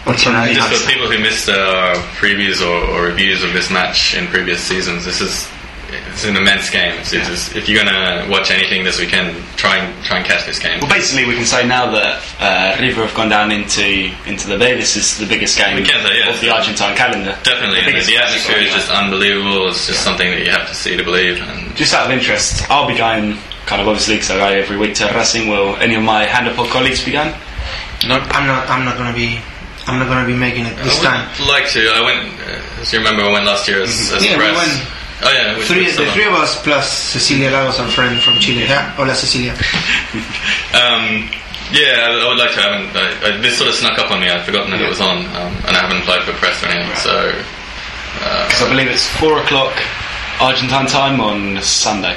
on 0.07 0.16
Sunday. 0.16 0.54
Just 0.54 0.82
for 0.84 0.88
people 0.90 1.11
who 1.11 1.18
missed 1.18 1.48
uh, 1.48 1.94
previews 2.14 2.62
or, 2.62 2.78
or 2.94 3.07
reviews 3.07 3.42
of 3.42 3.52
this 3.52 3.70
match 3.70 4.14
in 4.14 4.26
previous 4.28 4.61
seasons, 4.61 5.04
this 5.04 5.20
is 5.20 5.50
it's 5.88 6.24
an 6.24 6.36
immense 6.36 6.68
game. 6.70 6.98
It's, 6.98 7.12
it's 7.12 7.28
just- 7.28 7.54
if 7.54 7.68
you're 7.68 7.82
gonna 7.82 8.26
watch 8.28 8.50
anything 8.50 8.84
this 8.84 8.98
weekend, 8.98 9.36
try 9.57 9.76
and 9.78 10.04
try 10.04 10.18
and 10.18 10.26
catch 10.26 10.46
this 10.46 10.59
game. 10.59 10.80
Well, 10.80 10.90
basically, 10.90 11.26
we 11.26 11.34
can 11.34 11.44
say 11.44 11.66
now 11.66 11.90
that 11.92 12.22
uh, 12.40 12.80
River 12.80 13.07
have 13.07 13.14
gone 13.14 13.28
down 13.28 13.52
into 13.52 14.11
into 14.26 14.48
the 14.48 14.59
bay. 14.59 14.74
This 14.74 14.96
is 14.96 15.18
the 15.18 15.26
biggest 15.26 15.59
game 15.59 15.84
say, 15.84 16.18
yeah. 16.18 16.30
of 16.30 16.40
the 16.40 16.50
Argentine 16.50 16.96
calendar. 16.96 17.38
Definitely, 17.42 17.82
the, 17.92 18.07
the 18.07 18.16
atmosphere 18.16 18.59
is 18.59 18.72
just 18.72 18.90
unbelievable. 18.90 19.68
It's 19.68 19.86
just 19.86 20.02
something 20.02 20.30
that 20.30 20.44
you 20.44 20.50
have 20.50 20.68
to 20.68 20.74
see 20.74 20.96
to 20.96 21.04
believe. 21.04 21.40
And 21.40 21.74
Just 21.76 21.94
out 21.94 22.07
of 22.07 22.12
interest, 22.12 22.68
I'll 22.70 22.88
be 22.88 22.96
going 22.96 23.38
kind 23.67 23.83
of 23.83 23.89
obviously 23.89 24.14
because 24.17 24.31
I 24.31 24.39
go 24.39 24.47
every 24.47 24.77
week 24.79 24.95
to 24.97 25.07
Racing. 25.14 25.49
Will 25.49 25.77
any 25.77 25.95
of 25.95 26.03
my 26.03 26.25
Hand 26.25 26.47
of 26.49 26.57
Pod 26.57 26.71
colleagues 26.71 27.05
be 27.05 27.12
going? 27.12 27.35
no. 28.09 28.17
I'm 28.31 28.47
not. 28.47 28.69
I'm 28.71 28.85
not 28.85 28.97
gonna 28.97 29.14
be. 29.14 29.39
I'm 29.87 29.99
not 29.99 30.09
gonna 30.09 30.27
be 30.27 30.35
making 30.35 30.67
it 30.67 30.77
this 30.83 30.99
I 31.05 31.05
time. 31.27 31.47
like 31.49 31.69
to. 31.71 31.81
I 31.91 32.01
went. 32.03 32.41
Uh, 32.41 32.81
as 32.83 32.93
you 32.93 32.99
remember, 32.99 33.23
I 33.23 33.33
went 33.33 33.45
last 33.47 33.69
year 33.69 33.83
as, 33.83 34.11
as 34.12 34.25
Yeah, 34.25 34.33
we 34.39 34.45
press. 34.45 34.57
went 34.57 34.93
Oh 35.23 35.33
yeah, 35.33 35.57
Three, 35.64 35.87
the 35.91 36.05
three 36.12 36.27
of 36.27 36.35
us 36.35 36.61
plus 36.62 36.93
Cecilia 36.93 37.49
Lagos, 37.49 37.81
our 37.81 37.89
friend 37.89 38.21
from 38.21 38.35
Chile. 38.35 38.64
Yeah, 38.69 38.91
hola 38.97 39.14
Cecilia. 39.14 39.55
Um, 40.77 41.31
yeah, 41.73 42.05
I, 42.05 42.21
I 42.23 42.29
would 42.29 42.37
like 42.39 42.53
to. 42.53 42.61
I 42.61 42.62
haven't. 42.69 42.97
I, 42.97 43.07
I, 43.35 43.41
this 43.41 43.57
sort 43.57 43.71
of 43.71 43.75
snuck 43.77 43.99
up 43.99 44.11
on 44.11 44.21
me. 44.21 44.29
I'd 44.29 44.45
forgotten 44.45 44.71
that 44.73 44.81
it 44.83 44.89
was 44.89 45.01
on, 45.01 45.25
um, 45.33 45.53
and 45.67 45.73
I 45.73 45.81
haven't 45.81 46.03
applied 46.05 46.23
for 46.25 46.33
press 46.35 46.62
or 46.62 46.67
anything. 46.69 46.95
So 46.97 47.33
Because 48.47 48.62
I 48.62 48.69
believe 48.69 48.89
it's 48.89 49.07
four 49.19 49.39
o'clock 49.41 49.73
Argentine 50.41 50.87
time 50.87 51.21
on 51.21 51.62
Sunday. 51.62 52.17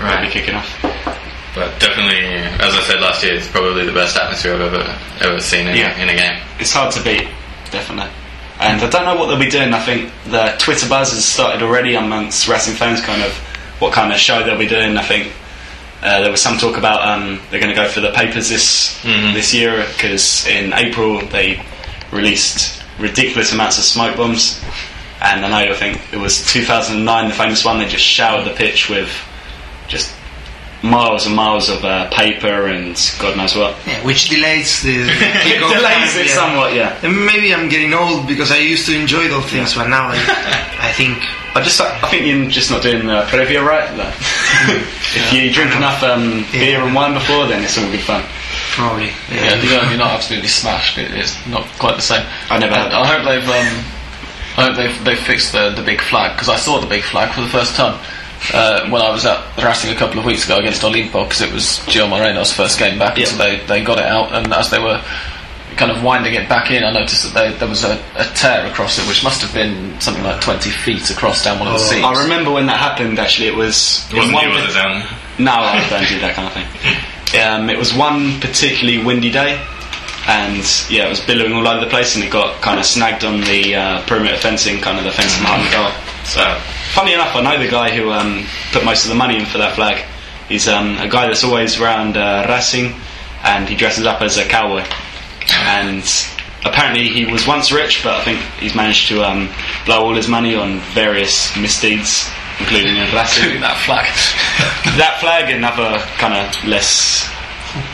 Right. 0.00 0.22
Be 0.26 0.30
kicking 0.30 0.54
off. 0.54 0.68
But 1.54 1.78
definitely, 1.80 2.24
as 2.62 2.74
I 2.74 2.82
said 2.86 3.00
last 3.00 3.24
year, 3.24 3.34
it's 3.34 3.48
probably 3.48 3.84
the 3.84 3.92
best 3.92 4.16
atmosphere 4.16 4.54
I've 4.54 4.60
ever 4.72 4.98
ever 5.20 5.40
seen 5.40 5.66
in, 5.66 5.76
Yeah. 5.76 5.96
in 6.00 6.08
a 6.08 6.14
game. 6.14 6.38
It's 6.60 6.72
hard 6.72 6.92
to 6.92 7.02
beat, 7.02 7.26
definitely. 7.70 8.10
And 8.60 8.80
I 8.82 8.88
don't 8.90 9.04
know 9.04 9.16
what 9.16 9.26
they'll 9.26 9.38
be 9.38 9.50
doing. 9.50 9.72
I 9.74 9.80
think 9.80 10.12
the 10.26 10.54
Twitter 10.58 10.88
buzz 10.88 11.10
has 11.12 11.24
started 11.24 11.62
already 11.62 11.94
amongst 11.94 12.46
Racing 12.48 12.74
fans, 12.74 13.00
kind 13.00 13.22
of 13.22 13.32
what 13.80 13.92
kind 13.92 14.12
of 14.12 14.18
show 14.18 14.42
they'll 14.44 14.58
be 14.58 14.66
doing. 14.68 14.96
I 14.98 15.02
think 15.02 15.32
uh, 16.02 16.20
there 16.22 16.30
was 16.30 16.40
some 16.42 16.58
talk 16.58 16.76
about 16.76 17.06
um, 17.06 17.40
they're 17.50 17.60
going 17.60 17.74
to 17.74 17.80
go 17.80 17.88
for 17.88 18.00
the 18.00 18.10
papers 18.12 18.48
this 18.48 19.00
this 19.02 19.52
year 19.54 19.84
because 19.96 20.46
in 20.46 20.72
April 20.72 21.20
they 21.26 21.60
released 22.12 22.82
ridiculous 22.98 23.52
amounts 23.52 23.78
of 23.78 23.84
smoke 23.84 24.16
bombs. 24.16 24.62
And 25.20 25.44
I 25.44 25.48
know 25.66 25.72
I 25.72 25.74
think 25.76 26.00
it 26.12 26.18
was 26.18 26.44
2009, 26.52 27.28
the 27.28 27.34
famous 27.34 27.64
one. 27.64 27.78
They 27.78 27.86
just 27.88 28.04
showered 28.04 28.44
the 28.44 28.54
pitch 28.54 28.88
with 28.88 29.08
just 29.88 30.14
miles 30.82 31.26
and 31.26 31.34
miles 31.34 31.68
of 31.68 31.84
uh, 31.84 32.08
paper 32.10 32.68
and 32.68 32.94
God 33.18 33.36
knows 33.36 33.56
what. 33.56 33.74
Yeah, 33.86 34.04
which 34.04 34.28
delays 34.28 34.80
the, 34.82 34.92
the 35.04 35.10
It 35.10 35.58
delays 35.58 36.12
time, 36.14 36.20
it 36.22 36.26
yeah. 36.28 36.34
somewhat, 36.34 36.74
yeah. 36.74 36.98
And 37.02 37.26
maybe 37.26 37.52
I'm 37.52 37.68
getting 37.68 37.92
old 37.94 38.28
because 38.28 38.52
I 38.52 38.58
used 38.58 38.86
to 38.86 38.94
enjoy 38.98 39.26
those 39.28 39.46
things, 39.46 39.74
but 39.74 39.88
now 39.88 40.08
I, 40.10 40.16
I 40.80 40.92
think 40.92 41.18
I 41.56 41.62
just 41.62 41.80
I 41.80 42.08
think 42.10 42.26
you're 42.26 42.48
just 42.48 42.70
not 42.70 42.82
doing 42.82 43.06
the 43.06 43.22
previa 43.26 43.64
right. 43.66 43.90
Like, 43.96 44.14
if 44.70 45.32
you 45.32 45.50
drink 45.50 45.74
enough 45.74 46.02
um, 46.04 46.44
beer 46.52 46.80
and 46.80 46.94
wine 46.94 47.14
before, 47.14 47.46
then 47.48 47.64
it's 47.64 47.76
all 47.76 47.90
good 47.90 48.00
fun. 48.02 48.22
probably. 48.76 49.06
Yeah, 49.32 49.60
Yeah. 49.60 49.88
you're 49.88 49.98
not 49.98 50.10
absolutely 50.12 50.48
smashed. 50.48 50.96
It, 50.98 51.10
it's 51.12 51.34
not 51.48 51.66
quite 51.80 51.96
the 51.96 52.02
same. 52.02 52.24
I 52.50 52.58
never 52.58 52.74
And 52.74 52.92
had 52.92 52.92
I 52.92 53.06
hope 53.06 53.24
they've. 53.26 53.48
Um, 53.48 53.94
I 54.58 54.66
hope 54.66 54.76
they've, 54.76 55.04
they've 55.04 55.18
fixed 55.18 55.52
the, 55.52 55.70
the 55.70 55.82
big 55.82 56.00
flag 56.00 56.34
because 56.34 56.48
I 56.48 56.56
saw 56.56 56.80
the 56.80 56.86
big 56.88 57.02
flag 57.04 57.32
for 57.32 57.42
the 57.42 57.48
first 57.48 57.76
time 57.76 57.98
uh, 58.54 58.88
when 58.90 59.02
I 59.02 59.10
was 59.10 59.24
at 59.26 59.40
Racing 59.62 59.90
a 59.94 59.98
couple 59.98 60.18
of 60.18 60.24
weeks 60.24 60.44
ago 60.44 60.58
against 60.58 60.82
Olimpo 60.82 61.24
because 61.24 61.40
it 61.42 61.52
was 61.52 61.80
Gio 61.86 62.08
Moreno's 62.08 62.52
first 62.52 62.78
game 62.78 62.98
back, 62.98 63.16
Yeah. 63.16 63.24
and 63.24 63.32
so 63.32 63.36
they, 63.38 63.56
they 63.66 63.84
got 63.84 63.98
it 63.98 64.04
out. 64.06 64.32
And 64.32 64.52
as 64.52 64.70
they 64.70 64.78
were 64.78 65.02
kind 65.76 65.90
of 65.92 66.02
winding 66.02 66.34
it 66.34 66.48
back 66.48 66.70
in, 66.70 66.82
I 66.84 66.90
noticed 66.92 67.22
that 67.24 67.34
they, 67.34 67.56
there 67.58 67.68
was 67.68 67.84
a, 67.84 67.94
a 68.16 68.24
tear 68.34 68.66
across 68.66 68.98
it, 68.98 69.06
which 69.08 69.22
must 69.22 69.42
have 69.42 69.52
been 69.54 70.00
something 70.00 70.24
like 70.24 70.40
20 70.40 70.70
feet 70.70 71.10
across 71.10 71.44
down 71.44 71.58
one 71.58 71.68
of 71.68 71.74
the 71.74 71.78
seams. 71.80 72.04
I 72.04 72.22
remember 72.22 72.50
when 72.50 72.66
that 72.66 72.78
happened. 72.78 73.18
Actually, 73.18 73.48
it 73.48 73.54
was 73.56 74.06
It 74.10 74.16
wasn't 74.16 74.34
in 74.36 74.40
you, 74.42 74.48
one 74.54 74.64
was? 74.66 74.74
No, 75.38 75.52
I 75.52 75.86
don't 75.90 76.08
do 76.08 76.18
that 76.20 76.34
kind 76.34 76.48
of 76.48 76.54
thing. 76.54 76.96
Um, 77.28 77.68
it 77.68 77.76
was 77.76 77.92
one 77.92 78.40
particularly 78.40 79.04
windy 79.04 79.30
day, 79.30 79.62
and 80.26 80.64
yeah, 80.88 81.04
it 81.04 81.10
was 81.10 81.20
billowing 81.20 81.52
all 81.52 81.68
over 81.68 81.84
the 81.84 81.90
place, 81.90 82.14
and 82.14 82.24
it 82.24 82.32
got 82.32 82.62
kind 82.62 82.80
of 82.80 82.86
snagged 82.86 83.22
on 83.22 83.42
the 83.42 83.74
uh, 83.74 84.02
perimeter 84.06 84.38
fencing, 84.38 84.80
kind 84.80 84.96
of 84.96 85.04
the 85.04 85.12
fence 85.12 85.36
behind 85.38 85.66
the 85.66 85.70
goal. 85.70 85.90
So, 86.24 86.40
funny 86.94 87.12
enough, 87.14 87.34
I 87.34 87.42
know 87.42 87.62
the 87.62 87.70
guy 87.70 87.90
who 87.94 88.10
um, 88.10 88.44
put 88.72 88.84
most 88.84 89.04
of 89.04 89.08
the 89.10 89.14
money 89.14 89.36
in 89.38 89.46
for 89.46 89.58
that 89.58 89.74
flag. 89.74 90.04
He's 90.48 90.68
um, 90.68 90.96
a 90.98 91.08
guy 91.08 91.26
that's 91.26 91.44
always 91.44 91.80
around 91.80 92.16
uh, 92.16 92.46
Racing, 92.48 92.94
and 93.44 93.68
he 93.68 93.76
dresses 93.76 94.06
up 94.06 94.22
as 94.22 94.38
a 94.38 94.44
cowboy. 94.44 94.84
And 95.50 96.02
apparently, 96.64 97.08
he 97.08 97.30
was 97.30 97.46
once 97.46 97.70
rich, 97.72 98.02
but 98.02 98.14
I 98.14 98.24
think 98.24 98.40
he's 98.60 98.74
managed 98.74 99.08
to 99.08 99.22
um, 99.22 99.48
blow 99.86 100.04
all 100.04 100.14
his 100.14 100.28
money 100.28 100.54
on 100.54 100.80
various 100.94 101.54
misdeeds, 101.56 102.30
including 102.60 102.96
in 102.96 103.04
Racing 103.14 103.44
Including 103.44 103.60
that 103.62 103.76
flag. 103.84 104.06
that 104.98 105.18
flag 105.20 105.50
and 105.50 105.64
other 105.64 105.98
kind 106.18 106.34
of 106.34 106.64
less 106.64 107.28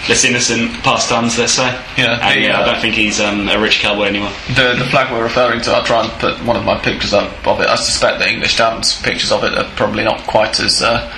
less 0.09 0.25
innocent 0.25 0.73
pastimes, 0.83 1.39
let's 1.39 1.53
say. 1.55 1.69
Yeah, 1.97 2.19
and 2.23 2.41
the, 2.43 2.47
yeah, 2.47 2.61
I 2.61 2.65
don't 2.65 2.81
think 2.81 2.95
he's 2.95 3.21
um, 3.21 3.49
a 3.49 3.59
rich 3.59 3.81
cowboy 3.81 4.05
anymore. 4.05 4.33
The, 4.49 4.75
the 4.79 4.85
flag 4.91 5.13
we're 5.13 5.23
referring 5.23 5.61
to, 5.63 5.73
I'll 5.73 5.85
try 5.85 6.03
and 6.05 6.11
put 6.21 6.43
one 6.45 6.57
of 6.57 6.65
my 6.65 6.79
pictures 6.79 7.13
up 7.13 7.31
of 7.47 7.61
it. 7.61 7.67
I 7.69 7.77
suspect 7.77 8.19
the 8.19 8.29
English 8.31 8.57
Dan's 8.57 9.01
pictures 9.03 9.33
of 9.33 9.45
it 9.45 9.57
are 9.57 9.65
probably 9.77 10.05
not 10.05 10.21
quite 10.27 10.61
as 10.61 10.83
uh, 10.83 11.11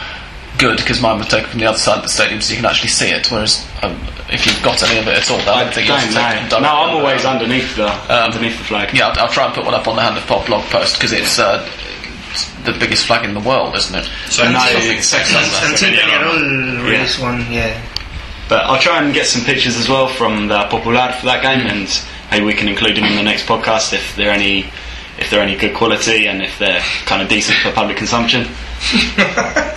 good 0.59 0.79
because 0.79 1.01
mine 1.03 1.19
was 1.19 1.29
taken 1.29 1.51
from 1.51 1.61
the 1.61 1.67
other 1.67 1.79
side 1.79 1.99
of 1.99 2.03
the 2.05 2.09
stadium 2.09 2.41
so 2.41 2.53
you 2.53 2.57
can 2.61 2.67
actually 2.67 2.89
see 2.89 3.11
it. 3.11 3.31
Whereas 3.31 3.67
um, 3.83 3.93
if 4.31 4.47
you've 4.47 4.63
got 4.63 4.83
any 4.83 4.99
of 4.99 5.07
it 5.07 5.19
at 5.19 5.31
all, 5.31 5.39
I 5.41 5.65
don't 5.65 5.75
think 5.75 5.89
yours 5.89 6.01
don't 6.01 6.09
is 6.11 6.15
know. 6.17 6.29
taken 6.49 6.63
No, 6.63 6.69
I'm 6.69 6.97
always 6.97 7.23
the- 7.23 7.29
underneath 7.31 7.77
the 7.77 7.89
underneath 8.13 8.59
the 8.59 8.65
flag. 8.65 8.95
Yeah, 8.97 9.09
I'll, 9.09 9.27
I'll 9.27 9.33
try 9.33 9.45
and 9.47 9.55
put 9.55 9.65
one 9.65 9.75
up 9.75 9.87
on 9.87 9.97
the 9.97 10.03
Hand 10.03 10.17
of 10.17 10.27
Pod 10.27 10.47
blog 10.47 10.65
post 10.71 10.97
because 10.97 11.13
it's, 11.13 11.39
uh, 11.39 11.61
the 12.65 12.73
biggest 12.73 13.07
flag 13.07 13.25
in 13.25 13.33
the 13.33 13.41
world, 13.41 13.75
isn't 13.77 13.95
it? 13.95 14.05
So 14.29 14.43
No, 14.51 14.59
something 14.59 14.83
it's- 14.91 15.07
sex 15.07 15.35
on 15.35 15.43
that. 15.43 15.71
Until 15.71 15.93
Yeah. 15.95 16.01
Peñarol 16.03 16.85
released 16.85 17.21
one, 17.21 17.47
yeah. 17.53 17.81
But 18.49 18.65
I'll 18.65 18.81
try 18.81 19.03
and 19.03 19.13
get 19.13 19.27
some 19.27 19.45
pictures 19.45 19.77
as 19.77 19.89
well 19.89 20.07
from 20.09 20.49
the 20.49 20.67
Popular 20.71 21.13
for 21.13 21.27
that 21.27 21.43
game, 21.43 21.67
and 21.67 21.89
maybe 22.31 22.45
we 22.47 22.55
can 22.55 22.69
include 22.69 22.97
them 22.97 23.05
in 23.05 23.17
the 23.17 23.23
next 23.23 23.47
podcast 23.47 23.93
if 23.93 24.15
they're 24.17 24.31
any 24.31 24.71
if 25.19 25.31
they're 25.31 25.43
any 25.43 25.57
good 25.57 25.75
quality 25.75 26.27
and 26.27 26.43
if 26.43 26.59
they're 26.59 26.83
kind 27.07 27.23
of 27.23 27.29
decent 27.29 27.57
for 27.59 27.73
public 27.73 27.97
consumption. 27.97 28.43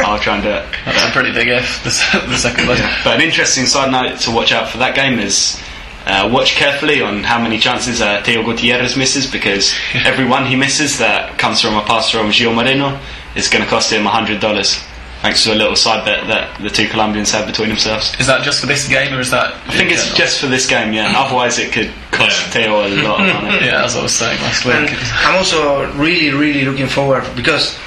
I'll 0.01 0.19
try 0.19 0.35
and 0.35 0.43
do 0.43 0.49
it. 0.49 0.65
That's 0.85 1.09
a 1.09 1.11
pretty 1.11 1.31
big 1.31 1.47
if, 1.47 1.83
the, 1.83 2.27
the 2.27 2.37
second 2.37 2.67
one. 2.67 2.77
But 3.03 3.15
an 3.15 3.21
interesting 3.21 3.65
side 3.65 3.91
note 3.91 4.19
to 4.21 4.31
watch 4.31 4.51
out 4.51 4.69
for 4.69 4.79
that 4.79 4.95
game 4.95 5.17
is 5.17 5.61
uh, 6.05 6.29
watch 6.31 6.55
carefully 6.55 7.01
on 7.01 7.23
how 7.23 7.41
many 7.41 7.57
chances 7.57 8.01
uh, 8.01 8.21
Teo 8.21 8.43
Gutierrez 8.43 8.97
misses 8.97 9.29
because 9.31 9.73
every 9.93 10.25
one 10.25 10.45
he 10.45 10.55
misses 10.55 10.97
that 10.99 11.37
comes 11.37 11.61
from 11.61 11.75
a 11.75 11.83
pass 11.83 12.09
from 12.09 12.31
Gio 12.31 12.53
Moreno 12.53 12.99
is 13.35 13.47
going 13.47 13.63
to 13.63 13.69
cost 13.69 13.91
him 13.91 14.05
$100. 14.05 14.88
Thanks 15.21 15.43
to 15.43 15.53
a 15.53 15.55
little 15.55 15.75
side 15.75 16.05
bet 16.05 16.27
that 16.27 16.61
the 16.61 16.69
two 16.69 16.87
Colombians 16.87 17.29
have 17.31 17.45
between 17.45 17.67
themselves. 17.67 18.15
Is 18.21 18.27
that 18.27 18.41
just 18.43 18.61
for 18.61 18.67
this 18.67 18.87
game 18.87 19.13
or 19.13 19.19
is 19.19 19.31
that. 19.31 19.53
I 19.67 19.75
think 19.75 19.91
it's 19.91 20.15
just 20.15 20.39
for 20.39 20.47
this 20.47 20.65
game, 20.65 20.93
yeah. 20.93 21.11
Otherwise, 21.13 21.59
it 21.59 21.73
could 21.73 21.91
cost 22.11 22.55
Yeah. 22.55 22.63
Teo 22.63 22.87
a 22.87 22.89
lot 23.03 23.27
of 23.27 23.43
money. 23.43 23.57
Yeah, 23.65 23.83
as 23.83 23.97
I 23.97 24.01
was 24.01 24.13
saying 24.15 24.39
last 24.41 24.63
week. 24.63 24.75
And 24.75 24.89
I'm 25.27 25.35
also 25.35 25.91
really, 25.93 26.31
really 26.31 26.63
looking 26.63 26.87
forward 26.87 27.25
because 27.35 27.77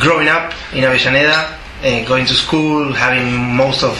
growing 0.00 0.28
up 0.28 0.52
in 0.74 0.84
Avellaneda, 0.84 1.56
uh, 1.82 2.04
going 2.06 2.26
to 2.26 2.34
school, 2.34 2.92
having 2.92 3.56
most 3.56 3.82
of 3.82 3.96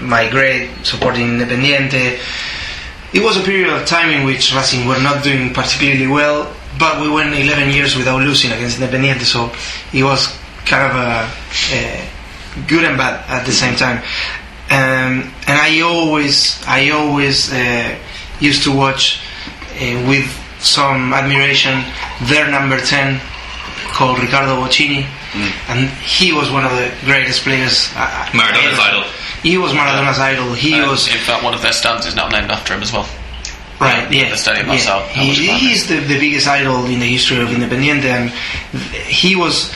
my 0.00 0.28
grade 0.30 0.70
supporting 0.84 1.38
Independiente, 1.38 2.18
it 3.12 3.22
was 3.22 3.36
a 3.36 3.42
period 3.42 3.68
of 3.68 3.86
time 3.86 4.08
in 4.10 4.24
which 4.24 4.54
Racing 4.54 4.86
were 4.88 4.98
not 5.02 5.22
doing 5.22 5.52
particularly 5.52 6.06
well, 6.06 6.50
but 6.78 7.02
we 7.02 7.10
went 7.10 7.34
11 7.34 7.68
years 7.70 7.94
without 7.96 8.22
losing 8.22 8.50
against 8.52 8.80
Independiente, 8.80 9.24
so 9.24 9.52
it 9.92 10.02
was 10.02 10.38
kind 10.66 10.90
of 10.90 10.96
a, 10.96 12.08
good 12.68 12.84
and 12.84 12.96
bad 12.96 13.24
at 13.28 13.44
the 13.46 13.52
same 13.52 13.76
time. 13.76 13.98
Um, 14.70 15.32
and 15.46 15.58
I 15.58 15.80
always, 15.82 16.62
I 16.66 16.90
always 16.90 17.52
uh, 17.52 17.98
used 18.40 18.64
to 18.64 18.74
watch 18.74 19.20
uh, 19.80 20.04
with 20.08 20.26
some 20.60 21.12
admiration 21.12 21.82
their 22.28 22.50
number 22.50 22.78
10 22.78 23.20
called 23.92 24.18
Ricardo 24.20 24.56
Bochini, 24.56 25.04
and 25.68 25.90
he 25.90 26.32
was 26.32 26.50
one 26.50 26.64
of 26.64 26.72
the 26.72 26.90
greatest 27.04 27.42
players. 27.42 27.90
I- 27.94 28.30
I- 28.32 28.36
Maradona's 28.36 28.78
I- 28.78 28.88
idol. 28.90 29.02
He 29.42 29.58
was 29.58 29.72
Maradona's 29.72 30.18
idol. 30.20 30.54
He 30.54 30.74
And 30.74 30.88
was 30.88 31.08
In 31.08 31.18
fact, 31.18 31.42
one 31.42 31.52
of 31.52 31.62
their 31.62 31.72
stands 31.72 32.06
is 32.06 32.14
now 32.14 32.28
named 32.28 32.50
after 32.50 32.74
him 32.74 32.82
as 32.82 32.92
well. 32.92 33.08
Right, 33.80 34.10
yeah. 34.12 34.30
The 34.30 34.36
stadium 34.36 34.68
yeah. 34.68 35.02
He, 35.08 35.32
he's 35.34 35.88
the, 35.88 35.96
the 35.98 36.16
biggest 36.18 36.46
idol 36.46 36.84
in 36.86 37.00
the 37.00 37.06
history 37.06 37.40
of 37.42 37.48
Independiente, 37.48 38.04
and 38.04 38.30
he 38.30 39.34
was. 39.34 39.72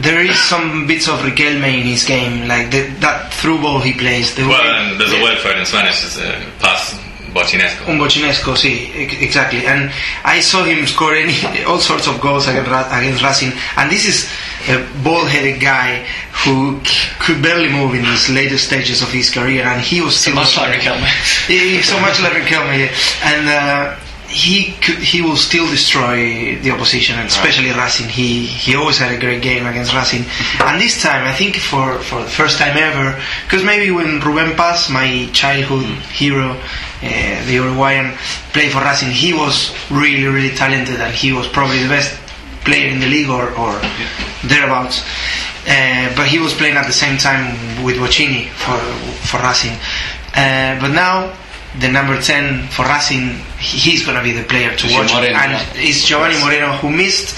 There 0.00 0.20
is 0.20 0.38
some 0.38 0.86
bits 0.86 1.08
of 1.08 1.18
Riquelme 1.20 1.64
in 1.80 1.86
his 1.86 2.04
game, 2.04 2.46
like 2.46 2.70
the, 2.70 2.86
that 3.00 3.32
through 3.34 3.60
ball 3.60 3.80
he 3.80 3.92
plays. 3.94 4.34
The 4.34 4.46
Well, 4.46 4.62
way- 4.62 4.68
and 4.92 5.00
there's 5.00 5.12
a 5.12 5.22
word 5.22 5.38
for 5.38 5.48
it 5.50 5.58
in 5.58 5.66
Spanish. 5.66 6.04
It's 6.04 6.18
a 6.18 6.38
pass 6.60 6.94
bochinesco. 7.34 7.88
Un 7.88 7.98
bochinesco, 7.98 8.54
sí, 8.56 8.94
exactly. 9.20 9.66
And 9.66 9.90
I 10.24 10.40
saw 10.40 10.62
him 10.64 10.86
score 10.86 11.14
any, 11.14 11.34
all 11.64 11.78
sorts 11.80 12.06
of 12.06 12.20
goals 12.20 12.46
against, 12.46 12.70
Ra- 12.70 12.88
against 12.98 13.22
Racing. 13.24 13.52
And 13.76 13.90
this 13.90 14.06
is 14.06 14.30
a 14.70 14.86
bald-headed 15.02 15.60
guy 15.60 16.06
who 16.44 16.80
could 17.20 17.42
barely 17.42 17.68
move 17.68 17.94
in 17.94 18.04
his 18.04 18.30
later 18.30 18.56
stages 18.58 19.02
of 19.02 19.10
his 19.10 19.30
career, 19.30 19.64
and 19.64 19.80
he 19.80 20.00
was 20.00 20.16
still 20.16 20.34
much 20.34 20.56
like 20.56 20.78
Riquelme. 20.78 21.02
Yeah, 21.50 21.82
so 21.82 21.98
much 22.00 22.20
like 22.22 22.32
Riquelme, 22.34 22.78
yeah. 22.86 22.94
and. 23.24 23.48
Uh, 23.48 23.96
he 24.28 24.72
could, 24.82 24.98
he 24.98 25.22
will 25.22 25.36
still 25.36 25.66
destroy 25.70 26.56
the 26.60 26.70
opposition, 26.70 27.18
and 27.18 27.28
especially 27.28 27.70
Racing. 27.72 28.08
He 28.08 28.44
he 28.44 28.76
always 28.76 28.98
had 28.98 29.10
a 29.10 29.18
great 29.18 29.42
game 29.42 29.66
against 29.66 29.94
Racing, 29.94 30.24
and 30.60 30.80
this 30.80 31.02
time 31.02 31.24
I 31.24 31.32
think 31.32 31.56
for 31.56 31.98
for 32.00 32.22
the 32.22 32.28
first 32.28 32.58
time 32.58 32.76
ever, 32.76 33.18
because 33.44 33.64
maybe 33.64 33.90
when 33.90 34.20
Ruben 34.20 34.54
Paz, 34.54 34.90
my 34.90 35.30
childhood 35.32 35.86
hero, 36.12 36.50
uh, 36.52 37.44
the 37.46 37.54
Uruguayan, 37.54 38.16
played 38.52 38.70
for 38.70 38.82
Racing, 38.82 39.10
he 39.10 39.32
was 39.32 39.72
really 39.90 40.26
really 40.26 40.54
talented, 40.54 41.00
and 41.00 41.14
he 41.14 41.32
was 41.32 41.48
probably 41.48 41.82
the 41.82 41.88
best 41.88 42.14
player 42.64 42.88
in 42.88 43.00
the 43.00 43.06
league 43.08 43.30
or, 43.30 43.48
or 43.56 43.80
thereabouts. 44.44 45.00
Uh, 45.66 46.12
but 46.14 46.26
he 46.26 46.38
was 46.38 46.52
playing 46.52 46.76
at 46.76 46.86
the 46.86 46.92
same 46.92 47.16
time 47.16 47.56
with 47.82 47.96
Bochini 47.96 48.48
for 48.60 48.78
for 49.24 49.40
Racing. 49.40 49.72
Uh, 50.36 50.78
but 50.80 50.92
now 50.92 51.32
the 51.80 51.88
number 51.88 52.20
10 52.20 52.68
for 52.68 52.84
Racing, 52.86 53.38
he- 53.58 53.78
he's 53.78 54.04
going 54.04 54.16
to 54.16 54.22
be 54.22 54.32
the 54.32 54.44
player 54.44 54.74
to 54.76 54.86
watch. 54.94 55.12
Moreno, 55.14 55.36
and 55.38 55.52
yeah. 55.52 55.66
it's 55.88 56.04
Giovanni 56.06 56.38
Moreno 56.42 56.72
who 56.78 56.90
missed 56.90 57.36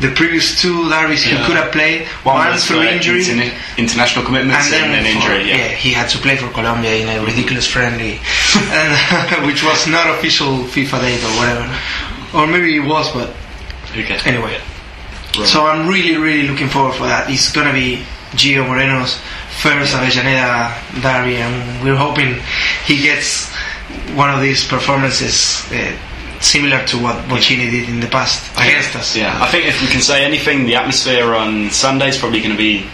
the 0.00 0.10
previous 0.10 0.60
two 0.60 0.88
derbies 0.90 1.22
he 1.22 1.30
could 1.46 1.56
have 1.56 1.72
played, 1.72 2.06
was 2.24 2.64
through 2.66 2.82
for 2.82 2.84
injury. 2.84 3.22
interna- 3.24 3.54
international 3.78 4.24
commitments 4.26 4.70
and, 4.72 4.92
then 4.92 5.04
for- 5.04 5.08
injury, 5.32 5.48
yeah. 5.48 5.68
he 5.68 5.92
had 5.92 6.08
to 6.10 6.18
play 6.18 6.36
for 6.36 6.48
Colombia 6.50 6.94
in 6.96 7.08
a 7.08 7.24
ridiculous 7.24 7.66
friendly, 7.66 8.18
and, 8.56 9.46
which 9.46 9.62
was 9.64 9.86
not 9.86 10.10
official 10.18 10.64
FIFA 10.68 11.00
date 11.00 11.22
or 11.24 11.32
whatever. 11.38 11.64
Or 12.34 12.46
maybe 12.46 12.76
it 12.76 12.84
was, 12.84 13.10
but 13.12 13.30
Okay. 13.92 14.18
anyway. 14.28 14.58
Right. 15.38 15.46
So 15.48 15.64
I'm 15.66 15.88
really, 15.88 16.16
really 16.16 16.48
looking 16.48 16.68
forward 16.68 16.94
for 16.94 17.04
that. 17.06 17.30
It's 17.30 17.50
gonna 17.52 17.72
be 17.72 18.04
Gio 18.32 18.66
Moreno's 18.66 19.16
first 19.62 19.94
Avellaneda 19.94 21.00
derby, 21.00 21.36
and 21.36 21.82
we're 21.82 21.96
hoping 21.96 22.36
he 22.84 23.00
gets 23.02 23.50
one 24.14 24.30
of 24.30 24.40
these 24.40 24.66
performances 24.66 25.64
uh, 25.72 25.96
similar 26.40 26.84
to 26.86 26.98
what 26.98 27.16
Bochini 27.26 27.70
did 27.70 27.88
in 27.88 28.00
the 28.00 28.06
past 28.06 28.50
against 28.58 28.94
us. 28.96 29.16
Yeah, 29.16 29.38
I 29.40 29.48
think 29.48 29.66
if 29.66 29.80
we 29.80 29.88
can 29.88 30.00
say 30.00 30.24
anything, 30.24 30.66
the 30.66 30.74
atmosphere 30.76 31.34
on 31.34 31.70
Sunday 31.70 32.08
is 32.08 32.18
probably 32.18 32.40
going 32.40 32.52
to 32.52 32.58
be 32.58 32.86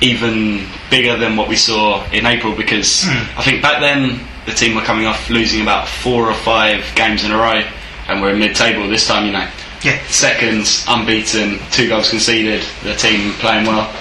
even 0.00 0.66
bigger 0.90 1.16
than 1.16 1.36
what 1.36 1.48
we 1.48 1.56
saw 1.56 2.08
in 2.10 2.26
April 2.26 2.54
because 2.54 3.04
I 3.36 3.42
think 3.42 3.62
back 3.62 3.80
then 3.80 4.20
the 4.44 4.52
team 4.52 4.74
were 4.74 4.82
coming 4.82 5.06
off 5.06 5.30
losing 5.30 5.62
about 5.62 5.88
four 5.88 6.28
or 6.28 6.34
five 6.34 6.84
games 6.94 7.24
in 7.24 7.30
a 7.30 7.36
row 7.36 7.62
and 8.08 8.20
we're 8.20 8.30
in 8.30 8.38
mid-table 8.38 8.88
this 8.88 9.06
time, 9.06 9.26
you 9.26 9.32
know. 9.32 9.48
Yeah. 9.82 10.02
Seconds, 10.06 10.84
unbeaten, 10.88 11.58
two 11.70 11.88
goals 11.88 12.10
conceded, 12.10 12.62
the 12.82 12.94
team 12.94 13.32
playing 13.34 13.66
well. 13.66 13.92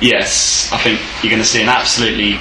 Yes, 0.00 0.70
I 0.72 0.78
think 0.78 1.00
you're 1.22 1.30
going 1.30 1.42
to 1.42 1.48
see 1.48 1.62
an 1.62 1.68
absolutely 1.68 2.38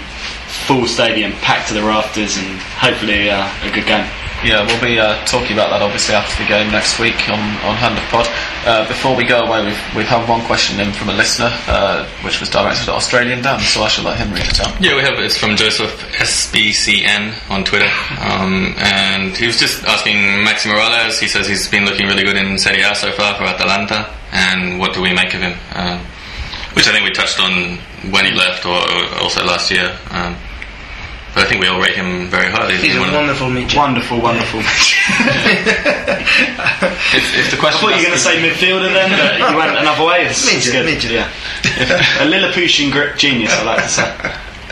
full 0.66 0.88
stadium 0.88 1.32
packed 1.44 1.68
to 1.70 1.74
the 1.74 1.84
rafters 1.84 2.38
and 2.38 2.58
hopefully 2.80 3.30
uh, 3.30 3.48
a 3.64 3.72
good 3.74 3.86
game. 3.86 4.08
Yeah, 4.46 4.62
we'll 4.68 4.80
be 4.80 5.00
uh, 5.00 5.18
talking 5.26 5.58
about 5.58 5.74
that 5.74 5.82
obviously 5.82 6.14
after 6.14 6.38
the 6.44 6.48
game 6.48 6.70
next 6.70 7.00
week 7.00 7.18
on, 7.26 7.42
on 7.66 7.74
Hand 7.74 7.98
of 7.98 8.06
Pod. 8.14 8.30
Uh, 8.70 8.88
before 8.88 9.18
we 9.18 9.26
go 9.26 9.42
away, 9.42 9.66
we've, 9.66 9.82
we've 9.98 10.08
had 10.08 10.30
one 10.30 10.46
question 10.46 10.80
in 10.80 10.94
from 10.94 11.10
a 11.10 11.14
listener, 11.14 11.50
uh, 11.66 12.06
which 12.22 12.40
was 12.40 12.48
directed 12.50 12.86
at 12.86 12.94
Australian 12.94 13.42
Dan, 13.42 13.60
so 13.60 13.82
I 13.82 13.88
shall 13.88 14.06
let 14.06 14.20
him 14.20 14.32
read 14.32 14.46
it 14.46 14.62
out. 14.62 14.78
Yeah, 14.80 14.96
we 14.96 15.02
have 15.02 15.18
it's 15.18 15.38
from 15.38 15.56
Joseph 15.56 15.90
SBCN 16.22 17.34
on 17.50 17.64
Twitter, 17.66 17.90
um, 18.22 18.78
and 18.78 19.36
he 19.36 19.48
was 19.48 19.58
just 19.58 19.84
asking 19.86 20.46
Maxi 20.46 20.70
Morales. 20.70 21.20
He 21.20 21.28
says 21.28 21.48
he's 21.48 21.68
been 21.68 21.86
looking 21.86 22.06
really 22.06 22.24
good 22.24 22.38
in 22.38 22.60
Serie 22.60 22.84
A 22.84 22.94
so 22.94 23.12
far 23.14 23.34
for 23.36 23.44
Atalanta, 23.44 24.06
and 24.32 24.78
what 24.78 24.94
do 24.94 25.02
we 25.02 25.14
make 25.14 25.34
of 25.34 25.42
him? 25.42 25.58
Um, 25.74 25.98
which 26.78 26.86
I 26.88 26.92
think 26.94 27.06
we 27.06 27.12
touched 27.12 27.42
on 27.42 27.82
when 28.14 28.26
he 28.26 28.32
left, 28.38 28.68
or, 28.68 28.78
or 28.78 29.26
also 29.26 29.44
last 29.44 29.72
year. 29.72 29.98
Um, 30.12 30.38
but 31.38 31.46
I 31.46 31.50
think 31.50 31.62
we 31.62 31.68
all 31.68 31.80
rate 31.80 31.94
him 31.94 32.28
very 32.34 32.50
highly. 32.50 32.78
He's 32.78 32.96
a 32.98 33.00
One 33.00 33.14
wonderful 33.14 33.50
midget. 33.50 33.78
Wonderful, 33.78 34.20
wonderful. 34.20 34.60
If, 37.14 37.38
if 37.38 37.52
the 37.52 37.58
I 37.58 37.60
question 37.60 37.80
thought 37.82 37.96
you 37.96 38.02
were 38.02 38.10
going 38.10 38.18
to 38.18 38.26
say 38.26 38.42
midfielder 38.42 38.92
then, 38.92 39.10
but 39.14 39.38
you 39.52 39.56
went 39.58 39.78
another 39.78 40.04
way. 40.04 40.26
It's, 40.26 40.44
it's 40.44 40.66
Midget, 40.66 40.74
good. 40.74 40.86
midget. 40.86 41.12
Yeah. 41.12 41.30
a 42.22 42.26
Lilliputian 42.26 42.90
grip 42.92 43.18
genius, 43.18 43.54
I 43.54 43.64
like 43.64 43.84
to 43.84 43.90
say. 43.90 44.10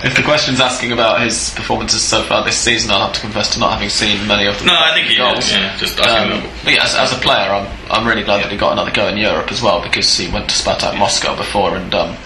if 0.03 0.15
the 0.15 0.23
question's 0.23 0.59
asking 0.59 0.91
about 0.91 1.21
his 1.21 1.53
performances 1.55 2.01
so 2.01 2.23
far 2.23 2.43
this 2.43 2.57
season, 2.57 2.91
I'll 2.91 3.05
have 3.07 3.13
to 3.15 3.21
confess 3.21 3.53
to 3.53 3.59
not 3.59 3.73
having 3.73 3.89
seen 3.89 4.25
many 4.27 4.47
of 4.47 4.57
them. 4.57 4.67
No, 4.67 4.75
I 4.77 4.93
think 4.93 5.07
he 5.07 5.17
goals. 5.17 5.45
is. 5.45 5.51
Yeah, 5.53 5.77
just 5.77 5.99
Um, 5.99 6.43
but 6.63 6.73
yeah, 6.73 6.83
as, 6.83 6.95
as 6.95 7.13
a 7.13 7.21
player, 7.21 7.49
I'm, 7.53 7.67
I'm 7.89 8.07
really 8.07 8.23
glad 8.23 8.43
that 8.43 8.51
he 8.51 8.57
got 8.57 8.73
another 8.73 8.91
go 8.91 9.07
in 9.07 9.17
Europe 9.17 9.51
as 9.51 9.61
well 9.61 9.81
because 9.81 10.17
he 10.17 10.29
went 10.31 10.49
to 10.49 10.55
Spartak 10.55 10.97
Moscow 10.97 11.35
before 11.37 11.75
and 11.77 11.93
um, 11.93 12.17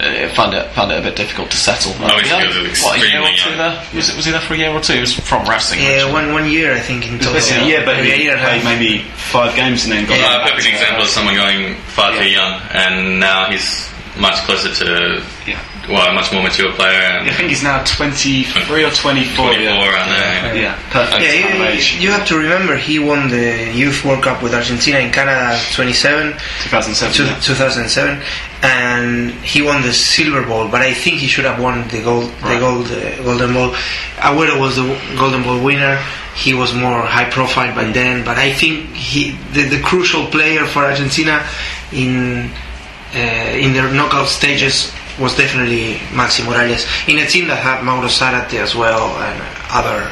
uh, 0.00 0.28
found 0.34 0.54
it 0.54 0.66
found 0.72 0.90
it 0.92 0.98
a 0.98 1.02
bit 1.02 1.16
difficult 1.16 1.50
to 1.50 1.56
settle. 1.56 1.92
Oh, 2.00 2.16
he 2.18 2.22
He 2.24 2.28
had, 2.28 2.48
what, 2.82 2.96
a 2.96 3.08
year 3.08 3.20
or 3.20 3.30
two 3.36 3.56
there? 3.56 3.76
Was, 3.94 4.08
it, 4.08 4.16
was 4.16 4.24
he 4.24 4.32
there 4.32 4.40
for 4.40 4.54
a 4.54 4.58
year 4.58 4.70
or 4.70 4.80
two? 4.80 4.94
He 4.94 5.00
was 5.00 5.12
from 5.14 5.46
Racing. 5.48 5.78
Yeah, 5.80 6.04
originally. 6.08 6.12
one 6.12 6.32
one 6.32 6.46
year 6.50 6.72
I 6.74 6.80
think 6.80 7.06
in 7.06 7.18
total. 7.18 7.34
Basically, 7.34 7.70
yeah, 7.70 7.84
but 7.84 7.96
maybe 7.96 8.10
he 8.16 8.22
year 8.24 8.32
and 8.34 8.40
a 8.40 8.44
played 8.44 8.62
half. 8.62 8.78
maybe 8.78 8.98
five 9.16 9.54
games 9.54 9.84
and 9.84 9.92
then 9.92 10.06
got 10.08 10.18
Uh, 10.18 10.44
a 10.44 10.50
perfect 10.50 10.68
example 10.74 11.02
of 11.04 11.08
someone 11.10 11.34
going 11.34 11.76
far 11.94 12.12
too 12.16 12.28
young, 12.28 12.60
and 12.72 13.20
now 13.20 13.50
he's 13.50 13.88
much 14.16 14.36
closer 14.48 14.72
to 14.74 15.22
Yeah. 15.46 15.60
Well, 15.90 16.10
a 16.10 16.14
much 16.14 16.32
more 16.32 16.42
mature 16.42 16.72
player. 16.72 17.00
And 17.00 17.28
I 17.28 17.32
think 17.34 17.50
he's 17.50 17.62
now 17.62 17.82
23 17.84 18.84
or 18.84 18.90
24. 18.90 19.46
24 19.46 19.60
yeah. 19.60 19.92
around 19.92 20.08
there. 20.08 20.56
Yeah, 20.56 20.78
perfect. 20.90 21.22
Yeah, 21.22 21.42
kind 21.42 21.54
of 21.54 21.60
you, 21.60 21.66
age. 21.66 21.96
you 22.00 22.10
have 22.10 22.26
to 22.28 22.38
remember 22.38 22.76
he 22.76 22.98
won 22.98 23.28
the 23.28 23.70
Youth 23.74 24.04
World 24.04 24.22
Cup 24.22 24.42
with 24.42 24.54
Argentina 24.54 24.98
in 24.98 25.10
Canada 25.12 25.58
27, 25.74 26.32
2007. 26.64 27.14
two- 27.14 27.24
yeah. 27.24 27.40
2007, 27.40 28.22
and 28.62 29.30
he 29.42 29.62
won 29.62 29.82
the 29.82 29.92
silver 29.92 30.42
ball. 30.46 30.68
But 30.68 30.82
I 30.82 30.94
think 30.94 31.16
he 31.18 31.26
should 31.26 31.44
have 31.44 31.60
won 31.60 31.88
the 31.88 32.02
gold, 32.02 32.30
the 32.42 32.58
gold, 32.58 32.86
uh, 32.90 33.22
golden 33.22 33.52
ball. 33.52 33.70
Agüero 34.16 34.60
was 34.60 34.76
the 34.76 34.86
golden 35.18 35.42
ball 35.42 35.62
winner. 35.62 35.96
He 36.36 36.54
was 36.54 36.72
more 36.72 37.02
high 37.02 37.28
profile 37.28 37.74
by 37.74 37.84
then, 37.90 38.24
but 38.24 38.38
I 38.38 38.52
think 38.52 38.94
he, 38.94 39.32
the, 39.52 39.64
the 39.64 39.80
crucial 39.82 40.26
player 40.26 40.64
for 40.64 40.84
Argentina 40.84 41.44
in 41.92 42.50
uh, 43.12 43.18
in 43.18 43.72
their 43.72 43.92
knockout 43.92 44.28
stages 44.28 44.92
was 45.20 45.36
definitely 45.36 45.94
Maxi 46.16 46.44
Morales 46.44 46.86
in 47.06 47.18
a 47.18 47.26
team 47.26 47.46
that 47.48 47.58
had 47.58 47.84
Mauro 47.84 48.08
Zarate 48.08 48.58
as 48.58 48.74
well 48.74 49.08
and 49.20 49.42
other 49.70 50.10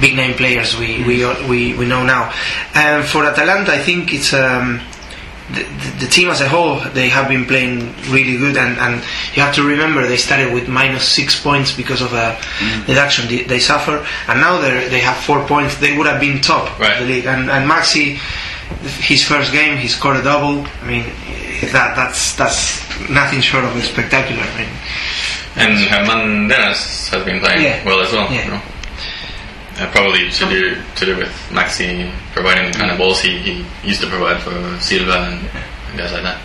big 0.00 0.14
name 0.16 0.34
players 0.34 0.76
we 0.76 1.02
we 1.04 1.24
we, 1.48 1.74
we 1.78 1.86
know 1.86 2.04
now. 2.04 2.32
And 2.74 3.04
for 3.06 3.24
Atalanta, 3.24 3.72
I 3.72 3.78
think 3.78 4.12
it's 4.12 4.34
um, 4.34 4.80
the, 5.54 5.62
the, 6.00 6.06
team 6.06 6.28
as 6.28 6.40
a 6.40 6.48
whole. 6.48 6.80
They 6.90 7.08
have 7.08 7.28
been 7.28 7.46
playing 7.46 7.94
really 8.10 8.36
good, 8.36 8.56
and, 8.56 8.76
and 8.78 8.96
you 9.34 9.42
have 9.42 9.54
to 9.54 9.62
remember 9.62 10.06
they 10.06 10.16
started 10.16 10.52
with 10.52 10.68
minus 10.68 11.06
six 11.08 11.40
points 11.40 11.74
because 11.74 12.02
of 12.02 12.12
a 12.12 12.36
deduction 12.86 13.28
they, 13.28 13.44
they 13.44 13.60
suffer, 13.60 14.04
and 14.28 14.40
now 14.40 14.60
they 14.60 14.88
they 14.88 15.00
have 15.00 15.16
four 15.16 15.46
points. 15.46 15.76
They 15.78 15.96
would 15.96 16.06
have 16.06 16.20
been 16.20 16.40
top 16.40 16.78
Right. 16.80 16.92
of 17.00 17.06
the 17.06 17.14
league. 17.14 17.26
And, 17.26 17.48
and 17.48 17.70
Maxi, 17.70 18.18
his 19.00 19.22
first 19.24 19.52
game, 19.52 19.76
he 19.76 19.88
scored 19.88 20.16
a 20.16 20.22
double. 20.22 20.66
I 20.82 20.86
mean, 20.86 21.04
that 21.72 21.94
that's 21.96 22.34
that's 22.36 22.80
nothing 23.10 23.40
short 23.40 23.64
of 23.64 23.72
spectacular. 23.84 24.42
I 24.42 24.58
mean, 24.58 24.68
And 25.56 25.72
Germán 25.88 26.48
Denis 26.48 27.08
has 27.10 27.24
been 27.24 27.40
playing 27.40 27.62
Yeah. 27.62 27.84
well 27.84 28.00
as 28.00 28.12
well. 28.12 28.30
Yeah. 28.32 28.44
You 28.44 28.50
know? 28.52 28.62
uh, 29.78 29.90
probably 29.92 30.30
to 30.30 30.44
do 30.48 30.76
to 30.96 31.04
do 31.06 31.16
with 31.16 31.32
Maxi 31.50 32.10
providing 32.32 32.72
the 32.72 32.78
kind 32.78 32.90
of 32.90 32.98
balls 32.98 33.20
he, 33.20 33.38
he 33.38 33.64
used 33.84 34.00
to 34.00 34.06
provide 34.08 34.40
for 34.42 34.52
Silva 34.80 35.12
and, 35.32 35.40
and 35.88 35.98
guys 35.98 36.12
like 36.12 36.22
that. 36.22 36.40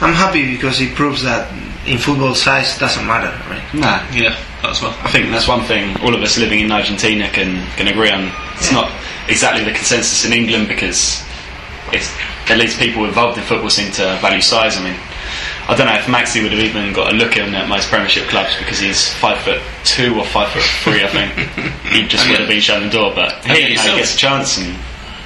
I'm 0.00 0.14
happy 0.14 0.54
because 0.54 0.80
it 0.80 0.94
proves 0.94 1.22
that 1.22 1.50
in 1.86 1.98
football 1.98 2.34
size 2.34 2.78
doesn't 2.78 3.06
matter. 3.06 3.30
Right? 3.50 3.62
Nah, 3.74 4.02
yeah, 4.12 4.36
that's 4.62 4.82
well. 4.82 4.96
I 5.02 5.10
think 5.10 5.30
that's 5.30 5.46
one 5.48 5.62
thing 5.66 5.96
all 6.02 6.14
of 6.14 6.22
us 6.22 6.38
living 6.38 6.60
in 6.60 6.70
Argentina 6.72 7.28
can, 7.30 7.64
can 7.76 7.88
agree 7.88 8.10
on. 8.10 8.30
It's 8.56 8.72
not 8.72 8.90
exactly 9.28 9.64
the 9.64 9.72
consensus 9.72 10.24
in 10.24 10.32
England 10.32 10.68
because 10.68 11.23
at 12.48 12.58
least 12.58 12.78
people 12.78 13.04
involved 13.04 13.38
in 13.38 13.44
football 13.44 13.70
seem 13.70 13.90
to 13.92 14.18
value 14.20 14.40
size. 14.40 14.76
I 14.76 14.82
mean, 14.84 14.96
I 15.66 15.74
don't 15.76 15.86
know 15.86 15.94
if 15.96 16.04
Maxi 16.06 16.42
would 16.42 16.52
have 16.52 16.60
even 16.60 16.92
got 16.92 17.12
a 17.12 17.16
look 17.16 17.36
in 17.36 17.54
at 17.54 17.68
most 17.68 17.88
Premiership 17.88 18.28
clubs 18.28 18.56
because 18.58 18.78
he's 18.78 19.12
five 19.14 19.38
foot 19.38 19.60
two 19.84 20.18
or 20.18 20.24
five 20.26 20.50
foot 20.50 20.62
three. 20.84 21.02
I 21.02 21.08
think 21.08 21.32
he 21.92 22.06
just 22.06 22.28
would 22.28 22.38
have 22.38 22.48
been 22.48 22.60
shown 22.60 22.84
the 22.84 22.90
door. 22.90 23.12
But 23.14 23.44
he 23.44 23.70
you 23.70 23.74
know, 23.76 23.80
still- 23.80 23.92
he 23.94 23.98
gets 24.00 24.14
a 24.14 24.18
chance 24.18 24.58
and 24.58 24.76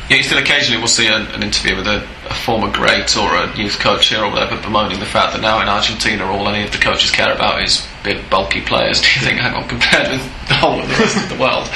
Yeah, 0.08 0.16
you 0.18 0.22
still 0.22 0.38
occasionally 0.38 0.80
will 0.80 0.88
see 0.88 1.06
an, 1.08 1.26
an 1.34 1.42
interview 1.42 1.76
with 1.76 1.86
a, 1.86 2.06
a 2.30 2.34
former 2.46 2.70
great 2.70 3.16
or 3.16 3.34
a 3.34 3.54
youth 3.56 3.78
coach 3.80 4.08
here 4.08 4.22
or 4.22 4.30
whatever 4.30 4.56
bemoaning 4.62 5.00
the 5.00 5.06
fact 5.06 5.32
that 5.34 5.42
now 5.42 5.60
in 5.60 5.68
Argentina 5.68 6.24
all 6.24 6.48
any 6.48 6.64
of 6.64 6.70
the 6.72 6.78
coaches 6.78 7.10
care 7.10 7.34
about 7.34 7.62
is 7.62 7.86
big 8.04 8.18
bulky 8.30 8.60
players. 8.62 9.00
Do 9.02 9.08
you 9.18 9.26
think, 9.26 9.40
hang 9.40 9.54
on, 9.54 9.68
compared 9.74 10.08
with 10.12 10.22
the 10.48 10.54
whole 10.54 10.78
of 10.80 10.88
the 10.88 10.94
rest 10.94 11.16
of 11.16 11.28
the 11.28 11.36
world, 11.42 11.68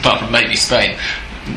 apart 0.00 0.20
from 0.20 0.32
maybe 0.32 0.56
Spain, 0.56 0.96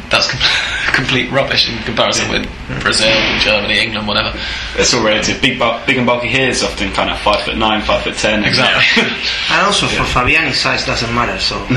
that's 0.09 0.29
com- 0.31 0.39
complete 0.95 1.31
rubbish 1.31 1.69
in 1.71 1.77
comparison 1.83 2.29
with 2.29 2.47
Brazil, 2.81 3.11
Germany, 3.39 3.79
England, 3.79 4.07
whatever. 4.07 4.33
it's 4.77 4.93
all 4.93 5.03
relative. 5.03 5.41
Big, 5.41 5.57
bu- 5.59 5.79
big 5.85 5.97
and 5.97 6.05
bulky 6.05 6.27
here 6.27 6.47
is 6.49 6.63
often 6.63 6.91
kind 6.91 7.09
of 7.09 7.17
five 7.19 7.41
foot 7.41 7.57
nine, 7.57 7.81
five 7.81 8.03
foot 8.03 8.15
ten. 8.15 8.43
Exactly. 8.43 9.03
And 9.51 9.65
also 9.67 9.87
for 9.87 10.03
Fabbiani, 10.03 10.53
size 10.53 10.85
doesn't 10.85 11.13
matter. 11.13 11.37
So 11.39 11.59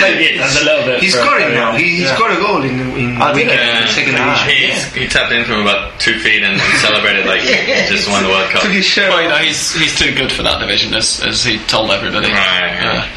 Maybe 0.00 0.24
it 0.32 0.38
does 0.38 0.56
a 0.60 0.64
little 0.64 0.84
bit. 0.84 1.00
he's 1.00 1.14
for- 1.14 1.22
scoring 1.22 1.48
for- 1.48 1.52
now. 1.54 1.72
He, 1.76 1.84
he 1.84 2.02
yeah. 2.04 2.14
scored 2.16 2.32
a 2.32 2.36
goal 2.40 2.62
in 2.62 2.80
in 2.96 3.18
did 3.18 3.34
weekend, 3.34 3.84
he? 3.84 3.92
second 3.92 4.14
Ah, 4.18 4.44
division. 4.46 5.00
He 5.02 5.06
tapped 5.08 5.32
in 5.32 5.44
from 5.44 5.60
about 5.62 5.98
two 6.00 6.18
feet 6.18 6.42
and 6.42 6.60
celebrated 6.80 7.26
like 7.26 7.40
he 7.42 7.52
just 7.92 8.08
won 8.08 8.22
the 8.22 8.28
World 8.30 8.50
Cup. 8.50 8.62
Took 8.62 8.72
his 8.72 8.84
shirt 8.86 9.10
Well, 9.10 9.22
you 9.22 9.28
know, 9.28 9.36
he's 9.38 9.74
he's 9.74 9.98
too 9.98 10.14
good 10.14 10.32
for 10.32 10.42
that 10.42 10.58
division, 10.60 10.94
as 10.94 11.22
as 11.22 11.44
he 11.44 11.58
told 11.66 11.90
everybody. 11.90 12.28
Right, 12.32 12.72
yeah. 12.80 13.08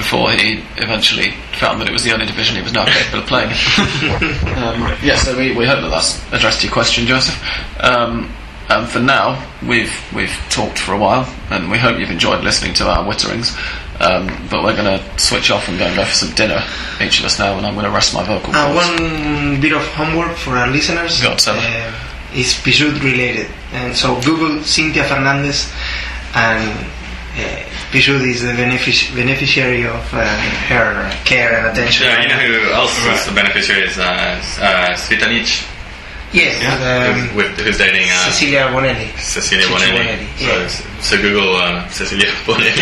Uh, 0.00 0.02
before 0.02 0.30
he 0.32 0.62
eventually 0.76 1.30
found 1.58 1.80
that 1.80 1.88
it 1.88 1.92
was 1.92 2.04
the 2.04 2.12
only 2.12 2.26
division 2.26 2.56
he 2.56 2.62
was 2.62 2.72
now 2.72 2.84
capable 2.86 3.20
of 3.20 3.26
playing. 3.26 3.50
um, 4.56 4.80
yeah, 5.02 5.16
so 5.16 5.36
we, 5.36 5.54
we 5.54 5.66
hope 5.66 5.80
that 5.80 5.90
that's 5.90 6.20
addressed 6.32 6.62
your 6.64 6.72
question, 6.72 7.06
Joseph. 7.06 7.36
Um, 7.80 8.32
and 8.68 8.88
for 8.88 9.00
now, 9.00 9.36
we've 9.66 9.92
we've 10.14 10.32
talked 10.48 10.78
for 10.78 10.92
a 10.94 10.98
while, 10.98 11.26
and 11.50 11.70
we 11.70 11.78
hope 11.78 11.98
you've 11.98 12.10
enjoyed 12.10 12.44
listening 12.44 12.72
to 12.74 12.88
our 12.88 13.04
witterings. 13.04 13.56
Um, 14.00 14.28
but 14.50 14.62
we're 14.62 14.76
going 14.76 14.98
to 14.98 15.18
switch 15.18 15.50
off 15.50 15.68
and 15.68 15.78
go 15.78 15.84
and 15.84 15.94
go 15.96 16.04
for 16.04 16.14
some 16.14 16.34
dinner, 16.34 16.62
each 17.02 17.18
of 17.18 17.26
us 17.26 17.38
now, 17.38 17.58
and 17.58 17.66
I'm 17.66 17.74
going 17.74 17.84
to 17.84 17.90
rest 17.90 18.14
my 18.14 18.24
vocal 18.24 18.54
Uh, 18.54 18.72
cords. 18.72 18.88
one 19.00 19.60
bit 19.60 19.72
of 19.72 19.82
homework 19.88 20.36
for 20.38 20.56
our 20.56 20.68
listeners 20.70 21.20
Go 21.20 21.32
on, 21.32 21.38
Seba. 21.38 21.58
uh, 21.58 21.92
is 22.34 22.54
Pichut 22.54 22.96
related. 23.02 23.48
And 23.72 23.94
so 23.94 24.18
Google 24.22 24.62
Cynthia 24.64 25.04
Fernandez 25.04 25.70
and 26.34 26.70
uh, 27.36 27.62
Pichut 27.90 28.20
is 28.22 28.42
the 28.42 28.52
benefic- 28.52 29.14
beneficiary 29.16 29.84
of 29.84 30.14
uh, 30.14 30.24
her 30.68 31.10
care 31.24 31.58
and 31.58 31.66
attention. 31.66 32.06
Yeah, 32.06 32.22
you 32.22 32.28
know 32.28 32.36
who 32.36 32.72
else 32.72 32.94
was 33.04 33.26
the 33.26 33.32
beneficiary 33.34 33.82
is 33.88 33.98
uh, 33.98 34.04
uh, 34.60 34.90
Cvitanich. 34.94 35.66
Yes, 36.32 36.62
um, 36.62 37.34
with, 37.34 37.58
who's 37.58 37.78
dating 37.78 38.06
uh, 38.06 38.30
Cecilia 38.30 38.68
Bonelli. 38.70 39.10
Cecilia 39.18 39.66
Cici 39.66 39.74
Bonelli. 39.74 39.98
Bonelli, 39.98 40.26
yeah. 40.40 40.68
So, 40.68 41.16
so 41.16 41.16
Google 41.22 41.56
uh, 41.56 41.88
Cecilia 41.88 42.30
Bonelli. 42.46 42.78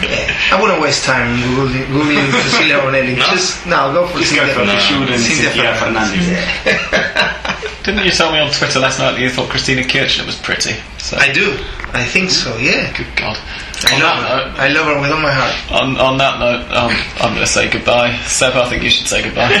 Yeah. 0.00 0.32
I 0.56 0.58
wouldn't 0.60 0.80
waste 0.80 1.04
time 1.04 1.36
googling, 1.52 1.84
googling 1.92 2.32
Cecilia 2.48 2.78
Bonelli. 2.80 3.18
No? 3.18 3.26
Just 3.28 3.66
no, 3.66 3.92
go 3.92 4.06
for 4.08 4.18
Just 4.18 4.34
go 4.34 4.46
for 4.48 4.64
Cynthia- 4.64 4.88
Jordan 4.88 5.18
Cynthia 5.18 5.50
Cynthia 5.52 5.74
Fernandez. 5.76 6.24
Fernandez. 6.24 7.84
Didn't 7.84 8.04
you 8.04 8.10
tell 8.12 8.32
me 8.32 8.38
on 8.40 8.50
Twitter 8.50 8.78
last 8.80 8.98
night 8.98 9.12
that 9.12 9.20
you 9.20 9.28
thought 9.30 9.48
Cristina 9.50 9.84
Kirchner 9.84 10.24
was 10.24 10.36
pretty? 10.40 10.72
So, 10.98 11.16
I 11.18 11.32
do. 11.32 11.56
I 11.92 12.04
think 12.04 12.30
so. 12.30 12.56
Yeah. 12.56 12.92
good 12.96 13.08
God. 13.16 13.36
I 13.84 13.94
on, 13.96 14.00
love 14.00 14.16
her. 14.16 14.22
note, 14.52 14.58
I 14.60 14.68
love 14.68 14.86
her 14.86 15.00
with 15.00 15.10
all 15.10 15.20
my 15.20 15.32
heart. 15.32 15.56
on, 15.72 15.96
on 16.00 16.16
that 16.18 16.38
note, 16.40 16.64
um, 16.76 16.92
I'm 17.20 17.32
going 17.36 17.44
to 17.44 17.50
say 17.50 17.68
goodbye. 17.70 18.16
Seb, 18.24 18.52
I 18.56 18.68
think 18.68 18.82
you 18.84 18.90
should 18.90 19.06
say 19.06 19.22
goodbye. 19.22 19.52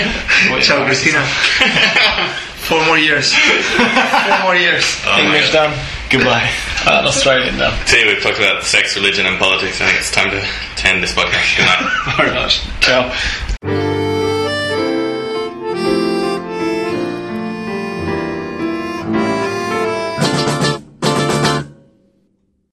What 0.52 0.62
Ciao, 0.62 0.78
you- 0.80 0.84
Cristina. 0.84 1.20
Four 2.68 2.84
more 2.86 2.98
years. 2.98 3.34
Four 3.76 4.42
more 4.44 4.56
years. 4.56 4.84
Oh 5.06 5.18
English 5.20 5.52
Dan. 5.52 5.72
Goodbye. 6.10 6.50
Uh, 6.80 7.04
Australian 7.06 7.58
Dan. 7.58 7.78
Today 7.84 8.06
we've 8.06 8.22
talked 8.22 8.38
about 8.38 8.64
sex, 8.64 8.96
religion, 8.96 9.26
and 9.26 9.38
politics. 9.38 9.82
I 9.82 9.86
think 9.86 9.98
it's 9.98 10.10
time 10.10 10.30
to, 10.30 10.40
to 10.40 10.88
end 10.88 11.02
this 11.02 11.12
podcast. 11.12 11.54
Good 11.58 11.66
night. 11.66 12.16
Very 12.16 12.34
much. 12.34 12.62
Ciao. 12.80 13.14